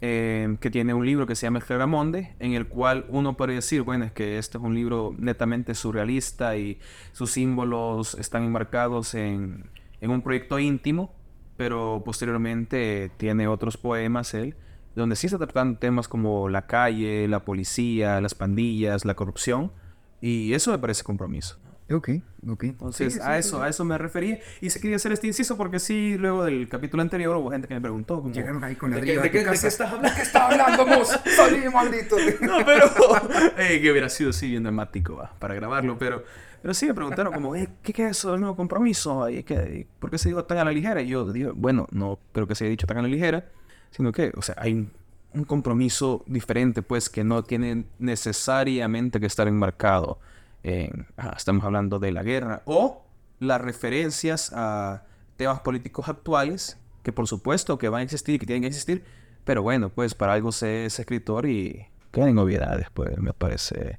Em, 0.00 0.56
que 0.58 0.70
tiene 0.70 0.94
un 0.94 1.04
libro 1.04 1.26
que 1.26 1.34
se 1.34 1.46
llama 1.46 1.58
El 1.58 1.64
Fleramonde, 1.64 2.36
en 2.38 2.52
el 2.52 2.68
cual 2.68 3.06
uno 3.08 3.36
puede 3.36 3.54
decir, 3.54 3.82
bueno, 3.82 4.04
es 4.04 4.12
que 4.12 4.38
este 4.38 4.56
es 4.56 4.62
un 4.62 4.72
libro 4.72 5.12
netamente 5.18 5.74
surrealista 5.74 6.56
y 6.56 6.78
sus 7.10 7.32
símbolos 7.32 8.14
están 8.14 8.44
enmarcados 8.44 9.14
en, 9.14 9.68
en 10.00 10.10
un 10.12 10.22
proyecto 10.22 10.60
íntimo, 10.60 11.12
pero 11.56 12.02
posteriormente 12.04 13.10
tiene 13.16 13.48
otros 13.48 13.76
poemas 13.76 14.34
él, 14.34 14.54
donde 14.94 15.16
sí 15.16 15.28
se 15.28 15.36
tratan 15.36 15.80
temas 15.80 16.06
como 16.06 16.48
la 16.48 16.68
calle, 16.68 17.26
la 17.26 17.44
policía, 17.44 18.20
las 18.20 18.36
pandillas, 18.36 19.04
la 19.04 19.14
corrupción, 19.14 19.72
y 20.20 20.52
eso 20.52 20.70
me 20.70 20.78
parece 20.78 21.02
compromiso. 21.02 21.58
Ok, 21.90 22.10
ok. 22.46 22.64
Entonces, 22.64 23.18
a 23.20 23.38
eso, 23.38 23.62
a 23.62 23.68
eso 23.68 23.82
me 23.84 23.96
refería. 23.96 24.38
Y 24.60 24.68
se 24.68 24.80
quería 24.80 24.96
hacer 24.96 25.12
este 25.12 25.26
inciso 25.26 25.56
porque 25.56 25.78
sí, 25.78 26.16
luego 26.18 26.44
del 26.44 26.68
capítulo 26.68 27.02
anterior 27.02 27.34
hubo 27.36 27.50
gente 27.50 27.66
que 27.66 27.74
me 27.74 27.80
preguntó. 27.80 28.20
Como, 28.20 28.34
Llegaron 28.34 28.62
ahí 28.62 28.76
con 28.76 28.90
la 28.90 28.96
¿De, 28.96 29.04
qué, 29.04 29.18
de, 29.18 29.30
qué, 29.30 29.38
¿De 29.44 29.58
qué 29.58 29.66
estás 29.66 29.80
hablando? 29.80 30.08
¿De 30.08 30.14
qué 30.14 30.22
estás 30.22 30.42
hablando, 30.42 30.86
vos? 30.86 31.08
Salí, 31.36 31.68
maldito. 31.72 32.16
no, 32.42 32.58
pero... 32.66 32.90
eh, 33.58 33.80
que 33.80 33.90
hubiera 33.90 34.10
sido 34.10 34.30
así 34.30 34.50
bien 34.50 34.64
dramático, 34.64 35.16
va, 35.16 35.32
para 35.38 35.54
grabarlo, 35.54 35.96
pero... 35.98 36.24
Pero 36.60 36.74
sí 36.74 36.86
me 36.86 36.94
preguntaron 36.94 37.32
como, 37.32 37.54
eh, 37.54 37.68
¿qué, 37.82 37.92
¿qué, 37.92 38.06
es 38.06 38.18
eso 38.18 38.32
del 38.32 38.40
nuevo 38.40 38.56
compromiso? 38.56 39.28
¿Y 39.30 39.44
qué, 39.44 39.86
¿Por 40.00 40.10
qué 40.10 40.18
se 40.18 40.28
dijo 40.28 40.44
tan 40.44 40.58
a 40.58 40.64
la 40.64 40.72
ligera? 40.72 41.00
Y 41.00 41.06
yo 41.06 41.30
digo, 41.32 41.52
bueno, 41.54 41.86
no 41.92 42.18
creo 42.32 42.48
que 42.48 42.56
se 42.56 42.64
haya 42.64 42.72
dicho 42.72 42.86
tan 42.88 42.98
a 42.98 43.02
la 43.02 43.08
ligera, 43.08 43.46
sino 43.92 44.10
que, 44.10 44.32
o 44.36 44.42
sea, 44.42 44.56
hay 44.58 44.90
un 45.34 45.44
compromiso 45.44 46.24
diferente, 46.26 46.82
pues 46.82 47.08
que 47.08 47.22
no 47.22 47.44
tiene 47.44 47.84
necesariamente 48.00 49.20
que 49.20 49.26
estar 49.26 49.46
enmarcado 49.46 50.18
en, 50.62 51.06
estamos 51.36 51.64
hablando 51.64 51.98
de 51.98 52.12
la 52.12 52.22
guerra, 52.22 52.62
o 52.64 53.04
las 53.38 53.60
referencias 53.60 54.52
a 54.54 55.04
temas 55.36 55.60
políticos 55.60 56.08
actuales, 56.08 56.78
que 57.02 57.12
por 57.12 57.26
supuesto 57.26 57.78
que 57.78 57.88
van 57.88 58.00
a 58.00 58.02
existir 58.04 58.34
y 58.34 58.38
que 58.38 58.46
tienen 58.46 58.62
que 58.62 58.68
existir, 58.68 59.04
pero 59.44 59.62
bueno, 59.62 59.88
pues 59.88 60.14
para 60.14 60.34
algo 60.34 60.52
se 60.52 60.86
es 60.86 60.98
escritor 60.98 61.46
y 61.46 61.86
quedan 62.10 62.36
obviedades, 62.38 62.88
pues 62.92 63.16
me 63.18 63.32
parece 63.32 63.98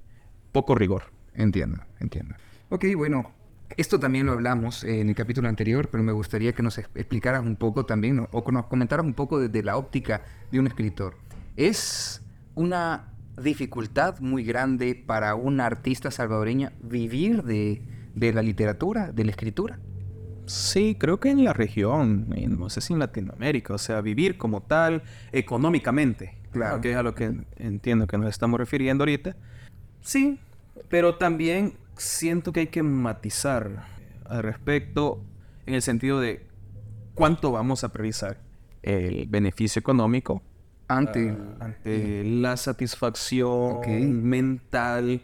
poco 0.52 0.76
rigor. 0.76 1.04
Entiendo, 1.34 1.82
entiendo. 2.00 2.36
Ok, 2.70 2.86
bueno, 2.96 3.32
esto 3.78 4.00
también 4.00 4.26
lo 4.26 4.34
hablamos 4.34 4.84
en 4.84 5.10
el 5.10 5.16
capítulo 5.16 5.48
anterior, 5.48 5.90
pero 5.90 6.04
me 6.04 6.12
gustaría 6.12 6.54
que 6.54 6.64
nos 6.64 6.78
explicaras 6.78 7.44
un 7.44 7.56
poco 7.56 7.86
también, 7.86 8.28
o 8.32 8.44
que 8.44 8.52
nos 8.52 8.66
comentaras 8.66 9.06
un 9.06 9.14
poco 9.14 9.40
desde 9.40 9.64
la 9.64 9.78
óptica 9.78 10.22
de 10.52 10.60
un 10.60 10.68
escritor. 10.68 11.16
¿Es 11.56 12.22
una 12.56 13.14
dificultad 13.40 14.20
muy 14.20 14.44
grande 14.44 14.96
para 14.96 15.36
una 15.36 15.66
artista 15.66 16.12
salvadoreña 16.12 16.74
vivir 16.82 17.44
de, 17.44 17.82
de 18.16 18.34
la 18.34 18.42
literatura, 18.42 19.12
de 19.12 19.24
la 19.26 19.32
escritura? 19.32 19.80
Sí, 20.46 20.96
creo 21.00 21.20
que 21.20 21.30
en 21.30 21.44
la 21.44 21.54
región, 21.54 22.28
no 22.30 22.70
sé 22.70 22.82
si 22.82 22.94
en 22.94 23.00
Latinoamérica, 23.00 23.76
o 23.76 23.78
sea, 23.78 24.02
vivir 24.02 24.38
como 24.38 24.62
tal 24.64 25.04
económicamente, 25.32 26.38
claro, 26.52 26.82
que 26.82 26.92
es 26.92 26.98
a 26.98 27.04
lo 27.04 27.14
que 27.14 27.46
entiendo 27.58 28.08
que 28.08 28.18
nos 28.18 28.30
estamos 28.30 28.60
refiriendo 28.60 29.04
ahorita. 29.04 29.36
Sí, 30.02 30.40
pero 30.90 31.16
también 31.16 31.76
siento 31.98 32.52
que 32.52 32.62
hay 32.62 32.68
que 32.68 32.82
matizar 32.82 33.86
al 34.26 34.42
respecto 34.42 35.24
en 35.68 35.76
el 35.76 35.84
sentido 35.84 36.20
de 36.20 36.48
cuánto 37.14 37.52
vamos 37.52 37.84
a 37.84 37.90
priorizar 37.90 38.40
el 38.82 39.28
beneficio 39.28 39.80
económico 39.80 40.42
ante, 40.90 41.30
ah, 41.30 41.66
ante 41.66 42.24
la 42.26 42.58
satisfacción 42.58 43.80
mental. 44.24 45.22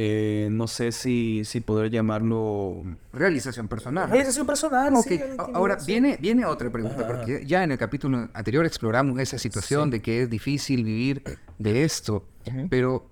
Eh, 0.00 0.48
no 0.52 0.68
sé 0.68 0.92
si, 0.92 1.42
si 1.44 1.60
poder 1.60 1.90
llamarlo... 1.90 2.84
Realización 3.12 3.66
personal. 3.66 4.08
Realización 4.08 4.46
personal, 4.46 4.94
sí, 5.02 5.20
Ahora, 5.54 5.76
viene, 5.84 6.16
viene 6.20 6.46
otra 6.46 6.70
pregunta, 6.70 7.04
porque 7.04 7.44
ya 7.44 7.64
en 7.64 7.72
el 7.72 7.78
capítulo 7.78 8.28
anterior 8.32 8.64
exploramos 8.64 9.18
esa 9.18 9.38
situación 9.38 9.90
de 9.90 10.00
que 10.00 10.22
es 10.22 10.30
difícil 10.30 10.84
vivir 10.84 11.22
de 11.58 11.82
esto, 11.82 12.24
pero 12.70 13.08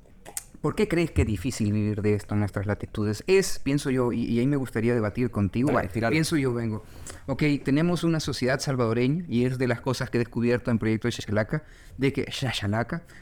¿Por 0.66 0.74
qué 0.74 0.88
crees 0.88 1.12
que 1.12 1.22
es 1.22 1.28
difícil 1.28 1.72
vivir 1.72 2.02
de 2.02 2.14
esto 2.14 2.34
en 2.34 2.40
nuestras 2.40 2.66
latitudes? 2.66 3.22
Es, 3.28 3.60
pienso 3.60 3.88
yo, 3.88 4.12
y, 4.12 4.36
ahí 4.40 4.48
me 4.48 4.56
gustaría 4.56 4.94
debatir 4.94 5.30
contigo, 5.30 5.70
pienso 6.10 6.36
yo 6.36 6.52
vengo. 6.52 6.82
Ok, 7.26 7.44
tenemos 7.64 8.02
una 8.02 8.18
sociedad 8.18 8.58
salvadoreña, 8.58 9.24
y 9.28 9.44
es 9.44 9.58
de 9.58 9.68
las 9.68 9.80
cosas 9.80 10.10
que 10.10 10.18
he 10.18 10.22
descubierto 10.22 10.72
en 10.72 10.80
Proyecto 10.80 11.06
de 11.06 11.12
Xaxalaca, 11.12 11.62
de 11.96 12.12
que, 12.12 12.24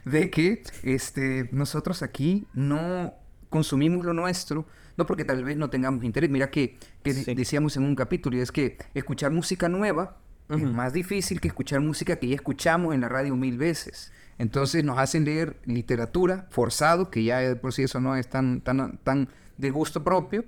de 0.06 0.30
que 0.30 0.62
este, 0.84 1.50
nosotros 1.52 2.02
aquí 2.02 2.46
no 2.54 3.12
consumimos 3.50 4.06
lo 4.06 4.14
nuestro, 4.14 4.66
no 4.96 5.04
porque 5.04 5.26
tal 5.26 5.44
vez 5.44 5.58
no 5.58 5.68
tengamos 5.68 6.02
interés. 6.02 6.30
Mira 6.30 6.50
que, 6.50 6.78
decíamos 7.02 7.76
en 7.76 7.82
un 7.82 7.94
capítulo, 7.94 8.38
y 8.38 8.40
es 8.40 8.52
que 8.52 8.78
escuchar 8.94 9.32
música 9.32 9.68
nueva 9.68 10.16
es 10.48 10.62
más 10.62 10.92
difícil 10.92 11.40
que 11.40 11.48
escuchar 11.48 11.80
música 11.80 12.16
que 12.16 12.28
ya 12.28 12.34
escuchamos 12.34 12.94
en 12.94 13.00
la 13.00 13.08
radio 13.08 13.34
mil 13.36 13.58
veces. 13.58 14.12
Entonces 14.38 14.84
nos 14.84 14.98
hacen 14.98 15.24
leer 15.24 15.56
literatura 15.64 16.46
forzado, 16.50 17.10
que 17.10 17.24
ya 17.24 17.56
por 17.60 17.72
sí 17.72 17.82
eso 17.82 18.00
no 18.00 18.16
es 18.16 18.28
tan, 18.28 18.60
tan, 18.60 18.98
tan 18.98 19.28
de 19.56 19.70
gusto 19.70 20.02
propio, 20.02 20.44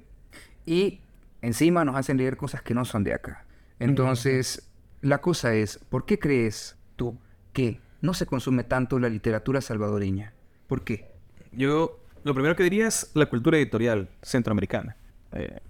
y 0.65 1.01
encima 1.43 1.85
nos 1.85 1.97
hacen 1.97 2.17
leer 2.17 2.37
cosas 2.37 2.63
que 2.63 2.75
no 2.75 2.85
son 2.85 3.05
de 3.05 3.15
acá. 3.15 3.45
Entonces, 3.79 4.69
la 5.03 5.19
cosa 5.19 5.55
es, 5.55 5.79
¿por 5.79 6.05
qué 6.05 6.19
crees 6.19 6.77
tú 6.97 7.19
que 7.53 7.81
no 8.01 8.15
se 8.15 8.27
consume 8.27 8.65
tanto 8.65 8.99
la 8.99 9.09
literatura 9.09 9.61
salvadoreña? 9.61 10.33
¿Por 10.67 10.83
qué? 10.83 11.11
Yo 11.53 12.01
lo 12.25 12.35
primero 12.35 12.57
que 12.57 12.65
diría 12.65 12.89
es 12.89 13.11
la 13.15 13.27
cultura 13.27 13.57
editorial 13.57 14.09
centroamericana. 14.23 14.97
Eh, 15.33 15.61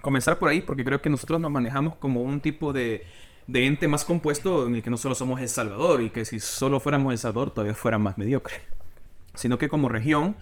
comenzar 0.00 0.38
por 0.38 0.48
ahí 0.48 0.62
porque 0.62 0.84
creo 0.84 1.02
que 1.02 1.10
nosotros 1.10 1.40
nos 1.40 1.50
manejamos 1.50 1.96
como 1.96 2.22
un 2.22 2.40
tipo 2.40 2.72
de 2.72 3.04
de 3.48 3.66
ente 3.66 3.88
más 3.88 4.04
compuesto 4.04 4.66
en 4.66 4.76
el 4.76 4.82
que 4.82 4.90
no 4.90 4.98
solo 4.98 5.14
somos 5.14 5.40
El 5.40 5.48
Salvador 5.48 6.02
y 6.02 6.10
que 6.10 6.24
si 6.24 6.38
solo 6.38 6.78
fuéramos 6.78 7.12
El 7.12 7.18
Salvador 7.18 7.50
todavía 7.50 7.74
fuera 7.74 7.98
más 7.98 8.18
mediocre, 8.18 8.54
sino 9.34 9.58
que 9.58 9.68
como 9.68 9.88
región, 9.88 10.36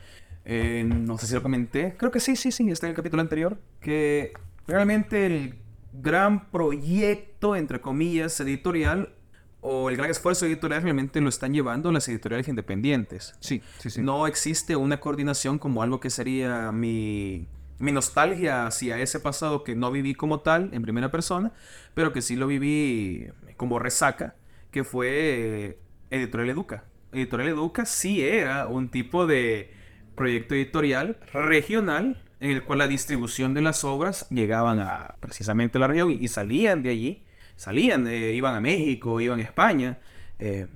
eh, 0.44 0.84
no 0.84 1.16
sé 1.16 1.28
si 1.28 1.34
lo 1.34 1.42
comenté, 1.42 1.94
creo 1.96 2.10
que 2.10 2.20
sí, 2.20 2.36
sí, 2.36 2.50
sí, 2.50 2.68
está 2.68 2.86
en 2.86 2.90
el 2.90 2.96
capítulo 2.96 3.22
anterior, 3.22 3.58
que 3.80 4.32
realmente 4.66 5.24
el 5.24 5.54
gran 5.92 6.50
proyecto, 6.50 7.54
entre 7.54 7.80
comillas, 7.80 8.38
editorial 8.40 9.14
o 9.60 9.88
el 9.88 9.96
gran 9.96 10.10
esfuerzo 10.10 10.44
editorial 10.46 10.82
realmente 10.82 11.20
lo 11.20 11.28
están 11.28 11.54
llevando 11.54 11.92
las 11.92 12.08
editoriales 12.08 12.48
independientes. 12.48 13.34
Sí, 13.38 13.62
sí, 13.78 13.88
sí. 13.88 14.02
No 14.02 14.26
existe 14.26 14.74
una 14.74 14.98
coordinación 14.98 15.58
como 15.58 15.82
algo 15.82 16.00
que 16.00 16.10
sería 16.10 16.72
mi 16.72 17.46
mi 17.78 17.92
nostalgia 17.92 18.66
hacia 18.66 18.98
ese 18.98 19.20
pasado 19.20 19.64
que 19.64 19.74
no 19.74 19.90
viví 19.90 20.14
como 20.14 20.40
tal 20.40 20.70
en 20.72 20.82
primera 20.82 21.10
persona, 21.10 21.52
pero 21.94 22.12
que 22.12 22.22
sí 22.22 22.36
lo 22.36 22.46
viví 22.46 23.28
como 23.56 23.78
resaca, 23.78 24.34
que 24.70 24.84
fue 24.84 25.08
eh, 25.10 25.78
Editorial 26.10 26.50
Educa. 26.50 26.84
Editorial 27.12 27.50
Educa 27.50 27.84
sí 27.84 28.22
era 28.22 28.66
un 28.66 28.88
tipo 28.88 29.26
de 29.26 29.72
proyecto 30.14 30.54
editorial 30.54 31.18
regional 31.32 32.22
en 32.40 32.50
el 32.50 32.64
cual 32.64 32.80
la 32.80 32.88
distribución 32.88 33.54
de 33.54 33.62
las 33.62 33.84
obras 33.84 34.28
llegaban 34.30 34.80
a 34.80 35.16
precisamente 35.20 35.78
la 35.78 35.86
región 35.86 36.10
y 36.10 36.28
salían 36.28 36.82
de 36.82 36.90
allí, 36.90 37.24
salían, 37.56 38.06
eh, 38.06 38.32
iban 38.32 38.54
a 38.54 38.60
México, 38.60 39.20
iban 39.20 39.40
a 39.40 39.42
España. 39.42 39.98
Eh, 40.38 40.66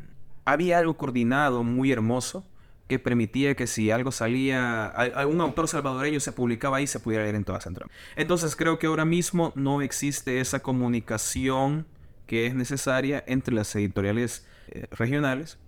había 0.44 0.78
algo 0.78 0.96
coordinado 0.96 1.62
muy 1.62 1.92
hermoso 1.92 2.46
que 2.91 2.99
permitía 2.99 3.55
que 3.55 3.68
si 3.68 3.93
algo 3.93 4.11
salía, 4.11 4.86
algún 4.86 5.41
autor 5.41 5.68
salvadoreño 5.68 6.18
se 6.18 6.32
publicaba 6.32 6.78
ahí, 6.78 6.88
se 6.88 6.99
pudiera 6.99 7.22
leer 7.22 7.36
en 7.36 7.45
toda 7.45 7.61
Centroamérica. 7.61 7.97
Entonces 8.16 8.57
creo 8.57 8.80
que 8.80 8.88
ahora 8.88 9.05
mismo 9.05 9.53
no 9.55 9.80
existe 9.80 10.41
esa 10.41 10.59
comunicación 10.59 11.86
que 12.26 12.47
es 12.47 12.55
necesaria 12.57 13.22
entre 13.28 13.55
las 13.55 13.72
editoriales 13.76 14.45
eh, 14.66 14.88
regionales. 14.91 15.61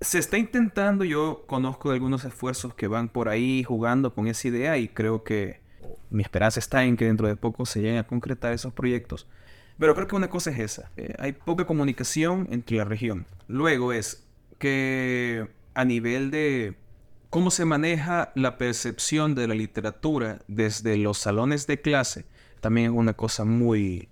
Se 0.00 0.20
está 0.20 0.38
intentando, 0.38 1.02
yo 1.02 1.42
conozco 1.48 1.90
algunos 1.90 2.24
esfuerzos 2.24 2.74
que 2.74 2.86
van 2.86 3.08
por 3.08 3.28
ahí 3.28 3.64
jugando 3.64 4.14
con 4.14 4.28
esa 4.28 4.46
idea 4.46 4.78
y 4.78 4.86
creo 4.86 5.24
que 5.24 5.60
mi 6.10 6.22
esperanza 6.22 6.60
está 6.60 6.84
en 6.84 6.96
que 6.96 7.06
dentro 7.06 7.26
de 7.26 7.34
poco 7.34 7.66
se 7.66 7.80
lleguen 7.80 7.98
a 7.98 8.06
concretar 8.06 8.52
esos 8.52 8.72
proyectos. 8.72 9.26
Pero 9.80 9.96
creo 9.96 10.06
que 10.06 10.14
una 10.14 10.30
cosa 10.30 10.50
es 10.50 10.60
esa, 10.60 10.92
eh, 10.96 11.12
hay 11.18 11.32
poca 11.32 11.66
comunicación 11.66 12.46
entre 12.52 12.76
la 12.76 12.84
región. 12.84 13.26
Luego 13.48 13.92
es 13.92 14.24
que 14.60 15.48
a 15.74 15.84
nivel 15.84 16.30
de 16.30 16.76
cómo 17.30 17.50
se 17.50 17.64
maneja 17.64 18.30
la 18.34 18.58
percepción 18.58 19.34
de 19.34 19.48
la 19.48 19.54
literatura 19.54 20.40
desde 20.48 20.96
los 20.98 21.18
salones 21.18 21.66
de 21.66 21.80
clase, 21.80 22.26
también 22.60 22.92
es 22.92 22.96
una 22.96 23.14
cosa 23.14 23.44
muy, 23.44 24.08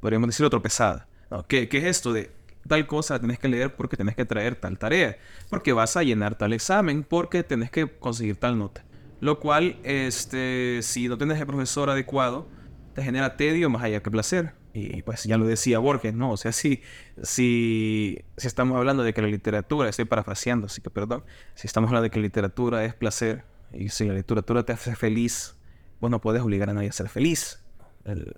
podríamos 0.00 0.28
decirlo, 0.28 0.50
tropezada. 0.50 1.08
¿Qué, 1.48 1.68
¿Qué, 1.68 1.78
es 1.78 1.84
esto 1.84 2.12
de 2.12 2.30
tal 2.68 2.86
cosa 2.86 3.18
tenés 3.18 3.38
que 3.38 3.48
leer 3.48 3.74
porque 3.74 3.96
tenés 3.96 4.16
que 4.16 4.24
traer 4.24 4.56
tal 4.56 4.78
tarea? 4.78 5.16
Porque 5.48 5.72
vas 5.72 5.96
a 5.96 6.02
llenar 6.02 6.36
tal 6.36 6.52
examen, 6.52 7.04
porque 7.04 7.42
tenés 7.42 7.70
que 7.70 7.88
conseguir 7.88 8.36
tal 8.36 8.58
nota. 8.58 8.84
Lo 9.20 9.40
cual, 9.40 9.78
este, 9.82 10.80
si 10.82 11.08
no 11.08 11.16
tienes 11.16 11.40
el 11.40 11.46
profesor 11.46 11.90
adecuado, 11.90 12.48
te 12.94 13.02
genera 13.02 13.36
tedio 13.36 13.70
más 13.70 13.82
allá 13.82 14.02
que 14.02 14.10
placer. 14.10 14.59
Y 14.72 15.02
pues 15.02 15.24
ya 15.24 15.36
lo 15.36 15.46
decía 15.46 15.78
Borges, 15.80 16.14
¿no? 16.14 16.30
O 16.30 16.36
sea, 16.36 16.52
si, 16.52 16.82
si, 17.22 18.20
si 18.36 18.46
estamos 18.46 18.76
hablando 18.76 19.02
de 19.02 19.12
que 19.12 19.20
la 19.20 19.28
literatura, 19.28 19.88
estoy 19.88 20.04
parafraseando, 20.04 20.66
así 20.66 20.80
que 20.80 20.90
perdón, 20.90 21.24
si 21.54 21.66
estamos 21.66 21.88
hablando 21.88 22.04
de 22.04 22.10
que 22.10 22.20
la 22.20 22.24
literatura 22.24 22.84
es 22.84 22.94
placer 22.94 23.44
y 23.72 23.88
si 23.88 24.06
la 24.06 24.14
literatura 24.14 24.62
te 24.64 24.72
hace 24.72 24.94
feliz, 24.94 25.56
pues 25.98 26.10
no 26.10 26.20
puedes 26.20 26.42
obligar 26.42 26.70
a 26.70 26.74
nadie 26.74 26.88
a 26.88 26.92
ser 26.92 27.08
feliz. 27.08 27.62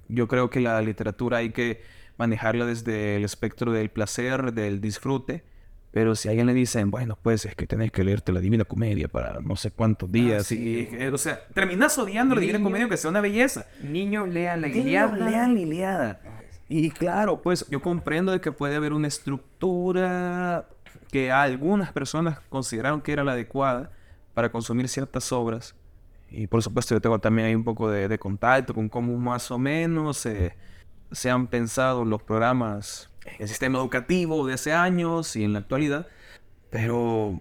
yo 0.09 0.27
creo 0.27 0.51
que 0.51 0.61
la 0.61 0.81
literatura 0.81 1.39
hay 1.39 1.51
que 1.51 1.83
manejarla 2.17 2.67
desde 2.67 3.17
el 3.17 3.25
espectro 3.25 3.73
del 3.73 3.91
placer, 3.91 4.53
del 4.53 4.81
disfrute, 4.81 5.45
pero 5.93 6.15
si 6.15 6.29
a 6.29 6.31
alguien 6.31 6.47
le 6.47 6.55
dicen, 6.55 6.91
bueno, 6.91 7.19
pues 7.21 7.45
es 7.45 7.55
que 7.55 7.67
tenés 7.67 7.93
que 7.93 8.03
leerte 8.03 8.33
la 8.33 8.41
Divina 8.41 8.65
Comedia 8.65 9.09
para 9.09 9.41
no 9.41 9.57
sé 9.57 9.71
cuántos 9.71 10.09
ah, 10.09 10.13
días. 10.13 10.51
y, 10.51 10.89
o 11.13 11.19
sea, 11.19 11.45
terminas 11.53 11.97
odiando 11.99 12.35
la 12.35 12.41
Divina 12.41 12.63
Comedia 12.63 12.89
que 12.89 12.97
sea 12.97 13.11
una 13.11 13.21
belleza. 13.21 13.67
Niños, 13.83 14.27
lean 14.27 14.63
la 14.63 14.69
Iliada. 14.69 15.15
lean 15.15 15.55
la 15.55 15.61
Iliada. 15.61 16.21
Y 16.67 16.91
claro, 16.91 17.43
pues 17.43 17.67
yo 17.69 17.83
comprendo 17.83 18.33
de 18.33 18.41
que 18.41 18.53
puede 18.53 18.75
haber 18.75 18.95
una 18.95 19.07
estructura 19.07 20.67
que 21.11 21.31
algunas 21.31 21.93
personas 21.93 22.41
consideraron 22.49 23.03
que 23.03 23.13
era 23.13 23.23
la 23.23 23.33
adecuada 23.33 23.91
para 24.33 24.51
consumir 24.51 24.89
ciertas 24.89 25.31
obras. 25.31 25.75
Y 26.31 26.47
por 26.47 26.63
supuesto 26.63 26.95
yo 26.95 27.03
tengo 27.03 27.19
también 27.19 27.49
ahí 27.49 27.55
un 27.55 27.65
poco 27.65 27.91
de, 27.91 28.19
contacto 28.19 28.73
con 28.73 28.89
cómo 28.89 29.15
más 29.19 29.51
o 29.51 29.59
menos 29.59 30.27
se 31.11 31.31
han 31.31 31.47
pensado 31.49 32.07
los 32.07 32.23
programas 32.23 33.12
el 33.39 33.49
sistema 33.49 33.79
educativo 33.79 34.47
de 34.47 34.55
hace 34.55 34.73
años 34.73 35.37
y 35.37 35.45
en 35.45 35.53
la 35.53 35.61
actualidad. 35.61 36.07
Pero, 36.71 37.39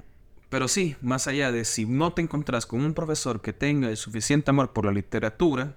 pero 0.49 0.67
sí, 0.67 0.95
más 1.01 1.27
allá 1.27 1.51
de 1.51 1.65
si 1.65 1.85
no 1.85 2.13
te 2.13 2.21
encontrás 2.21 2.65
con 2.65 2.81
un 2.83 2.93
profesor 2.93 3.41
que 3.41 3.53
tenga 3.53 3.89
el 3.89 3.97
suficiente 3.97 4.51
amor 4.51 4.73
por 4.73 4.85
la 4.85 4.91
literatura, 4.91 5.75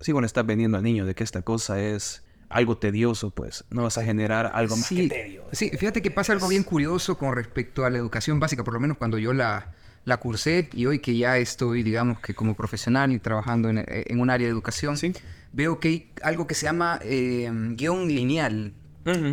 sí, 0.00 0.12
bueno, 0.12 0.26
estás 0.26 0.46
vendiendo 0.46 0.76
al 0.78 0.84
niño 0.84 1.04
de 1.06 1.14
que 1.14 1.24
esta 1.24 1.42
cosa 1.42 1.80
es 1.80 2.22
algo 2.48 2.76
tedioso, 2.76 3.30
pues 3.30 3.64
no 3.70 3.82
vas 3.82 3.96
a 3.98 4.04
generar 4.04 4.50
algo 4.54 4.76
más 4.76 4.86
sí, 4.86 5.08
que 5.08 5.08
tedioso. 5.08 5.48
Sí, 5.52 5.70
fíjate 5.70 6.02
que 6.02 6.10
pasa 6.10 6.32
algo 6.32 6.48
bien 6.48 6.62
curioso 6.64 7.16
con 7.18 7.34
respecto 7.34 7.84
a 7.84 7.90
la 7.90 7.98
educación 7.98 8.38
básica, 8.40 8.62
por 8.62 8.74
lo 8.74 8.80
menos 8.80 8.98
cuando 8.98 9.16
yo 9.18 9.32
la, 9.32 9.72
la 10.04 10.18
cursé 10.18 10.68
y 10.74 10.84
hoy 10.86 10.98
que 10.98 11.16
ya 11.16 11.38
estoy, 11.38 11.82
digamos 11.82 12.20
que 12.20 12.34
como 12.34 12.54
profesional 12.54 13.10
y 13.10 13.18
trabajando 13.18 13.70
en, 13.70 13.84
en 13.88 14.20
un 14.20 14.28
área 14.28 14.46
de 14.46 14.52
educación, 14.52 14.96
Sí. 14.98 15.12
veo 15.52 15.80
que 15.80 15.88
hay 15.88 16.12
algo 16.22 16.46
que 16.46 16.54
se 16.54 16.66
llama 16.66 17.00
eh, 17.02 17.50
guion 17.74 18.06
lineal. 18.08 18.74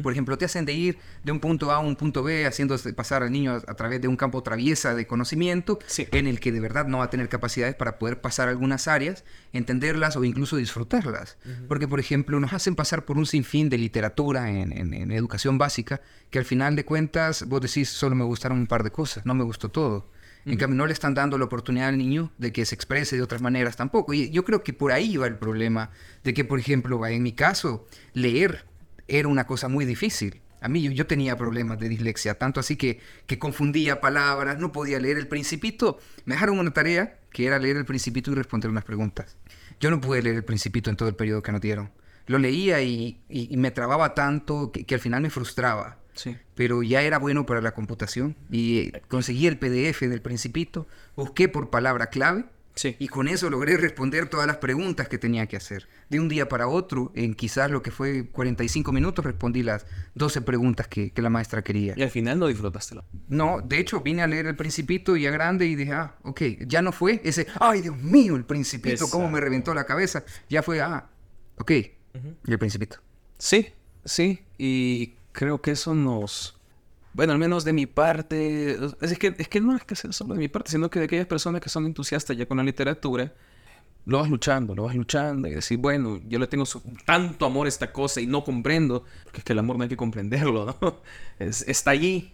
Por 0.01 0.11
ejemplo, 0.11 0.37
te 0.37 0.45
hacen 0.45 0.65
de 0.65 0.73
ir 0.73 0.97
de 1.23 1.31
un 1.31 1.39
punto 1.39 1.71
A 1.71 1.75
a 1.75 1.79
un 1.79 1.95
punto 1.95 2.23
B, 2.23 2.45
haciéndose 2.45 2.91
pasar 2.93 3.23
al 3.23 3.31
niño 3.31 3.51
a, 3.51 3.55
a 3.57 3.75
través 3.75 4.01
de 4.01 4.07
un 4.07 4.15
campo 4.17 4.41
traviesa 4.43 4.95
de 4.95 5.05
conocimiento, 5.05 5.79
Sí. 5.85 6.07
en 6.11 6.27
el 6.27 6.39
que 6.39 6.51
de 6.51 6.59
verdad 6.59 6.87
no 6.87 6.99
va 6.99 7.05
a 7.05 7.09
tener 7.09 7.29
capacidades 7.29 7.75
para 7.75 7.99
poder 7.99 8.21
pasar 8.21 8.47
algunas 8.49 8.87
áreas, 8.87 9.23
entenderlas 9.53 10.15
o 10.15 10.23
incluso 10.23 10.55
disfrutarlas. 10.57 11.37
Porque, 11.67 11.87
por 11.87 11.99
ejemplo, 11.99 12.39
nos 12.39 12.53
hacen 12.53 12.75
pasar 12.75 13.05
por 13.05 13.17
un 13.17 13.25
sinfín 13.25 13.69
de 13.69 13.77
literatura 13.77 14.49
en, 14.49 14.71
en- 14.71 14.93
en 14.93 15.11
educación 15.11 15.57
básica, 15.57 16.01
que 16.29 16.39
al 16.39 16.45
final 16.45 16.75
de 16.75 16.85
cuentas 16.85 17.45
vos 17.47 17.61
decís, 17.61 17.89
solo 17.89 18.15
me 18.15 18.23
gustaron 18.23 18.57
un 18.59 18.67
par 18.67 18.83
de 18.83 18.91
cosas, 18.91 19.25
no 19.25 19.33
me 19.33 19.43
gustó 19.43 19.69
todo. 19.69 20.09
En 20.45 20.57
cambio, 20.57 20.77
no 20.77 20.87
le 20.87 20.93
están 20.93 21.13
dando 21.13 21.37
la 21.37 21.45
oportunidad 21.45 21.89
al 21.89 21.97
niño 21.97 22.31
de 22.39 22.51
que 22.51 22.65
se 22.65 22.73
exprese 22.73 23.15
de 23.15 23.21
otras 23.21 23.41
maneras 23.41 23.75
tampoco. 23.75 24.13
Y 24.13 24.31
yo 24.31 24.45
creo 24.45 24.63
que 24.63 24.73
por 24.73 24.91
ahí 24.91 25.15
va 25.17 25.27
el 25.27 25.35
problema 25.35 25.91
de 26.23 26.33
que, 26.33 26.43
por 26.45 26.57
ejemplo, 26.59 27.05
en 27.05 27.21
mi 27.21 27.33
caso, 27.33 27.85
leer 28.13 28.65
era 29.09 29.27
una 29.27 29.45
cosa 29.47 29.67
muy 29.67 29.85
difícil. 29.85 30.41
A 30.61 30.67
mí 30.67 30.81
yo, 30.81 30.91
yo 30.91 31.07
tenía 31.07 31.37
problemas 31.37 31.79
de 31.79 31.87
dislexia, 31.89 32.37
tanto 32.37 32.59
así 32.59 32.75
que, 32.75 32.99
que 33.27 33.39
confundía 33.39 34.01
palabras, 34.01 34.59
no 34.59 34.71
podía 34.71 34.99
leer 34.99 35.17
el 35.17 35.27
principito. 35.27 35.99
Me 36.25 36.35
dejaron 36.35 36.59
una 36.59 36.71
tarea 36.73 37.19
que 37.31 37.45
era 37.45 37.59
leer 37.59 37.77
el 37.77 37.85
principito 37.85 38.31
y 38.31 38.35
responder 38.35 38.69
unas 38.69 38.83
preguntas. 38.83 39.37
Yo 39.79 39.89
no 39.89 40.01
pude 40.01 40.21
leer 40.21 40.35
el 40.35 40.43
principito 40.43 40.89
en 40.89 40.97
todo 40.97 41.07
el 41.07 41.15
periodo 41.15 41.41
que 41.41 41.51
nos 41.53 41.61
dieron. 41.61 41.91
Lo 42.27 42.37
leía 42.37 42.81
y, 42.81 43.21
y- 43.29 43.47
y 43.53 43.57
me 43.57 43.71
trababa 43.71 44.13
tanto 44.13 44.71
que, 44.71 44.83
que 44.85 44.95
al 44.95 45.01
final 45.01 45.21
me 45.21 45.29
frustraba 45.29 45.97
Sí. 46.13 46.35
pero 46.53 46.83
ya 46.83 47.01
era 47.01 47.17
bueno 47.17 47.45
para 47.45 47.61
la 47.61 47.71
computación 47.73 48.35
y 48.51 48.79
eh, 48.79 49.01
conseguí 49.07 49.47
el 49.47 49.57
PDF 49.57 50.01
del 50.09 50.21
Principito, 50.21 50.85
busqué 51.15 51.47
por 51.47 51.69
palabra 51.69 52.07
clave 52.07 52.43
Sí. 52.75 52.95
y 52.97 53.09
con 53.09 53.27
eso 53.27 53.49
logré 53.49 53.75
responder 53.75 54.29
todas 54.29 54.47
las 54.47 54.57
preguntas 54.57 55.09
que 55.09 55.17
tenía 55.17 55.47
que 55.47 55.57
hacer. 55.57 55.87
De 56.09 56.19
un 56.19 56.29
día 56.29 56.47
para 56.47 56.67
otro, 56.67 57.11
en 57.13 57.33
quizás 57.33 57.69
lo 57.69 57.81
que 57.81 57.91
fue 57.91 58.27
45 58.29 58.91
minutos, 58.91 59.25
respondí 59.25 59.63
las 59.63 59.85
12 60.15 60.41
preguntas 60.41 60.87
que, 60.87 61.11
que 61.11 61.21
la 61.21 61.29
maestra 61.29 61.61
quería. 61.61 61.93
Y 61.97 62.03
al 62.03 62.09
final 62.09 62.39
no 62.39 62.47
disfrutaste. 62.47 62.95
No, 63.27 63.61
de 63.61 63.79
hecho 63.79 64.01
vine 64.01 64.21
a 64.21 64.27
leer 64.27 64.45
el 64.47 64.55
Principito 64.55 65.17
ya 65.17 65.31
grande 65.31 65.65
y 65.65 65.75
dije, 65.75 65.93
ah, 65.93 66.15
ok, 66.23 66.41
ya 66.67 66.81
no 66.81 66.91
fue 66.91 67.21
ese, 67.23 67.47
ay 67.59 67.81
Dios 67.81 67.97
mío, 67.97 68.35
el 68.35 68.45
Principito, 68.45 69.09
cómo 69.09 69.29
me 69.29 69.39
reventó 69.39 69.73
la 69.73 69.85
cabeza. 69.85 70.23
Ya 70.49 70.63
fue, 70.63 70.81
ah, 70.81 71.09
ok, 71.57 71.71
y 71.71 72.51
el 72.51 72.59
Principito. 72.59 72.97
Sí, 73.37 73.73
sí, 74.05 74.43
y 74.57 75.15
creo 75.31 75.61
que 75.61 75.71
eso 75.71 75.95
nos... 75.95 76.58
Bueno, 77.19 77.33
al 77.33 77.39
menos 77.39 77.65
de 77.65 77.73
mi 77.73 77.85
parte, 77.85 78.77
es 79.01 79.19
que, 79.19 79.35
es 79.37 79.49
que 79.49 79.59
no 79.59 79.75
es 79.75 79.83
que 79.83 79.93
sea 79.97 80.13
solo 80.13 80.35
de 80.35 80.39
mi 80.39 80.47
parte, 80.47 80.71
sino 80.71 80.89
que 80.89 80.99
de 80.99 81.05
aquellas 81.05 81.27
personas 81.27 81.59
que 81.59 81.67
son 81.67 81.85
entusiastas 81.85 82.37
ya 82.37 82.45
con 82.45 82.55
la 82.55 82.63
literatura, 82.63 83.33
lo 84.05 84.19
vas 84.19 84.29
luchando, 84.29 84.73
lo 84.73 84.83
vas 84.83 84.95
luchando 84.95 85.49
y 85.49 85.51
decir, 85.55 85.79
bueno, 85.79 86.21
yo 86.29 86.39
le 86.39 86.47
tengo 86.47 86.65
tanto 87.05 87.45
amor 87.45 87.65
a 87.67 87.69
esta 87.69 87.91
cosa 87.91 88.21
y 88.21 88.25
no 88.27 88.45
comprendo, 88.45 89.03
porque 89.25 89.39
es 89.39 89.43
que 89.43 89.51
el 89.51 89.59
amor 89.59 89.75
no 89.77 89.83
hay 89.83 89.89
que 89.89 89.97
comprenderlo, 89.97 90.77
¿no? 90.81 91.01
Es- 91.39 91.67
está 91.67 91.91
allí, 91.91 92.31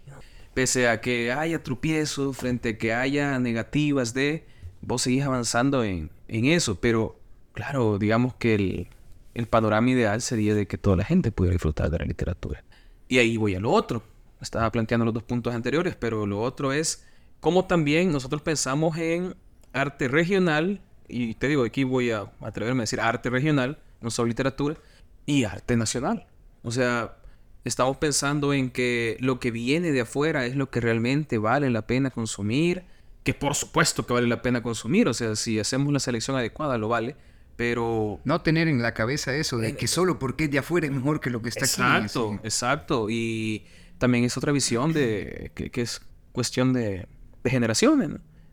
pese 0.53 0.87
a 0.89 1.01
que 1.01 1.31
haya 1.31 1.63
tropiezos, 1.63 2.37
frente 2.37 2.69
a 2.69 2.77
que 2.77 2.93
haya 2.93 3.39
negativas 3.39 4.13
de, 4.13 4.45
vos 4.81 5.01
seguís 5.01 5.23
avanzando 5.23 5.83
en, 5.83 6.11
en 6.27 6.45
eso, 6.45 6.79
pero 6.79 7.19
claro, 7.53 7.97
digamos 7.97 8.35
que 8.35 8.55
el, 8.55 8.87
el 9.33 9.47
panorama 9.47 9.89
ideal 9.89 10.21
sería 10.21 10.53
de 10.55 10.67
que 10.67 10.77
toda 10.77 10.95
la 10.97 11.05
gente 11.05 11.31
pudiera 11.31 11.53
disfrutar 11.53 11.89
de 11.89 11.99
la 11.99 12.05
literatura. 12.05 12.63
Y 13.07 13.17
ahí 13.19 13.37
voy 13.37 13.55
a 13.55 13.59
lo 13.59 13.71
otro. 13.71 14.03
Estaba 14.45 14.71
planteando 14.71 15.05
los 15.05 15.13
dos 15.13 15.23
puntos 15.23 15.53
anteriores, 15.53 15.95
pero 15.95 16.25
lo 16.25 16.39
otro 16.41 16.71
es 16.71 17.03
cómo 17.39 17.65
también 17.65 18.11
nosotros 18.11 18.41
pensamos 18.41 18.97
en 18.97 19.35
arte 19.73 20.07
regional, 20.07 20.81
y 21.07 21.33
te 21.33 21.47
digo, 21.47 21.65
aquí 21.65 21.83
voy 21.83 22.11
a 22.11 22.31
atreverme 22.41 22.81
a 22.81 22.83
decir 22.83 23.01
arte 23.01 23.29
regional, 23.29 23.79
no 24.01 24.11
solo 24.11 24.27
literatura, 24.27 24.77
y 25.25 25.43
arte 25.43 25.75
nacional. 25.75 26.27
O 26.61 26.71
sea, 26.71 27.17
estamos 27.63 27.97
pensando 27.97 28.53
en 28.53 28.69
que 28.69 29.17
lo 29.19 29.39
que 29.39 29.49
viene 29.51 29.91
de 29.91 30.01
afuera 30.01 30.45
es 30.45 30.55
lo 30.55 30.69
que 30.69 30.79
realmente 30.79 31.39
vale 31.39 31.69
la 31.71 31.87
pena 31.87 32.11
consumir, 32.11 32.83
que 33.23 33.33
por 33.33 33.55
supuesto 33.55 34.05
que 34.05 34.13
vale 34.13 34.27
la 34.27 34.43
pena 34.43 34.61
consumir, 34.61 35.07
o 35.07 35.13
sea, 35.13 35.35
si 35.35 35.59
hacemos 35.59 35.91
la 35.91 35.99
selección 35.99 36.37
adecuada 36.37 36.77
lo 36.77 36.87
vale, 36.87 37.15
pero 37.55 38.19
No 38.25 38.41
tener 38.41 38.67
en 38.67 38.81
la 38.81 38.93
cabeza 38.93 39.35
eso 39.35 39.57
de 39.57 39.75
que 39.75 39.87
solo 39.87 40.19
porque 40.19 40.45
es 40.45 40.51
de 40.51 40.59
afuera 40.59 40.87
es 40.87 40.93
mejor 40.93 41.19
que 41.19 41.29
lo 41.29 41.41
que 41.41 41.49
está 41.49 41.65
aquí. 41.65 41.81
Exacto, 41.81 42.39
exacto. 42.43 43.09
Y 43.09 43.65
también 43.97 44.23
es 44.23 44.37
otra 44.37 44.51
visión 44.51 44.93
de 44.93 45.51
que, 45.55 45.81
es 45.81 46.01
cuestión 46.31 46.73
de, 46.73 47.07
de 47.43 47.49
generaciones. 47.49 48.11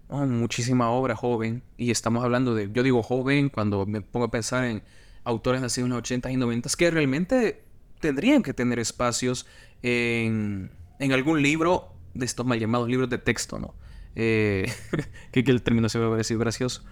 Oh, 0.08 0.26
muchísima 0.26 0.90
obra 0.90 1.16
joven. 1.16 1.62
Y 1.76 1.90
estamos 1.90 2.22
hablando 2.24 2.54
de, 2.54 2.70
yo 2.72 2.82
digo 2.82 3.02
joven 3.02 3.48
cuando 3.48 3.86
me 3.86 4.02
pongo 4.02 4.26
a 4.26 4.30
pensar 4.30 4.64
en 4.64 4.82
autores 5.24 5.60
nacidos 5.60 5.86
en 5.86 5.90
los 5.90 5.98
80 6.00 6.30
y 6.30 6.36
90 6.36 6.68
que 6.76 6.90
realmente 6.90 7.64
tendrían 8.00 8.42
que 8.42 8.52
tener 8.52 8.78
espacios 8.78 9.46
en, 9.82 10.70
algún 11.00 11.40
libro 11.42 11.94
de 12.14 12.26
estos 12.26 12.44
mal 12.44 12.58
llamados 12.58 12.88
libros 12.88 13.08
de 13.08 13.18
texto, 13.18 13.58
¿no? 13.58 13.74
Eh, 14.14 14.70
que, 15.32 15.40
el 15.40 15.62
término 15.62 15.88
se 15.88 15.98
va 15.98 16.08
a 16.08 16.10
parecer 16.10 16.36
gracioso. 16.38 16.84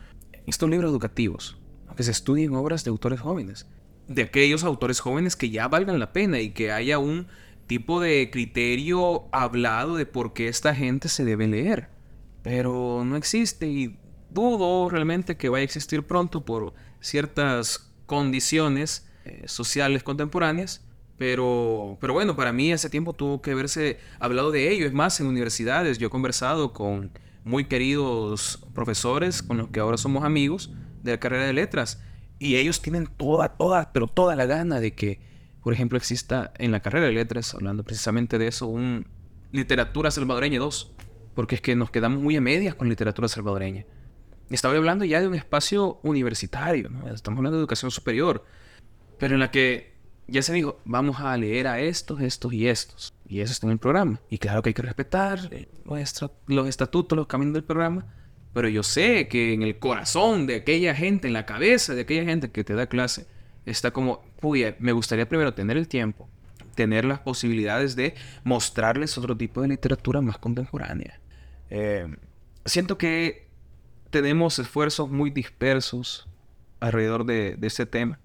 Estos 0.47 0.71
libros 0.71 0.91
educativos, 0.91 1.59
que 1.97 2.03
se 2.03 2.13
estudien 2.13 2.55
obras 2.55 2.85
de 2.85 2.91
autores 2.91 3.21
jóvenes 3.21 3.67
de 4.11 4.23
aquellos 4.23 4.65
autores 4.65 4.99
jóvenes 4.99 5.37
que 5.37 5.51
ya 5.51 5.69
valgan 5.69 6.01
la 6.01 6.13
pena 6.13 6.41
y 6.41 6.51
que 6.51 6.73
haya 6.73 6.99
un 6.99 7.29
tipo 7.71 8.01
de 8.01 8.31
criterio 8.33 9.29
hablado 9.31 9.95
de 9.95 10.05
por 10.05 10.33
qué 10.33 10.49
esta 10.49 10.75
gente 10.75 11.09
se 11.09 11.25
debe 11.25 11.47
leer. 11.47 11.89
Pero 12.43 13.05
no 13.07 13.15
existe 13.15 13.69
y 13.69 13.97
dudo 14.29 14.91
realmente 14.91 15.37
que 15.37 15.49
vaya 15.49 15.61
a 15.61 15.67
existir 15.67 16.03
pronto 16.03 16.45
por 16.45 16.75
ciertas 16.99 17.93
condiciones 18.07 19.09
eh, 19.25 19.45
sociales 19.47 20.03
contemporáneas. 20.03 20.85
Pero, 21.17 21.97
pero 22.01 22.13
bueno, 22.13 22.35
para 22.35 22.53
mí 22.53 22.73
hace 22.73 22.91
tiempo 22.91 23.13
tuvo 23.13 23.41
que 23.41 23.53
haberse 23.53 24.01
hablado 24.19 24.51
de 24.51 24.73
ello. 24.73 24.85
Es 24.85 24.93
más, 24.93 25.21
en 25.21 25.29
universidades 25.29 25.99
yo 25.99 26.09
he 26.09 26.11
conversado 26.11 26.73
con 26.73 27.13
muy 27.45 27.67
queridos 27.67 28.67
profesores 28.75 29.45
con 29.45 29.59
los 29.59 29.69
que 29.69 29.79
ahora 29.79 29.97
somos 29.97 30.25
amigos 30.25 30.73
de 31.05 31.13
la 31.13 31.21
carrera 31.21 31.45
de 31.45 31.53
letras. 31.53 32.03
Y 32.41 32.57
ellos 32.57 32.83
tienen 32.83 33.07
toda, 33.07 33.51
toda, 33.57 33.93
pero 33.93 34.09
toda 34.09 34.35
la 34.35 34.47
gana 34.47 34.81
de 34.81 34.93
que, 34.93 35.30
por 35.63 35.73
ejemplo, 35.73 35.99
exista 35.99 36.53
en 36.59 36.73
la 36.73 36.81
carrera 36.81 37.07
de 37.07 37.13
letras, 37.13 37.55
hablando 37.55 37.85
precisamente 37.85 38.39
de 38.39 38.49
eso, 38.49 38.67
un 38.67 39.07
literatura 39.53 40.11
salvadoreña 40.11 40.59
2. 40.59 40.93
Porque 41.35 41.55
es 41.55 41.61
que 41.61 41.77
nos 41.77 41.91
quedamos 41.91 42.23
muy 42.23 42.37
a 42.37 42.41
medias 42.41 42.75
con 42.75 42.89
literatura 42.89 43.29
salvadoreña. 43.29 43.87
Estaba 44.51 44.77
hablando 44.77 45.05
ya 45.05 45.21
de 45.21 45.29
un 45.29 45.35
espacio 45.35 46.01
universitario. 46.03 46.91
Estamos 47.13 47.39
hablando 47.39 47.59
de 47.59 47.63
educación 47.63 47.91
superior. 47.91 48.45
Pero 49.19 49.35
en 49.35 49.41
la 49.41 49.51
que 49.51 49.95
ya 50.27 50.43
se 50.43 50.53
dijo, 50.53 50.81
vamos 50.85 51.21
a 51.21 51.37
leer 51.37 51.69
a 51.69 51.81
estos, 51.81 52.21
estos 52.21 52.53
y 52.53 52.69
estos. 52.69 53.13
Y 53.27 53.41
eso 53.41 53.53
está 53.53 53.67
en 53.67 53.73
el 53.73 53.79
programa. 53.79 54.21
Y 54.29 54.39
claro 54.39 54.63
que 54.63 54.71
hay 54.71 54.75
que 54.75 54.83
respetar 54.83 55.39
eh, 55.53 55.69
los 56.47 56.69
estatutos, 56.69 57.17
los 57.17 57.27
caminos 57.27 57.55
del 57.55 57.65
programa. 57.65 58.07
Pero 58.53 58.69
yo 58.69 58.83
sé 58.83 59.29
que 59.29 59.53
en 59.53 59.63
el 59.63 59.79
corazón 59.79 60.47
de 60.47 60.57
aquella 60.57 60.95
gente, 60.95 61.29
en 61.29 61.35
la 61.35 61.47
cabeza 61.47 61.95
de 61.95 62.03
aquella 62.03 62.25
gente 62.25 62.51
que 62.51 62.65
te 62.65 62.75
da 62.75 62.89
clase, 62.89 63.29
está 63.67 63.91
como, 63.91 64.23
uy, 64.43 64.75
me 64.79 64.93
gustaría 64.93 65.29
primero 65.29 65.55
tener 65.55 65.77
el 65.77 65.89
tiempo, 65.89 66.29
tener 66.75 67.05
las 67.05 67.21
posibilidades 67.21 67.97
de 67.97 68.15
mostrarles 68.45 69.17
otro 69.19 69.37
tipo 69.37 69.63
de 69.63 69.69
literatura 69.69 70.21
más 70.21 70.39
contemporánea. 70.39 71.21
Eh, 71.69 72.07
siento 72.65 72.99
que 72.99 73.49
tenemos 74.11 74.59
esfuerzos 74.59 75.11
muy 75.11 75.31
dispersos 75.31 76.29
alrededor 76.81 77.25
de, 77.25 77.57
de 77.57 77.67
este 77.67 77.87
tema 77.87 78.19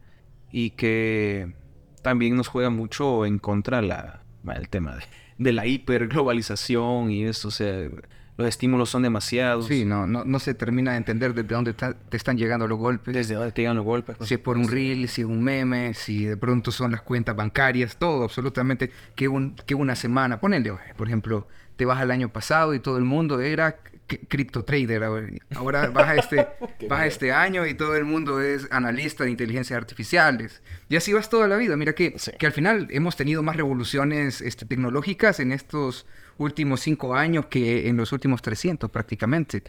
y 0.52 0.72
que 0.72 1.54
también 2.02 2.36
nos 2.36 2.48
juega 2.48 2.70
mucho 2.70 3.26
en 3.26 3.40
contra 3.40 3.82
la, 3.82 4.24
el 4.56 4.70
tema 4.70 4.96
de, 4.96 5.04
de 5.38 5.54
la 5.54 5.66
hiperglobalización 5.66 7.12
y 7.12 7.26
eso, 7.26 7.50
o 7.50 7.52
sea, 7.52 7.90
los 8.38 8.48
estímulos 8.48 8.90
son 8.90 9.04
demasiados. 9.04 9.68
Sí, 9.68 9.86
no, 9.86 10.08
no, 10.08 10.26
no 10.26 10.40
se 10.40 10.54
termina 10.54 10.92
de 10.92 10.98
entender 10.98 11.34
desde 11.34 11.48
dónde 11.54 11.74
te 11.74 12.18
están 12.18 12.38
llegando 12.38 12.68
los 12.68 12.78
golpes. 12.78 13.14
Desde 13.14 13.36
dónde 13.36 13.52
te 13.52 13.62
llegan 13.62 13.78
los 13.78 13.86
golpes. 13.86 14.18
Si 14.22 14.34
es 14.34 14.40
por 14.40 14.58
un 14.58 14.68
reel, 14.68 15.08
si 15.08 15.22
es 15.22 15.28
un 15.28 15.42
meme, 15.44 15.94
si 15.94 16.26
de 16.26 16.36
pronto 16.38 16.72
son 16.72 16.92
las 16.92 17.02
cuentas 17.02 17.36
bancarias, 17.36 17.98
todo, 17.98 18.24
absolutamente. 18.24 18.92
Que, 19.16 19.28
un, 19.28 19.56
que 19.66 19.76
una 19.76 19.96
semana, 19.96 20.40
ponele, 20.40 20.74
por 20.98 21.08
ejemplo, 21.08 21.48
te 21.78 21.86
vas 21.86 22.00
al 22.00 22.12
año 22.12 22.30
pasado 22.30 22.74
y 22.74 22.80
todo 22.80 22.98
el 22.98 23.06
mundo 23.06 23.40
era 23.40 23.78
cripto 24.28 24.64
trader. 24.64 25.04
Ahora, 25.04 25.28
ahora 25.56 25.90
vas, 25.90 26.08
a 26.10 26.16
este, 26.16 26.48
vas 26.90 27.00
a 27.00 27.06
este 27.08 27.32
año 27.32 27.66
y 27.66 27.74
todo 27.74 27.96
el 27.96 28.06
mundo 28.06 28.42
es 28.42 28.68
analista 28.70 29.24
de 29.24 29.32
inteligencias 29.32 29.78
artificiales. 29.78 30.62
Y 30.90 30.96
así 30.96 31.14
vas 31.14 31.30
toda 31.30 31.48
la 31.48 31.56
vida. 31.56 31.76
Mira 31.78 31.94
que, 31.94 32.14
Sí. 32.18 32.32
que 32.38 32.46
al 32.46 32.52
final 32.52 32.88
hemos 32.92 33.16
tenido 33.16 33.42
más 33.44 33.56
revoluciones 33.56 34.42
este, 34.42 34.66
tecnológicas 34.66 35.40
en 35.40 35.52
estos 35.52 36.06
últimos 36.38 36.82
cinco 36.82 37.16
años 37.16 37.46
que 37.48 37.88
en 37.88 37.98
los 37.98 38.12
últimos 38.12 38.42
300 38.42 38.90
prácticamente. 38.92 39.64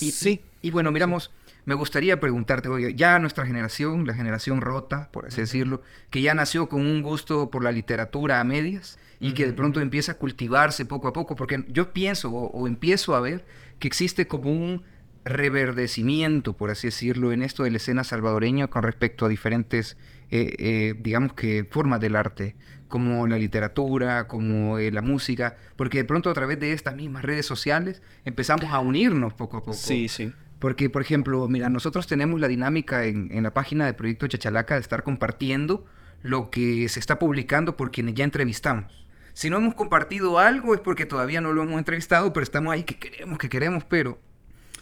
Y, 0.00 0.10
Sí. 0.10 0.40
y 0.62 0.70
bueno, 0.70 0.90
miramos, 0.92 1.30
me 1.64 1.74
gustaría 1.74 2.20
preguntarte, 2.20 2.68
oye, 2.68 2.94
ya 2.94 3.18
nuestra 3.18 3.46
generación, 3.46 4.06
la 4.06 4.14
generación 4.14 4.60
rota, 4.60 5.08
por 5.12 5.26
así 5.26 5.40
decirlo, 5.40 5.82
que 6.10 6.20
ya 6.22 6.34
nació 6.34 6.68
con 6.68 6.80
un 6.80 7.02
gusto 7.02 7.50
por 7.50 7.62
la 7.62 7.72
literatura 7.72 8.40
a 8.40 8.44
medias 8.44 8.98
y 9.20 9.32
que 9.32 9.46
de 9.46 9.52
pronto 9.54 9.80
empieza 9.80 10.12
a 10.12 10.14
cultivarse 10.16 10.84
poco 10.84 11.08
a 11.08 11.12
poco, 11.12 11.34
porque 11.36 11.64
yo 11.68 11.92
pienso 11.92 12.30
o, 12.30 12.66
empiezo 12.66 13.14
a 13.14 13.20
ver 13.20 13.44
que 13.78 13.88
existe 13.88 14.26
como 14.26 14.50
un 14.50 14.82
reverdecimiento, 15.24 16.52
por 16.52 16.70
así 16.70 16.88
decirlo, 16.88 17.32
en 17.32 17.42
esto 17.42 17.62
de 17.62 17.70
la 17.70 17.78
escena 17.78 18.04
salvadoreña 18.04 18.66
con 18.68 18.82
respecto 18.82 19.24
a 19.24 19.28
diferentes, 19.28 19.96
eh, 20.30 20.54
eh, 20.58 20.94
digamos 20.98 21.34
que, 21.34 21.66
formas 21.70 22.00
del 22.00 22.16
arte, 22.16 22.56
como 22.88 23.26
la 23.26 23.38
literatura, 23.38 24.28
como 24.28 24.78
eh, 24.78 24.90
la 24.92 25.02
música, 25.02 25.56
porque 25.76 25.98
de 25.98 26.04
pronto 26.04 26.30
a 26.30 26.34
través 26.34 26.60
de 26.60 26.72
estas 26.72 26.94
mismas 26.94 27.24
redes 27.24 27.46
sociales 27.46 28.02
empezamos 28.24 28.66
a 28.66 28.78
unirnos 28.78 29.34
poco 29.34 29.56
a 29.56 29.60
poco. 29.60 29.74
Sí, 29.74 30.08
sí. 30.08 30.32
Porque, 30.58 30.88
por 30.88 31.02
ejemplo, 31.02 31.46
mira, 31.48 31.68
nosotros 31.68 32.06
tenemos 32.06 32.40
la 32.40 32.48
dinámica 32.48 33.04
en, 33.04 33.28
en 33.32 33.42
la 33.42 33.52
página 33.52 33.86
de 33.86 33.94
Proyecto 33.94 34.26
Chachalaca 34.28 34.74
de 34.74 34.80
estar 34.80 35.02
compartiendo 35.02 35.84
lo 36.22 36.50
que 36.50 36.88
se 36.88 37.00
está 37.00 37.18
publicando 37.18 37.76
por 37.76 37.90
quienes 37.90 38.14
ya 38.14 38.24
entrevistamos. 38.24 39.06
Si 39.34 39.50
no 39.50 39.58
hemos 39.58 39.74
compartido 39.74 40.38
algo 40.38 40.74
es 40.74 40.80
porque 40.80 41.04
todavía 41.04 41.40
no 41.40 41.52
lo 41.52 41.64
hemos 41.64 41.78
entrevistado, 41.78 42.32
pero 42.32 42.44
estamos 42.44 42.72
ahí 42.72 42.84
que 42.84 42.98
queremos, 42.98 43.38
que 43.38 43.48
queremos, 43.48 43.84
pero 43.84 44.18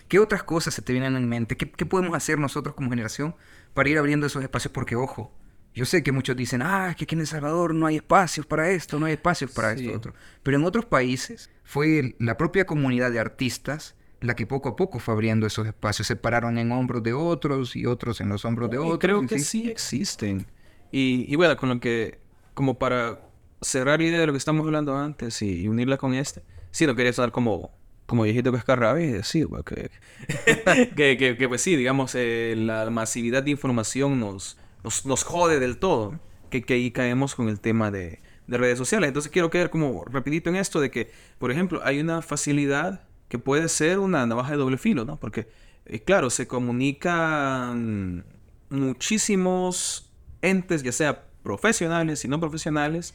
¿qué 0.09 0.19
otras 0.19 0.43
cosas 0.43 0.75
se 0.75 0.83
te 0.83 0.93
vienen 0.93 1.17
en 1.17 1.29
mente? 1.29 1.57
¿Qué, 1.57 1.71
qué 1.71 1.87
podemos 1.87 2.15
hacer 2.15 2.39
nosotros 2.39 2.75
como 2.75 2.91
generación 2.91 3.35
para 3.75 3.89
ir 3.89 3.99
abriendo 3.99 4.27
esos 4.27 4.43
espacios? 4.43 4.73
Porque, 4.73 4.97
ojo, 4.97 5.33
yo 5.75 5.85
sé 5.85 6.03
que 6.03 6.13
muchos 6.13 6.37
dicen, 6.37 6.63
ah, 6.63 6.95
que 6.97 7.05
aquí 7.05 7.15
en 7.15 7.21
El 7.21 7.27
Salvador 7.27 7.75
no 7.75 7.87
hay 7.87 7.97
espacios 7.97 8.47
para 8.47 8.71
esto, 8.71 8.99
no 8.99 9.07
hay 9.07 9.15
espacios 9.15 9.51
para 9.53 9.73
esto, 9.73 9.93
otro. 9.93 10.15
Pero 10.43 10.57
en 10.57 10.65
otros 10.65 10.85
países 10.85 11.51
fue 11.65 12.15
la 12.19 12.37
propia 12.37 12.67
comunidad 12.67 13.11
de 13.11 13.21
artistas 13.21 13.95
la 14.21 14.37
que 14.37 14.47
poco 14.47 14.69
a 14.69 14.77
poco 14.77 15.01
fue 15.01 15.15
abriendo 15.15 15.47
esos 15.47 15.67
espacios. 15.67 16.07
Se 16.07 16.17
pararon 16.17 16.59
en 16.59 16.71
hombros 16.73 17.03
de 17.03 17.13
otros 17.13 17.75
y 17.75 17.87
otros 17.87 18.21
en 18.21 18.29
los 18.29 18.45
hombros 18.45 18.71
de 18.71 18.79
otros. 18.79 18.99
creo 18.99 19.27
que 19.27 19.41
sí 19.41 19.69
existen. 19.69 20.47
Y, 20.93 21.27
y, 21.29 21.37
bueno, 21.37 21.57
con 21.57 21.71
lo 21.71 21.81
que, 21.81 22.21
como 22.55 22.79
para 22.79 23.21
cerrar 23.63 24.01
la 24.01 24.07
idea 24.07 24.21
de 24.21 24.27
lo 24.27 24.33
que 24.33 24.39
estamos 24.39 24.67
hablando 24.67 24.97
antes 24.97 25.41
y, 25.43 25.69
unirla 25.69 25.97
con 25.97 26.15
este, 26.15 26.43
sí, 26.71 26.87
no 26.87 26.95
quería 26.95 27.11
estar 27.11 27.33
como, 27.33 27.71
como 28.13 28.25
viejito 28.25 28.53
pescarrabia 28.53 29.07
y 29.07 29.11
decir, 29.11 29.49
que, 29.65 31.17
que, 31.17 31.37
que, 31.39 31.49
pues 31.49 31.63
sí, 31.63 31.77
digamos, 31.77 32.15
eh, 32.15 32.53
la 32.59 32.91
masividad 32.91 33.43
de 33.43 33.53
información 33.53 34.21
nos, 34.21 34.59
nos, 34.85 35.07
nos 35.07 35.25
jode 35.25 35.59
del 35.59 35.79
todo. 35.79 36.21
Que, 36.51 36.61
que 36.61 36.75
ahí 36.75 36.91
caemos 36.91 37.35
con 37.35 37.49
el 37.49 37.59
tema 37.59 37.91
de, 37.91 38.21
de 38.47 38.59
redes 38.59 38.77
sociales. 38.77 39.09
Entonces 39.09 39.33
quiero 39.33 39.49
quedar 39.49 39.71
como 39.71 40.05
rapidito 40.05 40.51
en 40.51 40.57
esto 40.57 40.79
de 40.79 40.91
que, 40.91 41.11
por 41.39 41.51
ejemplo, 41.51 41.81
hay 41.85 42.01
una 42.01 42.21
facilidad 42.21 43.09
que 43.31 43.39
puede 43.39 43.71
ser 43.71 43.99
una 43.99 44.27
navaja 44.27 44.51
de 44.51 44.59
doble 44.59 44.77
filo, 44.77 45.07
¿no? 45.07 45.19
Porque, 45.19 45.49
eh, 45.87 46.01
claro, 46.01 46.29
se 46.29 46.47
comunican 46.47 48.27
muchísimos 48.69 50.13
entes, 50.43 50.83
ya 50.83 50.93
sea 50.93 51.25
profesionales 51.43 52.27
y 52.27 52.29
no 52.29 52.39
profesionales, 52.39 53.15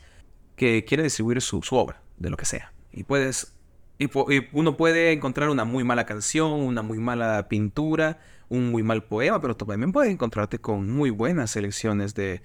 que 0.55 0.85
quieren 0.85 1.03
distribuir 1.03 1.39
su, 1.39 1.61
obra, 1.69 2.01
de 2.17 2.31
lo 2.31 2.37
que 2.37 2.45
sea. 2.45 2.73
Y 2.91 3.03
puedes. 3.03 3.53
Y, 3.99 4.09
uno 4.53 4.77
puede 4.77 5.11
encontrar 5.11 5.49
una 5.49 5.65
muy 5.65 5.83
mala 5.83 6.05
canción, 6.05 6.51
una 6.51 6.81
muy 6.81 6.99
mala 6.99 7.47
pintura, 7.49 8.19
un 8.49 8.69
muy 8.69 8.83
mal 8.83 9.03
poema, 9.03 9.41
pero 9.41 9.55
también 9.55 9.91
puedes 9.91 10.11
encontrarte 10.11 10.59
con 10.59 10.89
muy 10.91 11.09
buenas 11.09 11.51
selecciones 11.51 12.13
de, 12.13 12.41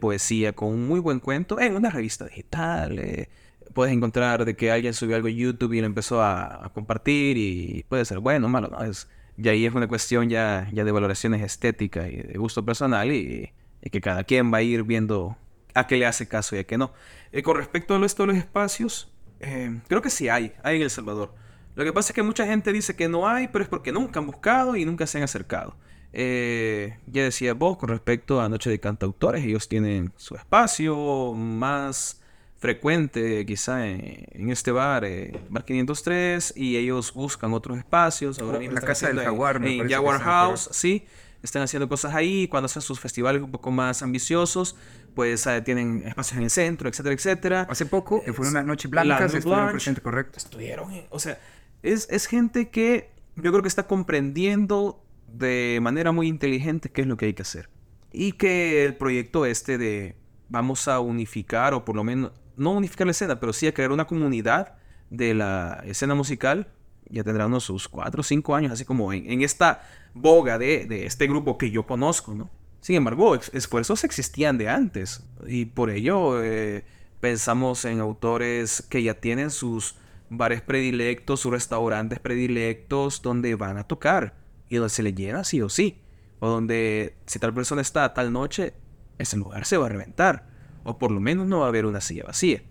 poesía, 0.00 0.52
con 0.52 0.68
un 0.70 0.88
muy 0.88 1.00
buen 1.00 1.20
cuento 1.20 1.60
en 1.60 1.76
una 1.76 1.90
revista 1.90 2.26
digital. 2.26 2.98
Eh, 2.98 3.28
puedes 3.72 3.94
encontrar 3.94 4.44
de 4.44 4.56
que 4.56 4.70
alguien 4.70 4.94
subió 4.94 5.16
algo 5.16 5.28
a 5.28 5.30
YouTube 5.30 5.72
y 5.74 5.80
lo 5.80 5.86
empezó 5.86 6.22
a, 6.22 6.70
compartir 6.74 7.36
y 7.36 7.84
puede 7.88 8.04
ser 8.04 8.18
bueno 8.18 8.48
malo, 8.48 8.68
¿no? 8.68 8.82
Es, 8.82 9.08
y 9.38 9.48
ahí 9.48 9.66
es 9.66 9.74
una 9.74 9.86
cuestión 9.86 10.28
ya, 10.28 10.68
ya 10.72 10.84
de 10.84 10.92
valoraciones 10.92 11.42
estéticas 11.42 12.08
y 12.08 12.16
de 12.16 12.38
gusto 12.38 12.64
personal 12.64 13.12
y, 13.12 13.52
que 13.92 14.00
cada 14.00 14.24
quien 14.24 14.52
va 14.52 14.58
a 14.58 14.62
ir 14.62 14.82
viendo 14.82 15.36
a 15.74 15.86
qué 15.86 15.96
le 15.96 16.06
hace 16.06 16.26
caso 16.26 16.56
y 16.56 16.58
a 16.58 16.64
qué 16.64 16.76
no. 16.76 16.92
Eh, 17.30 17.42
con 17.42 17.56
respecto 17.56 17.94
a 17.94 18.04
esto 18.04 18.24
de 18.24 18.28
los 18.28 18.36
espacios, 18.36 19.12
eh, 19.40 19.80
creo 19.88 20.02
que 20.02 20.10
sí 20.10 20.28
hay, 20.28 20.52
hay 20.62 20.76
en 20.76 20.82
El 20.82 20.90
Salvador. 20.90 21.34
Lo 21.74 21.84
que 21.84 21.92
pasa 21.92 22.12
es 22.12 22.14
que 22.14 22.22
mucha 22.22 22.46
gente 22.46 22.72
dice 22.72 22.96
que 22.96 23.08
no 23.08 23.28
hay, 23.28 23.48
pero 23.48 23.62
es 23.62 23.68
porque 23.68 23.92
nunca 23.92 24.20
han 24.20 24.26
buscado 24.26 24.76
y 24.76 24.84
nunca 24.84 25.06
se 25.06 25.18
han 25.18 25.24
acercado. 25.24 25.76
Eh, 26.12 26.96
ya 27.06 27.24
decía 27.24 27.52
vos 27.52 27.76
con 27.76 27.90
respecto 27.90 28.40
a 28.40 28.48
Noche 28.48 28.70
de 28.70 28.80
Cantautores, 28.80 29.44
ellos 29.44 29.68
tienen 29.68 30.12
su 30.16 30.34
espacio 30.34 31.34
más 31.34 32.22
frecuente 32.58 33.44
quizá 33.44 33.86
en, 33.86 34.50
este 34.50 34.72
bar, 34.72 35.04
eh, 35.04 35.38
Bar 35.50 35.64
503, 35.64 36.54
y 36.56 36.76
ellos 36.76 37.12
buscan 37.12 37.52
otros 37.52 37.76
espacios. 37.78 38.38
Ahora 38.38 38.58
mismo 38.58 38.74
la 38.74 38.80
casa 38.80 39.08
del 39.08 39.20
Jaguar, 39.20 39.64
En, 39.64 39.88
Jaguar 39.88 40.20
House, 40.20 40.70
sí. 40.72 41.06
Están 41.42 41.62
haciendo 41.62 41.88
cosas 41.88 42.14
ahí. 42.14 42.48
Cuando 42.48 42.66
hacen 42.66 42.82
sus 42.82 43.00
festivales 43.00 43.42
un 43.42 43.50
poco 43.50 43.70
más 43.70 44.02
ambiciosos, 44.02 44.76
pues 45.14 45.46
eh, 45.46 45.62
tienen 45.62 46.02
espacios 46.06 46.38
en 46.38 46.44
el 46.44 46.50
centro, 46.50 46.88
etcétera, 46.88 47.14
etcétera. 47.14 47.66
Hace 47.70 47.86
poco, 47.86 48.22
que 48.22 48.32
fue 48.32 48.48
una 48.48 48.62
noche 48.62 48.88
blanca, 48.88 49.26
estuvieron 49.26 49.70
presentes, 49.70 50.02
correcto. 50.02 50.38
Estuvieron, 50.38 50.90
o 51.10 51.18
sea, 51.18 51.38
es, 51.82 52.08
es 52.10 52.26
gente 52.26 52.70
que 52.70 53.10
yo 53.36 53.50
creo 53.50 53.62
que 53.62 53.68
está 53.68 53.86
comprendiendo 53.86 55.04
de 55.28 55.78
manera 55.82 56.12
muy 56.12 56.28
inteligente 56.28 56.90
qué 56.90 57.02
es 57.02 57.06
lo 57.06 57.16
que 57.16 57.26
hay 57.26 57.34
que 57.34 57.42
hacer. 57.42 57.68
Y 58.12 58.32
que 58.32 58.84
el 58.84 58.96
proyecto 58.96 59.44
este 59.46 59.78
de 59.78 60.16
vamos 60.48 60.88
a 60.88 61.00
unificar 61.00 61.74
o 61.74 61.84
por 61.84 61.96
lo 61.96 62.04
menos 62.04 62.32
no 62.56 62.72
unificar 62.72 63.06
la 63.06 63.10
escena, 63.10 63.38
pero 63.38 63.52
sí 63.52 63.66
a 63.66 63.74
crear 63.74 63.92
una 63.92 64.06
comunidad 64.06 64.76
de 65.10 65.34
la 65.34 65.82
escena 65.86 66.14
musical. 66.14 66.68
Ya 67.08 67.22
tendrán 67.24 67.48
unos 67.48 67.64
sus 67.64 67.88
cuatro 67.88 68.20
o 68.20 68.24
cinco 68.24 68.54
años, 68.54 68.72
así 68.72 68.84
como 68.84 69.12
en, 69.12 69.42
esta 69.42 69.82
boga 70.14 70.58
de, 70.58 71.06
este 71.06 71.26
grupo 71.26 71.58
que 71.58 71.70
yo 71.70 71.86
conozco, 71.86 72.34
¿no? 72.34 72.50
Sin 72.80 72.96
embargo, 72.96 73.34
esfuerzos 73.34 74.04
existían 74.04 74.58
de 74.58 74.68
antes 74.68 75.24
y 75.46 75.64
por 75.66 75.90
ello 75.90 76.42
eh, 76.42 76.84
pensamos 77.20 77.84
en 77.84 78.00
autores 78.00 78.82
que 78.88 79.02
ya 79.02 79.14
tienen 79.14 79.50
sus 79.50 79.96
bares 80.30 80.60
predilectos, 80.60 81.40
sus 81.40 81.52
restaurantes 81.52 82.20
predilectos 82.20 83.22
donde 83.22 83.54
van 83.54 83.78
a 83.78 83.84
tocar 83.84 84.34
y 84.68 84.76
donde 84.76 84.90
se 84.90 85.02
le 85.02 85.14
llena 85.14 85.44
sí 85.44 85.62
o 85.62 85.68
sí. 85.68 86.00
O 86.38 86.48
donde 86.48 87.16
si 87.26 87.38
tal 87.38 87.54
persona 87.54 87.82
está 87.82 88.12
tal 88.14 88.32
noche, 88.32 88.74
ese 89.18 89.36
lugar 89.36 89.64
se 89.64 89.76
va 89.76 89.86
a 89.86 89.88
reventar 89.88 90.46
o 90.86 90.98
por 90.98 91.10
lo 91.10 91.18
menos 91.18 91.46
no 91.46 91.60
va 91.60 91.66
a 91.66 91.68
haber 91.68 91.84
una 91.84 92.00
silla 92.00 92.24
vacía. 92.24 92.62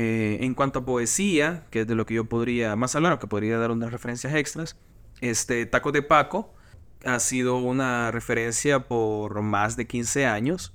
Eh, 0.00 0.44
en 0.44 0.54
cuanto 0.54 0.78
a 0.78 0.84
poesía, 0.84 1.66
que 1.72 1.80
es 1.80 1.86
de 1.88 1.96
lo 1.96 2.06
que 2.06 2.14
yo 2.14 2.24
podría 2.24 2.76
más 2.76 2.94
hablar, 2.94 3.18
que 3.18 3.26
podría 3.26 3.58
dar 3.58 3.72
unas 3.72 3.90
referencias 3.90 4.32
extras, 4.32 4.76
este 5.20 5.66
Taco 5.66 5.90
de 5.90 6.02
Paco 6.02 6.54
ha 7.04 7.18
sido 7.18 7.56
una 7.56 8.12
referencia 8.12 8.86
por 8.86 9.42
más 9.42 9.76
de 9.76 9.88
15 9.88 10.24
años. 10.24 10.72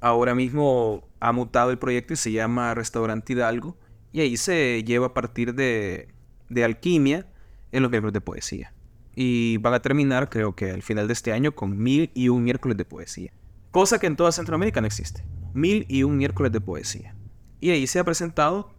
Ahora 0.00 0.34
mismo 0.34 1.06
ha 1.20 1.30
mutado 1.30 1.70
el 1.70 1.78
proyecto 1.78 2.14
y 2.14 2.16
se 2.16 2.32
llama 2.32 2.74
Restaurante 2.74 3.34
Hidalgo. 3.34 3.76
Y 4.12 4.18
ahí 4.18 4.36
se 4.36 4.82
lleva 4.82 5.06
a 5.06 5.14
partir 5.14 5.54
de, 5.54 6.08
de 6.48 6.64
alquimia 6.64 7.28
en 7.70 7.82
los 7.82 7.90
miembros 7.92 8.12
de 8.12 8.20
poesía. 8.20 8.74
Y 9.14 9.58
van 9.58 9.74
a 9.74 9.80
terminar, 9.80 10.28
creo 10.28 10.56
que 10.56 10.72
al 10.72 10.82
final 10.82 11.06
de 11.06 11.12
este 11.12 11.32
año, 11.32 11.54
con 11.54 11.78
mil 11.78 12.10
y 12.14 12.30
un 12.30 12.42
miércoles 12.42 12.76
de 12.76 12.84
poesía. 12.84 13.32
Cosa 13.70 14.00
que 14.00 14.08
en 14.08 14.16
toda 14.16 14.32
Centroamérica 14.32 14.80
no 14.80 14.88
existe 14.88 15.24
mil 15.54 15.86
y 15.88 16.02
un 16.02 16.16
miércoles 16.16 16.50
de 16.50 16.60
poesía. 16.60 17.14
Y 17.60 17.70
ahí 17.70 17.86
se 17.86 17.98
ha 17.98 18.04
presentado, 18.04 18.70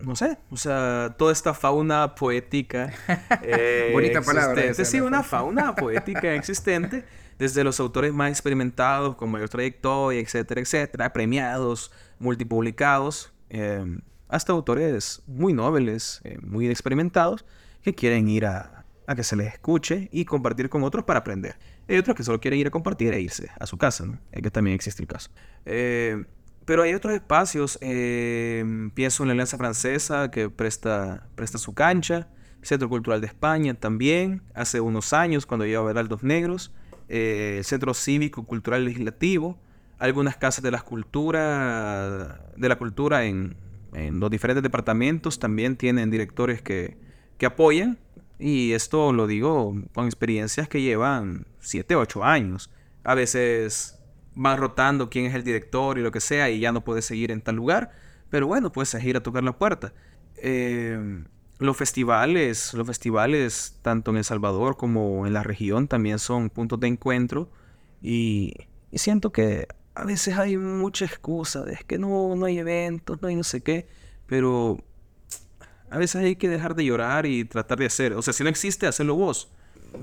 no 0.00 0.14
sé, 0.14 0.38
o 0.50 0.56
sea, 0.56 1.14
toda 1.18 1.32
esta 1.32 1.54
fauna 1.54 2.14
poética. 2.14 2.92
Eh, 3.42 3.90
Bonita 3.92 4.22
palabra. 4.22 4.74
sí, 4.74 5.00
una 5.00 5.22
fauna 5.22 5.74
poética 5.74 6.34
existente, 6.34 7.04
desde 7.38 7.64
los 7.64 7.80
autores 7.80 8.12
más 8.12 8.30
experimentados, 8.30 9.14
con 9.16 9.30
mayor 9.30 9.48
trayectoria, 9.48 10.20
etcétera, 10.20 10.60
etcétera, 10.60 11.12
premiados, 11.12 11.92
multipublicados, 12.18 13.32
em, 13.50 14.00
hasta 14.28 14.52
autores 14.52 15.22
muy 15.26 15.52
nobles, 15.52 16.20
eh, 16.24 16.38
muy 16.42 16.68
experimentados, 16.68 17.44
que 17.82 17.94
quieren 17.94 18.28
ir 18.28 18.46
a, 18.46 18.84
a 19.06 19.14
que 19.14 19.22
se 19.22 19.36
les 19.36 19.52
escuche 19.54 20.08
y 20.12 20.24
compartir 20.24 20.68
con 20.68 20.82
otros 20.82 21.04
para 21.04 21.20
aprender. 21.20 21.56
Hay 21.88 21.96
otros 21.98 22.16
que 22.16 22.24
solo 22.24 22.40
quieren 22.40 22.58
ir 22.58 22.66
a 22.66 22.70
compartir 22.70 23.12
e 23.14 23.20
irse 23.20 23.48
a 23.60 23.66
su 23.66 23.78
casa, 23.78 24.04
¿no? 24.04 24.18
Es 24.32 24.42
que 24.42 24.50
también 24.50 24.74
existe 24.74 25.02
el 25.02 25.08
caso. 25.08 25.30
Eh, 25.64 26.24
pero 26.66 26.82
hay 26.82 26.92
otros 26.94 27.14
espacios, 27.14 27.78
eh, 27.80 28.90
pienso 28.94 29.22
en 29.22 29.28
la 29.28 29.32
Alianza 29.32 29.56
Francesa 29.56 30.30
que 30.30 30.50
presta, 30.50 31.28
presta 31.36 31.58
su 31.58 31.72
cancha, 31.72 32.28
Centro 32.60 32.88
Cultural 32.88 33.20
de 33.20 33.28
España 33.28 33.74
también, 33.74 34.42
hace 34.52 34.80
unos 34.80 35.12
años 35.12 35.46
cuando 35.46 35.64
llevaba 35.64 35.92
Heraldos 35.92 36.24
Negros, 36.24 36.72
eh, 37.08 37.54
el 37.58 37.64
Centro 37.64 37.94
Cívico 37.94 38.44
Cultural 38.44 38.84
Legislativo, 38.84 39.58
algunas 39.98 40.36
casas 40.36 40.62
de, 40.62 40.72
las 40.72 40.82
cultura, 40.82 42.50
de 42.56 42.68
la 42.68 42.76
cultura 42.76 43.24
en, 43.24 43.56
en 43.94 44.18
los 44.18 44.28
diferentes 44.28 44.62
departamentos 44.62 45.38
también 45.38 45.76
tienen 45.76 46.10
directores 46.10 46.60
que, 46.60 46.98
que 47.38 47.46
apoyan 47.46 47.96
y 48.38 48.72
esto 48.72 49.12
lo 49.12 49.26
digo 49.26 49.74
con 49.94 50.06
experiencias 50.06 50.68
que 50.68 50.82
llevan 50.82 51.46
7, 51.60 51.94
8 51.94 52.24
años. 52.24 52.70
A 53.04 53.14
veces 53.14 53.98
van 54.36 54.58
rotando 54.58 55.10
quién 55.10 55.26
es 55.26 55.34
el 55.34 55.42
director 55.42 55.98
y 55.98 56.02
lo 56.02 56.12
que 56.12 56.20
sea 56.20 56.50
y 56.50 56.60
ya 56.60 56.70
no 56.70 56.84
puedes 56.84 57.04
seguir 57.04 57.32
en 57.32 57.40
tal 57.40 57.56
lugar. 57.56 57.90
Pero 58.30 58.46
bueno, 58.46 58.70
puedes 58.70 58.90
seguir 58.90 59.16
a 59.16 59.22
tocar 59.22 59.42
la 59.42 59.58
puerta. 59.58 59.92
Eh, 60.36 61.24
los 61.58 61.76
festivales, 61.76 62.74
los 62.74 62.86
festivales 62.86 63.78
tanto 63.82 64.10
en 64.10 64.18
El 64.18 64.24
Salvador 64.24 64.76
como 64.76 65.26
en 65.26 65.32
la 65.32 65.42
región 65.42 65.88
también 65.88 66.18
son 66.18 66.50
puntos 66.50 66.78
de 66.80 66.88
encuentro 66.88 67.48
y, 68.02 68.54
siento 68.92 69.30
que 69.30 69.66
a 69.94 70.04
veces 70.04 70.38
hay 70.38 70.56
mucha 70.56 71.04
excusa, 71.04 71.64
es 71.70 71.84
que 71.84 71.98
no, 71.98 72.34
no 72.34 72.46
hay 72.46 72.58
eventos, 72.58 73.20
no 73.20 73.28
hay 73.28 73.34
no 73.34 73.42
sé 73.42 73.62
qué, 73.62 73.86
pero 74.26 74.78
a 75.90 75.98
veces 75.98 76.22
hay 76.22 76.36
que 76.36 76.48
dejar 76.48 76.74
de 76.74 76.84
llorar 76.84 77.26
y 77.26 77.44
tratar 77.44 77.78
de 77.78 77.86
hacer, 77.86 78.12
o 78.14 78.22
sea, 78.22 78.32
si 78.32 78.42
no 78.42 78.48
existe, 78.48 78.86
hacerlo 78.86 79.14
vos. 79.14 79.50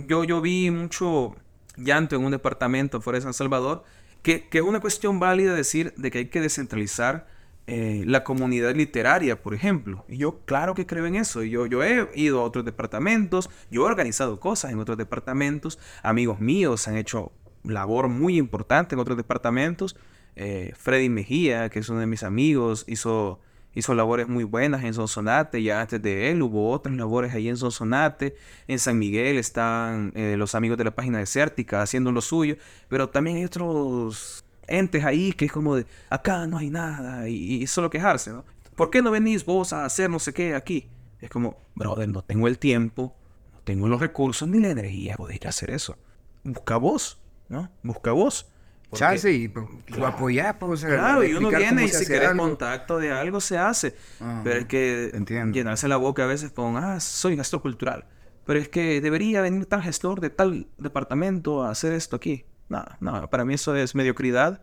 Yo, 0.08 0.24
yo 0.24 0.42
vi 0.42 0.70
mucho 0.72 1.36
llanto 1.76 2.16
en 2.16 2.24
un 2.24 2.32
departamento 2.32 3.02
fuera 3.02 3.18
de 3.18 3.24
San 3.24 3.34
Salvador, 3.34 3.84
que, 4.24 4.48
es 4.52 4.62
una 4.62 4.80
cuestión 4.80 5.20
válida 5.20 5.54
decir 5.54 5.94
de 5.96 6.10
que 6.10 6.20
hay 6.20 6.26
que 6.28 6.42
descentralizar 6.42 7.28
eh, 7.68 8.04
la 8.08 8.24
comunidad 8.24 8.74
literaria, 8.76 9.42
por 9.42 9.54
ejemplo. 9.54 10.06
Y 10.08 10.18
yo 10.18 10.40
claro 10.46 10.74
que 10.74 10.86
creo 10.86 11.06
en 11.06 11.16
eso. 11.16 11.44
Yo, 11.44 11.66
yo 11.66 11.84
he 11.84 12.10
ido 12.16 12.40
a 12.40 12.44
otros 12.44 12.66
departamentos, 12.66 13.50
yo 13.70 13.84
he 13.84 13.86
organizado 13.86 14.40
cosas 14.40 14.72
en 14.72 14.80
otros 14.80 14.98
departamentos, 14.98 15.78
amigos 16.02 16.40
míos 16.40 16.88
han 16.88 16.98
hecho 16.98 17.32
labor 17.64 18.08
muy 18.08 18.38
importante 18.38 18.96
en 18.96 19.00
otros 19.00 19.18
departamentos. 19.18 19.96
Eh, 20.36 20.74
Freddy 20.76 21.10
Mejía, 21.10 21.70
que 21.70 21.80
es 21.80 21.90
uno 21.90 22.00
de 22.00 22.08
mis 22.08 22.24
amigos, 22.24 22.86
hizo, 22.88 23.40
hizo 23.76 23.94
labores 23.94 24.28
muy 24.28 24.44
buenas 24.44 24.84
en 24.84 24.94
Sonsonate. 24.94 25.62
Ya 25.64 25.82
antes 25.82 26.02
de 26.02 26.32
él 26.32 26.42
hubo 26.42 26.72
otras 26.72 26.96
labores 26.96 27.34
ahí 27.34 27.50
en 27.50 27.58
Sonsonate. 27.58 28.36
En 28.68 28.80
San 28.80 29.00
Miguel 29.00 29.38
están 29.38 30.12
eh, 30.16 30.36
los 30.38 30.56
amigos 30.56 30.78
de 30.78 30.86
la 30.86 30.92
página 30.92 31.20
desértica 31.20 31.82
haciendo 31.82 32.12
lo 32.12 32.22
suyo. 32.22 32.58
Pero 32.90 33.10
también 33.10 33.38
hay 33.38 33.46
otros 33.46 34.46
entes 34.68 35.04
ahí 35.04 35.34
que 35.34 35.46
es 35.46 35.52
como 35.52 35.76
de, 35.76 35.86
acá 36.10 36.48
no 36.48 36.58
hay 36.58 36.70
nada 36.70 37.28
y, 37.28 37.68
solo 37.68 37.90
quejarse, 37.90 38.32
¿no? 38.32 38.46
¿Por 38.76 38.90
qué 38.90 39.02
no 39.02 39.12
venís 39.12 39.46
vos 39.46 39.74
a 39.74 39.86
hacer 39.86 40.10
no 40.10 40.20
sé 40.20 40.34
qué 40.34 40.56
aquí? 40.56 40.90
Es 41.22 41.30
como, 41.30 41.58
brother, 41.76 42.10
no 42.10 42.24
tengo 42.24 42.48
el 42.48 42.58
tiempo, 42.58 43.16
no 43.54 43.60
tengo 43.64 43.88
los 43.88 44.00
recursos 44.00 44.48
ni 44.48 44.60
la 44.60 44.70
energía 44.70 45.16
para 45.16 45.34
a 45.34 45.50
hacer 45.50 45.70
eso. 45.70 45.98
Busca 46.44 46.78
vos, 46.78 47.20
¿no? 47.50 47.70
Busca 47.84 48.12
vos. 48.12 48.52
Chance 48.94 49.32
y 49.32 49.48
pues, 49.48 49.66
lo 49.98 50.08
apoyás, 50.08 50.56
pues, 50.60 50.84
Claro, 50.84 51.24
y 51.24 51.34
uno 51.34 51.50
viene 51.50 51.86
y 51.86 51.90
si 51.90 52.06
quiere 52.06 52.36
contacto 52.36 52.98
de 52.98 53.12
algo 53.12 53.42
se 53.42 53.58
hace. 53.58 53.96
pero 54.44 54.60
es 54.60 54.66
que 54.66 55.12
llenarse 55.52 55.88
la 55.88 55.98
boca 55.98 56.24
a 56.24 56.28
veces 56.28 56.52
con, 56.52 56.78
ah, 56.78 57.00
soy 57.00 57.36
gestor 57.36 57.62
cultural. 57.62 58.06
Pero 58.46 58.60
es 58.60 58.68
que 58.68 59.00
debería 59.00 59.42
venir 59.42 59.66
tal 59.66 59.82
gestor 59.82 60.20
de 60.20 60.30
tal 60.30 60.68
departamento 60.78 61.64
a 61.64 61.72
hacer 61.72 61.94
esto 61.94 62.16
aquí. 62.16 62.46
No, 62.70 62.84
no, 63.00 63.30
para 63.30 63.46
mí 63.46 63.54
eso 63.54 63.76
es 63.76 63.96
mediocridad. 63.96 64.62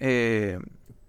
Eh, 0.00 0.58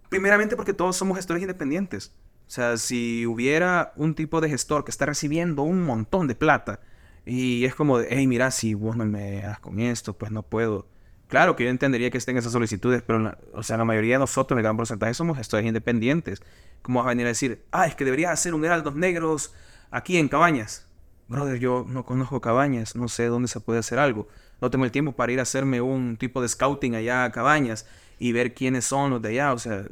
primeramente 0.10 0.56
porque 0.56 0.74
todos 0.74 0.96
somos 0.96 1.18
gestores 1.18 1.42
independientes. 1.42 2.14
O 2.48 2.50
sea, 2.50 2.78
si 2.78 3.26
hubiera 3.26 3.94
un 3.96 4.16
tipo 4.16 4.40
de 4.42 4.50
gestor 4.50 4.84
que 4.86 4.92
está 4.92 5.06
recibiendo 5.06 5.64
un 5.64 5.84
montón 5.84 6.28
de 6.28 6.36
plata 6.36 6.80
y 7.26 7.66
es 7.66 7.74
como 7.74 7.98
de, 7.98 8.08
hey, 8.10 8.28
mira, 8.28 8.52
si 8.52 8.74
vos 8.74 8.96
no 8.96 9.06
me 9.06 9.42
das 9.42 9.60
con 9.60 9.80
esto, 9.80 10.14
pues 10.18 10.32
no 10.32 10.44
puedo. 10.44 10.88
Claro 11.34 11.56
que 11.56 11.64
yo 11.64 11.72
entendería 11.72 12.12
que 12.12 12.20
estén 12.20 12.38
esas 12.38 12.52
solicitudes, 12.52 13.02
pero, 13.02 13.36
o 13.54 13.64
sea, 13.64 13.76
la 13.78 13.86
mayoría 13.86 14.16
de 14.16 14.20
nosotros, 14.20 14.56
el 14.56 14.62
gran 14.62 14.78
porcentaje, 14.78 15.16
somos 15.16 15.36
gestores 15.36 15.66
independientes. 15.66 16.44
¿Cómo 16.84 17.00
vas 17.00 17.08
a 17.08 17.10
venir 17.10 17.26
a 17.26 17.30
decir, 17.30 17.66
ah, 17.72 17.88
es 17.88 17.96
que 17.96 18.06
debería 18.06 18.32
hacer 18.32 18.54
un 18.54 18.64
Heraldos 18.64 18.94
Negros 18.94 19.52
aquí 19.90 20.18
en 20.18 20.28
Cabañas? 20.28 20.88
Brother, 21.28 21.58
yo 21.58 21.86
no 21.88 22.06
conozco 22.06 22.40
Cabañas, 22.40 22.96
no 22.96 23.08
sé 23.08 23.26
dónde 23.26 23.48
se 23.48 23.60
puede 23.60 23.80
hacer 23.80 23.98
algo 23.98 24.28
no 24.64 24.72
tengo 24.72 24.86
el 24.86 24.92
tiempo 24.92 25.12
para 25.12 25.30
ir 25.30 25.40
a 25.40 25.42
hacerme 25.42 25.82
un 25.82 26.16
tipo 26.16 26.42
de 26.42 26.48
scouting 26.48 26.96
allá 26.96 27.26
a 27.26 27.32
Cabañas 27.34 27.86
y 28.18 28.32
ver 28.32 28.54
quiénes 28.54 28.86
son 28.86 29.12
los 29.12 29.22
de 29.22 29.30
allá. 29.30 29.52
O 29.52 29.60
sea, 29.60 29.84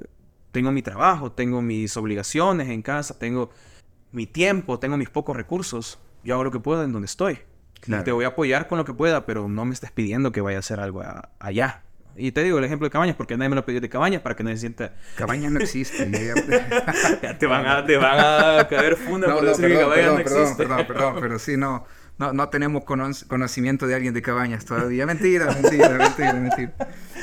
tengo 0.53 0.71
mi 0.71 0.81
trabajo, 0.81 1.33
tengo 1.33 1.61
mis 1.61 1.97
obligaciones 1.97 2.69
en 2.69 2.81
casa, 2.81 3.19
tengo 3.19 3.49
mi 4.13 4.27
tiempo, 4.27 4.79
tengo 4.79 4.95
mis 4.95 5.09
pocos 5.09 5.35
recursos. 5.35 5.99
Yo 6.23 6.35
hago 6.35 6.45
lo 6.45 6.51
que 6.51 6.61
puedo 6.61 6.83
en 6.85 6.93
donde 6.93 7.07
estoy. 7.07 7.39
Te 7.81 8.11
voy 8.11 8.25
a 8.25 8.29
apoyar 8.29 8.67
con 8.67 8.77
lo 8.77 8.85
que 8.85 8.93
pueda, 8.93 9.25
pero 9.25 9.47
no 9.47 9.65
me 9.65 9.73
estés 9.73 9.91
pidiendo 9.91 10.31
que 10.31 10.41
vaya 10.41 10.57
a 10.57 10.59
hacer 10.59 10.79
algo 10.79 11.03
allá. 11.39 11.81
Y 12.15 12.33
te 12.33 12.43
digo 12.43 12.59
el 12.59 12.65
ejemplo 12.65 12.85
de 12.85 12.91
Cabañas, 12.91 13.15
porque 13.15 13.37
nadie 13.37 13.49
me 13.49 13.55
lo 13.55 13.65
pidió 13.65 13.79
de 13.79 13.89
Cabañas 13.89 14.21
para 14.21 14.35
que 14.35 14.43
no 14.43 14.49
se 14.49 14.57
sienta... 14.57 14.93
Cabañas 15.15 15.51
no 15.51 15.59
existe. 15.59 16.11
ya 17.21 17.37
te, 17.37 17.45
van 17.45 17.65
a, 17.65 17.85
te 17.85 17.97
van 17.97 18.19
a 18.19 18.67
caer 18.67 18.97
funda 18.97 19.33
por 19.33 19.45
decir 19.45 19.67
que 19.67 19.79
Cabañas 19.79 20.13
no 20.13 20.19
existe. 20.19 20.55
Perdón, 20.57 20.85
perdón, 20.85 20.87
perdón, 20.87 21.17
pero 21.21 21.39
sí, 21.39 21.57
no 21.57 21.85
no, 22.21 22.33
no 22.33 22.49
tenemos 22.49 22.83
conocimiento 22.85 23.87
de 23.87 23.95
alguien 23.95 24.13
de 24.13 24.21
cabañas 24.21 24.63
todavía. 24.63 25.07
Mentira, 25.07 25.47
mentira, 25.47 25.89
mentira, 25.89 26.33
mentira. 26.33 26.73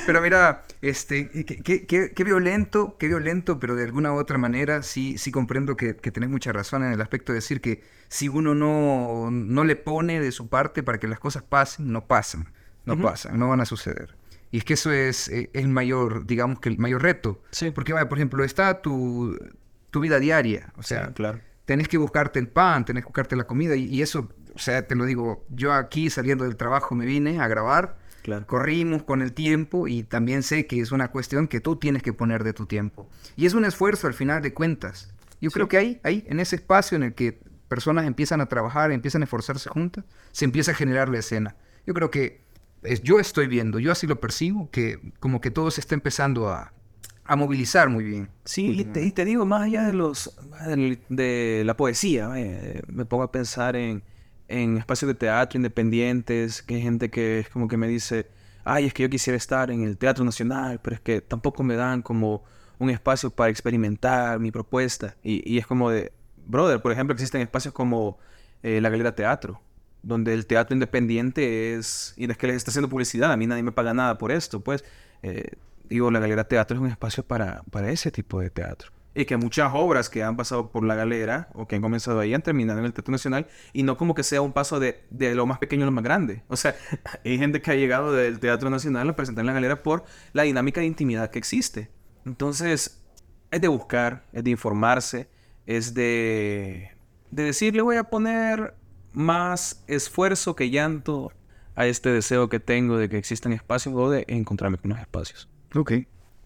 Pero 0.07 0.21
mira, 0.21 0.65
este, 0.83 1.29
qué, 1.45 1.87
qué, 1.87 2.13
qué, 2.13 2.25
violento, 2.25 2.97
qué 2.99 3.07
violento, 3.07 3.61
pero 3.61 3.77
de 3.77 3.85
alguna 3.85 4.13
u 4.13 4.17
otra 4.17 4.39
manera 4.39 4.83
sí, 4.83 5.17
sí 5.17 5.31
comprendo 5.31 5.77
que, 5.77 5.95
que 5.95 6.11
tenés 6.11 6.31
mucha 6.31 6.51
razón 6.51 6.83
en 6.83 6.93
el 6.93 7.01
aspecto 7.01 7.31
de 7.33 7.37
decir 7.37 7.61
que 7.61 7.85
si 8.09 8.29
uno 8.29 8.57
no, 8.57 9.31
no 9.31 9.63
le 9.63 9.77
pone 9.77 10.19
de 10.21 10.33
su 10.33 10.49
parte 10.49 10.83
para 10.83 10.99
que 10.99 11.07
las 11.07 11.21
cosas 11.21 11.45
pasen, 11.45 11.93
no 11.93 12.07
pasan, 12.09 12.53
no 12.85 13.01
pasan, 13.01 13.39
no 13.39 13.49
van 13.49 13.61
a 13.61 13.67
suceder. 13.67 14.17
Y 14.51 14.59
es 14.59 14.65
que 14.65 14.75
eso 14.75 14.91
es 14.91 15.29
eh, 15.29 15.51
el 15.53 15.69
mayor, 15.69 16.27
digamos 16.27 16.59
que 16.59 16.71
el 16.71 16.79
mayor 16.79 17.03
reto. 17.03 17.41
Sí. 17.53 17.71
Porque, 17.71 17.93
vaya, 17.93 18.09
por 18.09 18.19
ejemplo, 18.19 18.43
está 18.43 18.83
tu, 18.83 19.39
tu 19.91 20.01
vida 20.01 20.19
diaria. 20.19 20.73
O 20.77 20.83
sea, 20.83 21.13
claro. 21.13 21.39
tenés 21.67 21.87
que 21.87 21.99
buscarte 21.99 22.41
el 22.41 22.49
pan, 22.49 22.85
tenés 22.85 23.05
que 23.05 23.09
buscarte 23.09 23.37
la 23.37 23.45
comida 23.45 23.77
y, 23.77 23.85
y 23.85 24.03
eso 24.03 24.29
o 24.59 24.61
sea, 24.61 24.85
te 24.89 24.97
lo 24.97 25.05
digo, 25.05 25.47
yo 25.51 25.73
aquí 25.73 26.11
saliendo 26.11 26.43
del 26.43 26.57
trabajo 26.57 26.97
me 26.97 27.07
vine 27.07 27.39
a 27.39 27.47
grabar, 27.47 27.97
corrimos 28.47 29.05
con 29.05 29.23
el 29.23 29.33
tiempo 29.33 29.87
y 29.87 30.03
también 30.03 30.43
sé 30.43 30.67
que 30.67 30.81
es 30.81 30.91
una 30.91 31.13
cuestión 31.13 31.47
que 31.47 31.61
tú 31.61 31.77
tienes 31.77 32.03
que 32.03 32.13
poner 32.13 32.43
de 32.43 32.53
tu 32.53 32.67
tiempo. 32.67 33.09
Y 33.37 33.47
es 33.47 33.55
un 33.55 33.65
esfuerzo 33.65 34.09
al 34.09 34.15
final 34.15 34.43
de 34.43 34.53
cuentas. 34.53 35.15
Yo 35.41 35.53
creo 35.53 35.69
que 35.69 35.79
ahí, 35.79 36.01
ahí, 36.03 36.25
en 36.27 36.41
ese 36.41 36.57
espacio 36.57 36.97
en 36.97 37.05
el 37.05 37.15
que 37.15 37.39
personas 37.69 38.05
empiezan 38.05 38.41
a 38.41 38.47
trabajar, 38.47 38.91
empiezan 38.91 39.23
a 39.23 39.27
esforzarse 39.27 39.71
juntas, 39.71 40.05
se 40.33 40.45
empieza 40.45 40.73
a 40.73 40.75
generar 40.75 41.09
la 41.09 41.19
escena. 41.19 41.55
Yo 41.87 41.95
creo 41.95 42.11
que 42.11 42.41
yo 43.05 43.21
estoy 43.21 43.47
viendo, 43.47 43.79
yo 43.79 43.93
así 43.93 44.09
lo 44.09 44.19
percibo, 44.19 44.71
que 44.73 44.99
como 45.21 45.41
que 45.41 45.53
todo 45.53 45.71
se 45.71 45.81
está 45.81 45.95
empezando 45.95 46.49
a, 46.49 46.73
a 47.23 47.37
movilizar 47.37 47.91
muy 47.91 48.03
bien. 48.03 48.29
Sí, 48.45 48.81
y 48.81 48.85
te, 48.85 49.05
y 49.05 49.13
te, 49.13 49.25
digo, 49.25 49.47
más 49.47 49.63
allá 49.63 49.85
de 49.85 49.93
los 49.93 50.37
de, 51.09 51.63
la 51.65 51.77
poesía, 51.77 52.33
eh, 52.35 52.83
me 52.89 53.05
pongo 53.05 53.23
a 53.23 53.31
pensar 53.31 53.77
en 53.77 54.03
en 54.49 54.79
espacios 54.79 55.09
de 55.09 55.15
teatro 55.15 55.59
independientes, 55.59 56.63
que 56.63 56.77
hay 56.77 56.83
gente 56.83 57.11
que 57.11 57.41
es 57.41 57.49
como 57.51 57.69
que 57.69 57.77
me 57.77 57.87
dice, 57.87 58.27
ay, 58.65 58.87
es 58.87 58.95
que 58.95 59.03
yo 59.05 59.11
quisiera 59.11 59.37
estar 59.37 59.71
en 59.71 59.83
el 59.83 59.97
Teatro 59.99 60.25
Nacional, 60.25 60.81
pero 60.83 60.97
es 60.97 61.01
que 61.01 61.21
tampoco 61.21 61.63
me 61.63 61.77
dan 61.77 62.03
como 62.03 62.45
un 62.79 62.91
espacio 62.91 63.31
para 63.31 63.51
experimentar 63.51 64.39
mi 64.41 64.51
propuesta. 64.51 65.17
Y, 65.23 65.59
es 65.59 65.67
como 65.67 65.91
de, 65.91 66.13
brother, 66.47 66.81
por 66.81 66.93
ejemplo, 66.93 67.15
existen 67.15 67.41
espacios 67.43 67.75
como 67.75 68.19
eh, 68.63 68.81
la 68.81 68.89
Galera 68.89 69.15
Teatro, 69.15 69.61
donde 70.03 70.33
el 70.35 70.47
teatro 70.47 70.75
independiente 70.75 71.75
es, 71.75 72.15
y 72.17 72.31
es 72.31 72.39
que 72.39 72.47
les 72.47 72.57
está 72.57 72.71
haciendo 72.71 72.89
publicidad, 72.89 73.33
a 73.33 73.37
mí 73.37 73.47
nadie 73.47 73.63
me 73.63 73.73
paga 73.73 73.95
nada 73.95 74.17
por 74.19 74.33
esto, 74.33 74.61
pues, 74.61 74.85
eh, 75.23 75.53
digo, 75.89 76.11
la 76.11 76.21
Galera 76.21 76.45
Teatro 76.45 76.77
es 76.77 76.83
un 76.83 76.89
espacio 76.89 77.25
para, 77.25 77.63
para 77.71 77.91
ese 77.91 78.11
tipo 78.11 78.41
de 78.41 78.51
teatro 78.51 78.93
y 79.19 79.25
que 79.25 79.37
muchas 79.37 79.73
obras 79.75 80.09
que 80.09 80.23
han 80.23 80.37
pasado 80.37 80.71
por 80.71 80.85
la 80.85 80.95
galera 80.95 81.49
o 81.53 81.67
que 81.67 81.75
han 81.75 81.83
comenzado 81.83 82.21
ahí 82.21 82.35
han 82.35 82.43
terminado 82.43 82.79
en 82.79 82.85
el 82.85 82.93
Teatro 82.93 83.11
Nacional 83.11 83.49
y 83.73 83.83
no 83.83 83.97
como 83.97 84.15
que 84.15 84.23
sea 84.23 84.43
un 84.43 84.53
paso 84.53 84.79
de, 84.79 85.03
de 85.11 85.35
lo 85.35 85.45
más 85.45 85.59
pequeño 85.59 85.83
a 85.83 85.87
lo 85.87 85.91
más 85.91 86.05
grande. 86.05 86.45
O 86.47 86.57
sea, 86.57 86.77
hay 87.25 87.37
gente 87.37 87.61
que 87.61 87.73
ha 87.73 87.75
llegado 87.75 88.13
del 88.13 88.39
Teatro 88.39 88.71
Nacional 88.71 89.09
a 89.09 89.17
presentar 89.17 89.43
en 89.43 89.47
la 89.47 89.55
galera 89.55 89.83
por 89.83 90.05
la 90.33 90.45
dinámica 90.45 90.81
de 90.81 90.87
intimidad 90.87 91.31
que 91.31 91.41
existe. 91.41 91.91
Entonces, 92.27 93.03
es 93.51 93.61
de 93.61 93.67
buscar, 93.67 94.25
es 94.33 94.45
de 94.45 94.51
informarse, 94.51 95.29
es 95.67 95.95
de, 95.95 96.93
de 97.33 97.43
decir, 97.43 97.75
le 97.75 97.83
voy 97.83 97.97
a 97.97 98.05
poner 98.05 98.77
más 99.13 99.83
esfuerzo 99.89 100.55
que 100.55 100.71
llanto 100.71 101.33
a 101.75 101.87
este 101.87 102.11
deseo 102.11 102.49
que 102.49 102.61
tengo 102.61 102.97
de 102.97 103.09
que 103.09 103.19
existan 103.19 103.53
espacios 103.53 103.97
o 103.97 104.11
de 104.11 104.25
encontrarme 104.29 104.79
con 104.79 104.91
los 104.91 105.01
espacios. 105.01 105.49
Ok. 105.75 105.93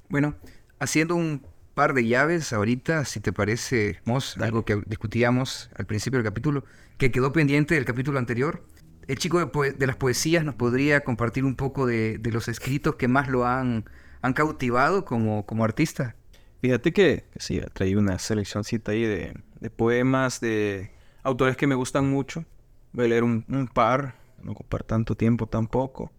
Bueno, 0.09 0.37
haciendo 0.79 1.16
un 1.16 1.51
par 1.75 1.95
de 1.95 2.07
llaves 2.07 2.53
ahorita, 2.53 3.05
si 3.05 3.20
te 3.20 3.33
parece, 3.33 4.01
Mos, 4.05 4.37
algo 4.39 4.64
que 4.64 4.83
discutíamos 4.87 5.70
al 5.77 5.87
principio 5.87 6.18
del 6.18 6.25
capítulo, 6.25 6.64
que 6.99 7.11
quedó 7.11 7.33
pendiente 7.33 7.75
del 7.75 7.85
capítulo 7.85 8.18
anterior. 8.18 8.64
El 9.09 9.18
chico 9.18 9.41
de, 9.41 9.87
las 9.87 9.97
poesías 9.97 10.45
nos 10.45 10.55
podría 10.55 11.01
compartir 11.01 11.45
un 11.45 11.57
poco 11.57 11.87
de, 11.87 12.20
los 12.25 12.49
escritos 12.49 12.97
que 12.97 13.09
más 13.09 13.29
lo 13.29 13.47
han, 13.47 13.85
han 14.20 14.33
cautivado 14.33 15.05
como, 15.05 15.45
como 15.45 15.64
artista. 15.64 16.14
Fíjate 16.61 16.93
que, 16.93 17.25
sí, 17.37 17.61
traí 17.73 17.97
una 17.97 18.18
seleccioncita 18.18 18.93
ahí 18.93 19.03
de, 19.03 19.35
poemas 19.77 20.41
de 20.41 20.93
autores 21.23 21.57
que 21.57 21.66
me 21.66 21.75
gustan 21.75 22.09
mucho. 22.09 22.45
Voy 22.93 23.07
a 23.07 23.09
leer 23.09 23.25
un, 23.25 23.45
un 23.49 23.66
par, 23.66 24.14
no 24.43 24.53
ocupar 24.53 24.85
tanto 24.85 25.16
tiempo 25.16 25.47
tampoco. 25.47 26.12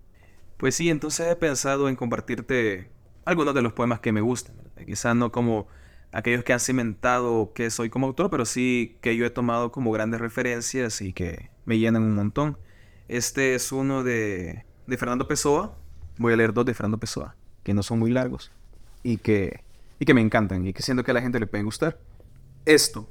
Pues 0.58 0.76
sí, 0.76 0.90
entonces 0.90 1.28
he 1.30 1.36
pensado 1.36 1.88
en 1.88 1.96
compartirte 1.96 2.90
algunos 3.26 3.54
de 3.54 3.62
los 3.62 3.74
poemas 3.74 4.00
que 4.00 4.12
me 4.12 4.22
gustan. 4.22 4.56
Quizás 4.86 5.16
no 5.16 5.32
como 5.32 5.68
aquellos 6.12 6.44
que 6.44 6.54
han 6.54 6.60
cimentado 6.60 7.52
que 7.54 7.70
soy 7.70 7.90
como 7.90 8.08
autor, 8.08 8.30
pero 8.30 8.46
sí 8.46 8.98
que 9.02 9.16
yo 9.16 9.26
he 9.26 9.30
tomado 9.30 9.72
como 9.72 9.92
grandes 9.92 10.22
referencias 10.22 11.02
y 11.02 11.14
que 11.14 11.50
me 11.66 11.80
llenan 11.80 12.04
un 12.04 12.16
montón. 12.16 12.58
Este 13.08 13.56
es 13.56 13.72
uno 13.72 14.04
de, 14.04 14.66
de 14.88 14.98
Fernando 14.98 15.28
Pessoa. 15.28 15.78
Voy 16.18 16.34
a 16.34 16.38
leer 16.38 16.54
dos 16.54 16.66
de 16.66 16.74
Fernando 16.74 17.00
Pessoa, 17.00 17.36
que 17.64 17.74
no 17.74 17.84
son 17.84 18.00
muy 18.00 18.12
largos 18.12 18.52
y 19.02 19.18
que, 19.18 19.64
y 20.00 20.06
que 20.06 20.14
me 20.14 20.22
encantan 20.22 20.66
y 20.66 20.74
que 20.74 20.82
siento 20.82 21.04
que 21.04 21.12
a 21.12 21.14
la 21.14 21.22
gente 21.22 21.40
le 21.40 21.48
pueden 21.48 21.66
gustar. 21.66 22.00
Esto. 22.66 23.10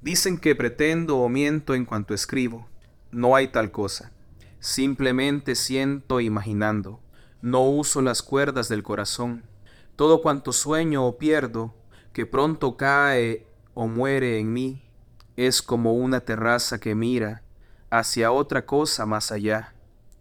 Dicen 0.00 0.38
que 0.38 0.54
pretendo 0.54 1.18
o 1.18 1.28
miento 1.28 1.74
en 1.74 1.84
cuanto 1.84 2.14
escribo. 2.14 2.68
No 3.10 3.34
hay 3.34 3.48
tal 3.48 3.70
cosa. 3.70 4.12
Simplemente 4.60 5.54
siento 5.54 6.20
imaginando. 6.20 7.00
No 7.40 7.62
uso 7.62 8.02
las 8.02 8.22
cuerdas 8.22 8.68
del 8.68 8.82
corazón. 8.82 9.44
Todo 9.96 10.22
cuanto 10.22 10.52
sueño 10.52 11.06
o 11.06 11.18
pierdo, 11.18 11.74
que 12.12 12.26
pronto 12.26 12.76
cae 12.76 13.46
o 13.74 13.86
muere 13.86 14.38
en 14.38 14.52
mí, 14.52 14.82
es 15.36 15.62
como 15.62 15.94
una 15.94 16.20
terraza 16.20 16.80
que 16.80 16.96
mira 16.96 17.42
hacia 17.90 18.32
otra 18.32 18.66
cosa 18.66 19.06
más 19.06 19.30
allá. 19.30 19.74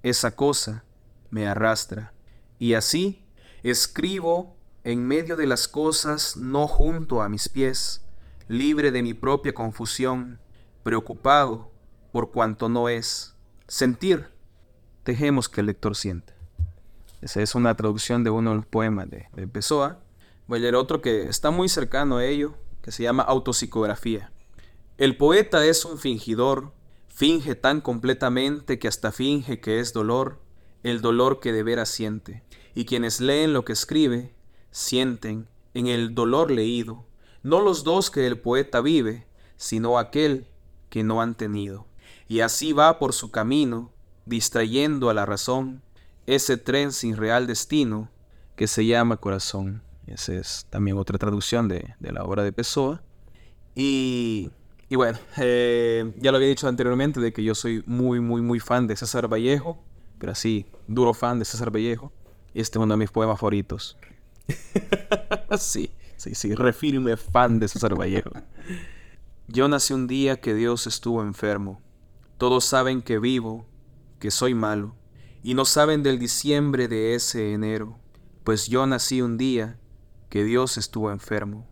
Esa 0.03 0.35
cosa 0.35 0.83
me 1.31 1.47
arrastra. 1.47 2.13
Y 2.59 2.75
así 2.75 3.25
escribo 3.63 4.55
en 4.83 5.05
medio 5.05 5.35
de 5.35 5.47
las 5.47 5.67
cosas, 5.67 6.37
no 6.37 6.67
junto 6.67 7.21
a 7.21 7.29
mis 7.29 7.49
pies, 7.49 8.05
libre 8.47 8.91
de 8.91 9.01
mi 9.01 9.13
propia 9.13 9.53
confusión, 9.53 10.39
preocupado 10.83 11.71
por 12.11 12.31
cuanto 12.31 12.69
no 12.69 12.87
es. 12.87 13.35
Sentir, 13.67 14.29
dejemos 15.03 15.49
que 15.49 15.61
el 15.61 15.67
lector 15.67 15.95
sienta. 15.95 16.36
Esa 17.21 17.41
es 17.41 17.55
una 17.55 17.75
traducción 17.75 18.23
de 18.23 18.29
uno 18.29 18.51
de 18.51 18.55
los 18.57 18.65
poemas 18.65 19.09
de, 19.09 19.27
de 19.33 19.47
Pessoa. 19.47 19.99
Voy 20.47 20.59
a 20.59 20.61
leer 20.61 20.75
otro 20.75 21.01
que 21.01 21.23
está 21.23 21.51
muy 21.51 21.67
cercano 21.67 22.17
a 22.17 22.25
ello, 22.25 22.55
que 22.81 22.91
se 22.91 23.03
llama 23.03 23.23
Autopsicografía. 23.23 24.31
El 24.97 25.17
poeta 25.17 25.65
es 25.65 25.83
un 25.85 25.97
fingidor, 25.97 26.73
finge 27.07 27.55
tan 27.55 27.81
completamente 27.81 28.79
que 28.79 28.87
hasta 28.87 29.11
finge 29.11 29.59
que 29.59 29.79
es 29.79 29.93
dolor, 29.93 30.39
el 30.83 31.01
dolor 31.01 31.39
que 31.39 31.51
de 31.51 31.63
veras 31.63 31.89
siente. 31.89 32.43
Y 32.75 32.85
quienes 32.85 33.19
leen 33.19 33.53
lo 33.53 33.65
que 33.65 33.73
escribe, 33.73 34.33
sienten 34.71 35.47
en 35.73 35.87
el 35.87 36.13
dolor 36.15 36.51
leído, 36.51 37.05
no 37.43 37.61
los 37.61 37.83
dos 37.83 38.09
que 38.09 38.27
el 38.27 38.39
poeta 38.39 38.81
vive, 38.81 39.27
sino 39.55 39.97
aquel 39.97 40.47
que 40.89 41.03
no 41.03 41.21
han 41.21 41.35
tenido. 41.35 41.87
Y 42.27 42.41
así 42.41 42.73
va 42.73 42.99
por 42.99 43.13
su 43.13 43.31
camino, 43.31 43.91
distrayendo 44.25 45.09
a 45.09 45.13
la 45.13 45.25
razón, 45.25 45.81
ese 46.27 46.57
tren 46.57 46.91
sin 46.91 47.15
real 47.15 47.47
destino 47.47 48.09
que 48.55 48.67
se 48.67 48.85
llama 48.85 49.17
corazón. 49.17 49.81
Esa 50.05 50.33
es 50.33 50.67
también 50.69 50.97
otra 50.97 51.17
traducción 51.17 51.67
de, 51.67 51.95
la 51.99 52.23
obra 52.23 52.43
de 52.43 52.51
Pessoa. 52.51 53.01
Y, 53.75 54.51
y 54.89 54.95
bueno, 54.95 55.17
eh, 55.37 56.13
ya 56.17 56.31
lo 56.31 56.37
había 56.37 56.49
dicho 56.49 56.67
anteriormente 56.67 57.19
de 57.19 57.33
que 57.33 57.43
yo 57.43 57.55
soy 57.55 57.83
muy, 57.85 58.19
muy, 58.19 58.41
muy 58.41 58.59
fan 58.59 58.87
de 58.87 58.95
César 58.95 59.31
Vallejo, 59.31 59.83
pero 60.19 60.33
así, 60.33 60.65
duro 60.87 61.13
fan 61.13 61.39
de 61.39 61.45
César 61.45 61.73
Vallejo. 61.73 62.11
Este 62.53 62.77
es 62.77 62.83
uno 62.83 62.93
de 62.93 62.97
mis 62.97 63.11
poemas 63.11 63.39
favoritos. 63.39 63.97
sí, 65.57 65.91
sí, 66.17 66.35
sí, 66.35 66.55
refirme 66.55 67.15
fan 67.15 67.59
de 67.59 67.67
César 67.67 67.97
Vallejo. 67.97 68.31
Yo 69.47 69.67
nací 69.69 69.93
un 69.93 70.07
día 70.07 70.41
que 70.41 70.53
Dios 70.53 70.87
estuvo 70.87 71.21
enfermo. 71.21 71.81
Todos 72.37 72.65
saben 72.65 73.01
que 73.01 73.19
vivo, 73.19 73.65
que 74.19 74.31
soy 74.31 74.53
malo 74.53 74.96
y 75.47 75.53
no 75.53 75.63
saben 75.63 76.03
del 76.03 76.19
diciembre 76.19 76.89
de 76.89 77.15
ese 77.15 77.53
enero, 77.53 77.97
pues 78.43 78.67
yo 78.67 78.85
nací 78.85 79.21
un 79.21 79.37
día 79.37 79.79
que 80.27 80.43
Dios 80.43 80.77
estuvo 80.77 81.09
enfermo. 81.09 81.65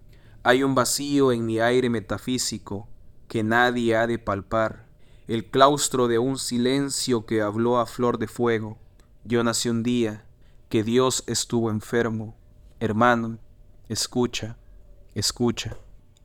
Hay 0.43 0.63
un 0.63 0.75
vacío 0.75 1.33
en 1.33 1.45
mi 1.45 1.59
aire 1.59 1.89
metafísico 1.89 2.87
que 3.27 3.43
nadie 3.43 3.97
ha 3.97 4.07
de 4.07 4.17
palpar, 4.17 4.87
el 5.27 5.49
claustro 5.51 6.07
de 6.07 6.19
un 6.19 6.37
silencio 6.37 7.25
que 7.25 7.41
habló 7.41 7.77
a 7.77 7.85
flor 7.85 8.17
de 8.17 8.29
fuego. 8.29 8.77
Yo 9.25 9.43
nací 9.43 9.67
un 9.67 9.83
día 9.83 10.25
que 10.69 10.81
Dios 10.81 11.25
estuvo 11.27 11.69
enfermo. 11.69 12.37
Hermano, 12.79 13.39
escucha, 13.89 14.57
escucha. 15.15 15.75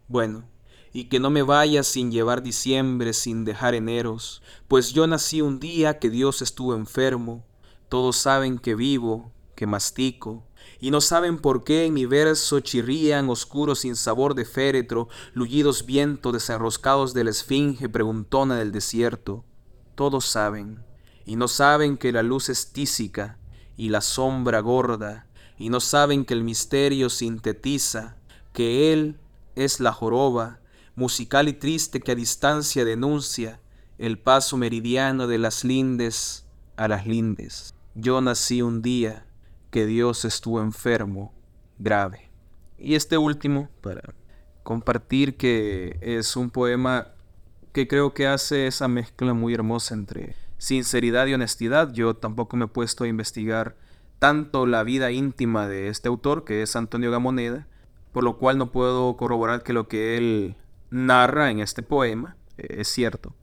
Bueno, 0.06 0.44
y 0.92 1.04
que 1.04 1.20
no 1.20 1.30
me 1.30 1.42
vaya 1.42 1.82
sin 1.82 2.10
llevar 2.10 2.42
diciembre, 2.42 3.12
sin 3.12 3.44
dejar 3.44 3.74
eneros, 3.74 4.42
pues 4.68 4.92
yo 4.92 5.06
nací 5.06 5.40
un 5.40 5.60
día 5.60 5.98
que 5.98 6.10
Dios 6.10 6.42
estuvo 6.42 6.74
enfermo, 6.74 7.44
todos 7.88 8.16
saben 8.16 8.58
que 8.58 8.74
vivo, 8.74 9.32
que 9.54 9.66
mastico, 9.66 10.44
y 10.80 10.90
no 10.90 11.00
saben 11.00 11.38
por 11.38 11.64
qué 11.64 11.84
en 11.84 11.94
mi 11.94 12.06
verso 12.06 12.60
chirrían 12.60 13.28
oscuros 13.28 13.80
sin 13.80 13.96
sabor 13.96 14.34
de 14.34 14.44
féretro, 14.44 15.08
luyidos 15.34 15.84
vientos 15.86 16.32
desenroscados 16.32 17.14
de 17.14 17.24
la 17.24 17.30
esfinge 17.30 17.88
preguntona 17.88 18.56
del 18.56 18.72
desierto. 18.72 19.44
Todos 19.94 20.24
saben, 20.26 20.84
y 21.26 21.36
no 21.36 21.48
saben 21.48 21.98
que 21.98 22.12
la 22.12 22.22
luz 22.22 22.48
es 22.48 22.72
tísica 22.72 23.38
y 23.76 23.90
la 23.90 24.00
sombra 24.00 24.60
gorda, 24.60 25.26
y 25.58 25.68
no 25.68 25.80
saben 25.80 26.24
que 26.24 26.34
el 26.34 26.42
misterio 26.42 27.10
sintetiza, 27.10 28.16
que 28.52 28.92
Él 28.92 29.18
es 29.56 29.80
la 29.80 29.92
joroba, 29.92 30.59
musical 31.00 31.48
y 31.48 31.54
triste 31.54 31.98
que 32.00 32.12
a 32.12 32.14
distancia 32.14 32.84
denuncia 32.84 33.58
el 33.96 34.18
paso 34.18 34.58
meridiano 34.58 35.26
de 35.26 35.38
las 35.38 35.64
lindes 35.64 36.46
a 36.76 36.88
las 36.88 37.06
lindes. 37.06 37.74
Yo 37.94 38.20
nací 38.20 38.60
un 38.60 38.82
día 38.82 39.26
que 39.70 39.86
Dios 39.86 40.26
estuvo 40.26 40.60
enfermo, 40.60 41.32
grave. 41.78 42.30
Y 42.78 42.96
este 42.96 43.16
último, 43.16 43.70
para 43.80 44.14
compartir 44.62 45.38
que 45.38 45.96
es 46.02 46.36
un 46.36 46.50
poema 46.50 47.08
que 47.72 47.88
creo 47.88 48.12
que 48.12 48.26
hace 48.26 48.66
esa 48.66 48.86
mezcla 48.86 49.32
muy 49.32 49.54
hermosa 49.54 49.94
entre 49.94 50.36
sinceridad 50.58 51.26
y 51.28 51.34
honestidad. 51.34 51.94
Yo 51.94 52.14
tampoco 52.14 52.58
me 52.58 52.66
he 52.66 52.68
puesto 52.68 53.04
a 53.04 53.08
investigar 53.08 53.74
tanto 54.18 54.66
la 54.66 54.82
vida 54.82 55.12
íntima 55.12 55.66
de 55.66 55.88
este 55.88 56.08
autor, 56.08 56.44
que 56.44 56.60
es 56.60 56.76
Antonio 56.76 57.10
Gamoneda, 57.10 57.66
por 58.12 58.22
lo 58.22 58.36
cual 58.36 58.58
no 58.58 58.70
puedo 58.70 59.16
corroborar 59.16 59.62
que 59.62 59.72
lo 59.72 59.88
que 59.88 60.18
él 60.18 60.56
narra 60.90 61.50
en 61.50 61.60
este 61.60 61.82
poema 61.82 62.36
eh, 62.56 62.76
es 62.80 62.88
cierto. 62.88 63.34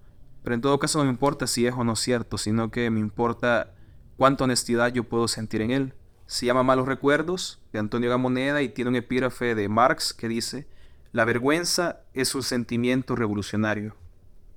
Pero 0.44 0.56
en 0.56 0.62
todo 0.62 0.80
caso 0.80 1.00
no 1.00 1.06
me 1.06 1.12
importa 1.12 1.48
si 1.48 1.66
es 1.66 1.74
o 1.74 1.84
no 1.84 1.96
cierto, 1.96 2.38
sino 2.38 2.72
que 2.72 2.90
me 2.90 3.00
importa 3.00 3.74
cuánta 4.16 4.46
honestidad 4.46 4.94
yo 4.94 5.04
puedo 5.04 5.28
sentir 5.28 5.62
en 5.62 5.72
él. 5.72 5.94
Se 6.26 6.46
llama 6.46 6.64
Malos 6.64 6.88
Recuerdos, 6.88 7.62
de 7.72 7.80
Antonio 7.80 8.10
Gamoneda, 8.10 8.62
y 8.62 8.70
tiene 8.70 8.90
un 8.90 8.96
epígrafe 8.96 9.56
de 9.56 9.70
Marx 9.70 10.14
que 10.14 10.28
dice, 10.28 10.68
La 11.12 11.26
vergüenza 11.26 12.02
es 12.14 12.36
un 12.36 12.44
sentimiento 12.44 13.16
revolucionario. 13.16 13.96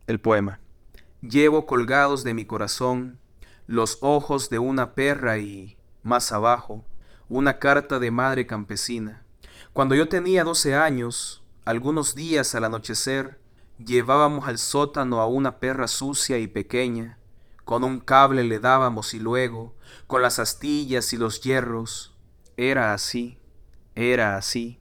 El 0.06 0.20
poema. 0.20 0.60
Llevo 1.22 1.66
colgados 1.66 2.24
de 2.24 2.34
mi 2.34 2.44
corazón 2.44 3.18
los 3.66 3.98
ojos 4.00 4.50
de 4.50 4.58
una 4.58 4.94
perra 4.94 5.38
y, 5.38 5.76
más 6.02 6.32
abajo, 6.32 6.84
una 7.28 7.58
carta 7.58 8.00
de 8.00 8.10
madre 8.10 8.46
campesina. 8.46 9.22
Cuando 9.72 9.94
yo 9.94 10.08
tenía 10.08 10.42
doce 10.42 10.74
años, 10.74 11.39
algunos 11.70 12.16
días 12.16 12.56
al 12.56 12.64
anochecer, 12.64 13.38
llevábamos 13.78 14.48
al 14.48 14.58
sótano 14.58 15.20
a 15.20 15.26
una 15.26 15.60
perra 15.60 15.86
sucia 15.86 16.38
y 16.38 16.48
pequeña, 16.48 17.18
con 17.64 17.84
un 17.84 18.00
cable 18.00 18.42
le 18.42 18.58
dábamos 18.58 19.14
y 19.14 19.20
luego, 19.20 19.76
con 20.08 20.20
las 20.20 20.40
astillas 20.40 21.12
y 21.12 21.16
los 21.16 21.40
hierros, 21.40 22.12
era 22.56 22.92
así, 22.92 23.38
era 23.94 24.36
así. 24.36 24.80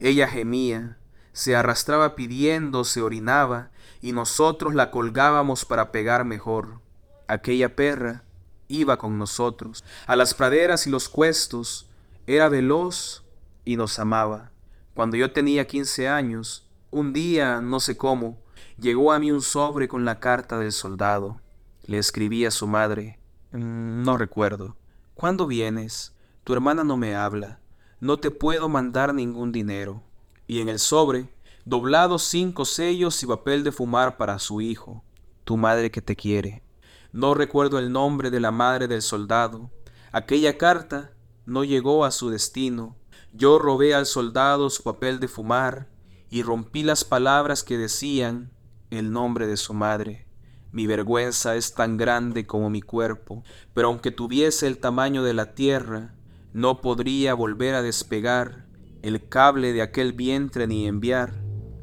Ella 0.00 0.26
gemía, 0.26 0.98
se 1.32 1.54
arrastraba 1.54 2.16
pidiendo, 2.16 2.82
se 2.82 3.00
orinaba, 3.00 3.70
y 4.02 4.10
nosotros 4.10 4.74
la 4.74 4.90
colgábamos 4.90 5.64
para 5.64 5.92
pegar 5.92 6.24
mejor. 6.24 6.80
Aquella 7.28 7.76
perra 7.76 8.24
iba 8.66 8.98
con 8.98 9.18
nosotros, 9.18 9.84
a 10.08 10.16
las 10.16 10.34
praderas 10.34 10.88
y 10.88 10.90
los 10.90 11.08
cuestos, 11.08 11.88
era 12.26 12.48
veloz 12.48 13.22
y 13.64 13.76
nos 13.76 14.00
amaba. 14.00 14.50
Cuando 14.94 15.16
yo 15.16 15.32
tenía 15.32 15.66
quince 15.66 16.08
años, 16.08 16.68
un 16.92 17.12
día, 17.12 17.60
no 17.60 17.80
sé 17.80 17.96
cómo, 17.96 18.38
llegó 18.78 19.12
a 19.12 19.18
mí 19.18 19.32
un 19.32 19.42
sobre 19.42 19.88
con 19.88 20.04
la 20.04 20.20
carta 20.20 20.56
del 20.56 20.70
soldado. 20.70 21.40
Le 21.84 21.98
escribí 21.98 22.44
a 22.44 22.52
su 22.52 22.68
madre. 22.68 23.18
Mm, 23.50 24.04
no 24.04 24.16
recuerdo. 24.16 24.76
¿Cuándo 25.14 25.48
vienes? 25.48 26.14
Tu 26.44 26.52
hermana 26.52 26.84
no 26.84 26.96
me 26.96 27.16
habla. 27.16 27.58
No 27.98 28.18
te 28.18 28.30
puedo 28.30 28.68
mandar 28.68 29.12
ningún 29.14 29.50
dinero. 29.50 30.04
Y 30.46 30.60
en 30.60 30.68
el 30.68 30.78
sobre, 30.78 31.28
doblados 31.64 32.22
cinco 32.22 32.64
sellos 32.64 33.20
y 33.24 33.26
papel 33.26 33.64
de 33.64 33.72
fumar 33.72 34.16
para 34.16 34.38
su 34.38 34.60
hijo. 34.60 35.02
Tu 35.42 35.56
madre 35.56 35.90
que 35.90 36.02
te 36.02 36.14
quiere. 36.14 36.62
No 37.10 37.34
recuerdo 37.34 37.80
el 37.80 37.90
nombre 37.90 38.30
de 38.30 38.38
la 38.38 38.52
madre 38.52 38.86
del 38.86 39.02
soldado. 39.02 39.72
Aquella 40.12 40.56
carta 40.56 41.10
no 41.46 41.64
llegó 41.64 42.04
a 42.04 42.12
su 42.12 42.30
destino 42.30 42.94
yo 43.36 43.58
robé 43.58 43.94
al 43.94 44.06
soldado 44.06 44.70
su 44.70 44.84
papel 44.84 45.18
de 45.18 45.26
fumar 45.26 45.88
y 46.30 46.42
rompí 46.42 46.84
las 46.84 47.04
palabras 47.04 47.64
que 47.64 47.76
decían 47.76 48.52
el 48.90 49.10
nombre 49.10 49.48
de 49.48 49.56
su 49.56 49.74
madre. 49.74 50.28
Mi 50.70 50.86
vergüenza 50.86 51.56
es 51.56 51.74
tan 51.74 51.96
grande 51.96 52.46
como 52.46 52.70
mi 52.70 52.80
cuerpo, 52.80 53.42
pero 53.74 53.88
aunque 53.88 54.12
tuviese 54.12 54.68
el 54.68 54.78
tamaño 54.78 55.24
de 55.24 55.34
la 55.34 55.54
tierra, 55.54 56.14
no 56.52 56.80
podría 56.80 57.34
volver 57.34 57.74
a 57.74 57.82
despegar 57.82 58.66
el 59.02 59.28
cable 59.28 59.72
de 59.72 59.82
aquel 59.82 60.12
vientre 60.12 60.68
ni 60.68 60.86
enviar 60.86 61.34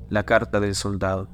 la 0.09 0.25
carta 0.25 0.61
del 0.61 0.75
soldado. 0.75 1.29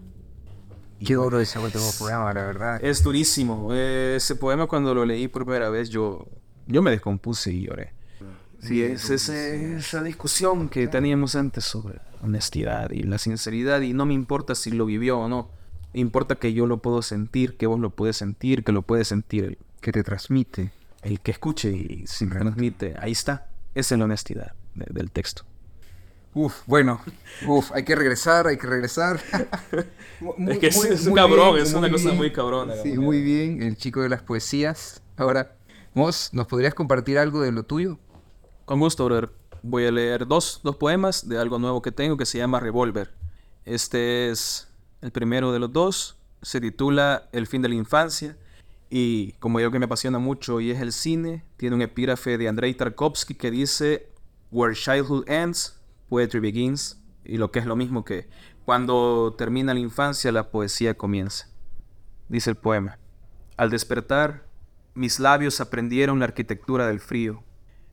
Qué 1.03 1.13
duro 1.13 1.39
ese 1.39 1.59
último 1.59 1.91
poema, 1.99 2.33
la 2.33 2.41
verdad. 2.41 2.83
Es 2.83 3.03
durísimo. 3.03 3.71
ese 3.71 4.35
poema 4.35 4.65
cuando 4.65 4.95
lo 4.95 5.05
leí 5.05 5.27
por 5.27 5.45
primera 5.45 5.69
vez 5.69 5.89
yo, 5.89 6.27
yo 6.65 6.81
me 6.81 6.89
descompuse 6.89 7.53
y 7.53 7.67
lloré. 7.67 7.96
Sí, 8.61 8.81
es 8.81 9.09
esa 9.09 10.03
discusión 10.03 10.69
que 10.69 10.87
teníamos 10.87 11.35
antes 11.35 11.63
sobre 11.63 11.99
honestidad 12.21 12.91
y 12.91 13.03
la 13.03 13.17
sinceridad 13.17 13.81
y 13.81 13.93
no 13.93 14.05
me 14.05 14.13
importa 14.13 14.55
si 14.55 14.71
lo 14.71 14.85
vivió 14.85 15.19
o 15.19 15.29
no. 15.29 15.49
Importa 15.93 16.35
que 16.35 16.53
yo 16.53 16.67
lo 16.67 16.77
puedo 16.81 17.01
sentir, 17.01 17.57
que 17.57 17.67
vos 17.67 17.79
lo 17.79 17.91
puedes 17.91 18.17
sentir, 18.17 18.63
que 18.63 18.71
lo 18.71 18.81
puede 18.81 19.05
sentir 19.05 19.43
el 19.45 19.57
que 19.81 19.91
te 19.91 20.03
transmite. 20.03 20.71
El 21.01 21.21
que 21.21 21.31
escuche 21.31 21.71
y 21.71 22.05
se 22.07 22.27
transmite. 22.27 22.95
Ahí 22.99 23.11
está. 23.11 23.47
Esa 23.73 23.95
es 23.95 23.99
la 23.99 24.05
honestidad 24.05 24.53
del 24.73 25.11
texto. 25.11 25.43
Uf, 26.33 26.61
bueno, 26.67 27.01
uf, 27.47 27.71
hay 27.71 27.83
que 27.83 27.95
regresar, 27.95 28.45
hay 28.47 28.57
que 28.57 28.67
regresar. 28.67 29.19
es 30.47 30.59
que 30.59 30.67
es, 30.67 31.07
un 31.07 31.15
cabrón, 31.15 31.57
es 31.57 31.73
una 31.73 31.89
cosa 31.89 32.11
muy 32.11 32.31
cabrona. 32.31 32.75
Sí, 32.83 32.97
muy 32.97 33.21
bien, 33.21 33.63
el 33.63 33.75
chico 33.75 34.01
de 34.01 34.09
las 34.09 34.21
poesías. 34.21 35.01
Ahora, 35.15 35.55
vos, 35.95 36.29
¿nos 36.33 36.45
podrías 36.45 36.75
compartir 36.75 37.17
algo 37.17 37.41
de 37.41 37.51
lo 37.51 37.63
tuyo? 37.63 37.97
Con 38.67 38.81
gusto, 38.81 39.05
brother. 39.05 39.31
Voy 39.63 39.85
a 39.85 39.91
leer 39.93 40.27
dos, 40.27 40.59
dos 40.61 40.75
poemas 40.75 41.29
de 41.29 41.39
algo 41.39 41.57
nuevo 41.57 41.81
que 41.81 41.93
tengo 41.93 42.17
que 42.17 42.25
se 42.25 42.37
llama 42.37 42.59
Revolver. 42.59 43.13
Este 43.63 44.29
es 44.29 44.67
el 44.99 45.11
primero 45.11 45.53
de 45.53 45.59
los 45.59 45.71
dos. 45.71 46.17
Se 46.41 46.59
titula 46.59 47.29
El 47.31 47.47
fin 47.47 47.61
de 47.61 47.69
la 47.69 47.75
infancia. 47.75 48.35
Y 48.89 49.31
como 49.39 49.61
yo 49.61 49.71
que 49.71 49.79
me 49.79 49.85
apasiona 49.85 50.19
mucho 50.19 50.59
y 50.59 50.71
es 50.71 50.81
el 50.81 50.91
cine, 50.91 51.45
tiene 51.55 51.77
un 51.77 51.81
epígrafe 51.81 52.37
de 52.37 52.49
Andrei 52.49 52.73
Tarkovsky 52.73 53.35
que 53.35 53.51
dice 53.51 54.09
Where 54.51 54.75
childhood 54.75 55.29
ends, 55.29 55.79
poetry 56.09 56.41
begins. 56.41 57.01
Y 57.23 57.37
lo 57.37 57.51
que 57.51 57.59
es 57.59 57.65
lo 57.65 57.77
mismo 57.77 58.03
que 58.03 58.27
cuando 58.65 59.33
termina 59.37 59.73
la 59.73 59.79
infancia, 59.79 60.29
la 60.33 60.51
poesía 60.51 60.97
comienza. 60.97 61.47
Dice 62.27 62.49
el 62.49 62.57
poema. 62.57 62.99
Al 63.55 63.69
despertar, 63.69 64.45
mis 64.93 65.21
labios 65.21 65.61
aprendieron 65.61 66.19
la 66.19 66.25
arquitectura 66.25 66.85
del 66.85 66.99
frío. 66.99 67.45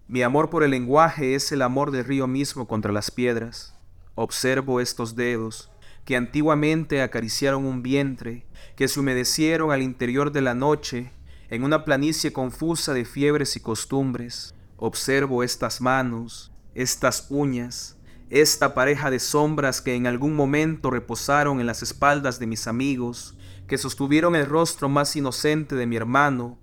Mi 0.06 0.22
amor 0.22 0.50
por 0.50 0.62
el 0.62 0.72
lenguaje 0.72 1.34
es 1.34 1.50
el 1.50 1.62
amor 1.62 1.90
del 1.90 2.04
río 2.04 2.26
mismo 2.26 2.68
contra 2.68 2.92
las 2.92 3.10
piedras. 3.10 3.74
Observo 4.14 4.80
estos 4.80 5.16
dedos 5.16 5.70
que 6.04 6.14
antiguamente 6.14 7.00
acariciaron 7.00 7.64
un 7.64 7.82
vientre, 7.82 8.44
que 8.76 8.86
se 8.86 9.00
humedecieron 9.00 9.72
al 9.72 9.80
interior 9.80 10.30
de 10.30 10.42
la 10.42 10.54
noche 10.54 11.10
en 11.48 11.64
una 11.64 11.86
planicie 11.86 12.34
confusa 12.34 12.92
de 12.92 13.06
fiebres 13.06 13.56
y 13.56 13.60
costumbres. 13.60 14.54
Observo 14.76 15.42
estas 15.42 15.80
manos, 15.80 16.52
estas 16.74 17.28
uñas, 17.30 17.96
esta 18.28 18.74
pareja 18.74 19.10
de 19.10 19.18
sombras 19.18 19.80
que 19.80 19.94
en 19.94 20.06
algún 20.06 20.34
momento 20.36 20.90
reposaron 20.90 21.60
en 21.60 21.66
las 21.66 21.82
espaldas 21.82 22.38
de 22.38 22.46
mis 22.46 22.66
amigos, 22.66 23.38
que 23.66 23.78
sostuvieron 23.78 24.36
el 24.36 24.44
rostro 24.44 24.90
más 24.90 25.16
inocente 25.16 25.74
de 25.76 25.86
mi 25.86 25.96
hermano, 25.96 26.58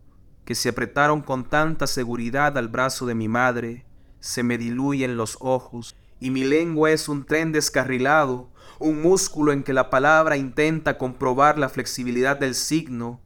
que 0.52 0.56
se 0.56 0.68
apretaron 0.68 1.22
con 1.22 1.46
tanta 1.46 1.88
seguridad 1.88 2.58
al 2.58 2.68
brazo 2.68 3.06
de 3.06 3.16
mi 3.16 3.30
madre, 3.30 3.86
se 4.20 4.44
me 4.44 4.58
diluyen 4.58 5.16
los 5.16 5.38
ojos, 5.40 5.96
y 6.20 6.30
mi 6.30 6.44
lengua 6.44 6.92
es 6.92 7.08
un 7.08 7.24
tren 7.24 7.54
descarrilado, 7.54 8.50
un 8.78 9.02
músculo 9.02 9.54
en 9.54 9.64
que 9.64 9.72
la 9.72 9.90
palabra 9.90 10.36
intenta 10.36 10.98
comprobar 10.98 11.58
la 11.58 11.70
flexibilidad 11.70 12.38
del 12.38 12.54
signo. 12.54 13.22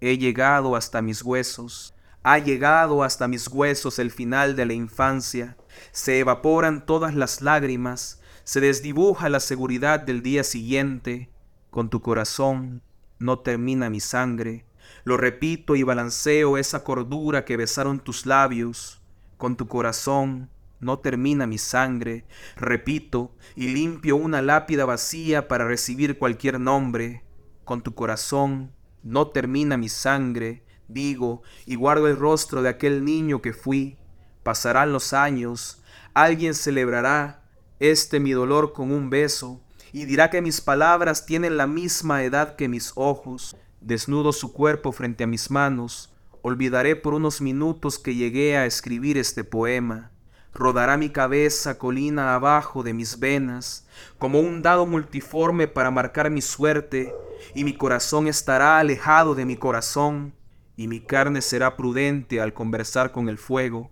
He 0.00 0.16
llegado 0.16 0.76
hasta 0.76 1.02
mis 1.02 1.22
huesos, 1.22 1.92
ha 2.22 2.38
llegado 2.38 3.02
hasta 3.02 3.26
mis 3.26 3.48
huesos 3.48 3.98
el 3.98 4.12
final 4.12 4.54
de 4.54 4.66
la 4.66 4.74
infancia, 4.74 5.56
se 5.90 6.20
evaporan 6.20 6.86
todas 6.86 7.16
las 7.16 7.42
lágrimas, 7.42 8.20
se 8.44 8.60
desdibuja 8.60 9.28
la 9.28 9.40
seguridad 9.40 9.98
del 9.98 10.22
día 10.22 10.44
siguiente, 10.44 11.30
con 11.70 11.90
tu 11.90 12.00
corazón 12.00 12.80
no 13.18 13.40
termina 13.40 13.90
mi 13.90 13.98
sangre, 13.98 14.64
lo 15.04 15.16
repito 15.16 15.76
y 15.76 15.82
balanceo 15.82 16.58
esa 16.58 16.84
cordura 16.84 17.44
que 17.44 17.56
besaron 17.56 18.00
tus 18.00 18.26
labios, 18.26 19.00
con 19.36 19.56
tu 19.56 19.68
corazón 19.68 20.50
no 20.80 20.98
termina 20.98 21.46
mi 21.46 21.58
sangre, 21.58 22.24
repito, 22.56 23.34
y 23.54 23.68
limpio 23.68 24.16
una 24.16 24.42
lápida 24.42 24.86
vacía 24.86 25.46
para 25.46 25.66
recibir 25.66 26.18
cualquier 26.18 26.58
nombre, 26.58 27.22
con 27.64 27.82
tu 27.82 27.94
corazón 27.94 28.72
no 29.02 29.28
termina 29.28 29.76
mi 29.76 29.88
sangre, 29.88 30.64
digo, 30.88 31.42
y 31.66 31.76
guardo 31.76 32.08
el 32.08 32.16
rostro 32.16 32.62
de 32.62 32.70
aquel 32.70 33.04
niño 33.04 33.42
que 33.42 33.52
fui, 33.52 33.98
pasarán 34.42 34.92
los 34.92 35.12
años, 35.12 35.82
alguien 36.14 36.54
celebrará 36.54 37.44
este 37.78 38.20
mi 38.20 38.32
dolor 38.32 38.72
con 38.72 38.90
un 38.90 39.10
beso, 39.10 39.60
y 39.92 40.04
dirá 40.04 40.30
que 40.30 40.40
mis 40.40 40.60
palabras 40.60 41.26
tienen 41.26 41.56
la 41.56 41.66
misma 41.66 42.24
edad 42.24 42.56
que 42.56 42.68
mis 42.68 42.92
ojos, 42.94 43.56
desnudo 43.80 44.32
su 44.32 44.52
cuerpo 44.52 44.92
frente 44.92 45.24
a 45.24 45.26
mis 45.26 45.50
manos, 45.50 46.12
olvidaré 46.42 46.96
por 46.96 47.14
unos 47.14 47.40
minutos 47.40 47.98
que 47.98 48.14
llegué 48.14 48.56
a 48.56 48.66
escribir 48.66 49.18
este 49.18 49.44
poema, 49.44 50.10
rodará 50.52 50.96
mi 50.96 51.10
cabeza 51.10 51.78
colina 51.78 52.34
abajo 52.34 52.82
de 52.82 52.94
mis 52.94 53.18
venas, 53.18 53.86
como 54.18 54.40
un 54.40 54.62
dado 54.62 54.86
multiforme 54.86 55.68
para 55.68 55.90
marcar 55.90 56.30
mi 56.30 56.42
suerte, 56.42 57.14
y 57.54 57.64
mi 57.64 57.74
corazón 57.74 58.26
estará 58.26 58.78
alejado 58.78 59.34
de 59.34 59.44
mi 59.44 59.56
corazón, 59.56 60.34
y 60.76 60.88
mi 60.88 61.00
carne 61.00 61.42
será 61.42 61.76
prudente 61.76 62.40
al 62.40 62.52
conversar 62.52 63.12
con 63.12 63.28
el 63.28 63.38
fuego. 63.38 63.90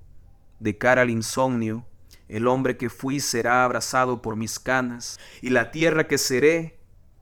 De 0.59 0.77
cara 0.77 1.03
al 1.03 1.11
insomnio, 1.11 1.87
el 2.29 2.47
hombre 2.47 2.77
que 2.77 2.91
fui 2.91 3.21
será 3.21 3.65
abrazado 3.65 4.21
por 4.21 4.37
mis 4.37 4.59
canas, 4.59 5.19
y 5.41 5.51
la 5.51 5.71
tierra 5.71 6.07
que 6.09 6.19
seré, 6.19 6.78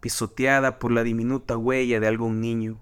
pisoteada 0.06 0.78
por 0.78 0.92
la 0.92 1.02
diminuta 1.02 1.56
huella 1.56 1.98
de 1.98 2.06
algún 2.06 2.40
niño. 2.40 2.78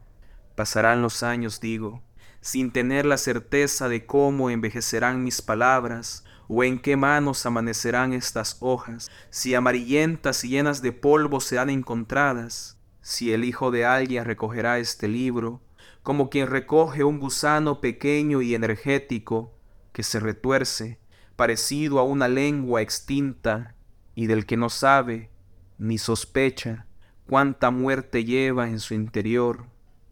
Pasarán 0.57 1.01
los 1.01 1.23
años, 1.23 1.59
digo, 1.59 2.03
sin 2.43 2.71
tener 2.71 3.07
la 3.07 3.17
certeza 3.17 3.89
de 3.89 4.05
cómo 4.05 4.51
envejecerán 4.51 5.25
mis 5.25 5.41
palabras, 5.41 6.23
o 6.49 6.63
en 6.65 6.79
qué 6.79 6.99
manos 6.99 7.47
amanecerán 7.47 8.13
estas 8.13 8.59
hojas, 8.61 9.11
si 9.31 9.55
amarillentas 9.55 10.45
y 10.45 10.51
llenas 10.51 10.83
de 10.83 10.93
polvo 10.93 11.41
serán 11.41 11.71
encontradas, 11.71 12.79
si 13.01 13.33
el 13.33 13.45
hijo 13.45 13.71
de 13.71 13.87
alguien 13.87 14.27
recogerá 14.27 14.79
este 14.79 15.09
libro, 15.09 15.63
como 16.03 16.29
quien 16.29 16.47
recoge 16.47 17.05
un 17.05 17.19
gusano 17.21 17.81
pequeño 17.81 18.43
y 18.43 18.55
energético 18.55 19.55
que 19.95 20.03
se 20.03 20.21
retuerce, 20.21 20.99
parecido 21.37 22.01
a 22.01 22.03
una 22.03 22.29
lengua 22.29 22.83
extinta 22.83 23.77
y 24.15 24.27
del 24.27 24.45
que 24.45 24.59
no 24.59 24.69
sabe 24.69 25.31
ni 25.79 25.97
sospecha 25.97 26.87
cuánta 27.29 27.71
muerte 27.71 28.25
lleva 28.25 28.69
en 28.69 28.81
su 28.81 28.95
interior, 28.95 29.67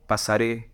pasaré, 0.07 0.71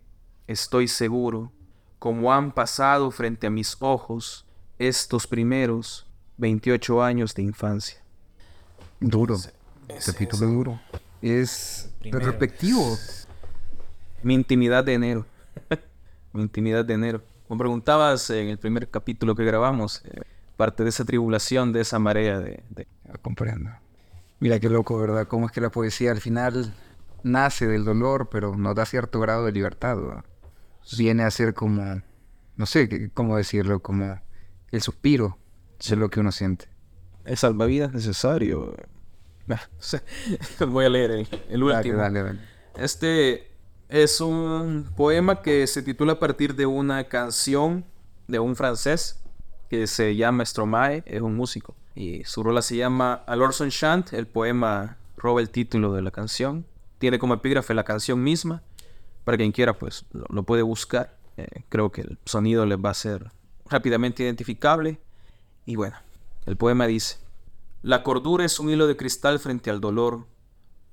estoy 0.47 0.87
seguro, 0.87 1.51
como 1.99 2.33
han 2.33 2.51
pasado 2.51 3.11
frente 3.11 3.47
a 3.47 3.49
mis 3.49 3.77
ojos, 3.79 4.45
estos 4.77 5.27
primeros 5.27 6.07
28 6.37 7.03
años 7.03 7.35
de 7.35 7.43
infancia. 7.43 8.01
Duro. 8.99 9.37
Es, 9.87 10.05
capítulo 10.05 10.47
duro. 10.47 10.81
Es 11.21 11.91
retrospectivo. 12.01 12.97
Mi 14.23 14.33
intimidad 14.33 14.83
de 14.83 14.93
enero. 14.93 15.25
Mi 16.33 16.41
intimidad 16.41 16.85
de 16.85 16.93
enero. 16.93 17.21
Como 17.47 17.59
preguntabas 17.59 18.29
en 18.29 18.47
el 18.49 18.57
primer 18.57 18.89
capítulo 18.89 19.35
que 19.35 19.43
grabamos, 19.43 20.03
eh, 20.05 20.21
parte 20.55 20.83
de 20.83 20.89
esa 20.89 21.03
tribulación, 21.03 21.73
de 21.73 21.81
esa 21.81 21.99
marea 21.99 22.39
de, 22.39 22.63
de... 22.69 22.87
Comprendo. 23.21 23.71
Mira 24.39 24.59
qué 24.59 24.69
loco, 24.69 24.97
¿verdad? 24.97 25.27
Cómo 25.27 25.47
es 25.47 25.51
que 25.51 25.61
la 25.61 25.69
poesía 25.69 26.11
al 26.11 26.21
final 26.21 26.73
nace 27.23 27.67
del 27.67 27.83
dolor, 27.83 28.29
pero 28.31 28.55
nos 28.55 28.75
da 28.75 28.85
cierto 28.85 29.19
grado 29.19 29.45
de 29.45 29.51
libertad. 29.51 29.97
Viene 30.97 31.23
a 31.23 31.31
ser 31.31 31.53
como, 31.53 32.01
no 32.55 32.65
sé 32.65 33.11
cómo 33.13 33.35
decirlo, 33.35 33.81
como 33.81 34.21
el 34.71 34.81
suspiro 34.81 35.37
es 35.79 35.91
lo 35.91 36.09
que 36.09 36.19
uno 36.19 36.31
siente. 36.31 36.67
El 37.25 37.37
salvavidas 37.37 37.93
necesario. 37.93 38.75
Voy 40.67 40.85
a 40.85 40.89
leer 40.89 41.27
el, 41.49 41.63
último. 41.63 41.97
Dale, 41.97 42.23
dale, 42.23 42.39
Este 42.77 43.51
es 43.89 44.21
un 44.21 44.89
poema 44.95 45.41
que 45.41 45.67
se 45.67 45.81
titula 45.81 46.13
a 46.13 46.19
partir 46.19 46.55
de 46.55 46.65
una 46.65 47.05
canción 47.05 47.85
de 48.27 48.39
un 48.39 48.55
francés 48.55 49.18
que 49.69 49.87
se 49.87 50.15
llama 50.15 50.45
Stromae, 50.45 51.03
es 51.05 51.21
un 51.21 51.35
músico. 51.35 51.75
Y 51.95 52.23
su 52.23 52.43
rola 52.43 52.61
se 52.61 52.75
llama 52.75 53.23
Alorson 53.27 53.69
Chant. 53.69 54.13
El 54.13 54.27
poema 54.27 54.97
roba 55.15 55.41
el 55.41 55.49
título 55.49 55.93
de 55.93 56.01
la 56.01 56.11
canción. 56.11 56.65
Tiene 56.97 57.19
como 57.19 57.35
epígrafe 57.35 57.73
la 57.73 57.83
canción 57.83 58.23
misma. 58.23 58.63
Para 59.23 59.37
quien 59.37 59.51
quiera, 59.51 59.77
pues 59.77 60.05
lo, 60.11 60.43
puede 60.43 60.63
buscar. 60.63 61.17
Eh, 61.37 61.63
creo 61.69 61.91
que 61.91 62.01
el 62.01 62.17
sonido 62.25 62.65
les 62.65 62.79
va 62.79 62.89
a 62.89 62.95
ser 62.95 63.31
rápidamente 63.67 64.23
identificable. 64.23 64.99
Y 65.65 65.75
bueno, 65.75 65.97
el 66.45 66.57
poema 66.57 66.87
dice, 66.87 67.17
La 67.83 68.01
cordura 68.01 68.45
es 68.45 68.59
un 68.59 68.69
hilo 68.69 68.87
de 68.87 68.97
cristal 68.97 69.39
frente 69.39 69.69
al 69.69 69.81
dolor. 69.81 70.25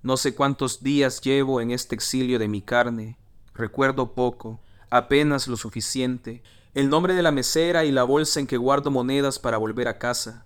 No 0.02 0.16
sé 0.16 0.34
cuántos 0.34 0.82
días 0.82 1.20
llevo 1.22 1.60
en 1.60 1.70
este 1.70 1.94
exilio 1.94 2.38
de 2.38 2.48
mi 2.48 2.60
carne. 2.60 3.16
Recuerdo 3.54 4.12
poco, 4.12 4.60
apenas 4.90 5.48
lo 5.48 5.56
suficiente. 5.56 6.42
El 6.76 6.90
nombre 6.90 7.14
de 7.14 7.22
la 7.22 7.32
mesera 7.32 7.86
y 7.86 7.90
la 7.90 8.04
bolsa 8.04 8.38
en 8.38 8.46
que 8.46 8.58
guardo 8.58 8.90
monedas 8.90 9.38
para 9.38 9.56
volver 9.56 9.88
a 9.88 9.96
casa. 9.96 10.44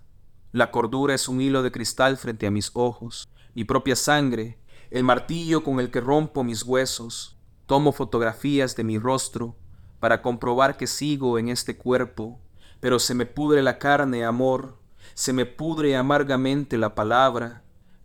La 0.53 0.71
cordura 0.71 1.13
es 1.13 1.27
un 1.27 1.41
hilo 1.41 1.61
de 1.61 1.73
cristal 1.73 2.15
frente 2.15 2.47
a 2.47 2.51
mis 2.51 2.71
ojos, 2.73 3.27
mi 3.53 3.65
propia 3.65 3.97
sangre, 3.97 4.57
el 4.91 5.03
martillo 5.03 5.61
con 5.61 5.81
el 5.81 5.91
que 5.91 5.99
rompo 5.99 6.45
mis 6.45 6.63
huesos. 6.63 7.37
Tomo 7.65 7.91
fotografías 7.91 8.77
de 8.77 8.85
mi 8.85 8.97
rostro, 8.97 9.57
para 9.99 10.21
comprobar 10.21 10.77
que 10.77 10.87
sigo 10.87 11.37
en 11.37 11.49
este 11.49 11.75
cuerpo, 11.75 12.39
pero 12.79 12.97
se 12.97 13.13
me 13.13 13.25
pudre 13.25 13.61
la 13.61 13.77
carne, 13.77 14.23
amor, 14.23 14.77
se 15.13 15.33
me 15.33 15.45
pudre 15.45 15.97
amargamente 15.97 16.77
la 16.77 16.95
palabra, 16.95 17.61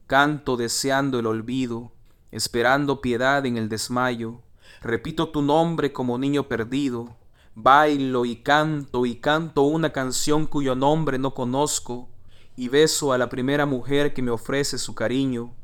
canto 0.08 0.56
deseando 0.56 1.20
el 1.20 1.26
olvido, 1.26 1.92
esperando 2.32 3.00
piedad 3.00 3.46
en 3.46 3.56
el 3.56 3.68
desmayo, 3.68 4.42
repito 4.82 5.28
tu 5.28 5.42
nombre 5.42 5.92
como 5.92 6.18
niño 6.18 6.48
perdido, 6.48 7.16
bailo 7.58 8.26
y 8.26 8.36
canto 8.36 9.06
y 9.06 9.14
canto 9.14 9.62
una 9.62 9.90
canción 9.90 10.46
cuyo 10.46 10.74
nombre 10.74 11.18
no 11.18 11.32
conozco, 11.32 12.10
y 12.54 12.68
beso 12.68 13.14
a 13.14 13.18
la 13.18 13.30
primera 13.30 13.64
mujer 13.64 14.12
que 14.12 14.20
me 14.20 14.30
ofrece 14.30 14.76
su 14.76 14.94
cariño, 14.94 15.54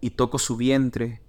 y 0.00 0.10
toco 0.10 0.38
su 0.38 0.56
vientre, 0.56 1.20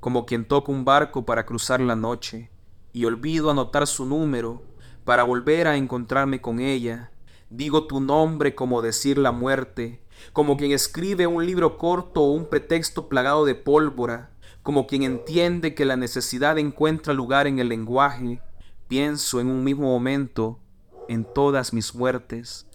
como 0.00 0.26
quien 0.26 0.44
toca 0.44 0.72
un 0.72 0.84
barco 0.84 1.24
para 1.24 1.46
cruzar 1.46 1.80
la 1.80 1.94
noche, 1.94 2.50
y 2.92 3.04
olvido 3.04 3.48
anotar 3.48 3.86
su 3.86 4.06
número 4.06 4.64
para 5.04 5.22
volver 5.22 5.68
a 5.68 5.76
encontrarme 5.76 6.40
con 6.40 6.58
ella. 6.58 7.12
Digo 7.48 7.86
tu 7.86 8.00
nombre 8.00 8.56
como 8.56 8.82
decir 8.82 9.18
la 9.18 9.30
muerte, 9.30 10.02
como 10.32 10.56
quien 10.56 10.72
escribe 10.72 11.28
un 11.28 11.46
libro 11.46 11.78
corto 11.78 12.22
o 12.22 12.32
un 12.32 12.46
pretexto 12.46 13.08
plagado 13.08 13.44
de 13.44 13.54
pólvora, 13.54 14.32
como 14.64 14.88
quien 14.88 15.04
entiende 15.04 15.76
que 15.76 15.84
la 15.84 15.96
necesidad 15.96 16.58
encuentra 16.58 17.14
lugar 17.14 17.46
en 17.46 17.60
el 17.60 17.68
lenguaje. 17.68 18.42
Pienso 18.90 19.38
en 19.38 19.46
un 19.46 19.62
mismo 19.62 19.84
momento 19.84 20.58
en 21.08 21.24
todas 21.24 21.72
mis 21.72 21.94
muertes. 21.94 22.66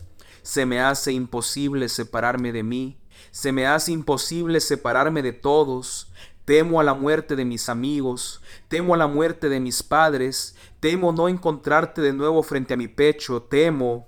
Se 0.43 0.65
me 0.65 0.79
hace 0.79 1.11
imposible 1.11 1.89
separarme 1.89 2.53
de 2.53 2.63
mí, 2.63 2.97
se 3.31 3.51
me 3.51 3.67
hace 3.67 3.91
imposible 3.91 4.61
separarme 4.61 5.21
de 5.21 5.33
todos. 5.33 6.09
Temo 6.45 6.79
a 6.79 6.85
la 6.85 6.93
muerte 6.93 7.35
de 7.35 7.43
mis 7.43 7.67
amigos, 7.67 8.41
temo 8.69 8.93
a 8.93 8.97
la 8.97 9.07
muerte 9.07 9.49
de 9.49 9.59
mis 9.59 9.83
padres, 9.83 10.55
temo 10.79 11.11
no 11.11 11.27
encontrarte 11.27 11.99
de 11.99 12.13
nuevo 12.13 12.43
frente 12.43 12.75
a 12.75 12.77
mi 12.77 12.87
pecho, 12.87 13.41
temo 13.41 14.07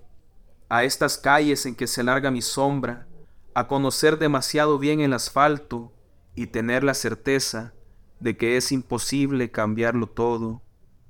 a 0.69 0.85
estas 0.85 1.17
calles 1.17 1.65
en 1.65 1.75
que 1.75 1.87
se 1.87 2.03
larga 2.03 2.31
mi 2.31 2.41
sombra, 2.41 3.05
a 3.53 3.67
conocer 3.67 4.17
demasiado 4.17 4.79
bien 4.79 5.01
el 5.01 5.11
asfalto 5.11 5.91
y 6.35 6.47
tener 6.47 6.85
la 6.85 6.93
certeza 6.93 7.73
de 8.21 8.37
que 8.37 8.55
es 8.55 8.71
imposible 8.71 9.51
cambiarlo 9.51 10.07
todo. 10.07 10.61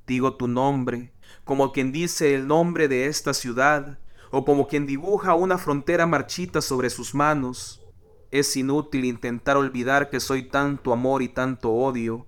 Digo 0.07 0.37
tu 0.37 0.47
nombre, 0.47 1.11
como 1.43 1.73
quien 1.73 1.91
dice 1.91 2.33
el 2.33 2.47
nombre 2.47 2.87
de 2.87 3.07
esta 3.07 3.33
ciudad, 3.33 3.99
o 4.31 4.45
como 4.45 4.67
quien 4.67 4.85
dibuja 4.85 5.33
una 5.33 5.57
frontera 5.57 6.07
marchita 6.07 6.61
sobre 6.61 6.89
sus 6.89 7.13
manos. 7.13 7.85
Es 8.31 8.55
inútil 8.55 9.03
intentar 9.03 9.57
olvidar 9.57 10.09
que 10.09 10.21
soy 10.21 10.43
tanto 10.43 10.93
amor 10.93 11.21
y 11.21 11.27
tanto 11.27 11.71
odio, 11.71 12.25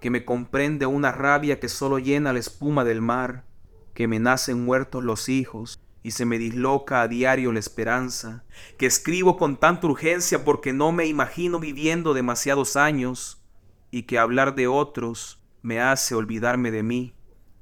que 0.00 0.08
me 0.08 0.24
comprende 0.24 0.86
una 0.86 1.12
rabia 1.12 1.60
que 1.60 1.68
solo 1.68 1.98
llena 1.98 2.32
la 2.32 2.38
espuma 2.38 2.82
del 2.84 3.02
mar, 3.02 3.44
que 3.92 4.08
me 4.08 4.18
nacen 4.18 4.64
muertos 4.64 5.04
los 5.04 5.28
hijos 5.28 5.78
y 6.02 6.12
se 6.12 6.24
me 6.24 6.38
disloca 6.38 7.02
a 7.02 7.08
diario 7.08 7.52
la 7.52 7.58
esperanza, 7.58 8.44
que 8.78 8.86
escribo 8.86 9.36
con 9.36 9.58
tanta 9.58 9.86
urgencia 9.86 10.46
porque 10.46 10.72
no 10.72 10.92
me 10.92 11.04
imagino 11.04 11.60
viviendo 11.60 12.14
demasiados 12.14 12.76
años, 12.76 13.42
y 13.90 14.04
que 14.04 14.18
hablar 14.18 14.54
de 14.54 14.66
otros 14.66 15.42
me 15.60 15.80
hace 15.80 16.14
olvidarme 16.14 16.70
de 16.70 16.82
mí, 16.82 17.14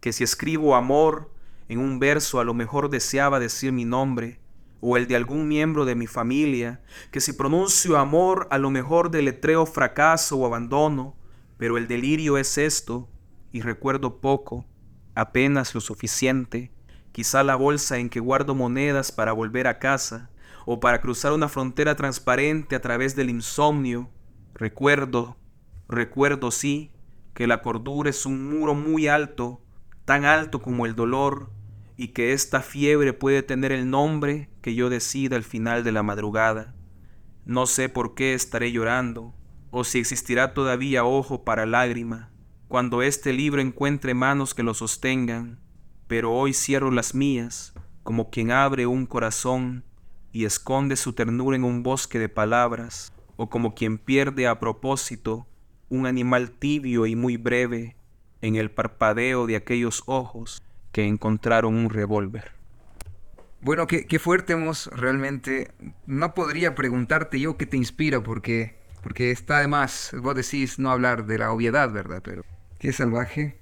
que 0.07 0.13
si 0.13 0.23
escribo 0.23 0.77
amor 0.77 1.33
en 1.69 1.81
un 1.81 1.99
verso 1.99 2.39
a 2.39 2.45
lo 2.45 2.55
mejor 2.55 2.91
deseaba 2.91 3.41
decir 3.41 3.73
mi 3.73 3.85
nombre, 3.85 4.39
o 4.81 4.97
el 4.97 5.09
de 5.09 5.17
algún 5.17 5.49
miembro 5.49 5.85
de 5.85 5.97
mi 5.97 6.07
familia, 6.07 6.81
que 7.11 7.21
si 7.21 7.33
pronuncio 7.33 7.99
amor 7.99 8.47
a 8.53 8.59
lo 8.59 8.71
mejor 8.71 9.11
deletreo 9.11 9.67
fracaso 9.67 10.37
o 10.37 10.47
abandono, 10.47 11.17
pero 11.57 11.77
el 11.77 11.89
delirio 11.89 12.39
es 12.39 12.57
esto, 12.57 13.09
y 13.51 13.63
recuerdo 13.63 14.21
poco, 14.21 14.65
apenas 15.17 15.75
lo 15.75 15.81
suficiente, 15.81 16.71
quizá 17.11 17.43
la 17.43 17.57
bolsa 17.57 17.99
en 17.99 18.09
que 18.09 18.21
guardo 18.21 18.55
monedas 18.55 19.11
para 19.11 19.33
volver 19.33 19.67
a 19.67 19.81
casa, 19.81 20.31
o 20.67 20.79
para 20.79 21.01
cruzar 21.01 21.33
una 21.33 21.49
frontera 21.49 21.97
transparente 21.97 22.77
a 22.77 22.81
través 22.81 23.17
del 23.17 23.29
insomnio. 23.29 24.09
Recuerdo, 24.55 25.37
recuerdo 25.89 26.53
sí, 26.53 26.93
que 27.35 27.49
la 27.49 27.61
cordura 27.61 28.09
es 28.09 28.25
un 28.25 28.49
muro 28.49 28.77
muy 28.77 29.09
alto, 29.09 29.66
tan 30.07 30.25
alto 30.25 30.63
como 30.63 30.87
el 30.87 30.95
dolor, 30.95 31.51
y 31.99 32.09
que 32.09 32.33
esta 32.33 32.63
fiebre 32.63 33.13
puede 33.13 33.43
tener 33.43 33.73
el 33.73 33.91
nombre 33.91 34.49
que 34.63 34.75
yo 34.75 34.89
decida 34.89 35.37
al 35.37 35.45
final 35.45 35.83
de 35.83 35.93
la 35.93 36.03
madrugada. 36.03 36.75
No 37.45 37.67
sé 37.67 37.89
por 37.89 38.15
qué 38.15 38.33
estaré 38.33 38.71
llorando, 38.71 39.35
o 39.71 39.83
si 39.83 39.99
existirá 39.99 40.55
todavía 40.55 41.05
ojo 41.05 41.45
para 41.45 41.67
lágrima, 41.67 42.31
cuando 42.69 43.03
este 43.03 43.33
libro 43.33 43.61
encuentre 43.61 44.15
manos 44.15 44.55
que 44.55 44.63
lo 44.63 44.75
sostengan, 44.75 45.61
pero 46.07 46.33
hoy 46.33 46.53
cierro 46.53 46.91
las 46.91 47.15
mías, 47.15 47.75
como 48.05 48.31
quien 48.31 48.53
abre 48.53 48.87
un 48.87 49.07
corazón 49.07 49.85
y 50.33 50.45
esconde 50.45 50.95
su 50.97 51.15
ternura 51.15 51.57
en 51.57 51.65
un 51.65 51.83
bosque 51.83 52.21
de 52.21 52.29
palabras, 52.29 53.13
o 53.37 53.51
como 53.51 53.75
quien 53.75 53.99
pierde 53.99 54.47
a 54.47 54.61
propósito 54.61 55.49
un 55.89 56.07
animal 56.07 56.53
tibio 56.53 57.07
y 57.07 57.17
muy 57.17 57.37
breve 57.37 57.97
en 58.43 58.57
el 58.57 58.71
parpadeo 58.71 59.47
de 59.47 59.57
aquellos 59.57 60.03
ojos 60.07 60.63
que 60.93 61.07
encontraron 61.07 61.75
un 61.75 61.91
revólver. 61.91 62.53
Bueno, 63.61 63.87
qué, 63.87 64.07
qué 64.07 64.19
fuerte 64.19 64.53
hemos 64.53 64.87
realmente. 64.87 65.73
No 66.07 66.35
podría 66.35 66.75
preguntarte 66.75 67.41
yo 67.41 67.57
qué 67.57 67.67
te 67.67 67.77
inspira, 67.77 68.23
porque, 68.23 68.77
porque 69.03 69.31
está 69.31 69.61
de 69.61 69.69
más. 69.69 70.15
Vos 70.21 70.35
decís 70.35 70.79
no 70.79 70.91
hablar 70.91 71.27
de 71.27 71.39
la 71.39 71.53
obviedad, 71.53 71.91
¿verdad? 71.91 72.23
Pero 72.23 72.45
qué 72.79 72.93
salvaje. 72.93 73.59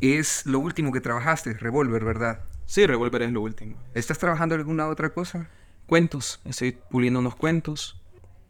Es 0.00 0.44
lo 0.46 0.58
último 0.58 0.92
que 0.92 1.00
trabajaste, 1.00 1.54
Revolver, 1.54 2.04
¿verdad? 2.04 2.44
Sí, 2.66 2.86
Revolver 2.86 3.22
es 3.22 3.32
lo 3.32 3.40
último. 3.40 3.76
¿Estás 3.94 4.18
trabajando 4.18 4.54
alguna 4.54 4.88
otra 4.88 5.10
cosa? 5.10 5.48
Cuentos, 5.86 6.40
estoy 6.44 6.72
puliendo 6.72 7.20
unos 7.20 7.36
cuentos 7.36 8.00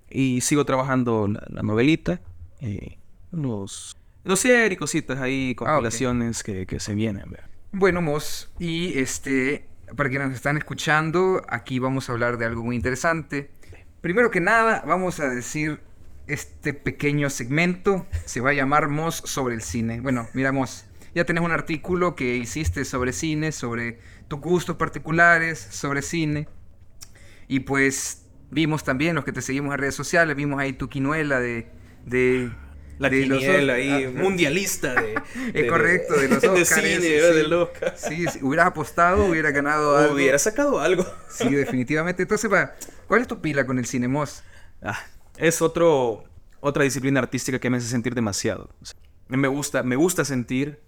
y 0.08 0.40
sigo 0.40 0.64
trabajando 0.64 1.28
la, 1.28 1.44
la 1.48 1.62
novelita, 1.62 2.20
eh, 2.60 2.98
unos 3.32 3.96
dossier 4.24 4.72
y 4.72 4.76
cositas 4.76 5.20
ahí, 5.20 5.54
compilaciones 5.54 6.42
que, 6.42 6.66
que 6.66 6.80
se 6.80 6.94
vienen. 6.94 7.30
¿verdad? 7.30 7.48
Bueno, 7.72 8.02
Mos, 8.02 8.52
y 8.58 8.98
este, 8.98 9.66
para 9.96 10.10
quienes 10.10 10.28
nos 10.28 10.36
están 10.36 10.56
escuchando, 10.56 11.42
aquí 11.48 11.78
vamos 11.78 12.08
a 12.08 12.12
hablar 12.12 12.38
de 12.38 12.44
algo 12.44 12.62
muy 12.62 12.76
interesante. 12.76 13.50
Primero 14.00 14.30
que 14.30 14.40
nada, 14.40 14.82
vamos 14.86 15.20
a 15.20 15.28
decir, 15.28 15.80
este 16.26 16.74
pequeño 16.74 17.30
segmento 17.30 18.06
se 18.24 18.40
va 18.40 18.50
a 18.50 18.52
llamar 18.52 18.88
Mos 18.88 19.22
sobre 19.24 19.54
el 19.54 19.62
cine. 19.62 20.00
Bueno, 20.00 20.28
mira, 20.34 20.52
Mos, 20.52 20.86
ya 21.14 21.24
tenés 21.24 21.42
un 21.42 21.52
artículo 21.52 22.14
que 22.14 22.36
hiciste 22.36 22.84
sobre 22.84 23.12
cine, 23.12 23.52
sobre 23.52 24.00
tus 24.28 24.40
gustos 24.40 24.76
particulares, 24.76 25.58
sobre 25.58 26.02
cine. 26.02 26.48
Y 27.48 27.60
pues 27.60 28.26
vimos 28.50 28.84
también, 28.84 29.14
los 29.14 29.24
que 29.24 29.32
te 29.32 29.42
seguimos 29.42 29.72
en 29.72 29.80
redes 29.80 29.94
sociales, 29.94 30.36
vimos 30.36 30.60
ahí 30.60 30.72
tu 30.72 30.88
quinuela 30.88 31.40
de... 31.40 31.70
de 32.04 32.52
La 33.02 33.10
de 33.10 33.26
los 33.26 33.40
quiniela 33.40 33.74
ahí, 33.74 34.04
ah, 34.04 34.10
mundialista 34.14 34.94
de, 34.94 35.14
Es 35.54 35.68
correcto, 35.68 36.14
de 36.14 36.28
los 36.28 36.40
de 36.40 36.48
Oscars, 36.48 36.68
cine, 36.68 37.00
sí. 37.00 37.08
del 37.08 37.52
Oscar. 37.52 37.94
Sí, 37.96 38.26
si 38.28 38.44
hubieras 38.44 38.68
apostado, 38.68 39.24
hubiera 39.24 39.50
ganado 39.52 39.96
algo. 39.96 40.14
Hubiera 40.14 40.38
sacado 40.38 40.80
algo. 40.80 41.04
Sí, 41.28 41.48
definitivamente. 41.48 42.22
Entonces, 42.22 42.48
¿cuál 43.08 43.22
es 43.22 43.26
tu 43.26 43.40
pila 43.40 43.66
con 43.66 43.78
el 43.78 43.86
cine, 43.86 44.06
Mos? 44.06 44.44
Ah, 44.82 45.00
es 45.38 45.62
otro, 45.62 46.24
otra 46.60 46.84
disciplina 46.84 47.18
artística 47.18 47.58
que 47.58 47.70
me 47.70 47.78
hace 47.78 47.88
sentir 47.88 48.14
demasiado. 48.14 48.68
O 48.80 48.84
sea, 48.84 48.96
me 49.28 49.48
gusta, 49.48 49.82
me 49.82 49.96
gusta 49.96 50.24
sentir, 50.24 50.78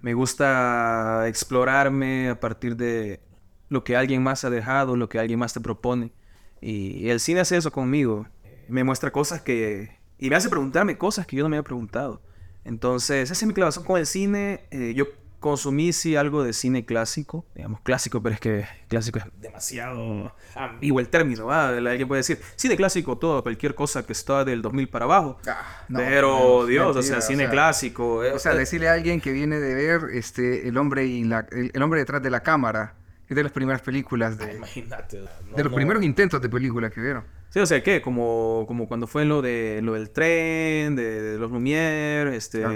me 0.00 0.14
gusta 0.14 1.24
explorarme 1.26 2.28
a 2.28 2.38
partir 2.38 2.76
de 2.76 3.20
lo 3.68 3.82
que 3.82 3.96
alguien 3.96 4.22
más 4.22 4.44
ha 4.44 4.50
dejado, 4.50 4.94
lo 4.94 5.08
que 5.08 5.18
alguien 5.18 5.40
más 5.40 5.54
te 5.54 5.60
propone. 5.60 6.12
Y 6.60 7.08
el 7.08 7.18
cine 7.18 7.40
hace 7.40 7.56
eso 7.56 7.72
conmigo. 7.72 8.28
Me 8.68 8.84
muestra 8.84 9.10
cosas 9.10 9.40
que... 9.40 9.97
Y 10.18 10.30
me 10.30 10.36
hace 10.36 10.48
preguntarme 10.48 10.98
cosas 10.98 11.26
que 11.26 11.36
yo 11.36 11.42
no 11.42 11.48
me 11.48 11.56
había 11.56 11.64
preguntado. 11.64 12.20
Entonces, 12.64 13.30
esa 13.30 13.32
es 13.32 13.46
mi 13.46 13.54
clavazón 13.54 13.84
con 13.84 13.98
el 13.98 14.06
cine. 14.06 14.64
Eh, 14.70 14.92
yo 14.94 15.06
consumí 15.40 15.92
sí 15.92 16.16
algo 16.16 16.42
de 16.42 16.52
cine 16.52 16.84
clásico, 16.84 17.46
digamos 17.54 17.80
clásico, 17.82 18.20
pero 18.20 18.34
es 18.34 18.40
que 18.40 18.66
clásico 18.88 19.20
es 19.20 19.24
demasiado 19.40 20.34
ambiguo 20.56 20.98
el 20.98 21.08
término, 21.08 21.46
¿va? 21.46 21.68
Alguien 21.68 22.08
puede 22.08 22.20
decir, 22.20 22.40
cine 22.56 22.76
clásico, 22.76 23.18
todo, 23.18 23.42
cualquier 23.44 23.76
cosa 23.76 24.04
que 24.04 24.12
está 24.12 24.44
del 24.44 24.62
2000 24.62 24.88
para 24.88 25.04
abajo. 25.04 25.38
Ah, 25.46 25.84
no, 25.88 26.00
pero, 26.00 26.38
no, 26.60 26.66
Dios, 26.66 26.88
o 26.90 26.94
mentira, 26.94 27.20
sea, 27.20 27.20
cine 27.20 27.48
clásico. 27.48 28.24
eh, 28.24 28.32
O 28.32 28.38
sea, 28.40 28.52
eh, 28.52 28.58
decirle 28.58 28.88
a 28.88 28.94
alguien 28.94 29.20
que 29.20 29.30
viene 29.30 29.60
de 29.60 29.74
ver 29.74 30.00
este, 30.12 30.66
el, 30.68 30.76
hombre 30.76 31.06
y 31.06 31.22
la, 31.22 31.46
el, 31.52 31.70
el 31.72 31.82
hombre 31.82 32.00
detrás 32.00 32.20
de 32.20 32.30
la 32.30 32.42
cámara, 32.42 32.96
es 33.28 33.36
de 33.36 33.42
las 33.44 33.52
primeras 33.52 33.80
películas, 33.82 34.38
de, 34.38 34.54
Imagínate. 34.56 35.20
no, 35.50 35.56
de 35.56 35.64
los 35.64 35.72
primeros 35.72 36.02
intentos 36.02 36.42
de 36.42 36.48
película 36.48 36.90
que 36.90 37.00
vieron. 37.00 37.24
Sí, 37.50 37.60
o 37.60 37.66
sea, 37.66 37.82
¿qué? 37.82 38.02
Como, 38.02 38.64
como 38.68 38.86
cuando 38.88 39.06
fue 39.06 39.24
lo 39.24 39.40
de 39.40 39.80
lo 39.82 39.94
del 39.94 40.10
tren, 40.10 40.94
de, 40.96 41.22
de 41.22 41.38
los 41.38 41.50
Lumière, 41.50 42.34
este... 42.34 42.60
Claro, 42.60 42.74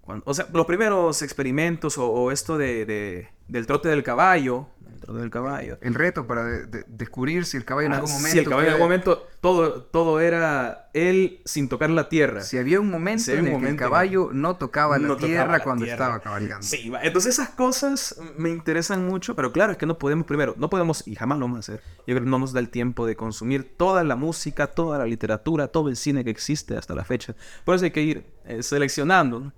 cuando- 0.00 0.24
o 0.26 0.34
sea, 0.34 0.48
los 0.52 0.66
primeros 0.66 1.22
experimentos 1.22 1.98
o, 1.98 2.10
o 2.10 2.30
esto 2.32 2.58
de, 2.58 2.84
de- 2.84 3.28
del 3.48 3.66
trote 3.66 3.88
del 3.88 4.02
caballo, 4.02 4.66
dentro 5.06 5.20
del 5.22 5.30
caballo. 5.30 5.78
El 5.80 5.94
reto 5.94 6.26
para 6.26 6.44
de- 6.44 6.66
de- 6.66 6.84
descubrir 6.88 7.44
si 7.44 7.56
el 7.56 7.64
caballo 7.64 7.86
en 7.86 7.92
Ah, 7.92 7.96
algún 7.96 8.12
momento... 8.12 8.32
sí, 8.32 8.38
el 8.38 8.48
caballo 8.48 8.66
en 8.68 8.72
algún 8.74 8.86
momento, 8.86 9.26
todo, 9.40 9.82
todo 9.82 10.20
era 10.20 10.90
él 10.94 11.40
sin 11.44 11.68
tocar 11.68 11.90
la 11.90 12.08
tierra. 12.08 12.42
Si 12.42 12.58
había 12.58 12.80
un 12.80 12.90
momento 12.90 13.24
Si 13.24 13.30
había 13.32 13.40
en 13.40 13.46
un 13.48 13.54
el 13.54 13.60
que 13.60 13.66
el 13.66 13.70
en 13.72 13.76
caballo 13.78 14.30
no 14.32 14.56
tocaba 14.56 14.98
la 14.98 15.06
No 15.08 15.14
tocaba 15.14 15.26
tierra 15.28 15.52
la 15.58 15.60
cuando 15.64 15.84
tierra. 15.84 16.04
estaba 16.04 16.20
cabalgando. 16.20 16.66
Sí, 16.66 16.92
entonces 17.02 17.34
esas 17.34 17.50
cosas 17.50 18.16
me 18.36 18.50
interesan 18.50 19.06
mucho, 19.06 19.34
pero 19.36 19.52
claro, 19.52 19.72
es 19.72 19.78
que 19.78 19.86
no 19.86 19.98
podemos, 19.98 20.26
primero, 20.26 20.54
no 20.58 20.70
podemos, 20.70 21.06
y 21.06 21.14
jamás 21.14 21.38
lo 21.38 21.46
vamos 21.46 21.56
a 21.56 21.60
hacer, 21.72 21.82
yo 21.98 22.14
creo 22.14 22.20
que 22.24 22.30
no 22.30 22.38
nos 22.38 22.52
da 22.52 22.60
el 22.60 22.68
tiempo 22.68 23.06
de 23.06 23.16
consumir 23.16 23.76
toda 23.76 24.04
la 24.04 24.16
música, 24.16 24.68
toda 24.68 24.98
la 24.98 25.06
literatura, 25.06 25.68
todo 25.68 25.88
el 25.88 25.96
cine 25.96 26.24
que 26.24 26.30
existe 26.30 26.76
hasta 26.76 26.94
la 26.94 27.04
fecha. 27.04 27.34
Por 27.64 27.74
eso 27.74 27.84
hay 27.84 27.90
que 27.90 28.02
ir 28.02 28.26
eh, 28.44 28.62
seleccionando. 28.62 29.52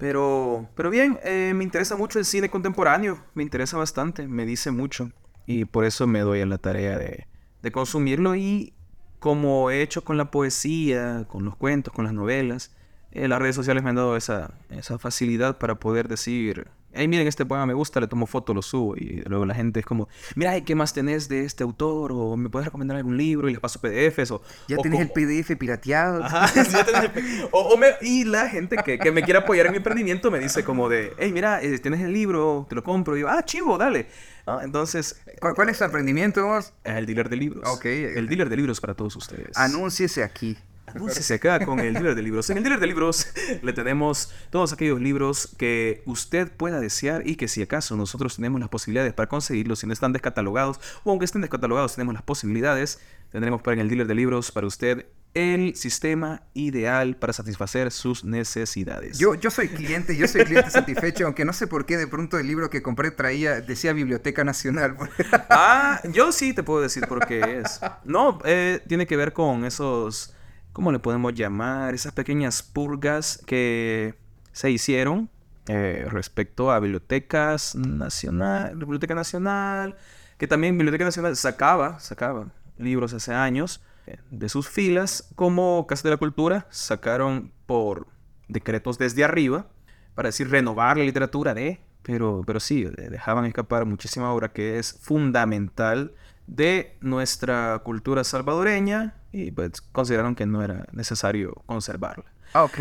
Pero, 0.00 0.66
pero 0.74 0.88
bien, 0.88 1.18
eh, 1.24 1.52
me 1.54 1.62
interesa 1.62 1.94
mucho 1.94 2.18
el 2.18 2.24
cine 2.24 2.48
contemporáneo, 2.48 3.22
me 3.34 3.42
interesa 3.42 3.76
bastante, 3.76 4.26
me 4.26 4.46
dice 4.46 4.70
mucho, 4.70 5.12
y 5.46 5.66
por 5.66 5.84
eso 5.84 6.06
me 6.06 6.20
doy 6.20 6.40
a 6.40 6.46
la 6.46 6.56
tarea 6.56 6.98
de, 6.98 7.26
de 7.62 7.70
consumirlo. 7.70 8.34
Y 8.34 8.72
como 9.18 9.70
he 9.70 9.82
hecho 9.82 10.02
con 10.02 10.16
la 10.16 10.30
poesía, 10.30 11.26
con 11.28 11.44
los 11.44 11.54
cuentos, 11.54 11.92
con 11.92 12.06
las 12.06 12.14
novelas, 12.14 12.74
eh, 13.12 13.28
las 13.28 13.40
redes 13.40 13.54
sociales 13.54 13.82
me 13.82 13.90
han 13.90 13.96
dado 13.96 14.16
esa 14.16 14.54
facilidad 14.98 15.58
para 15.58 15.74
poder 15.74 16.08
decir, 16.08 16.68
hey, 16.92 17.08
miren, 17.08 17.26
este 17.26 17.46
poema 17.46 17.66
me 17.66 17.74
gusta, 17.74 18.00
le 18.00 18.06
tomo 18.08 18.26
foto, 18.26 18.52
lo 18.54 18.62
subo. 18.62 18.96
Y 18.96 19.22
luego 19.26 19.46
la 19.46 19.54
gente 19.54 19.80
es 19.80 19.86
como, 19.86 20.08
mira, 20.34 20.56
¿y 20.56 20.62
¿qué 20.62 20.74
más 20.74 20.92
tenés 20.92 21.28
de 21.28 21.44
este 21.44 21.62
autor? 21.62 22.12
O 22.12 22.36
me 22.36 22.48
puedes 22.48 22.66
recomendar 22.66 22.96
algún 22.96 23.16
libro 23.16 23.48
y 23.48 23.52
les 23.52 23.60
paso 23.60 23.80
PDFs. 23.80 24.30
O, 24.32 24.42
Ya 24.68 24.76
o 24.78 24.82
tenés 24.82 25.00
el 25.00 25.08
como- 25.08 25.26
PDF 25.26 25.56
pirateado. 25.56 26.24
Ajá, 26.24 26.46
sí, 26.64 26.72
ya 26.72 26.84
tenés 26.84 27.02
el 27.04 27.10
pe- 27.10 27.48
o- 27.52 27.74
o 27.74 27.76
me- 27.76 27.94
y 28.00 28.24
la 28.24 28.48
gente 28.48 28.76
que, 28.84 28.98
que 28.98 29.12
me 29.12 29.22
quiere 29.22 29.38
apoyar 29.40 29.66
en 29.66 29.72
mi 29.72 29.78
emprendimiento 29.78 30.30
me 30.30 30.38
dice 30.38 30.64
como 30.64 30.88
de, 30.88 31.12
hey, 31.18 31.30
mira, 31.32 31.62
eh, 31.62 31.78
tienes 31.78 32.00
el 32.00 32.12
libro, 32.12 32.66
te 32.68 32.74
lo 32.74 32.82
compro. 32.84 33.16
Y 33.16 33.20
yo, 33.20 33.28
ah, 33.28 33.44
chivo, 33.44 33.78
dale. 33.78 34.06
Ah, 34.46 34.60
entonces, 34.64 35.20
¿Cuál, 35.40 35.54
cuál 35.54 35.68
es 35.68 35.78
tu 35.78 35.84
emprendimiento 35.84 36.44
vos? 36.46 36.72
el 36.84 37.06
dealer 37.06 37.28
de 37.28 37.36
libros. 37.36 37.62
Ok. 37.68 37.84
El 37.86 38.26
dealer 38.28 38.48
de 38.48 38.56
libros 38.56 38.80
para 38.80 38.94
todos 38.94 39.14
ustedes. 39.16 39.56
Anúnciese 39.56 40.24
aquí. 40.24 40.56
Anúnciese 40.94 41.34
acá 41.34 41.64
con 41.64 41.80
el 41.80 41.94
dealer 41.94 42.14
de 42.14 42.22
libros. 42.22 42.50
En 42.50 42.58
el 42.58 42.62
dealer 42.62 42.80
de 42.80 42.86
libros 42.86 43.28
le 43.62 43.72
tenemos 43.72 44.32
todos 44.50 44.72
aquellos 44.72 45.00
libros 45.00 45.54
que 45.58 46.02
usted 46.06 46.50
pueda 46.50 46.80
desear 46.80 47.26
y 47.26 47.36
que 47.36 47.48
si 47.48 47.62
acaso 47.62 47.96
nosotros 47.96 48.36
tenemos 48.36 48.60
las 48.60 48.68
posibilidades 48.68 49.12
para 49.12 49.28
conseguirlos, 49.28 49.80
si 49.80 49.86
no 49.86 49.92
están 49.92 50.12
descatalogados 50.12 50.80
o 51.04 51.10
aunque 51.10 51.24
estén 51.24 51.40
descatalogados 51.40 51.94
tenemos 51.94 52.14
las 52.14 52.22
posibilidades, 52.22 53.00
tendremos 53.30 53.62
para 53.62 53.74
en 53.74 53.80
el 53.80 53.88
dealer 53.88 54.06
de 54.06 54.14
libros 54.14 54.50
para 54.50 54.66
usted 54.66 55.06
el 55.34 55.76
sistema 55.76 56.42
ideal 56.54 57.16
para 57.16 57.32
satisfacer 57.32 57.92
sus 57.92 58.24
necesidades. 58.24 59.18
Yo, 59.18 59.34
yo 59.34 59.50
soy 59.50 59.68
cliente, 59.68 60.16
yo 60.16 60.26
soy 60.26 60.44
cliente 60.44 60.70
satisfecho, 60.70 61.24
aunque 61.24 61.44
no 61.44 61.52
sé 61.52 61.66
por 61.66 61.86
qué 61.86 61.96
de 61.96 62.06
pronto 62.06 62.38
el 62.38 62.46
libro 62.46 62.68
que 62.68 62.82
compré 62.82 63.10
traía, 63.10 63.60
decía 63.60 63.92
Biblioteca 63.92 64.44
Nacional. 64.44 64.96
Ah, 65.48 66.00
yo 66.12 66.32
sí 66.32 66.52
te 66.52 66.62
puedo 66.62 66.80
decir 66.80 67.06
por 67.06 67.26
qué 67.26 67.60
es. 67.60 67.80
No, 68.04 68.40
eh, 68.44 68.80
tiene 68.86 69.06
que 69.06 69.16
ver 69.16 69.32
con 69.32 69.64
esos, 69.64 70.32
¿cómo 70.72 70.92
le 70.92 70.98
podemos 70.98 71.34
llamar? 71.34 71.94
Esas 71.94 72.12
pequeñas 72.12 72.62
purgas 72.62 73.42
que 73.46 74.14
se 74.52 74.70
hicieron 74.70 75.30
eh, 75.68 76.06
respecto 76.10 76.70
a 76.70 76.80
bibliotecas 76.80 77.74
nacional, 77.76 78.76
Biblioteca 78.76 79.14
Nacional, 79.14 79.96
que 80.38 80.46
también 80.46 80.76
Biblioteca 80.76 81.04
Nacional 81.04 81.36
sacaba, 81.36 82.00
sacaba 82.00 82.48
libros 82.78 83.12
hace 83.12 83.32
años 83.34 83.82
eh, 84.06 84.18
de 84.30 84.48
sus 84.48 84.68
filas, 84.68 85.30
como 85.36 85.86
Casa 85.86 86.04
de 86.08 86.14
la 86.14 86.16
Cultura 86.16 86.66
sacaron 86.70 87.52
por 87.66 88.06
decretos 88.48 88.98
desde 88.98 89.22
arriba, 89.22 89.66
para 90.14 90.28
decir 90.28 90.50
renovar 90.50 90.96
la 90.96 91.04
literatura 91.04 91.54
de, 91.54 91.80
pero, 92.02 92.42
pero 92.46 92.58
sí, 92.58 92.84
de- 92.84 93.10
dejaban 93.10 93.44
escapar 93.44 93.84
muchísima 93.84 94.32
obra 94.32 94.52
que 94.52 94.78
es 94.78 94.98
fundamental 95.00 96.14
de 96.46 96.96
nuestra 97.00 97.80
cultura 97.84 98.24
salvadoreña 98.24 99.14
y 99.32 99.50
pues 99.50 99.80
consideraron 99.80 100.34
que 100.34 100.46
no 100.46 100.62
era 100.62 100.86
necesario 100.92 101.54
conservarla. 101.66 102.24
Ah, 102.52 102.64
ok. 102.64 102.78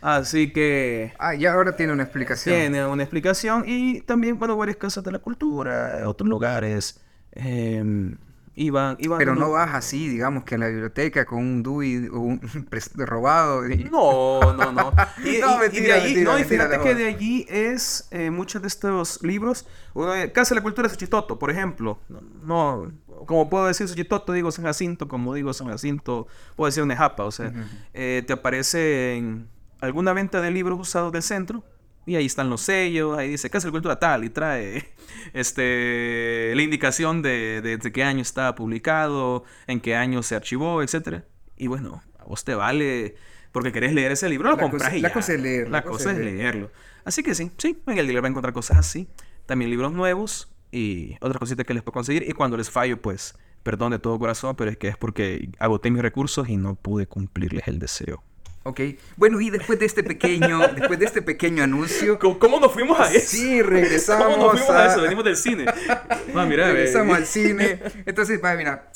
Así 0.00 0.52
que 0.52 1.12
Ah, 1.18 1.34
ya 1.34 1.52
ahora 1.52 1.76
tiene 1.76 1.92
una 1.92 2.02
explicación. 2.02 2.56
tiene 2.56 2.84
una 2.86 3.02
explicación 3.04 3.64
y 3.66 4.00
también, 4.00 4.38
bueno, 4.38 4.56
varias 4.56 4.76
casas 4.76 5.04
de 5.04 5.12
la 5.12 5.20
cultura, 5.20 6.02
otros 6.06 6.28
lugares, 6.28 7.00
em, 7.32 8.16
iban, 8.54 8.96
iban... 8.98 9.18
Pero 9.18 9.34
no 9.34 9.50
vas 9.52 9.74
así, 9.74 10.08
digamos, 10.08 10.44
que 10.44 10.56
a 10.56 10.58
la 10.58 10.68
biblioteca 10.68 11.24
con 11.24 11.38
un 11.38 11.62
DUI 11.62 12.08
o 12.12 12.18
un 12.20 12.40
robado. 12.96 13.68
y- 13.68 13.84
No, 13.84 14.52
no, 14.54 14.72
no. 14.72 14.92
Y, 15.24 15.38
No, 15.40 15.52
y- 15.52 15.54
y 15.54 15.58
mentira, 15.58 15.86
de 15.86 15.92
allí, 16.00 16.04
mentira, 16.14 16.24
no, 16.32 16.36
y 16.36 16.40
mentira, 16.40 16.64
fíjate 16.68 16.82
que 16.82 16.94
de 16.94 17.06
allí 17.06 17.46
es 17.48 18.08
eh, 18.10 18.30
muchos 18.30 18.60
de 18.62 18.68
estos 18.68 19.22
libros. 19.22 19.66
Uno 19.94 20.12
de 20.12 20.32
Casa 20.32 20.54
de 20.54 20.60
la 20.60 20.62
Cultura 20.62 20.88
de 20.88 20.94
Suchitoto, 20.94 21.38
por 21.38 21.50
ejemplo. 21.50 21.98
No, 22.08 22.20
no, 22.44 22.92
como 23.26 23.48
puedo 23.48 23.66
decir 23.66 23.88
Suchitoto, 23.88 24.32
digo 24.32 24.50
San 24.52 24.64
Jacinto, 24.64 25.08
como 25.08 25.34
digo 25.34 25.52
San 25.52 25.68
Jacinto, 25.68 26.26
puedo 26.56 26.66
decir 26.66 26.84
Nejapa. 26.86 27.24
O 27.24 27.30
sea, 27.30 27.52
eh, 27.94 28.22
te 28.26 28.32
aparece 28.32 29.16
en 29.16 29.48
alguna 29.80 30.12
venta 30.12 30.40
de 30.40 30.50
libros 30.50 30.78
usados 30.80 31.12
del 31.12 31.22
centro. 31.22 31.64
Y 32.04 32.16
ahí 32.16 32.26
están 32.26 32.50
los 32.50 32.62
sellos, 32.62 33.16
ahí 33.16 33.30
dice 33.30 33.48
Casa 33.48 33.66
de 33.66 33.70
la 33.70 33.72
Cultura 33.72 33.98
tal 34.00 34.24
y 34.24 34.30
trae 34.30 34.88
este 35.32 36.52
la 36.54 36.62
indicación 36.62 37.22
de, 37.22 37.60
de, 37.62 37.76
de 37.78 37.92
qué 37.92 38.02
año 38.04 38.22
está 38.22 38.54
publicado, 38.54 39.44
en 39.66 39.80
qué 39.80 39.94
año 39.96 40.22
se 40.22 40.34
archivó, 40.34 40.82
etcétera. 40.82 41.24
Y 41.56 41.66
bueno, 41.68 42.02
a 42.18 42.24
vos 42.24 42.44
te 42.44 42.54
vale 42.54 43.14
porque 43.52 43.70
querés 43.72 43.92
leer 43.92 44.12
ese 44.12 44.28
libro, 44.28 44.50
lo 44.50 44.56
La 44.56 44.62
compras 44.62 44.82
cosa- 44.84 44.96
y 44.96 45.00
la 45.00 45.08
ya. 45.08 45.14
cosa 45.14 45.32
es 45.34 45.40
leerlo, 45.40 45.70
La 45.70 45.78
la 45.78 45.82
cosa 45.84 45.92
cosa 45.92 46.12
es 46.12 46.18
es 46.18 46.24
leer. 46.24 46.36
leerlo. 46.38 46.70
Así 47.04 47.22
que 47.22 47.34
sí, 47.34 47.50
sí, 47.58 47.80
en 47.86 47.98
el 47.98 48.06
dealer 48.06 48.22
va 48.24 48.28
a 48.28 48.30
encontrar 48.30 48.52
cosas 48.54 48.78
así. 48.78 49.08
También 49.46 49.70
libros 49.70 49.92
nuevos 49.92 50.50
y 50.70 51.16
otras 51.20 51.38
cositas 51.38 51.66
que 51.66 51.74
les 51.74 51.82
puedo 51.82 51.92
conseguir. 51.94 52.24
Y 52.28 52.32
cuando 52.32 52.56
les 52.56 52.70
fallo, 52.70 53.00
pues, 53.02 53.36
perdón 53.62 53.90
de 53.92 53.98
todo 53.98 54.18
corazón, 54.18 54.56
pero 54.56 54.70
es 54.70 54.76
que 54.78 54.88
es 54.88 54.96
porque 54.96 55.50
agoté 55.58 55.90
mis 55.90 56.00
recursos 56.00 56.48
y 56.48 56.56
no 56.56 56.74
pude 56.76 57.06
cumplirles 57.06 57.68
el 57.68 57.78
deseo. 57.78 58.22
Ok. 58.64 58.80
Bueno, 59.16 59.40
y 59.40 59.50
después 59.50 59.78
de 59.78 59.86
este 59.86 60.02
pequeño, 60.04 60.60
después 60.76 60.98
de 60.98 61.04
este 61.06 61.22
pequeño 61.22 61.62
anuncio, 61.64 62.18
¿Cómo, 62.18 62.38
cómo 62.38 62.60
nos 62.60 62.72
fuimos 62.72 62.98
a 63.00 63.12
eso? 63.12 63.36
sí, 63.36 63.60
regresamos, 63.62 64.26
¿Cómo 64.36 64.52
nos 64.52 64.52
fuimos 64.52 64.70
a, 64.70 64.84
a- 64.84 64.86
eso? 64.92 65.02
Venimos 65.02 65.24
del 65.24 65.36
cine. 65.36 65.64
Mira, 66.34 66.70
regresamos 66.72 67.14
eh, 67.16 67.20
al 67.20 67.26
cine. 67.26 67.80
Entonces, 68.06 68.40
va, 68.42 68.54
mira, 68.54 68.90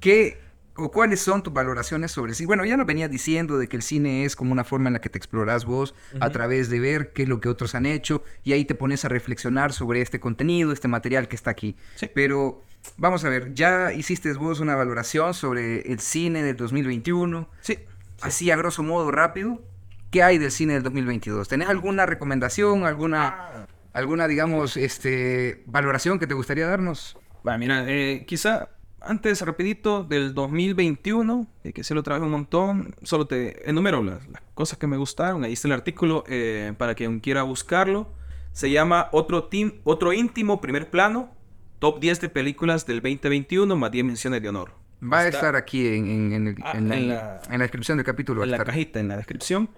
¿qué 0.00 0.38
o 0.78 0.90
cuáles 0.90 1.20
son 1.20 1.42
tus 1.42 1.52
valoraciones 1.52 2.10
sobre 2.10 2.34
cine? 2.34 2.46
Bueno, 2.48 2.64
ya 2.64 2.76
nos 2.76 2.86
venías 2.86 3.10
diciendo 3.10 3.56
de 3.58 3.66
que 3.68 3.76
el 3.76 3.82
cine 3.82 4.24
es 4.24 4.36
como 4.36 4.52
una 4.52 4.64
forma 4.64 4.88
en 4.88 4.94
la 4.94 5.00
que 5.00 5.08
te 5.08 5.16
exploras 5.18 5.64
vos 5.64 5.94
a 6.20 6.30
través 6.30 6.68
de 6.68 6.80
ver 6.80 7.12
qué 7.12 7.22
es 7.22 7.28
lo 7.28 7.40
que 7.40 7.48
otros 7.48 7.74
han 7.74 7.86
hecho 7.86 8.22
y 8.44 8.52
ahí 8.52 8.64
te 8.64 8.74
pones 8.74 9.04
a 9.04 9.08
reflexionar 9.08 9.72
sobre 9.72 10.02
este 10.02 10.20
contenido, 10.20 10.72
este 10.72 10.88
material 10.88 11.28
que 11.28 11.36
está 11.36 11.50
aquí. 11.50 11.76
Sí. 11.94 12.10
Pero 12.14 12.62
vamos 12.98 13.24
a 13.24 13.30
ver, 13.30 13.54
ya 13.54 13.92
hiciste 13.94 14.32
vos 14.34 14.60
una 14.60 14.74
valoración 14.76 15.32
sobre 15.34 15.80
el 15.92 15.98
cine 16.00 16.42
del 16.42 16.56
2021. 16.56 17.48
Sí. 17.62 17.78
Así 18.20 18.50
a 18.50 18.56
grosso 18.56 18.82
modo 18.82 19.10
rápido, 19.10 19.62
¿qué 20.10 20.22
hay 20.22 20.38
del 20.38 20.50
cine 20.50 20.74
del 20.74 20.82
2022? 20.82 21.48
¿Tenés 21.48 21.68
alguna 21.68 22.06
recomendación, 22.06 22.84
alguna, 22.84 23.66
alguna 23.92 24.26
digamos, 24.26 24.76
este, 24.76 25.62
valoración 25.66 26.18
que 26.18 26.26
te 26.26 26.34
gustaría 26.34 26.66
darnos? 26.66 27.18
Va, 27.46 27.58
mira, 27.58 27.84
eh, 27.88 28.24
quizá 28.26 28.70
antes, 29.00 29.40
rapidito, 29.42 30.02
del 30.02 30.34
2021, 30.34 31.46
eh, 31.62 31.72
que 31.72 31.84
se 31.84 31.94
lo 31.94 32.02
traje 32.02 32.22
un 32.22 32.30
montón, 32.30 32.94
solo 33.02 33.26
te 33.26 33.68
enumero 33.68 34.02
las, 34.02 34.26
las 34.28 34.42
cosas 34.54 34.78
que 34.78 34.86
me 34.86 34.96
gustaron. 34.96 35.44
Ahí 35.44 35.52
está 35.52 35.68
el 35.68 35.72
artículo 35.72 36.24
eh, 36.26 36.72
para 36.76 36.94
quien 36.94 37.20
quiera 37.20 37.42
buscarlo. 37.42 38.12
Se 38.52 38.70
llama 38.70 39.08
Otro, 39.12 39.44
team, 39.44 39.74
Otro 39.84 40.12
íntimo 40.12 40.60
primer 40.60 40.90
plano, 40.90 41.30
top 41.78 42.00
10 42.00 42.22
de 42.22 42.28
películas 42.30 42.86
del 42.86 42.96
2021, 42.96 43.76
más 43.76 43.90
10 43.90 44.04
menciones 44.04 44.42
de 44.42 44.48
honor. 44.48 44.72
Va 45.02 45.20
a 45.20 45.28
estar 45.28 45.56
aquí 45.56 45.86
en, 45.88 46.06
en- 46.10 46.32
en 46.32 46.46
el- 46.48 46.56
Ah, 46.62 46.72
en 46.76 46.88
la, 47.08 47.40
la- 47.50 47.58
descripción 47.58 47.98
del 47.98 48.06
capítulo. 48.06 48.42
en 48.44 48.50
la 48.50 48.56
estar. 48.56 48.66
cajita, 48.66 49.00
en 49.00 49.08
la 49.08 49.16
descripción. 49.16 49.68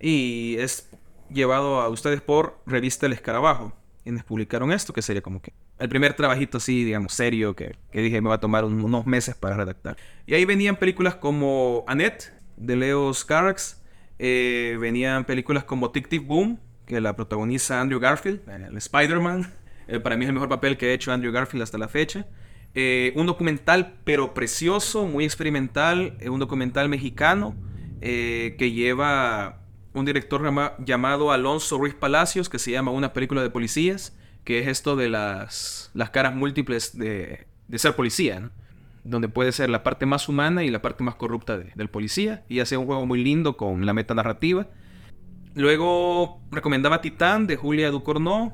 Y 0.00 0.56
es 0.58 0.90
llevado 1.30 1.80
a 1.80 1.88
ustedes 1.88 2.20
por 2.20 2.60
Revista 2.66 3.06
El 3.06 3.12
Escarabajo. 3.14 3.72
Quienes 4.02 4.22
publicaron 4.22 4.70
esto, 4.70 4.92
que 4.92 5.02
sería 5.02 5.20
como 5.22 5.42
que 5.42 5.52
el 5.80 5.88
primer 5.88 6.14
trabajito 6.14 6.58
así, 6.58 6.84
digamos, 6.84 7.12
serio, 7.12 7.56
que, 7.56 7.74
que 7.90 8.00
dije 8.00 8.20
me 8.20 8.28
va 8.28 8.36
a 8.36 8.40
tomar 8.40 8.64
un- 8.64 8.80
unos 8.84 9.04
meses 9.06 9.34
para 9.34 9.56
redactar. 9.56 9.96
Y 10.26 10.34
ahí 10.34 10.44
venían 10.44 10.76
películas 10.76 11.16
como 11.16 11.84
Annette, 11.88 12.32
de 12.56 12.76
Leo 12.76 13.12
Scarrax. 13.12 13.82
eh, 14.18 14.78
venían 14.80 15.24
películas 15.26 15.64
como 15.64 15.90
Tic 15.90 16.08
Tic 16.08 16.24
Boom, 16.26 16.58
que 16.86 17.00
la 17.02 17.16
protagoniza 17.16 17.80
Andrew 17.80 17.98
Garfield, 18.00 18.48
el 18.48 18.76
Spider-Man. 18.76 19.52
Eh, 19.88 20.00
para 20.00 20.16
mí 20.16 20.24
es 20.24 20.28
el 20.28 20.34
mejor 20.34 20.48
papel 20.48 20.76
que 20.78 20.86
ha 20.86 20.92
hecho 20.94 21.12
Andrew 21.12 21.32
Garfield 21.32 21.62
hasta 21.64 21.76
la 21.76 21.88
fecha. 21.88 22.26
Eh, 22.78 23.12
un 23.16 23.24
documental, 23.24 23.94
pero 24.04 24.34
precioso, 24.34 25.06
muy 25.06 25.24
experimental, 25.24 26.18
eh, 26.20 26.28
un 26.28 26.38
documental 26.40 26.90
mexicano 26.90 27.56
eh, 28.02 28.54
que 28.58 28.70
lleva 28.72 29.62
un 29.94 30.04
director 30.04 30.44
llama- 30.44 30.74
llamado 30.84 31.32
Alonso 31.32 31.78
Ruiz 31.78 31.94
Palacios, 31.94 32.50
que 32.50 32.58
se 32.58 32.70
llama 32.72 32.90
Una 32.90 33.14
película 33.14 33.42
de 33.42 33.48
policías, 33.48 34.14
que 34.44 34.58
es 34.58 34.66
esto 34.68 34.94
de 34.94 35.08
las, 35.08 35.90
las 35.94 36.10
caras 36.10 36.34
múltiples 36.34 36.96
de, 36.98 37.46
de 37.66 37.78
ser 37.78 37.96
policía, 37.96 38.50
donde 39.04 39.30
puede 39.30 39.52
ser 39.52 39.70
la 39.70 39.82
parte 39.82 40.04
más 40.04 40.28
humana 40.28 40.62
y 40.62 40.68
la 40.70 40.82
parte 40.82 41.02
más 41.02 41.14
corrupta 41.14 41.56
de- 41.56 41.72
del 41.76 41.88
policía, 41.88 42.44
y 42.46 42.60
hace 42.60 42.76
un 42.76 42.84
juego 42.84 43.06
muy 43.06 43.24
lindo 43.24 43.56
con 43.56 43.86
la 43.86 43.94
metanarrativa. 43.94 44.68
Luego 45.54 46.42
recomendaba 46.50 47.00
Titán 47.00 47.46
de 47.46 47.56
Julia 47.56 47.90
Ducournau, 47.90 48.52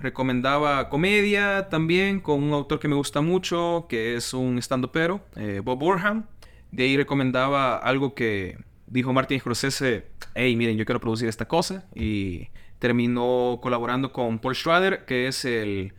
recomendaba 0.00 0.88
comedia 0.88 1.68
también 1.68 2.20
con 2.20 2.42
un 2.42 2.52
autor 2.52 2.80
que 2.80 2.88
me 2.88 2.94
gusta 2.96 3.20
mucho, 3.20 3.86
que 3.88 4.16
es 4.16 4.34
un 4.34 4.58
stand-upero, 4.58 5.20
eh, 5.36 5.60
Bob 5.62 5.78
Burham. 5.78 6.26
De 6.72 6.84
ahí 6.84 6.96
recomendaba 6.96 7.76
algo 7.76 8.14
que 8.14 8.58
dijo 8.86 9.12
Martin 9.12 9.38
Scorsese, 9.40 10.06
hey, 10.34 10.56
miren, 10.56 10.76
yo 10.76 10.84
quiero 10.84 11.00
producir 11.00 11.28
esta 11.28 11.46
cosa. 11.46 11.84
Y 11.94 12.48
terminó 12.78 13.58
colaborando 13.62 14.12
con 14.12 14.38
Paul 14.38 14.54
Schrader, 14.54 15.04
que 15.04 15.26
es 15.28 15.44
el, 15.44 15.92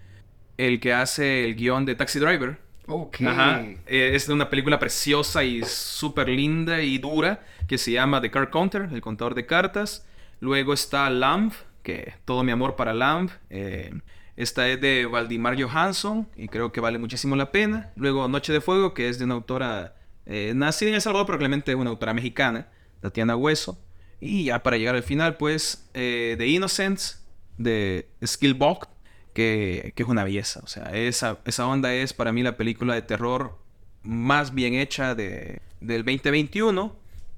el 0.57 0.79
que 0.79 0.93
hace 0.93 1.45
el 1.45 1.55
guion 1.55 1.85
de 1.85 1.95
Taxi 1.95 2.19
Driver. 2.19 2.59
Ok. 2.87 3.21
Ajá. 3.21 3.61
Eh, 3.85 4.11
Es 4.15 4.27
de 4.27 4.33
una 4.33 4.49
película 4.49 4.79
preciosa 4.79 5.43
y 5.43 5.63
súper 5.63 6.27
linda 6.29 6.81
y 6.81 6.97
dura 6.97 7.45
que 7.67 7.77
se 7.77 7.91
llama 7.91 8.19
The 8.21 8.31
Card 8.31 8.49
Counter, 8.49 8.89
el 8.91 9.01
contador 9.01 9.35
de 9.35 9.45
cartas. 9.45 10.05
Luego 10.39 10.73
está 10.73 11.09
Lamb, 11.09 11.53
que 11.81 12.13
todo 12.25 12.43
mi 12.43 12.51
amor 12.51 12.75
para 12.75 12.93
Lamb. 12.93 13.29
Eh, 13.49 13.91
esta 14.35 14.67
es 14.69 14.79
de 14.81 15.05
Valdimar 15.05 15.61
Johansson 15.61 16.27
y 16.35 16.47
creo 16.47 16.71
que 16.71 16.81
vale 16.81 16.97
muchísimo 16.97 17.35
la 17.35 17.51
pena. 17.51 17.91
Luego 17.95 18.27
Noche 18.27 18.53
de 18.53 18.61
Fuego, 18.61 18.93
que 18.93 19.09
es 19.09 19.19
de 19.19 19.25
una 19.25 19.35
autora 19.35 19.95
eh, 20.25 20.53
nacida 20.55 20.89
en 20.89 20.95
El 20.95 21.01
Salvador, 21.01 21.27
pero 21.27 21.37
realmente 21.37 21.75
una 21.75 21.89
autora 21.89 22.13
mexicana, 22.13 22.69
Tatiana 23.01 23.35
Hueso. 23.35 23.79
Y 24.19 24.45
ya 24.45 24.63
para 24.63 24.77
llegar 24.77 24.95
al 24.95 25.03
final, 25.03 25.37
pues, 25.37 25.89
eh, 25.93 26.35
The 26.37 26.47
Innocents, 26.47 27.25
de 27.57 28.09
Skillbox, 28.25 28.87
que, 29.33 29.93
que 29.95 30.03
es 30.03 30.09
una 30.09 30.23
belleza. 30.23 30.61
O 30.63 30.67
sea, 30.67 30.91
esa, 30.93 31.39
esa 31.45 31.67
onda 31.67 31.93
es 31.93 32.13
para 32.13 32.31
mí 32.31 32.43
la 32.43 32.57
película 32.57 32.93
de 32.93 33.01
terror 33.01 33.57
más 34.03 34.53
bien 34.53 34.73
hecha 34.75 35.15
de, 35.15 35.61
del 35.79 36.03
2021 36.03 36.95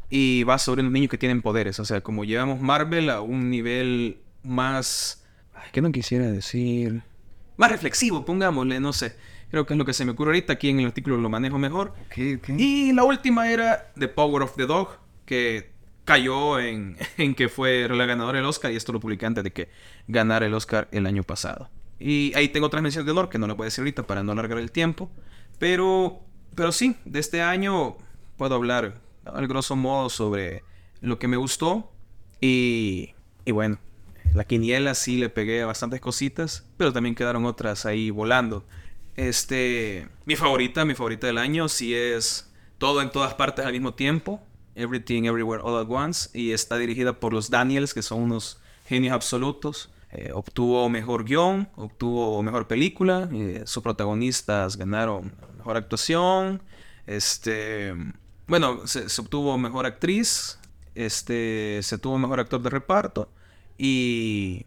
y 0.09 0.43
va 0.43 0.57
sobre 0.57 0.81
unos 0.81 0.93
niños 0.93 1.09
que 1.09 1.17
tienen 1.17 1.41
poderes. 1.41 1.79
O 1.79 1.85
sea, 1.85 2.01
como 2.01 2.23
llevamos 2.23 2.61
Marvel 2.61 3.09
a 3.09 3.21
un 3.21 3.49
nivel 3.49 4.22
más... 4.43 5.25
¿Qué 5.71 5.81
no 5.81 5.91
quisiera 5.91 6.29
decir? 6.29 7.03
Más 7.57 7.71
reflexivo, 7.71 8.25
pongámosle, 8.25 8.79
no 8.79 8.93
sé. 8.93 9.15
Creo 9.49 9.65
que 9.65 9.73
es 9.73 9.77
lo 9.77 9.85
que 9.85 9.93
se 9.93 10.05
me 10.05 10.11
ocurre 10.11 10.29
ahorita. 10.29 10.53
Aquí 10.53 10.69
en 10.69 10.79
el 10.79 10.87
artículo 10.87 11.17
lo 11.17 11.29
manejo 11.29 11.57
mejor. 11.57 11.93
Y 12.57 12.91
la 12.93 13.03
última 13.03 13.51
era 13.51 13.91
The 13.97 14.07
Power 14.07 14.43
of 14.43 14.55
the 14.55 14.65
Dog, 14.65 14.97
que 15.25 15.71
cayó 16.05 16.59
en, 16.59 16.97
en 17.17 17.35
que 17.35 17.49
fue 17.49 17.87
la 17.87 18.05
ganadora 18.05 18.37
del 18.39 18.47
Oscar 18.47 18.71
y 18.71 18.75
esto 18.75 18.91
lo 18.91 18.99
publiqué 18.99 19.25
antes 19.25 19.43
de 19.43 19.51
que 19.51 19.69
ganara 20.07 20.45
el 20.45 20.53
Oscar 20.53 20.87
el 20.91 21.05
año 21.05 21.23
pasado. 21.23 21.69
Y 21.99 22.33
ahí 22.35 22.49
tengo 22.49 22.67
otras 22.67 22.83
menciones 22.83 23.05
de 23.05 23.11
honor 23.11 23.29
que 23.29 23.37
no 23.37 23.47
lo 23.47 23.55
voy 23.55 23.65
a 23.65 23.67
decir 23.67 23.81
ahorita 23.81 24.03
para 24.03 24.23
no 24.23 24.31
alargar 24.31 24.57
el 24.57 24.71
tiempo. 24.71 25.09
Pero, 25.59 26.21
pero 26.55 26.71
sí, 26.71 26.97
de 27.05 27.19
este 27.19 27.41
año 27.41 27.95
puedo 28.37 28.55
hablar 28.55 29.01
al 29.25 29.47
grosso 29.47 29.75
modo 29.75 30.09
sobre 30.09 30.63
lo 30.99 31.19
que 31.19 31.27
me 31.27 31.37
gustó. 31.37 31.91
Y, 32.41 33.13
y 33.45 33.51
bueno, 33.51 33.77
la 34.33 34.45
quiniela 34.45 34.95
sí 34.95 35.17
le 35.17 35.29
pegué 35.29 35.61
a 35.61 35.67
bastantes 35.67 36.01
cositas, 36.01 36.65
pero 36.77 36.91
también 36.91 37.15
quedaron 37.15 37.45
otras 37.45 37.85
ahí 37.85 38.09
volando. 38.09 38.65
Este, 39.15 40.07
mi 40.25 40.35
favorita, 40.35 40.85
mi 40.85 40.95
favorita 40.95 41.27
del 41.27 41.37
año 41.37 41.69
sí 41.69 41.93
es 41.93 42.49
Todo 42.79 43.01
en 43.01 43.11
todas 43.11 43.35
partes 43.35 43.65
al 43.65 43.71
mismo 43.71 43.93
tiempo, 43.93 44.41
Everything 44.75 45.23
Everywhere 45.23 45.61
All 45.63 45.79
at 45.79 45.87
Once, 45.89 46.29
y 46.33 46.51
está 46.51 46.77
dirigida 46.77 47.13
por 47.19 47.31
los 47.31 47.49
Daniels, 47.49 47.93
que 47.93 48.01
son 48.01 48.21
unos 48.21 48.59
genios 48.87 49.13
absolutos. 49.13 49.89
Eh, 50.11 50.31
obtuvo 50.33 50.89
mejor 50.89 51.23
guion, 51.23 51.69
obtuvo 51.75 52.43
mejor 52.43 52.67
película, 52.67 53.29
eh, 53.31 53.63
sus 53.65 53.81
protagonistas 53.81 54.77
ganaron 54.77 55.31
mejor 55.57 55.77
actuación, 55.77 56.61
este, 57.07 57.95
bueno, 58.45 58.85
se, 58.85 59.09
se 59.09 59.21
obtuvo 59.21 59.57
mejor 59.57 59.87
actriz, 59.87 60.59
este, 60.93 61.79
se 61.81 61.97
tuvo 61.97 62.19
mejor 62.19 62.39
actor 62.39 62.61
de 62.61 62.69
reparto 62.69 63.29
y, 63.77 64.65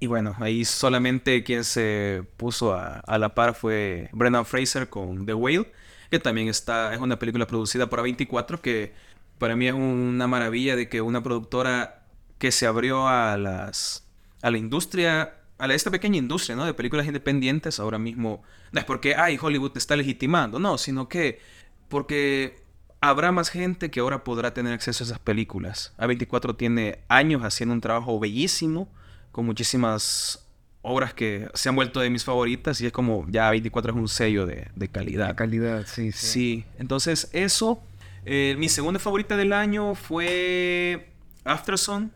y 0.00 0.06
bueno, 0.06 0.34
ahí 0.38 0.64
solamente 0.64 1.42
quien 1.44 1.64
se 1.64 2.24
puso 2.36 2.74
a, 2.74 3.00
a 3.00 3.18
la 3.18 3.34
par 3.34 3.54
fue 3.54 4.08
Brendan 4.12 4.46
Fraser 4.46 4.88
con 4.88 5.26
The 5.26 5.34
Whale, 5.34 5.72
que 6.10 6.18
también 6.18 6.48
está, 6.48 6.94
es 6.94 7.00
una 7.00 7.18
película 7.18 7.46
producida 7.46 7.88
por 7.88 8.00
A24 8.00 8.60
que 8.60 8.94
para 9.38 9.56
mí 9.56 9.68
es 9.68 9.74
una 9.74 10.26
maravilla 10.26 10.76
de 10.76 10.88
que 10.88 11.00
una 11.00 11.22
productora 11.22 12.06
que 12.38 12.52
se 12.52 12.66
abrió 12.66 13.08
a 13.08 13.36
las 13.36 14.04
a 14.42 14.50
la 14.50 14.58
industria, 14.58 15.34
a 15.58 15.66
esta 15.66 15.90
pequeña 15.90 16.18
industria, 16.18 16.56
¿no? 16.56 16.64
De 16.64 16.74
películas 16.74 17.06
independientes 17.06 17.80
ahora 17.80 17.98
mismo, 17.98 18.42
no 18.72 18.80
es 18.80 18.86
porque, 18.86 19.14
ay, 19.16 19.38
Hollywood 19.40 19.72
te 19.72 19.78
está 19.78 19.96
legitimando, 19.96 20.58
no, 20.58 20.78
sino 20.78 21.08
que 21.08 21.40
porque 21.88 22.62
habrá 23.00 23.32
más 23.32 23.48
gente 23.50 23.90
que 23.90 24.00
ahora 24.00 24.24
podrá 24.24 24.52
tener 24.54 24.72
acceso 24.72 25.04
a 25.04 25.06
esas 25.06 25.18
películas. 25.18 25.92
A24 25.98 26.56
tiene 26.56 26.98
años 27.08 27.42
haciendo 27.42 27.74
un 27.74 27.80
trabajo 27.80 28.18
bellísimo, 28.18 28.88
con 29.32 29.46
muchísimas 29.46 30.44
obras 30.82 31.12
que 31.12 31.48
se 31.54 31.68
han 31.68 31.76
vuelto 31.76 32.00
de 32.00 32.10
mis 32.10 32.24
favoritas 32.24 32.80
y 32.80 32.86
es 32.86 32.92
como, 32.92 33.26
ya 33.28 33.52
A24 33.52 33.90
es 33.90 33.94
un 33.94 34.08
sello 34.08 34.46
de, 34.46 34.68
de 34.74 34.88
calidad. 34.88 35.28
La 35.28 35.36
calidad, 35.36 35.86
sí, 35.86 36.12
sí. 36.12 36.26
Sí, 36.26 36.64
entonces 36.78 37.28
eso. 37.32 37.82
eh, 38.24 38.54
mi 38.58 38.68
segunda 38.68 38.98
favorita 38.98 39.36
del 39.36 39.52
año 39.52 39.94
fue 39.94 41.08
Afterson 41.44 42.10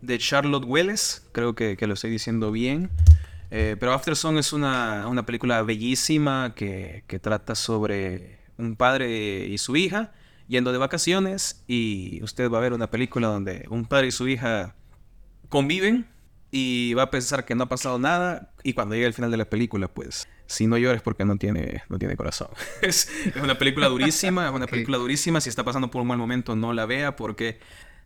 de 0.00 0.18
Charlotte 0.18 0.64
Wells. 0.66 1.22
Creo 1.32 1.54
que, 1.54 1.76
que 1.76 1.86
lo 1.86 1.94
estoy 1.94 2.10
diciendo 2.10 2.52
bien. 2.52 2.90
Eh, 3.50 3.76
pero 3.80 3.92
Afterson 3.94 4.36
es 4.38 4.52
una, 4.52 5.06
una 5.08 5.24
película 5.24 5.62
bellísima 5.62 6.52
que, 6.54 7.02
que 7.06 7.18
trata 7.18 7.54
sobre 7.54 8.38
un 8.58 8.76
padre 8.76 9.46
y 9.46 9.56
su 9.58 9.74
hija 9.76 10.12
yendo 10.48 10.72
de 10.72 10.78
vacaciones 10.78 11.62
y 11.66 12.20
usted 12.22 12.50
va 12.50 12.58
a 12.58 12.60
ver 12.62 12.72
una 12.72 12.90
película 12.90 13.28
donde 13.28 13.66
un 13.70 13.84
padre 13.86 14.08
y 14.08 14.10
su 14.10 14.26
hija 14.26 14.74
conviven 15.48 16.08
y 16.50 16.94
va 16.94 17.04
a 17.04 17.10
pensar 17.10 17.44
que 17.44 17.54
no 17.54 17.64
ha 17.64 17.68
pasado 17.68 17.98
nada 17.98 18.52
y 18.62 18.72
cuando 18.72 18.94
llegue 18.94 19.06
el 19.06 19.14
final 19.14 19.30
de 19.30 19.36
la 19.36 19.44
película 19.44 19.88
pues 19.88 20.26
si 20.46 20.66
no 20.66 20.78
llores 20.78 21.02
porque 21.02 21.26
no 21.26 21.36
tiene 21.36 21.82
no 21.90 21.98
tiene 21.98 22.16
corazón. 22.16 22.48
Es, 22.82 23.10
una 23.40 23.58
película 23.58 23.88
durísima 23.88 24.48
es 24.48 24.54
una 24.54 24.66
película 24.66 24.96
durísima. 24.96 25.40
Si 25.40 25.50
está 25.50 25.64
pasando 25.64 25.90
por 25.90 26.00
un 26.00 26.08
mal 26.08 26.18
momento 26.18 26.56
no 26.56 26.72
la 26.72 26.86
vea 26.86 27.16
porque 27.16 27.60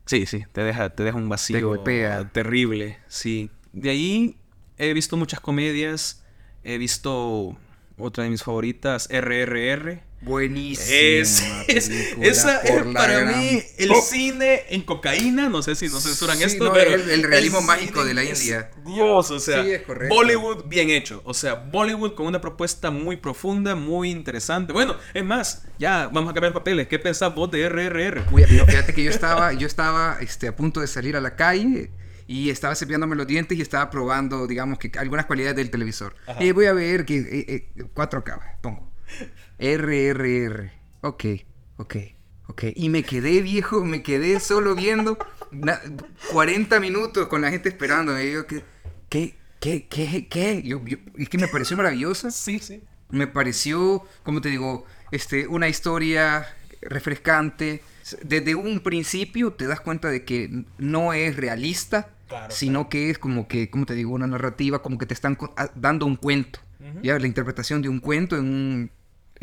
sí 0.05 0.27
sí 0.27 0.44
te 0.52 0.62
deja 0.62 0.90
te 0.90 1.05
deja 1.05 1.16
un 1.16 1.28
vacío 1.28 1.66
golpea. 1.66 2.28
terrible 2.31 2.98
sí. 3.06 3.51
De 3.73 3.90
ahí 3.90 4.36
he 4.78 4.93
visto 4.93 5.16
muchas 5.16 5.39
comedias 5.39 6.24
he 6.64 6.78
visto 6.78 7.56
otra 7.97 8.24
de 8.24 8.31
mis 8.31 8.43
favoritas 8.43 9.09
RRR 9.09 10.02
Buenísima. 10.22 10.86
es, 10.96 11.42
es- 11.68 11.90
esa 12.20 12.58
es 12.62 12.82
para 12.94 13.18
gran- 13.20 13.38
mí 13.38 13.62
el 13.78 13.90
Oh. 13.90 14.00
cine 14.00 14.62
en 14.70 14.82
cocaína. 14.82 15.48
No 15.48 15.62
sé 15.62 15.74
si 15.74 15.88
nos 15.88 16.02
censuran 16.04 16.38
Sí, 16.38 16.44
esto, 16.44 16.64
no, 16.64 16.72
pero. 16.72 16.94
el- 16.94 17.10
el 17.10 17.22
realismo 17.24 17.58
cine 17.58 17.66
mágico 17.72 18.04
de 18.04 18.14
la 18.14 18.24
India. 18.24 18.70
Dios, 18.86 19.30
o 19.30 19.40
sea. 19.40 19.62
Sí, 19.64 19.72
es. 19.72 20.08
Bollywood 20.08 20.64
bien 20.66 20.90
hecho. 20.90 21.20
O 21.24 21.34
sea, 21.34 21.54
Bollywood 21.54 22.14
con 22.14 22.26
una 22.26 22.40
propuesta 22.40 22.90
muy 22.90 23.16
profunda, 23.16 23.74
muy 23.74 24.10
interesante. 24.10 24.72
Bueno, 24.72 24.96
es 25.12 25.24
más, 25.24 25.64
ya 25.78 26.08
vamos 26.12 26.30
a 26.30 26.34
cambiar 26.34 26.52
papeles. 26.52 26.86
¿Qué 26.88 26.98
pensás 26.98 27.34
vos 27.34 27.50
de 27.50 27.68
RRR? 27.68 28.24
Uy, 28.32 28.44
amigo, 28.44 28.64
fíjate 28.66 28.94
que 28.94 29.02
yo 29.04 29.10
estaba, 29.10 29.52
yo 29.52 29.66
estaba 29.66 30.18
este, 30.20 30.48
a 30.48 30.54
punto 30.56 30.80
de 30.80 30.86
salir 30.86 31.16
a 31.16 31.20
la 31.20 31.34
calle 31.36 31.90
y 32.28 32.50
estaba 32.50 32.74
cepillándome 32.76 33.16
los 33.16 33.26
dientes 33.26 33.58
y 33.58 33.60
estaba 33.62 33.90
probando, 33.90 34.46
digamos, 34.46 34.78
que 34.78 34.90
algunas 34.98 35.26
cualidades 35.26 35.56
del 35.56 35.70
televisor. 35.70 36.14
Y 36.38 36.52
voy 36.52 36.66
a 36.66 36.72
ver 36.72 37.04
que 37.04 37.18
eh, 37.18 37.44
eh, 37.76 37.84
4K, 37.94 38.58
pongo. 38.62 38.90
RRR. 39.62 40.72
Ok, 41.02 41.24
ok, 41.76 41.97
ok. 42.48 42.64
Y 42.74 42.89
me 42.89 43.02
quedé 43.05 43.40
viejo, 43.43 43.84
me 43.84 44.02
quedé 44.02 44.40
solo 44.40 44.74
viendo 44.74 45.16
na- 45.52 45.80
40 46.32 46.80
minutos 46.80 47.28
con 47.28 47.43
la 47.43 47.51
gente 47.51 47.68
esperando. 47.68 48.20
Y 48.20 48.32
yo, 48.32 48.47
¿qué, 48.47 48.64
qué, 49.09 49.34
qué, 49.60 49.86
qué? 49.89 50.26
qué? 50.28 50.62
Yo, 50.64 50.84
yo- 50.84 50.98
es 51.16 51.28
que 51.28 51.39
me 51.39 51.48
pareció 51.48 51.76
maravillosa 51.76 52.30
Sí, 52.30 52.59
sí. 52.59 52.82
me 53.10 53.26
pareció, 53.28 54.05
como 54.24 54.40
te 54.40 54.48
digo, 54.48 54.84
este, 55.12 55.47
una 55.47 55.68
historia 55.68 56.47
refrescante. 56.80 57.82
Desde 58.24 58.56
un 58.56 58.80
principio 58.80 59.52
te 59.52 59.66
das 59.68 59.80
cuenta 59.80 60.09
de 60.09 60.24
que 60.24 60.64
no 60.78 61.12
es 61.12 61.36
realista, 61.36 62.10
Claro, 62.28 62.52
sino 62.52 62.89
que 62.89 63.10
es 63.10 63.18
como 63.18 63.47
que, 63.47 63.70
como 63.70 63.86
te 63.86 63.94
digo, 63.94 64.12
una 64.12 64.26
narrativa, 64.26 64.82
como 64.82 64.98
que 64.98 65.06
te 65.06 65.14
están 65.14 65.39
dando 65.76 66.06
un 66.06 66.16
cuento. 66.16 66.59
Ya 67.02 67.16
la 67.18 67.26
interpretación 67.28 67.80
de 67.80 67.89
un 67.89 68.01
cuento 68.01 68.36
en 68.36 68.44
un, 68.47 68.90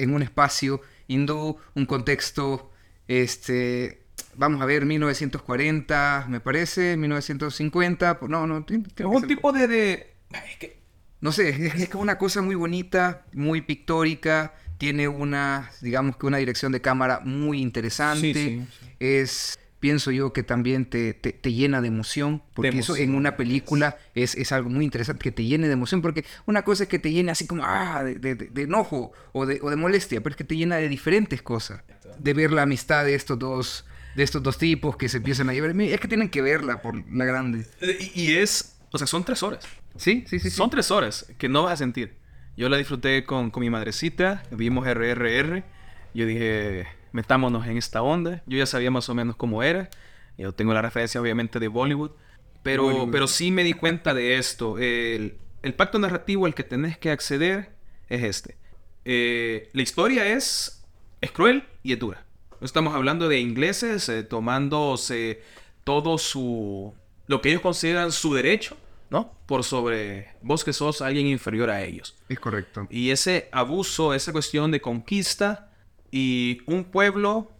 en 0.02 0.14
un 0.14 0.22
espacio 0.22 0.82
hindú, 1.08 1.58
un 1.76 1.86
contexto, 1.86 2.72
este, 3.08 4.02
vamos 4.36 4.62
a 4.62 4.66
ver, 4.66 4.86
1940, 4.86 6.26
me 6.30 6.40
parece, 6.40 6.98
1950, 6.98 8.20
pues 8.20 8.30
no, 8.30 8.48
no, 8.48 8.66
que 8.66 9.06
un 9.06 9.28
tipo 9.28 9.52
de. 9.52 9.68
de- 9.68 10.14
es 10.32 10.58
que- 10.60 10.80
no 11.22 11.32
sé, 11.32 11.50
es, 11.76 11.90
como 11.90 12.04
una 12.04 12.18
cosa 12.18 12.42
muy 12.42 12.56
bonita, 12.56 13.26
muy 13.34 13.62
pictórica, 13.62 14.54
tiene 14.78 15.08
una, 15.10 15.70
digamos 15.82 16.16
que 16.16 16.26
una 16.26 16.38
dirección 16.38 16.72
de 16.72 16.80
cámara 16.82 17.20
muy 17.26 17.60
interesante. 17.62 18.34
Sí, 18.34 18.34
sí, 18.34 18.68
sí. 18.80 18.88
Es, 19.00 19.60
pienso 19.80 20.12
yo 20.12 20.34
que 20.34 20.44
también 20.44 20.86
te, 20.86 21.14
te- 21.14 21.32
te 21.34 21.54
llena 21.54 21.82
de 21.82 21.88
emoción, 21.88 22.44
porque 22.54 22.80
eso 22.80 22.96
en 22.98 23.16
una 23.16 23.38
película 23.38 23.98
es, 24.16 24.36
es 24.36 24.52
algo 24.52 24.70
muy 24.70 24.84
interesante, 24.86 25.24
que 25.24 25.32
te 25.32 25.44
llene 25.46 25.68
de 25.68 25.74
emoción, 25.74 26.02
porque 26.02 26.26
una 26.46 26.64
cosa 26.64 26.84
es 26.84 26.90
que 26.90 27.00
te 27.00 27.12
llene 27.12 27.32
así 27.32 27.48
como, 27.48 27.64
ah, 27.66 28.04
de, 28.04 28.16
de- 28.36 28.62
enojo 28.62 29.12
o 29.32 29.46
de, 29.46 29.60
o 29.62 29.70
de 29.70 29.76
molestia, 29.76 30.22
pero 30.22 30.34
es 30.34 30.38
que 30.38 30.44
te 30.44 30.56
llena 30.58 30.76
de 30.78 30.90
diferentes 30.90 31.42
cosas. 31.42 31.82
De 32.18 32.34
ver 32.34 32.52
la 32.52 32.64
amistad 32.64 33.06
de 33.06 33.16
estos 33.16 33.40
dos, 33.40 33.86
de 34.16 34.24
estos 34.24 34.44
dos 34.44 34.58
tipos 34.58 34.98
que 34.98 35.08
se 35.08 35.18
empiezan 35.18 35.50
a 35.50 35.54
llevar. 35.54 35.80
Es 35.80 36.00
que 36.02 36.08
tienen 36.10 36.30
que 36.30 36.42
verla 36.42 36.82
por 36.82 36.96
la 37.12 37.24
grande. 37.26 37.66
y, 37.82 38.24
y 38.24 38.36
es. 38.38 38.76
O 38.92 38.98
sea, 38.98 39.08
son 39.08 39.24
tres 39.24 39.42
horas. 39.44 39.66
Sí, 39.96 40.26
sí, 40.28 40.40
sí. 40.40 40.50
Son 40.50 40.70
tres 40.70 40.92
horas 40.92 41.26
que 41.38 41.48
no 41.48 41.64
vas 41.64 41.74
a 41.74 41.78
sentir. 41.78 42.18
Yo 42.58 42.68
la 42.68 42.78
disfruté 42.78 43.24
con, 43.24 43.52
con 43.52 43.62
mi 43.62 43.70
madrecita, 43.70 44.44
vimos 44.52 44.86
RRR. 44.88 45.64
Yo 46.14 46.26
dije, 46.26 46.88
metámonos 47.12 47.68
en 47.68 47.78
esta 47.78 48.02
onda. 48.02 48.44
Yo 48.46 48.58
ya 48.58 48.66
sabía 48.66 48.92
más 48.92 49.10
o 49.10 49.16
menos 49.16 49.36
cómo 49.36 49.64
era. 49.64 49.90
Yo 50.38 50.54
tengo 50.54 50.74
la 50.74 50.82
referencia 50.82 51.22
obviamente 51.22 51.60
de 51.60 51.68
Bollywood. 51.68 52.12
Pero, 52.64 52.84
Bollywood. 52.84 53.12
pero 53.12 53.28
sí 53.28 53.52
me 53.52 53.64
di 53.64 53.74
cuenta 53.74 54.14
de 54.14 54.38
esto. 54.38 54.78
El, 54.78 55.38
el 55.64 55.74
pacto 55.74 56.00
narrativo 56.00 56.46
al 56.46 56.56
que 56.56 56.64
tenés 56.64 56.98
que 56.98 57.12
acceder 57.12 57.72
es 58.10 58.24
este. 58.24 58.58
Eh, 59.06 59.70
la 59.74 59.82
historia 59.82 60.28
es, 60.28 60.84
es 61.22 61.32
cruel 61.32 61.64
y 61.84 61.94
es 61.94 62.00
dura. 62.00 62.26
Estamos 62.62 62.94
hablando 62.94 63.30
de 63.30 63.40
ingleses 63.40 64.10
eh, 64.10 64.24
tomándose 64.24 65.42
todo 65.84 66.18
su... 66.18 66.94
lo 67.28 67.42
que 67.42 67.50
ellos 67.50 67.62
consideran 67.62 68.12
su 68.12 68.34
derecho, 68.34 68.78
¿no? 69.10 69.34
Por 69.46 69.64
sobre 69.64 70.36
vos 70.42 70.64
que 70.64 70.74
sos 70.74 71.02
alguien 71.02 71.28
inferior 71.28 71.70
a 71.70 71.82
ellos. 71.82 72.16
Es 72.28 72.40
correcto. 72.40 72.88
Y 72.90 73.12
ese 73.12 73.48
abuso, 73.52 74.14
esa 74.14 74.32
cuestión 74.32 74.72
de 74.72 74.82
conquista 74.82 75.69
y 76.12 76.62
un 76.66 76.86
pueblo 76.86 77.52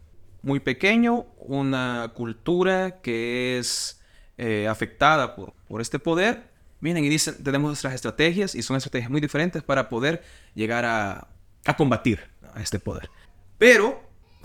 muy 0.42 0.60
pequeño, 0.60 1.26
una 1.38 2.12
cultura 2.16 3.02
que 3.02 3.58
es 3.58 4.02
eh, 4.38 4.68
afectada 4.68 5.36
por, 5.36 5.54
por 5.68 5.82
este 5.82 6.00
poder, 6.00 6.44
vienen 6.80 7.04
y 7.04 7.10
dicen, 7.10 7.44
tenemos 7.44 7.70
nuestras 7.70 7.94
estrategias 7.94 8.56
y 8.56 8.62
son 8.62 8.78
estrategias 8.78 9.12
muy 9.12 9.22
diferentes 9.22 9.64
para 9.64 9.90
poder 9.90 10.24
llegar 10.56 10.86
a, 10.86 11.28
a 11.66 11.76
combatir 11.76 12.22
a 12.54 12.62
este 12.62 12.80
poder. 12.80 13.10
Pero 13.58 14.02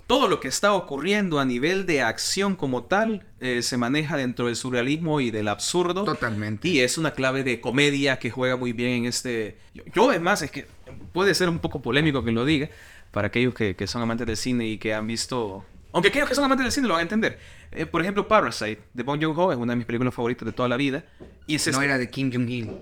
todo 0.06 0.28
lo 0.28 0.40
que 0.40 0.48
está 0.48 0.74
ocurriendo 0.74 1.38
a 1.38 1.44
nivel 1.44 1.86
de 1.86 2.02
acción 2.02 2.56
como 2.56 2.84
tal 2.84 3.26
eh, 3.40 3.62
se 3.62 3.76
maneja 3.76 4.16
dentro 4.16 4.46
del 4.46 4.56
surrealismo 4.56 5.20
y 5.20 5.30
del 5.30 5.48
absurdo. 5.48 6.04
Totalmente. 6.04 6.68
Y 6.68 6.80
es 6.80 6.98
una 6.98 7.12
clave 7.12 7.42
de 7.44 7.60
comedia 7.60 8.18
que 8.18 8.30
juega 8.30 8.56
muy 8.56 8.72
bien 8.72 8.90
en 8.90 9.04
este... 9.06 9.58
Yo, 9.72 9.84
yo, 9.94 10.10
además, 10.10 10.42
es 10.42 10.50
que 10.50 10.66
puede 11.12 11.34
ser 11.34 11.48
un 11.48 11.58
poco 11.58 11.80
polémico 11.80 12.24
que 12.24 12.32
lo 12.32 12.44
diga 12.44 12.68
para 13.14 13.28
aquellos 13.28 13.54
que, 13.54 13.74
que 13.76 13.86
son 13.86 14.02
amantes 14.02 14.26
del 14.26 14.36
cine 14.36 14.66
y 14.66 14.76
que 14.76 14.92
han 14.92 15.06
visto... 15.06 15.64
Aunque 15.92 16.08
aquellos 16.08 16.28
que 16.28 16.34
son 16.34 16.44
amantes 16.44 16.64
del 16.64 16.72
cine 16.72 16.88
lo 16.88 16.94
van 16.94 16.98
a 17.00 17.02
entender. 17.02 17.38
Eh, 17.70 17.86
por 17.86 18.02
ejemplo, 18.02 18.26
Parasite, 18.26 18.80
de 18.92 19.02
Bong 19.04 19.22
Joon-ho, 19.22 19.52
es 19.52 19.58
una 19.58 19.72
de 19.72 19.76
mis 19.76 19.86
películas 19.86 20.12
favoritas 20.12 20.44
de 20.44 20.52
toda 20.52 20.68
la 20.68 20.76
vida. 20.76 21.04
Y 21.46 21.54
es 21.54 21.66
No 21.68 21.72
este- 21.74 21.84
era 21.84 21.98
de 21.98 22.10
Kim 22.10 22.30
Jong-il. 22.32 22.66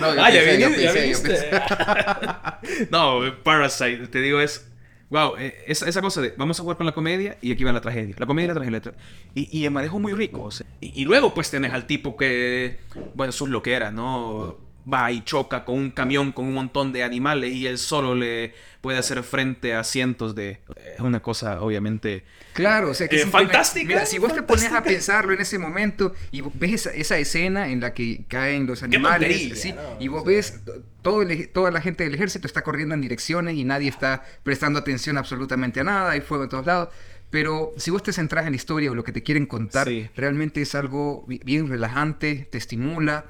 No, 0.00 0.14
yo 0.14 0.22
Ah, 0.22 0.30
ya 0.30 0.40
pensé, 0.40 0.60
yo 0.60 0.68
viniste, 0.68 0.82
ya 0.82 0.92
pensé, 0.92 1.50
yo 1.50 2.86
no, 2.90 3.20
Parasite, 3.42 4.08
te 4.08 4.20
digo, 4.20 4.40
es. 4.40 4.68
Wow, 5.10 5.36
eh, 5.38 5.54
esa, 5.66 5.86
esa 5.88 6.00
cosa 6.00 6.22
de 6.22 6.32
vamos 6.38 6.58
a 6.58 6.62
jugar 6.62 6.78
con 6.78 6.86
la 6.86 6.92
comedia 6.92 7.36
y 7.42 7.52
aquí 7.52 7.62
va 7.64 7.72
la 7.72 7.82
tragedia. 7.82 8.14
La 8.18 8.24
comedia 8.26 8.46
y 8.46 8.48
la 8.48 8.54
tragedia. 8.54 8.78
la 8.78 8.82
tra- 8.92 8.94
Y, 9.34 9.58
y 9.60 9.64
el 9.66 9.70
manejo 9.70 9.98
muy 10.00 10.14
rico. 10.14 10.42
o 10.42 10.50
sea, 10.50 10.66
y, 10.80 11.02
y 11.02 11.04
luego, 11.04 11.34
pues 11.34 11.50
tenés 11.50 11.72
al 11.72 11.86
tipo 11.86 12.16
que. 12.16 12.78
Bueno, 13.14 13.30
eso 13.30 13.44
es 13.44 13.50
lo 13.50 13.62
que 13.62 13.74
era, 13.74 13.90
¿no? 13.90 14.58
Va 14.90 15.12
y 15.12 15.22
choca 15.22 15.64
con 15.64 15.76
un 15.78 15.90
camión 15.92 16.32
con 16.32 16.44
un 16.46 16.54
montón 16.54 16.92
de 16.92 17.04
animales 17.04 17.52
y 17.54 17.66
él 17.68 17.78
solo 17.78 18.14
le 18.16 18.52
puede 18.80 18.98
hacer 18.98 19.22
frente 19.22 19.74
a 19.74 19.84
cientos 19.84 20.34
de. 20.34 20.58
Es 20.94 21.00
una 21.00 21.20
cosa, 21.20 21.60
obviamente. 21.62 22.24
Claro, 22.52 22.90
o 22.90 22.94
sea 22.94 23.06
que 23.08 23.22
Eh, 23.22 23.26
fantástica, 23.26 23.86
Mira, 23.86 24.06
si 24.06 24.18
vos 24.18 24.34
te 24.34 24.42
pones 24.42 24.72
a 24.72 24.82
pensarlo 24.82 25.32
en 25.32 25.40
ese 25.40 25.58
momento 25.58 26.14
y 26.32 26.40
vos 26.40 26.52
ves 26.56 26.72
esa, 26.72 26.90
esa 26.90 27.16
escena 27.18 27.68
en 27.68 27.80
la 27.80 27.94
que 27.94 28.24
caen 28.26 28.66
los 28.66 28.82
animales, 28.82 29.60
¿sí? 29.60 29.72
¿no? 29.72 29.80
y 30.00 30.08
vos 30.08 30.24
ves 30.24 30.60
todo 31.02 31.22
el 31.22 31.48
toda 31.50 31.70
la 31.70 31.80
gente 31.80 32.02
del 32.04 32.14
ejército 32.14 32.46
está 32.48 32.62
corriendo 32.62 32.94
en 32.94 33.00
direcciones 33.00 33.54
y 33.56 33.64
nadie 33.64 33.88
está 33.88 34.24
prestando 34.42 34.80
atención 34.80 35.16
absolutamente 35.16 35.80
a 35.80 35.84
nada, 35.84 36.10
hay 36.10 36.20
fuego 36.20 36.44
en 36.44 36.50
todos 36.50 36.66
lados. 36.66 36.88
Pero 37.30 37.72
si 37.78 37.90
vos 37.90 38.02
te 38.02 38.12
centras 38.12 38.44
en 38.46 38.52
la 38.52 38.56
historia 38.56 38.90
o 38.90 38.94
lo 38.94 39.04
que 39.04 39.12
te 39.12 39.22
quieren 39.22 39.46
contar, 39.46 39.86
Sí. 39.88 40.08
realmente 40.16 40.60
es 40.60 40.74
algo 40.74 41.24
bi- 41.26 41.40
bien 41.44 41.68
relajante, 41.68 42.46
te 42.50 42.58
estimula. 42.58 43.24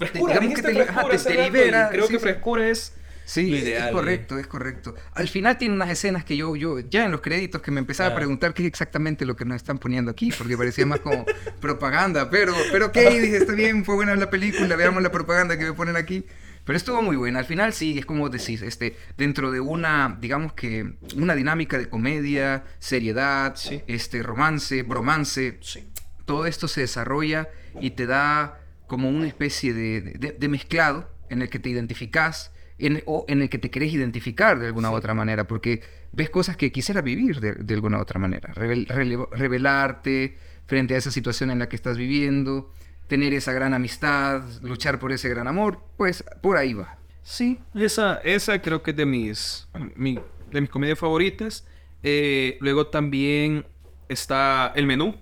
Frescura, 0.00 0.38
digamos 0.38 0.54
que 0.54 0.62
te, 0.62 0.82
ajá, 0.82 1.06
libera. 1.44 1.88
Creo 1.90 2.06
sí, 2.06 2.12
que 2.14 2.18
frescura 2.18 2.68
es. 2.68 2.94
Sí, 3.26 3.48
lo 3.48 3.56
es 3.56 3.62
ideal, 3.62 3.92
correcto, 3.92 4.38
es 4.38 4.46
correcto. 4.48 4.94
Al 5.14 5.28
final 5.28 5.56
tiene 5.56 5.74
unas 5.74 5.88
escenas 5.90 6.24
que 6.24 6.36
yo, 6.36 6.56
yo, 6.56 6.80
ya 6.80 7.04
en 7.04 7.12
los 7.12 7.20
créditos 7.20 7.62
que 7.62 7.70
me 7.70 7.78
empezaba 7.78 8.10
a 8.10 8.14
preguntar 8.16 8.54
qué 8.54 8.62
es 8.62 8.68
exactamente 8.68 9.24
lo 9.24 9.36
que 9.36 9.44
nos 9.44 9.54
están 9.56 9.78
poniendo 9.78 10.10
aquí, 10.10 10.32
porque 10.36 10.56
parecía 10.56 10.84
más 10.84 10.98
como 10.98 11.24
propaganda, 11.60 12.28
pero, 12.28 12.52
pero 12.72 12.86
ok, 12.86 12.96
dije, 12.96 13.36
está 13.36 13.52
bien, 13.52 13.84
fue 13.84 13.94
buena 13.94 14.16
la 14.16 14.30
película, 14.30 14.74
veamos 14.74 15.00
la 15.02 15.12
propaganda 15.12 15.56
que 15.56 15.64
me 15.64 15.74
ponen 15.74 15.94
aquí. 15.96 16.24
Pero 16.64 16.76
estuvo 16.76 17.02
muy 17.02 17.16
buena. 17.16 17.38
Al 17.38 17.44
final 17.44 17.72
sí, 17.72 17.98
es 17.98 18.06
como 18.06 18.28
decís, 18.28 18.62
este, 18.62 18.96
dentro 19.16 19.50
de 19.50 19.60
una, 19.60 20.18
digamos 20.20 20.52
que, 20.52 20.94
una 21.16 21.34
dinámica 21.34 21.78
de 21.78 21.88
comedia, 21.88 22.64
seriedad, 22.78 23.54
Sí. 23.56 23.82
este, 23.86 24.22
romance, 24.22 24.82
bromance, 24.82 25.58
Sí. 25.62 25.88
todo 26.26 26.46
esto 26.46 26.68
se 26.68 26.80
desarrolla 26.82 27.48
y 27.80 27.90
te 27.92 28.06
da 28.06 28.58
como 28.90 29.08
una 29.08 29.26
especie 29.28 29.72
de, 29.72 30.00
de- 30.02 30.32
de 30.32 30.48
mezclado 30.48 31.08
en 31.30 31.42
el 31.42 31.48
que 31.48 31.60
te 31.60 31.68
identificas 31.70 32.52
en- 32.78 33.02
o 33.06 33.24
en 33.28 33.40
el 33.40 33.48
que 33.48 33.58
te 33.58 33.70
querés 33.70 33.92
identificar 33.94 34.58
de 34.58 34.66
alguna 34.66 34.90
u 34.90 34.94
otra 34.94 35.14
manera, 35.14 35.46
porque 35.46 35.82
ves 36.12 36.28
cosas 36.28 36.56
que 36.56 36.72
quisieras 36.72 37.04
vivir 37.04 37.38
de, 37.38 37.52
de 37.54 37.74
alguna 37.74 37.98
u 37.98 38.00
otra 38.00 38.18
manera, 38.18 38.52
Revel- 38.54 38.86
revelarte 39.30 40.36
frente 40.66 40.94
a 40.94 40.98
esa 40.98 41.10
situación 41.10 41.50
en 41.52 41.58
la 41.60 41.68
que 41.68 41.76
estás 41.76 41.96
viviendo, 41.96 42.72
tener 43.06 43.32
esa 43.34 43.52
gran 43.52 43.74
amistad, 43.74 44.42
luchar 44.62 44.98
por 44.98 45.12
ese 45.12 45.28
gran 45.28 45.46
amor, 45.46 45.80
pues 45.96 46.24
por 46.42 46.56
ahí 46.56 46.74
va. 46.74 46.96
Sí, 47.22 47.58
esa, 47.74 48.16
esa 48.24 48.60
creo 48.60 48.82
que 48.82 48.90
es 48.92 48.96
de 48.96 49.06
mis, 49.06 49.68
mi- 49.96 50.18
de 50.50 50.60
mis 50.60 50.70
comedias 50.70 50.98
favoritas. 50.98 51.64
Eh, 52.02 52.56
luego 52.60 52.86
también 52.88 53.66
está 54.08 54.72
el 54.74 54.86
menú. 54.86 55.14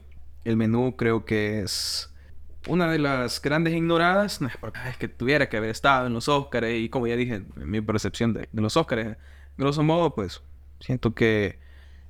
El 0.45 0.57
menú 0.57 0.97
creo 0.97 1.25
que 1.25 1.61
es 1.61 2.09
una 2.67 2.91
de 2.91 2.99
las 2.99 3.41
grandes 3.41 3.75
ignoradas. 3.75 4.41
No 4.41 4.49
es 4.49 4.55
es 4.89 4.97
que 4.97 5.09
tuviera 5.09 5.49
que 5.49 5.57
haber 5.57 5.71
estado 5.71 6.07
en 6.07 6.15
los 6.15 6.29
Oscars 6.29 6.69
y 6.71 6.89
como 6.89 7.07
ya 7.07 7.17
dije, 7.17 7.43
mi 7.57 7.81
percepción 7.81 8.33
de, 8.33 8.49
los 8.53 8.77
Oscars, 8.77 9.17
grosso 9.57 9.83
modo, 9.83 10.15
pues 10.15 10.43
siento 10.81 11.15
que 11.15 11.59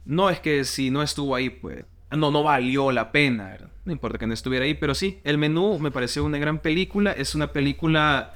no 0.05 0.31
es 0.31 0.41
que 0.41 0.65
si 0.65 0.91
no 0.91 1.03
estuvo 1.03 1.35
ahí, 1.35 1.51
pues 1.51 1.85
no, 2.11 2.31
no 2.31 2.43
valió 2.43 2.93
la 2.93 3.13
pena. 3.13 3.59
No 3.85 3.93
importa 3.93 4.19
que 4.19 4.27
no 4.27 4.35
estuviera 4.35 4.65
ahí, 4.65 4.75
pero 4.75 4.95
sí, 4.95 5.21
el 5.25 5.39
menú 5.39 5.79
me 5.79 5.91
pareció 5.91 6.25
una 6.25 6.39
gran 6.39 6.61
película. 6.61 7.13
Es 7.13 7.35
una 7.35 7.53
película 7.53 8.35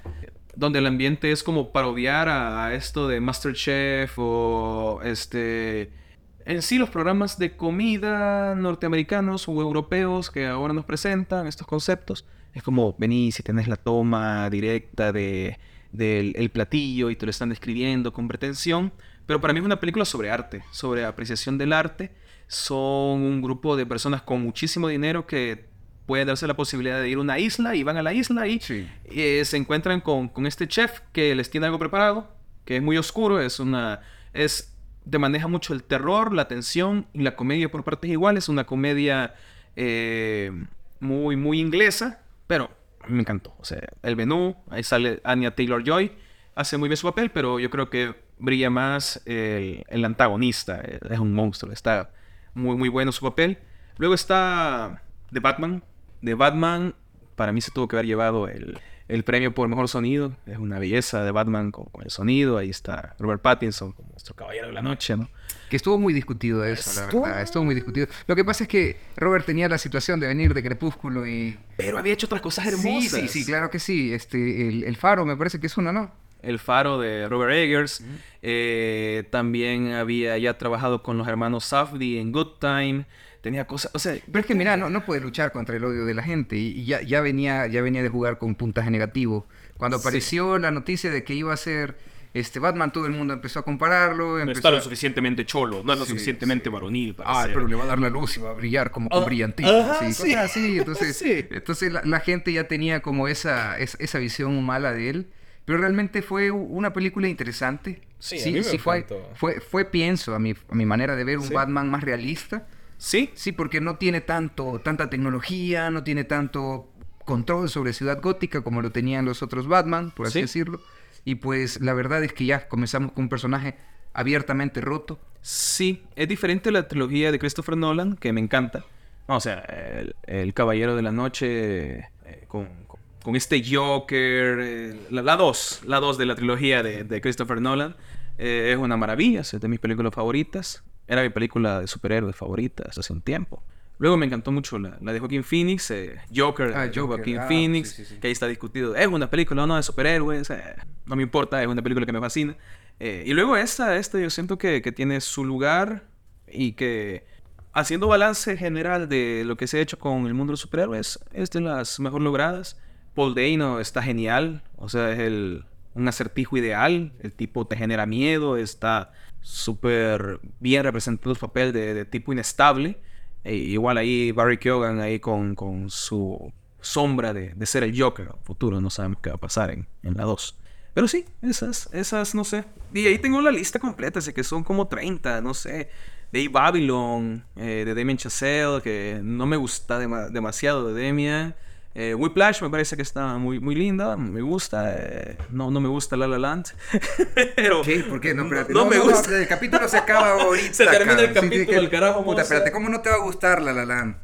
donde 0.54 0.80
el 0.80 0.86
ambiente 0.86 1.32
es 1.32 1.42
como 1.42 1.72
parodiar 1.72 2.28
a, 2.28 2.66
a 2.66 2.74
esto 2.74 3.08
de 3.08 3.20
Masterchef 3.20 4.14
o 4.18 5.00
este 5.02 6.01
en 6.46 6.62
sí 6.62 6.78
los 6.78 6.90
programas 6.90 7.38
de 7.38 7.56
comida 7.56 8.54
norteamericanos 8.54 9.48
o 9.48 9.52
europeos 9.60 10.30
que 10.30 10.46
ahora 10.46 10.72
nos 10.74 10.84
presentan 10.84 11.46
estos 11.46 11.66
conceptos 11.66 12.24
es 12.54 12.62
como 12.62 12.94
venís 12.98 13.38
y 13.40 13.42
tenés 13.42 13.68
la 13.68 13.76
toma 13.76 14.48
directa 14.50 15.12
de 15.12 15.58
del 15.92 16.34
el 16.36 16.50
platillo 16.50 17.10
y 17.10 17.16
te 17.16 17.26
lo 17.26 17.30
están 17.30 17.48
describiendo 17.50 18.12
con 18.12 18.28
pretensión 18.28 18.92
pero 19.26 19.40
para 19.40 19.52
mí 19.52 19.60
es 19.60 19.66
una 19.66 19.80
película 19.80 20.04
sobre 20.04 20.30
arte 20.30 20.62
sobre 20.70 21.04
apreciación 21.04 21.58
del 21.58 21.72
arte 21.72 22.12
son 22.48 23.20
un 23.22 23.40
grupo 23.42 23.76
de 23.76 23.86
personas 23.86 24.22
con 24.22 24.42
muchísimo 24.42 24.88
dinero 24.88 25.26
que 25.26 25.66
pueden 26.06 26.26
darse 26.26 26.46
la 26.46 26.54
posibilidad 26.54 27.00
de 27.00 27.08
ir 27.08 27.16
a 27.16 27.20
una 27.20 27.38
isla 27.38 27.74
y 27.76 27.82
van 27.82 27.96
a 27.96 28.02
la 28.02 28.12
isla 28.12 28.46
y 28.46 28.60
Sí. 28.60 28.88
eh, 29.04 29.42
se 29.44 29.56
encuentran 29.56 30.00
con, 30.00 30.28
con 30.28 30.46
este 30.46 30.66
chef 30.66 31.00
que 31.12 31.34
les 31.34 31.48
tiene 31.48 31.66
algo 31.66 31.78
preparado, 31.78 32.28
que 32.64 32.76
es 32.76 32.82
muy 32.82 32.98
oscuro, 32.98 33.40
es 33.40 33.60
una... 33.60 34.00
es 34.34 34.71
te 35.08 35.18
maneja 35.18 35.48
mucho 35.48 35.74
el 35.74 35.82
terror, 35.82 36.32
la 36.32 36.48
tensión 36.48 37.06
y 37.12 37.22
la 37.22 37.36
comedia 37.36 37.70
por 37.70 37.84
partes 37.84 38.10
iguales, 38.10 38.48
una 38.48 38.64
comedia 38.64 39.34
eh, 39.76 40.52
muy, 41.00 41.36
muy 41.36 41.60
inglesa, 41.60 42.22
pero 42.46 42.70
me 43.08 43.20
encantó. 43.20 43.54
O 43.58 43.64
sea, 43.64 43.80
el 44.02 44.16
menú, 44.16 44.56
ahí 44.70 44.82
sale 44.82 45.20
Anya 45.24 45.54
Taylor-Joy, 45.54 46.12
hace 46.54 46.78
muy 46.78 46.88
bien 46.88 46.96
su 46.96 47.06
papel, 47.06 47.30
pero 47.30 47.58
yo 47.58 47.70
creo 47.70 47.90
que 47.90 48.14
brilla 48.38 48.70
más 48.70 49.22
el, 49.26 49.84
el 49.88 50.04
antagonista, 50.04 50.80
es 50.80 51.18
un 51.18 51.32
monstruo, 51.32 51.72
está 51.72 52.10
muy, 52.54 52.76
muy 52.76 52.88
bueno 52.88 53.12
su 53.12 53.24
papel. 53.24 53.58
Luego 53.98 54.14
está 54.14 55.02
The 55.32 55.40
Batman. 55.40 55.82
The 56.22 56.34
Batman, 56.34 56.94
para 57.36 57.52
mí 57.52 57.60
se 57.60 57.70
tuvo 57.70 57.88
que 57.88 57.96
haber 57.96 58.06
llevado 58.06 58.48
el, 58.48 58.78
el 59.08 59.24
premio 59.24 59.54
por 59.54 59.68
mejor 59.68 59.88
sonido. 59.88 60.34
Es 60.46 60.58
una 60.58 60.78
belleza 60.78 61.24
de 61.24 61.30
Batman 61.30 61.70
con, 61.70 61.86
con 61.86 62.02
el 62.04 62.10
sonido. 62.10 62.58
Ahí 62.58 62.70
está 62.70 63.14
Robert 63.18 63.42
Pattinson 63.42 63.92
como 63.92 64.08
nuestro 64.10 64.34
caballero 64.34 64.68
de 64.68 64.72
la 64.72 64.82
noche, 64.82 65.16
¿no? 65.16 65.28
Que 65.68 65.76
estuvo 65.76 65.98
muy 65.98 66.12
discutido 66.12 66.64
eso, 66.64 66.90
la 67.00 67.06
Estuvo- 67.06 67.22
verdad. 67.24 67.42
Estuvo 67.42 67.64
muy 67.64 67.74
discutido. 67.74 68.06
Lo 68.26 68.36
que 68.36 68.44
pasa 68.44 68.64
es 68.64 68.68
que 68.68 68.96
Robert 69.16 69.44
tenía 69.46 69.68
la 69.68 69.78
situación 69.78 70.20
de 70.20 70.26
venir 70.26 70.52
de 70.54 70.62
Crepúsculo 70.62 71.26
y... 71.26 71.58
Pero 71.76 71.98
había 71.98 72.12
hecho 72.12 72.26
otras 72.26 72.42
cosas 72.42 72.66
hermosas. 72.66 73.20
sí, 73.20 73.28
sí, 73.28 73.44
claro 73.46 73.70
que 73.70 73.78
sí. 73.78 74.12
Este, 74.12 74.68
el, 74.68 74.84
el 74.84 74.96
faro 74.96 75.24
me 75.24 75.36
parece 75.36 75.58
que 75.60 75.66
es 75.68 75.76
uno, 75.76 75.92
¿no? 75.92 76.10
El 76.42 76.58
Faro 76.58 76.98
de 76.98 77.28
Robert 77.28 77.52
Eggers. 77.52 78.02
Eh, 78.42 79.24
también 79.30 79.92
había 79.92 80.36
ya 80.38 80.58
trabajado 80.58 81.02
con 81.02 81.16
los 81.16 81.28
hermanos 81.28 81.64
Safdie 81.66 82.20
en 82.20 82.32
Good 82.32 82.58
Time. 82.58 83.06
Tenía 83.42 83.66
cosas, 83.66 83.90
o 83.94 83.98
sea, 83.98 84.16
Pero 84.26 84.38
es 84.40 84.46
que 84.46 84.54
mira, 84.54 84.76
no, 84.76 84.88
no 84.88 85.04
puede 85.04 85.20
luchar 85.20 85.52
contra 85.52 85.76
el 85.76 85.84
odio 85.84 86.04
de 86.06 86.14
la 86.14 86.22
gente 86.22 86.56
y, 86.56 86.68
y 86.80 86.84
ya, 86.84 87.02
ya 87.02 87.20
venía 87.20 87.66
ya 87.66 87.82
venía 87.82 88.02
de 88.02 88.08
jugar 88.08 88.38
con 88.38 88.54
puntaje 88.54 88.90
negativo. 88.90 89.46
Cuando 89.76 89.98
Sí. 89.98 90.02
apareció 90.02 90.58
la 90.58 90.70
noticia 90.70 91.10
de 91.10 91.24
que 91.24 91.34
iba 91.34 91.52
a 91.52 91.56
ser 91.56 91.98
este 92.34 92.60
Batman, 92.60 92.92
todo 92.92 93.04
el 93.06 93.12
mundo 93.12 93.34
empezó 93.34 93.58
a 93.58 93.62
compararlo. 93.64 94.36
No 94.36 94.38
empezó 94.38 94.58
está 94.60 94.70
lo 94.70 94.76
a- 94.78 94.80
suficientemente 94.80 95.44
cholo, 95.44 95.82
no 95.84 95.92
es 95.92 95.98
lo 95.98 96.04
Sí, 96.06 96.12
suficientemente 96.12 96.66
sí. 96.66 96.70
varonil 96.72 97.14
para 97.16 97.30
Ah, 97.30 97.42
ser. 97.44 97.52
pero 97.54 97.66
le 97.66 97.74
va 97.74 97.82
a 97.82 97.86
dar 97.88 97.98
la 97.98 98.08
luz 98.10 98.36
y 98.36 98.40
va 98.40 98.50
a 98.50 98.54
brillar 98.54 98.90
como 98.92 99.10
con 99.10 99.22
Ah, 99.22 99.26
brillantina. 99.26 99.68
ajá, 99.90 99.98
sí, 100.06 100.12
sí. 100.14 100.22
cosas 100.22 100.44
así. 100.50 100.78
Entonces, 100.78 101.16
Sí. 101.18 101.46
entonces 101.50 101.92
la, 101.92 102.02
la 102.04 102.20
gente 102.20 102.52
ya 102.52 102.68
tenía 102.68 103.02
como 103.02 103.26
esa, 103.28 103.76
es- 103.78 103.96
esa 104.00 104.18
visión 104.20 104.64
mala 104.64 104.92
de 104.92 105.10
él. 105.10 105.26
Pero 105.64 105.78
realmente 105.78 106.22
fue 106.22 106.50
una 106.52 106.92
película 106.92 107.26
interesante. 107.28 108.00
Sí, 108.18 108.40
a 108.40 108.46
mí 108.46 108.52
me 108.52 108.78
fue, 108.78 109.04
fue, 109.34 109.60
fue, 109.60 109.84
pienso, 109.84 110.34
a 110.34 110.38
mi, 110.38 110.52
a 110.70 110.74
mi 110.74 110.86
manera 110.86 111.16
de 111.16 111.24
ver, 111.24 111.38
un 111.38 111.48
Sí. 111.48 111.54
Batman 111.54 111.90
más 111.90 112.02
realista. 112.04 112.66
Sí, 113.04 113.30
Sí, 113.34 113.50
porque 113.50 113.80
no 113.80 113.96
tiene 113.96 114.20
tanto, 114.20 114.80
tanta 114.80 115.10
tecnología, 115.10 115.90
no 115.90 116.04
tiene 116.04 116.22
tanto 116.22 116.88
control 117.24 117.68
sobre 117.68 117.92
Ciudad 117.92 118.20
Gótica 118.22 118.60
como 118.62 118.80
lo 118.80 118.92
tenían 118.92 119.24
los 119.24 119.42
otros 119.42 119.66
Batman, 119.66 120.12
por 120.12 120.26
así 120.28 120.34
Sí. 120.38 120.42
decirlo. 120.42 120.80
Y 121.24 121.34
pues 121.36 121.80
la 121.80 121.94
verdad 121.94 122.22
es 122.22 122.32
que 122.32 122.44
ya 122.44 122.68
comenzamos 122.68 123.10
con 123.12 123.24
un 123.24 123.28
personaje 123.28 123.74
abiertamente 124.12 124.80
roto. 124.80 125.18
Sí, 125.40 126.04
es 126.14 126.28
diferente 126.28 126.68
a 126.68 126.72
la 126.72 126.86
trilogía 126.86 127.32
de 127.32 127.38
Christopher 127.40 127.76
Nolan, 127.76 128.16
que 128.16 128.32
me 128.32 128.40
encanta. 128.40 128.84
No, 129.28 129.36
o 129.36 129.40
sea, 129.40 129.58
el, 129.60 130.14
el 130.24 130.54
Caballero 130.54 130.94
de 130.94 131.02
la 131.02 131.10
Noche 131.12 131.98
eh, 131.98 132.44
con, 132.46 132.66
con- 132.86 133.00
con 133.22 133.34
este 133.36 133.62
Joker, 133.68 134.58
eh, 134.60 134.96
la 135.10 135.36
2, 135.36 135.82
la 135.86 135.98
2 136.00 136.18
de 136.18 136.26
la 136.26 136.34
trilogía 136.36 136.82
de, 136.84 137.02
de 137.04 137.20
Christopher 137.20 137.60
Nolan, 137.60 137.96
eh, 138.38 138.70
es 138.72 138.78
una 138.78 138.96
maravilla, 138.96 139.40
es 139.40 139.52
de 139.60 139.68
mis 139.68 139.80
películas 139.80 140.14
favoritas. 140.14 140.82
Era 141.12 141.22
mi 141.22 141.28
película 141.28 141.80
de 141.80 141.86
superhéroes 141.86 142.34
favoritas 142.34 142.96
hace 142.96 143.12
un 143.12 143.20
tiempo. 143.20 143.62
Luego 143.98 144.16
me 144.16 144.24
encantó 144.24 144.50
mucho 144.50 144.78
la, 144.78 144.96
la 145.02 145.12
de 145.12 145.18
Joaquín 145.18 145.44
Phoenix, 145.44 145.90
eh, 145.90 146.18
Joker, 146.34 146.72
Ah, 146.74 146.86
de 146.86 146.88
Joker, 146.88 147.18
Joaquín 147.18 147.38
ah, 147.38 147.46
Phoenix, 147.46 147.90
sí, 147.90 148.06
sí, 148.06 148.14
sí. 148.14 148.18
que 148.18 148.28
ahí 148.28 148.32
está 148.32 148.46
discutido. 148.46 148.96
Es 148.96 149.06
una 149.08 149.28
película 149.28 149.64
o 149.64 149.66
no 149.66 149.76
de 149.76 149.82
superhéroes, 149.82 150.48
eh, 150.48 150.74
no 151.04 151.14
me 151.14 151.22
importa, 151.22 151.60
es 151.62 151.68
una 151.68 151.82
película 151.82 152.06
que 152.06 152.12
me 152.14 152.20
fascina. 152.20 152.56
Eh, 152.98 153.24
y 153.26 153.34
luego 153.34 153.58
esta, 153.58 153.98
esta 153.98 154.18
yo 154.18 154.30
siento 154.30 154.56
que, 154.56 154.80
que 154.80 154.90
tiene 154.90 155.20
su 155.20 155.44
lugar 155.44 156.04
y 156.50 156.72
que 156.72 157.26
haciendo 157.74 158.08
balance 158.08 158.56
general 158.56 159.06
de 159.10 159.42
lo 159.44 159.58
que 159.58 159.66
se 159.66 159.76
ha 159.76 159.80
hecho 159.82 159.98
con 159.98 160.26
el 160.26 160.32
mundo 160.32 160.52
de 160.52 160.54
los 160.54 160.60
superhéroes 160.60 161.18
es 161.34 161.50
de 161.50 161.60
las 161.60 162.00
mejor 162.00 162.22
logradas. 162.22 162.80
Paul 163.14 163.34
Dano 163.34 163.80
está 163.80 164.02
genial, 164.02 164.62
o 164.78 164.88
sea, 164.88 165.12
es 165.12 165.18
el, 165.18 165.66
un 165.94 166.08
acertijo 166.08 166.56
ideal, 166.56 167.12
el 167.20 167.34
tipo 167.34 167.66
te 167.66 167.76
genera 167.76 168.06
miedo, 168.06 168.56
está 168.56 169.12
súper 169.42 170.40
bien 170.60 170.84
representado 170.84 171.34
su 171.34 171.40
papel 171.40 171.72
de, 171.72 171.94
de 171.94 172.04
tipo 172.04 172.32
inestable. 172.32 172.98
E 173.44 173.54
igual 173.56 173.98
ahí 173.98 174.32
Barry 174.32 174.58
Keoghan 174.58 175.00
ahí 175.00 175.18
con, 175.18 175.54
con 175.54 175.90
su 175.90 176.52
sombra 176.80 177.32
de, 177.34 177.52
de 177.54 177.66
ser 177.66 177.82
el 177.82 178.00
Joker 178.00 178.30
futuro, 178.42 178.80
no 178.80 178.88
sabemos 178.90 179.18
qué 179.22 179.30
va 179.30 179.36
a 179.36 179.40
pasar 179.40 179.70
en, 179.70 179.86
en 180.02 180.16
la 180.16 180.24
2. 180.24 180.58
Pero 180.94 181.08
sí, 181.08 181.24
esas, 181.42 181.88
esas, 181.92 182.34
no 182.34 182.44
sé. 182.44 182.64
Y 182.92 183.06
ahí 183.06 183.18
tengo 183.18 183.40
la 183.40 183.50
lista 183.50 183.78
completa, 183.78 184.18
así 184.18 184.32
que 184.32 184.44
son 184.44 184.62
como 184.62 184.88
30, 184.88 185.40
no 185.40 185.54
sé. 185.54 185.90
De 186.32 186.48
Babylon, 186.48 187.44
eh, 187.56 187.82
de 187.84 187.94
Damien 187.94 188.16
Chazelle, 188.16 188.80
que 188.82 189.20
no 189.22 189.46
me 189.46 189.56
gusta 189.56 190.00
dema- 190.00 190.28
demasiado 190.30 190.92
de. 190.94 191.54
Eh, 191.94 192.14
Whiplash 192.14 192.62
me 192.62 192.70
parece 192.70 192.96
que 192.96 193.02
está 193.02 193.36
muy, 193.36 193.60
muy 193.60 193.74
linda, 193.74 194.16
me 194.16 194.40
gusta. 194.40 194.94
eh, 194.96 195.36
no, 195.50 195.70
no 195.70 195.78
me 195.80 195.88
gusta 195.88 196.16
La 196.16 196.26
La 196.26 196.38
Land. 196.38 196.68
Pero. 197.56 197.82
¿Por 198.08 198.20
qué? 198.20 198.34
No, 198.34 198.44
espérate. 198.44 198.72
No, 198.72 198.86
me 198.86 198.98
gusta. 198.98 199.36
el 199.38 199.46
capítulo 199.46 199.86
se 199.88 199.98
acaba 199.98 200.32
ahorita. 200.42 200.72
Se 200.72 200.86
termina 200.86 201.20
el 201.20 201.32
capítulo, 201.34 201.78
el 201.78 201.90
carajo, 201.90 202.24
Puta, 202.24 202.42
espérate, 202.42 202.72
¿cómo 202.72 202.88
no 202.88 203.00
te 203.00 203.10
va 203.10 203.16
a 203.16 203.20
gustar 203.20 203.60
La 203.60 203.72
La 203.72 203.84
Land? 203.84 204.16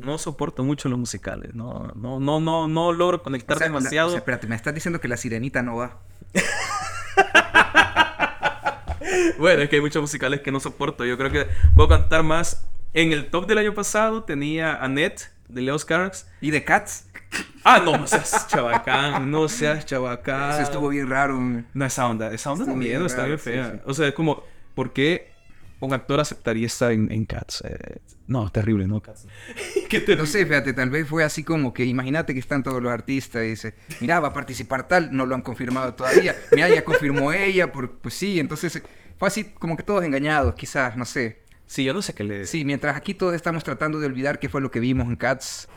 No 0.00 0.16
soporto 0.16 0.62
mucho 0.62 0.88
los 0.88 0.96
musicales. 0.98 1.54
No, 1.56 1.90
no, 1.96 2.20
no, 2.20 2.38
no, 2.38 2.68
no 2.68 2.92
logro 2.92 3.20
conectar 3.20 3.56
O 3.56 3.58
sea, 3.58 3.68
la- 3.68 3.74
demasiado. 3.78 4.08
o 4.08 4.10
sea, 4.12 4.18
espérate, 4.18 4.46
me 4.46 4.54
estás 4.54 4.72
diciendo 4.72 5.00
que 5.00 5.08
La 5.08 5.16
Sirenita 5.16 5.60
no 5.62 5.76
va. 5.76 5.98
Bueno, 9.38 9.62
es 9.62 9.68
que 9.68 9.76
hay 9.76 9.82
muchos 9.82 10.00
musicales 10.02 10.40
que 10.40 10.50
no 10.52 10.60
soporto. 10.60 11.04
Yo 11.04 11.16
creo 11.16 11.30
que 11.30 11.46
puedo 11.74 11.88
cantar 11.88 12.22
más. 12.22 12.64
En 12.94 13.12
el 13.12 13.30
top 13.30 13.46
del 13.46 13.58
año 13.58 13.74
pasado 13.74 14.24
tenía 14.24 14.74
Annette 14.76 15.30
de 15.48 15.62
Leo 15.62 15.76
Carax. 15.78 16.26
¿Y 16.40 16.50
de 16.50 16.64
Cats? 16.64 17.07
Ah, 17.64 17.80
no, 17.84 17.98
no 17.98 18.06
seas 18.06 18.46
chabacán, 18.48 19.30
no 19.30 19.48
seas 19.48 19.84
chabacán. 19.84 20.52
Eso 20.52 20.62
estuvo 20.62 20.88
bien 20.88 21.08
raro. 21.08 21.38
No, 21.74 21.84
esa 21.84 22.06
onda, 22.06 22.32
esa 22.32 22.52
onda 22.52 22.64
Está 22.64 22.74
bien 22.74 22.90
miedo 22.90 23.06
está 23.06 23.18
raro, 23.18 23.28
bien 23.28 23.38
sí, 23.38 23.44
fea. 23.50 23.72
sí. 23.72 23.80
O 23.84 23.94
sea, 23.94 24.08
es 24.08 24.14
como, 24.14 24.42
¿por 24.74 24.92
qué 24.92 25.32
un 25.80 25.92
actor 25.92 26.18
aceptaría 26.20 26.66
estar 26.66 26.92
en, 26.92 27.12
en 27.12 27.26
Cats? 27.26 27.62
Eh, 27.66 27.98
no, 28.26 28.50
terrible, 28.50 28.86
¿no? 28.86 29.00
Cats. 29.00 29.26
Qué 29.88 30.00
terrible. 30.00 30.16
No 30.16 30.26
sé, 30.26 30.46
fíjate, 30.46 30.72
tal 30.72 30.90
vez 30.90 31.06
fue 31.06 31.24
así 31.24 31.44
como 31.44 31.72
que 31.72 31.84
imagínate 31.84 32.32
que 32.32 32.40
están 32.40 32.62
todos 32.62 32.82
los 32.82 32.92
artistas 32.92 33.44
y 33.44 33.48
dice, 33.48 33.74
mira, 34.00 34.20
va 34.20 34.28
a 34.28 34.32
participar 34.32 34.88
tal, 34.88 35.14
no 35.14 35.26
lo 35.26 35.34
han 35.34 35.42
confirmado 35.42 35.94
todavía. 35.94 36.36
Mira, 36.52 36.68
ya 36.68 36.84
confirmó 36.84 37.32
ella, 37.32 37.72
por, 37.72 37.98
pues 37.98 38.14
sí, 38.14 38.40
entonces 38.40 38.76
eh, 38.76 38.82
fue 39.18 39.28
así 39.28 39.44
como 39.44 39.76
que 39.76 39.82
todos 39.82 40.04
engañados, 40.04 40.54
quizás, 40.54 40.96
no 40.96 41.04
sé. 41.04 41.42
Sí, 41.66 41.84
yo 41.84 41.92
no 41.92 42.00
sé 42.00 42.14
qué 42.14 42.24
le... 42.24 42.46
Sí, 42.46 42.64
mientras 42.64 42.96
aquí 42.96 43.12
todos 43.12 43.34
estamos 43.34 43.62
tratando 43.62 44.00
de 44.00 44.06
olvidar 44.06 44.38
qué 44.38 44.48
fue 44.48 44.62
lo 44.62 44.70
que 44.70 44.80
vimos 44.80 45.06
en 45.06 45.16
Cats. 45.16 45.68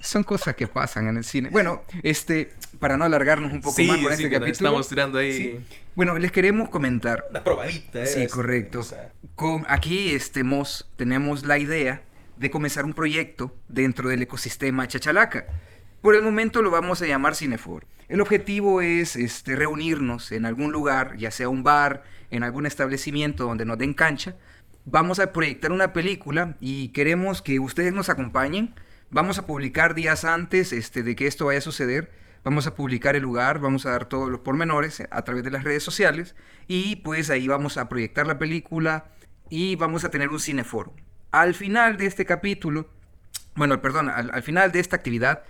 Son 0.00 0.22
cosas 0.22 0.54
que 0.56 0.66
pasan 0.66 1.08
en 1.08 1.16
el 1.16 1.24
cine. 1.24 1.48
Bueno, 1.50 1.82
este, 2.02 2.52
para 2.78 2.96
no 2.96 3.04
alargarnos 3.04 3.52
un 3.52 3.60
poco 3.60 3.76
Sí, 3.76 3.86
más 3.86 3.98
con 3.98 4.08
sí, 4.16 4.24
este 4.24 4.30
capítulo. 4.30 4.52
estamos 4.52 4.88
tirando 4.88 5.18
ahí- 5.18 5.32
sí. 5.36 5.60
Bueno, 5.94 6.18
les 6.18 6.30
queremos 6.30 6.68
comentar 6.68 7.24
Una 7.30 7.42
probadita, 7.42 8.02
¿eh? 8.02 8.06
Sí, 8.06 8.26
correcto. 8.28 8.80
O 8.80 8.82
sea, 8.82 9.12
Con, 9.34 9.64
aquí 9.68 10.10
este, 10.14 10.44
Mos, 10.44 10.90
tenemos 10.96 11.44
la 11.46 11.58
idea 11.58 12.02
de 12.36 12.50
comenzar 12.50 12.84
un 12.84 12.92
proyecto 12.92 13.54
dentro 13.68 14.08
del 14.10 14.20
ecosistema 14.22 14.86
Chachalaca. 14.88 15.46
Por 16.02 16.14
el 16.14 16.22
momento 16.22 16.60
lo 16.62 16.70
vamos 16.70 17.00
a 17.02 17.06
llamar 17.06 17.34
Cinefor. 17.34 17.86
El 18.08 18.20
objetivo 18.20 18.82
es 18.82 19.16
este, 19.16 19.56
reunirnos 19.56 20.30
en 20.32 20.44
algún 20.46 20.70
lugar, 20.70 21.16
ya 21.16 21.30
sea 21.30 21.48
un 21.48 21.62
bar, 21.62 22.04
en 22.30 22.42
algún 22.42 22.66
establecimiento 22.66 23.44
donde 23.44 23.64
nos 23.64 23.78
den 23.78 23.94
cancha. 23.94 24.36
Vamos 24.84 25.18
a 25.18 25.32
proyectar 25.32 25.72
una 25.72 25.92
película 25.92 26.56
y 26.60 26.88
queremos 26.88 27.40
que 27.42 27.58
ustedes 27.58 27.92
nos 27.92 28.08
acompañen. 28.08 28.74
Vamos 29.10 29.38
a 29.38 29.46
publicar 29.46 29.94
días 29.94 30.24
antes 30.24 30.72
este, 30.72 31.02
de 31.02 31.16
que 31.16 31.26
esto 31.26 31.46
vaya 31.46 31.58
a 31.58 31.62
suceder. 31.62 32.10
Vamos 32.44 32.66
a 32.66 32.74
publicar 32.74 33.16
el 33.16 33.22
lugar, 33.22 33.58
vamos 33.58 33.86
a 33.86 33.90
dar 33.90 34.06
todos 34.06 34.30
los 34.30 34.40
pormenores 34.40 35.02
a 35.10 35.22
través 35.22 35.42
de 35.42 35.50
las 35.50 35.64
redes 35.64 35.82
sociales 35.82 36.36
y 36.68 36.96
pues 36.96 37.28
ahí 37.30 37.48
vamos 37.48 37.76
a 37.76 37.88
proyectar 37.88 38.26
la 38.26 38.38
película 38.38 39.06
y 39.50 39.74
vamos 39.76 40.04
a 40.04 40.10
tener 40.10 40.28
un 40.28 40.38
cineforo. 40.38 40.94
Al 41.32 41.54
final 41.54 41.96
de 41.96 42.06
este 42.06 42.24
capítulo, 42.24 42.88
bueno, 43.56 43.82
perdón, 43.82 44.10
al, 44.10 44.30
al 44.32 44.42
final 44.42 44.70
de 44.70 44.78
esta 44.78 44.96
actividad 44.96 45.42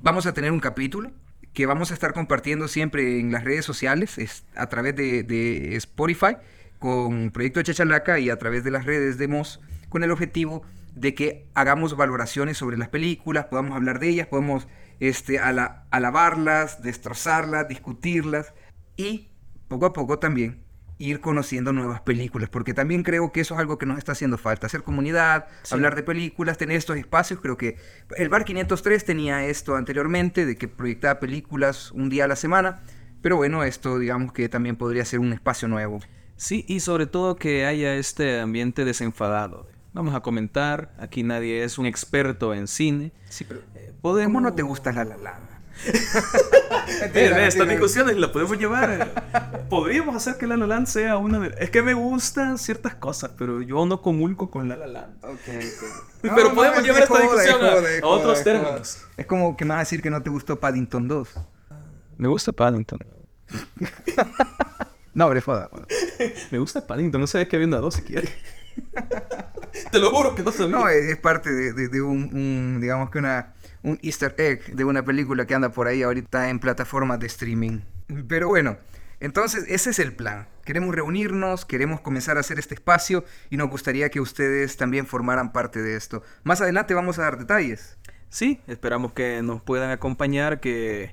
vamos 0.00 0.24
a 0.26 0.32
tener 0.32 0.50
un 0.50 0.60
capítulo 0.60 1.12
que 1.54 1.66
vamos 1.66 1.92
a 1.92 1.94
estar 1.94 2.12
compartiendo 2.12 2.68
siempre 2.68 3.20
en 3.20 3.32
las 3.32 3.44
redes 3.44 3.64
sociales 3.64 4.18
es, 4.18 4.44
a 4.56 4.68
través 4.68 4.96
de, 4.96 5.76
Spotify 5.76 6.36
con 6.78 7.30
Proyecto 7.30 7.62
Chachalaca 7.62 8.18
y 8.18 8.28
a 8.28 8.36
través 8.36 8.64
de 8.64 8.72
las 8.72 8.84
redes 8.84 9.16
de 9.16 9.28
MOS 9.28 9.60
con 9.88 10.02
el 10.02 10.10
objetivo 10.10 10.64
de 10.94 11.14
que 11.14 11.48
hagamos 11.54 11.96
valoraciones 11.96 12.56
sobre 12.58 12.76
las 12.78 12.88
películas, 12.88 13.46
podamos 13.46 13.76
hablar 13.76 13.98
de 13.98 14.08
ellas, 14.08 14.26
podemos 14.28 14.68
este, 15.00 15.38
ala- 15.38 15.86
alabarlas, 15.90 16.82
destrozarlas, 16.82 17.68
discutirlas 17.68 18.54
y 18.96 19.28
poco 19.68 19.86
a 19.86 19.92
poco 19.92 20.18
también 20.18 20.62
ir 20.98 21.20
conociendo 21.20 21.72
nuevas 21.72 22.00
películas, 22.02 22.48
porque 22.48 22.72
también 22.72 23.02
creo 23.02 23.32
que 23.32 23.40
eso 23.40 23.54
es 23.54 23.60
algo 23.60 23.78
que 23.78 23.86
nos 23.86 23.98
está 23.98 24.12
haciendo 24.12 24.38
falta, 24.38 24.68
hacer 24.68 24.84
comunidad, 24.84 25.46
hablar 25.72 25.96
de 25.96 26.04
películas, 26.04 26.56
tener 26.56 26.76
estos 26.76 26.96
espacios, 26.96 27.40
creo 27.40 27.56
que 27.56 27.76
el 28.16 28.28
Bar 28.28 28.44
503 28.44 29.04
tenía 29.04 29.44
esto 29.44 29.74
anteriormente, 29.74 30.46
de 30.46 30.56
que 30.56 30.68
proyectaba 30.68 31.18
películas 31.18 31.90
un 31.90 32.08
día 32.10 32.24
a 32.24 32.28
la 32.28 32.36
semana, 32.36 32.84
pero 33.22 33.36
bueno, 33.36 33.64
esto 33.64 33.98
digamos 33.98 34.32
que 34.32 34.48
también 34.48 34.76
podría 34.76 35.04
ser 35.04 35.18
un 35.18 35.32
espacio 35.32 35.66
nuevo. 35.66 35.98
Sí, 36.36 36.64
y 36.68 36.78
sobre 36.80 37.06
todo 37.06 37.36
que 37.36 37.66
haya 37.66 37.94
este 37.96 38.38
ambiente 38.40 38.84
desenfadado. 38.84 39.68
Vamos 39.94 40.14
a 40.14 40.20
comentar, 40.20 40.92
aquí 40.98 41.22
nadie 41.22 41.62
es 41.64 41.78
un 41.78 41.86
experto 41.86 42.52
en 42.52 42.66
cine. 42.66 43.12
Sí, 43.30 43.44
pero 43.44 43.60
Podemos... 44.02 44.28
¿cómo 44.34 44.40
no 44.40 44.52
te 44.54 44.62
gusta 44.62 44.92
La 44.92 45.04
La 45.04 45.38
ve, 47.12 47.46
estas 47.46 47.68
discusiones 47.68 48.16
las 48.16 48.30
podemos 48.30 48.58
llevar. 48.58 49.66
Podríamos 49.70 50.16
hacer 50.16 50.36
que 50.36 50.46
La 50.46 50.56
La 50.56 50.66
Land 50.66 50.86
sea 50.88 51.16
una 51.16 51.38
de... 51.38 51.54
Es 51.58 51.70
que 51.70 51.80
me 51.82 51.94
gustan 51.94 52.58
ciertas 52.58 52.94
cosas, 52.96 53.30
pero 53.38 53.62
yo 53.62 53.86
no 53.86 54.02
comulgo 54.02 54.50
con 54.50 54.68
La 54.68 54.76
La 54.76 54.86
Land. 54.88 55.14
Pero 56.22 56.54
podemos 56.54 56.82
llevar 56.82 57.02
esta 57.02 57.20
discusión 57.20 57.60
a- 57.62 58.04
a 58.04 58.08
otros 58.08 58.42
términos. 58.42 59.04
Es 59.16 59.26
como 59.26 59.56
que 59.56 59.64
me 59.64 59.70
vas 59.70 59.76
a 59.76 59.80
decir 59.80 60.00
que 60.02 60.10
no 60.10 60.22
te 60.22 60.30
gustó 60.30 60.58
Paddington 60.58 61.06
2. 61.06 61.28
Me 62.18 62.28
gusta 62.28 62.50
Paddington. 62.52 62.98
No, 65.12 65.26
hombre, 65.26 65.40
foda. 65.40 65.68
Me 66.50 66.58
gusta 66.58 66.84
Paddington, 66.86 67.20
no 67.20 67.26
sabes 67.26 67.46
que 67.48 67.56
había 67.56 67.68
una 67.68 67.78
dos 67.78 67.94
si 67.94 68.02
quiere. 68.02 68.28
Te 69.90 69.98
lo 69.98 70.10
juro 70.10 70.34
que 70.34 70.42
no 70.42 70.52
sabía. 70.52 70.76
No, 70.76 70.88
es, 70.88 71.04
es 71.06 71.16
parte 71.18 71.52
de, 71.52 71.72
de- 71.72 71.88
de 71.88 72.02
un, 72.02 72.24
un, 72.34 72.78
digamos 72.80 73.10
que 73.10 73.18
una, 73.18 73.54
un 73.82 73.98
easter 74.02 74.34
egg 74.38 74.74
de 74.74 74.84
una 74.84 75.04
película 75.04 75.46
que 75.46 75.54
anda 75.54 75.70
por 75.70 75.86
ahí 75.88 76.02
ahorita 76.02 76.48
en 76.50 76.58
plataformas 76.60 77.18
de 77.20 77.26
streaming. 77.26 77.80
Pero 78.28 78.48
bueno, 78.48 78.76
entonces 79.20 79.64
ese 79.68 79.90
es 79.90 79.98
el 79.98 80.14
plan. 80.14 80.46
Queremos 80.64 80.94
reunirnos, 80.94 81.64
queremos 81.64 82.00
comenzar 82.00 82.36
a 82.36 82.40
hacer 82.40 82.58
este 82.58 82.74
espacio 82.74 83.24
y 83.50 83.56
nos 83.56 83.68
gustaría 83.68 84.08
que 84.10 84.20
ustedes 84.20 84.76
también 84.76 85.06
formaran 85.06 85.52
parte 85.52 85.82
de 85.82 85.96
esto. 85.96 86.22
Más 86.42 86.60
adelante 86.60 86.94
vamos 86.94 87.18
a 87.18 87.22
dar 87.22 87.38
detalles. 87.38 87.98
Sí, 88.30 88.60
esperamos 88.66 89.12
que 89.12 89.42
nos 89.42 89.62
puedan 89.62 89.90
acompañar, 89.90 90.60
que 90.60 91.12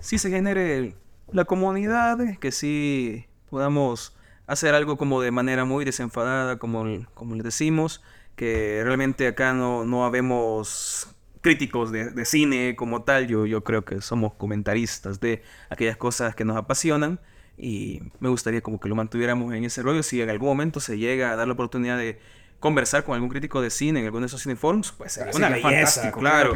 sí 0.00 0.18
se 0.18 0.30
genere 0.30 0.96
la 1.32 1.44
comunidad, 1.44 2.18
que 2.38 2.50
sí 2.52 3.26
podamos 3.50 4.15
hacer 4.46 4.74
algo 4.74 4.96
como 4.96 5.20
de 5.20 5.30
manera 5.30 5.64
muy 5.64 5.84
desenfadada, 5.84 6.58
como, 6.58 7.06
como 7.14 7.34
les 7.34 7.44
decimos, 7.44 8.02
que 8.36 8.82
realmente 8.84 9.26
acá 9.26 9.52
no, 9.52 9.84
no 9.84 10.04
habemos 10.04 11.08
críticos 11.40 11.92
de, 11.92 12.24
cine 12.24 12.74
como 12.76 13.02
tal, 13.04 13.28
yo, 13.28 13.46
yo 13.46 13.62
creo 13.62 13.84
que 13.84 14.00
somos 14.00 14.34
comentaristas 14.34 15.20
de 15.20 15.42
aquellas 15.70 15.96
cosas 15.96 16.34
que 16.34 16.44
nos 16.44 16.56
apasionan 16.56 17.20
y 17.56 18.02
me 18.18 18.28
gustaría 18.28 18.60
como 18.62 18.80
que 18.80 18.88
lo 18.88 18.96
mantuviéramos 18.96 19.54
en 19.54 19.64
ese 19.64 19.82
rollo, 19.82 20.02
si 20.02 20.20
en 20.20 20.28
algún 20.28 20.48
momento 20.48 20.80
se 20.80 20.98
llega 20.98 21.30
a 21.30 21.36
dar 21.36 21.46
la 21.46 21.54
oportunidad 21.54 21.98
de 21.98 22.18
conversar 22.58 23.04
con 23.04 23.14
algún 23.14 23.28
crítico 23.28 23.60
de 23.60 23.70
cine 23.70 24.00
en 24.00 24.06
alguno 24.06 24.22
de 24.22 24.26
esos 24.26 24.42
cineforums, 24.42 24.92
pues 24.92 25.12
sería 25.12 25.32
una 25.34 25.50
belleza, 25.50 26.10
claro. 26.10 26.54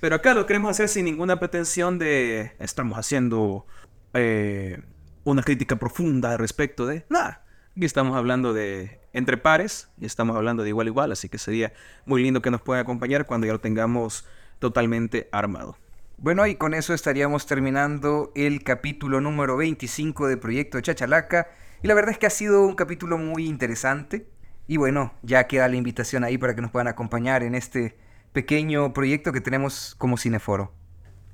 Pero 0.00 0.16
acá 0.16 0.34
lo 0.34 0.44
queremos 0.46 0.70
hacer 0.70 0.88
sin 0.88 1.04
ninguna 1.04 1.38
pretensión 1.38 1.98
de 1.98 2.52
estamos 2.58 2.98
haciendo 2.98 3.66
eh, 4.14 4.82
una 5.24 5.42
crítica 5.42 5.76
profunda 5.76 6.36
respecto 6.36 6.86
de 6.86 7.04
nada. 7.08 7.44
Aquí 7.76 7.84
estamos 7.84 8.16
hablando 8.16 8.52
de 8.52 9.00
entre 9.12 9.36
pares 9.36 9.88
y 9.98 10.06
estamos 10.06 10.36
hablando 10.36 10.62
de 10.62 10.70
igual 10.70 10.86
a 10.86 10.90
igual, 10.90 11.12
así 11.12 11.28
que 11.28 11.38
sería 11.38 11.72
muy 12.06 12.22
lindo 12.22 12.42
que 12.42 12.50
nos 12.50 12.60
pueda 12.60 12.80
acompañar 12.80 13.26
cuando 13.26 13.46
ya 13.46 13.52
lo 13.52 13.60
tengamos 13.60 14.26
totalmente 14.58 15.28
armado. 15.32 15.76
Bueno, 16.18 16.46
y 16.46 16.54
con 16.54 16.72
eso 16.74 16.94
estaríamos 16.94 17.46
terminando 17.46 18.30
el 18.36 18.62
capítulo 18.62 19.20
número 19.20 19.56
25 19.56 20.28
de 20.28 20.36
Proyecto 20.36 20.80
Chachalaca. 20.80 21.48
Y 21.82 21.88
la 21.88 21.94
verdad 21.94 22.12
es 22.12 22.18
que 22.18 22.26
ha 22.26 22.30
sido 22.30 22.64
un 22.64 22.76
capítulo 22.76 23.18
muy 23.18 23.46
interesante. 23.46 24.28
Y 24.68 24.76
bueno, 24.76 25.14
ya 25.22 25.48
queda 25.48 25.66
la 25.66 25.74
invitación 25.74 26.22
ahí 26.22 26.38
para 26.38 26.54
que 26.54 26.62
nos 26.62 26.70
puedan 26.70 26.86
acompañar 26.86 27.42
en 27.42 27.56
este 27.56 27.96
pequeño 28.32 28.92
proyecto 28.92 29.32
que 29.32 29.40
tenemos 29.40 29.96
como 29.98 30.16
Cineforo. 30.16 30.72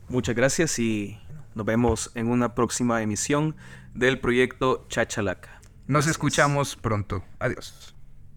Muchas 0.09 0.35
gracias 0.35 0.79
y 0.79 1.21
nos 1.59 1.67
vemos 1.67 2.13
en 2.15 2.29
una 2.29 2.55
próxima 2.55 3.03
emisión 3.03 3.57
del 3.93 4.21
proyecto 4.21 4.87
Chachalaca. 4.89 5.61
Nos 5.89 6.07
escuchamos 6.07 6.77
pronto. 6.77 7.25
Adiós. 7.41 7.98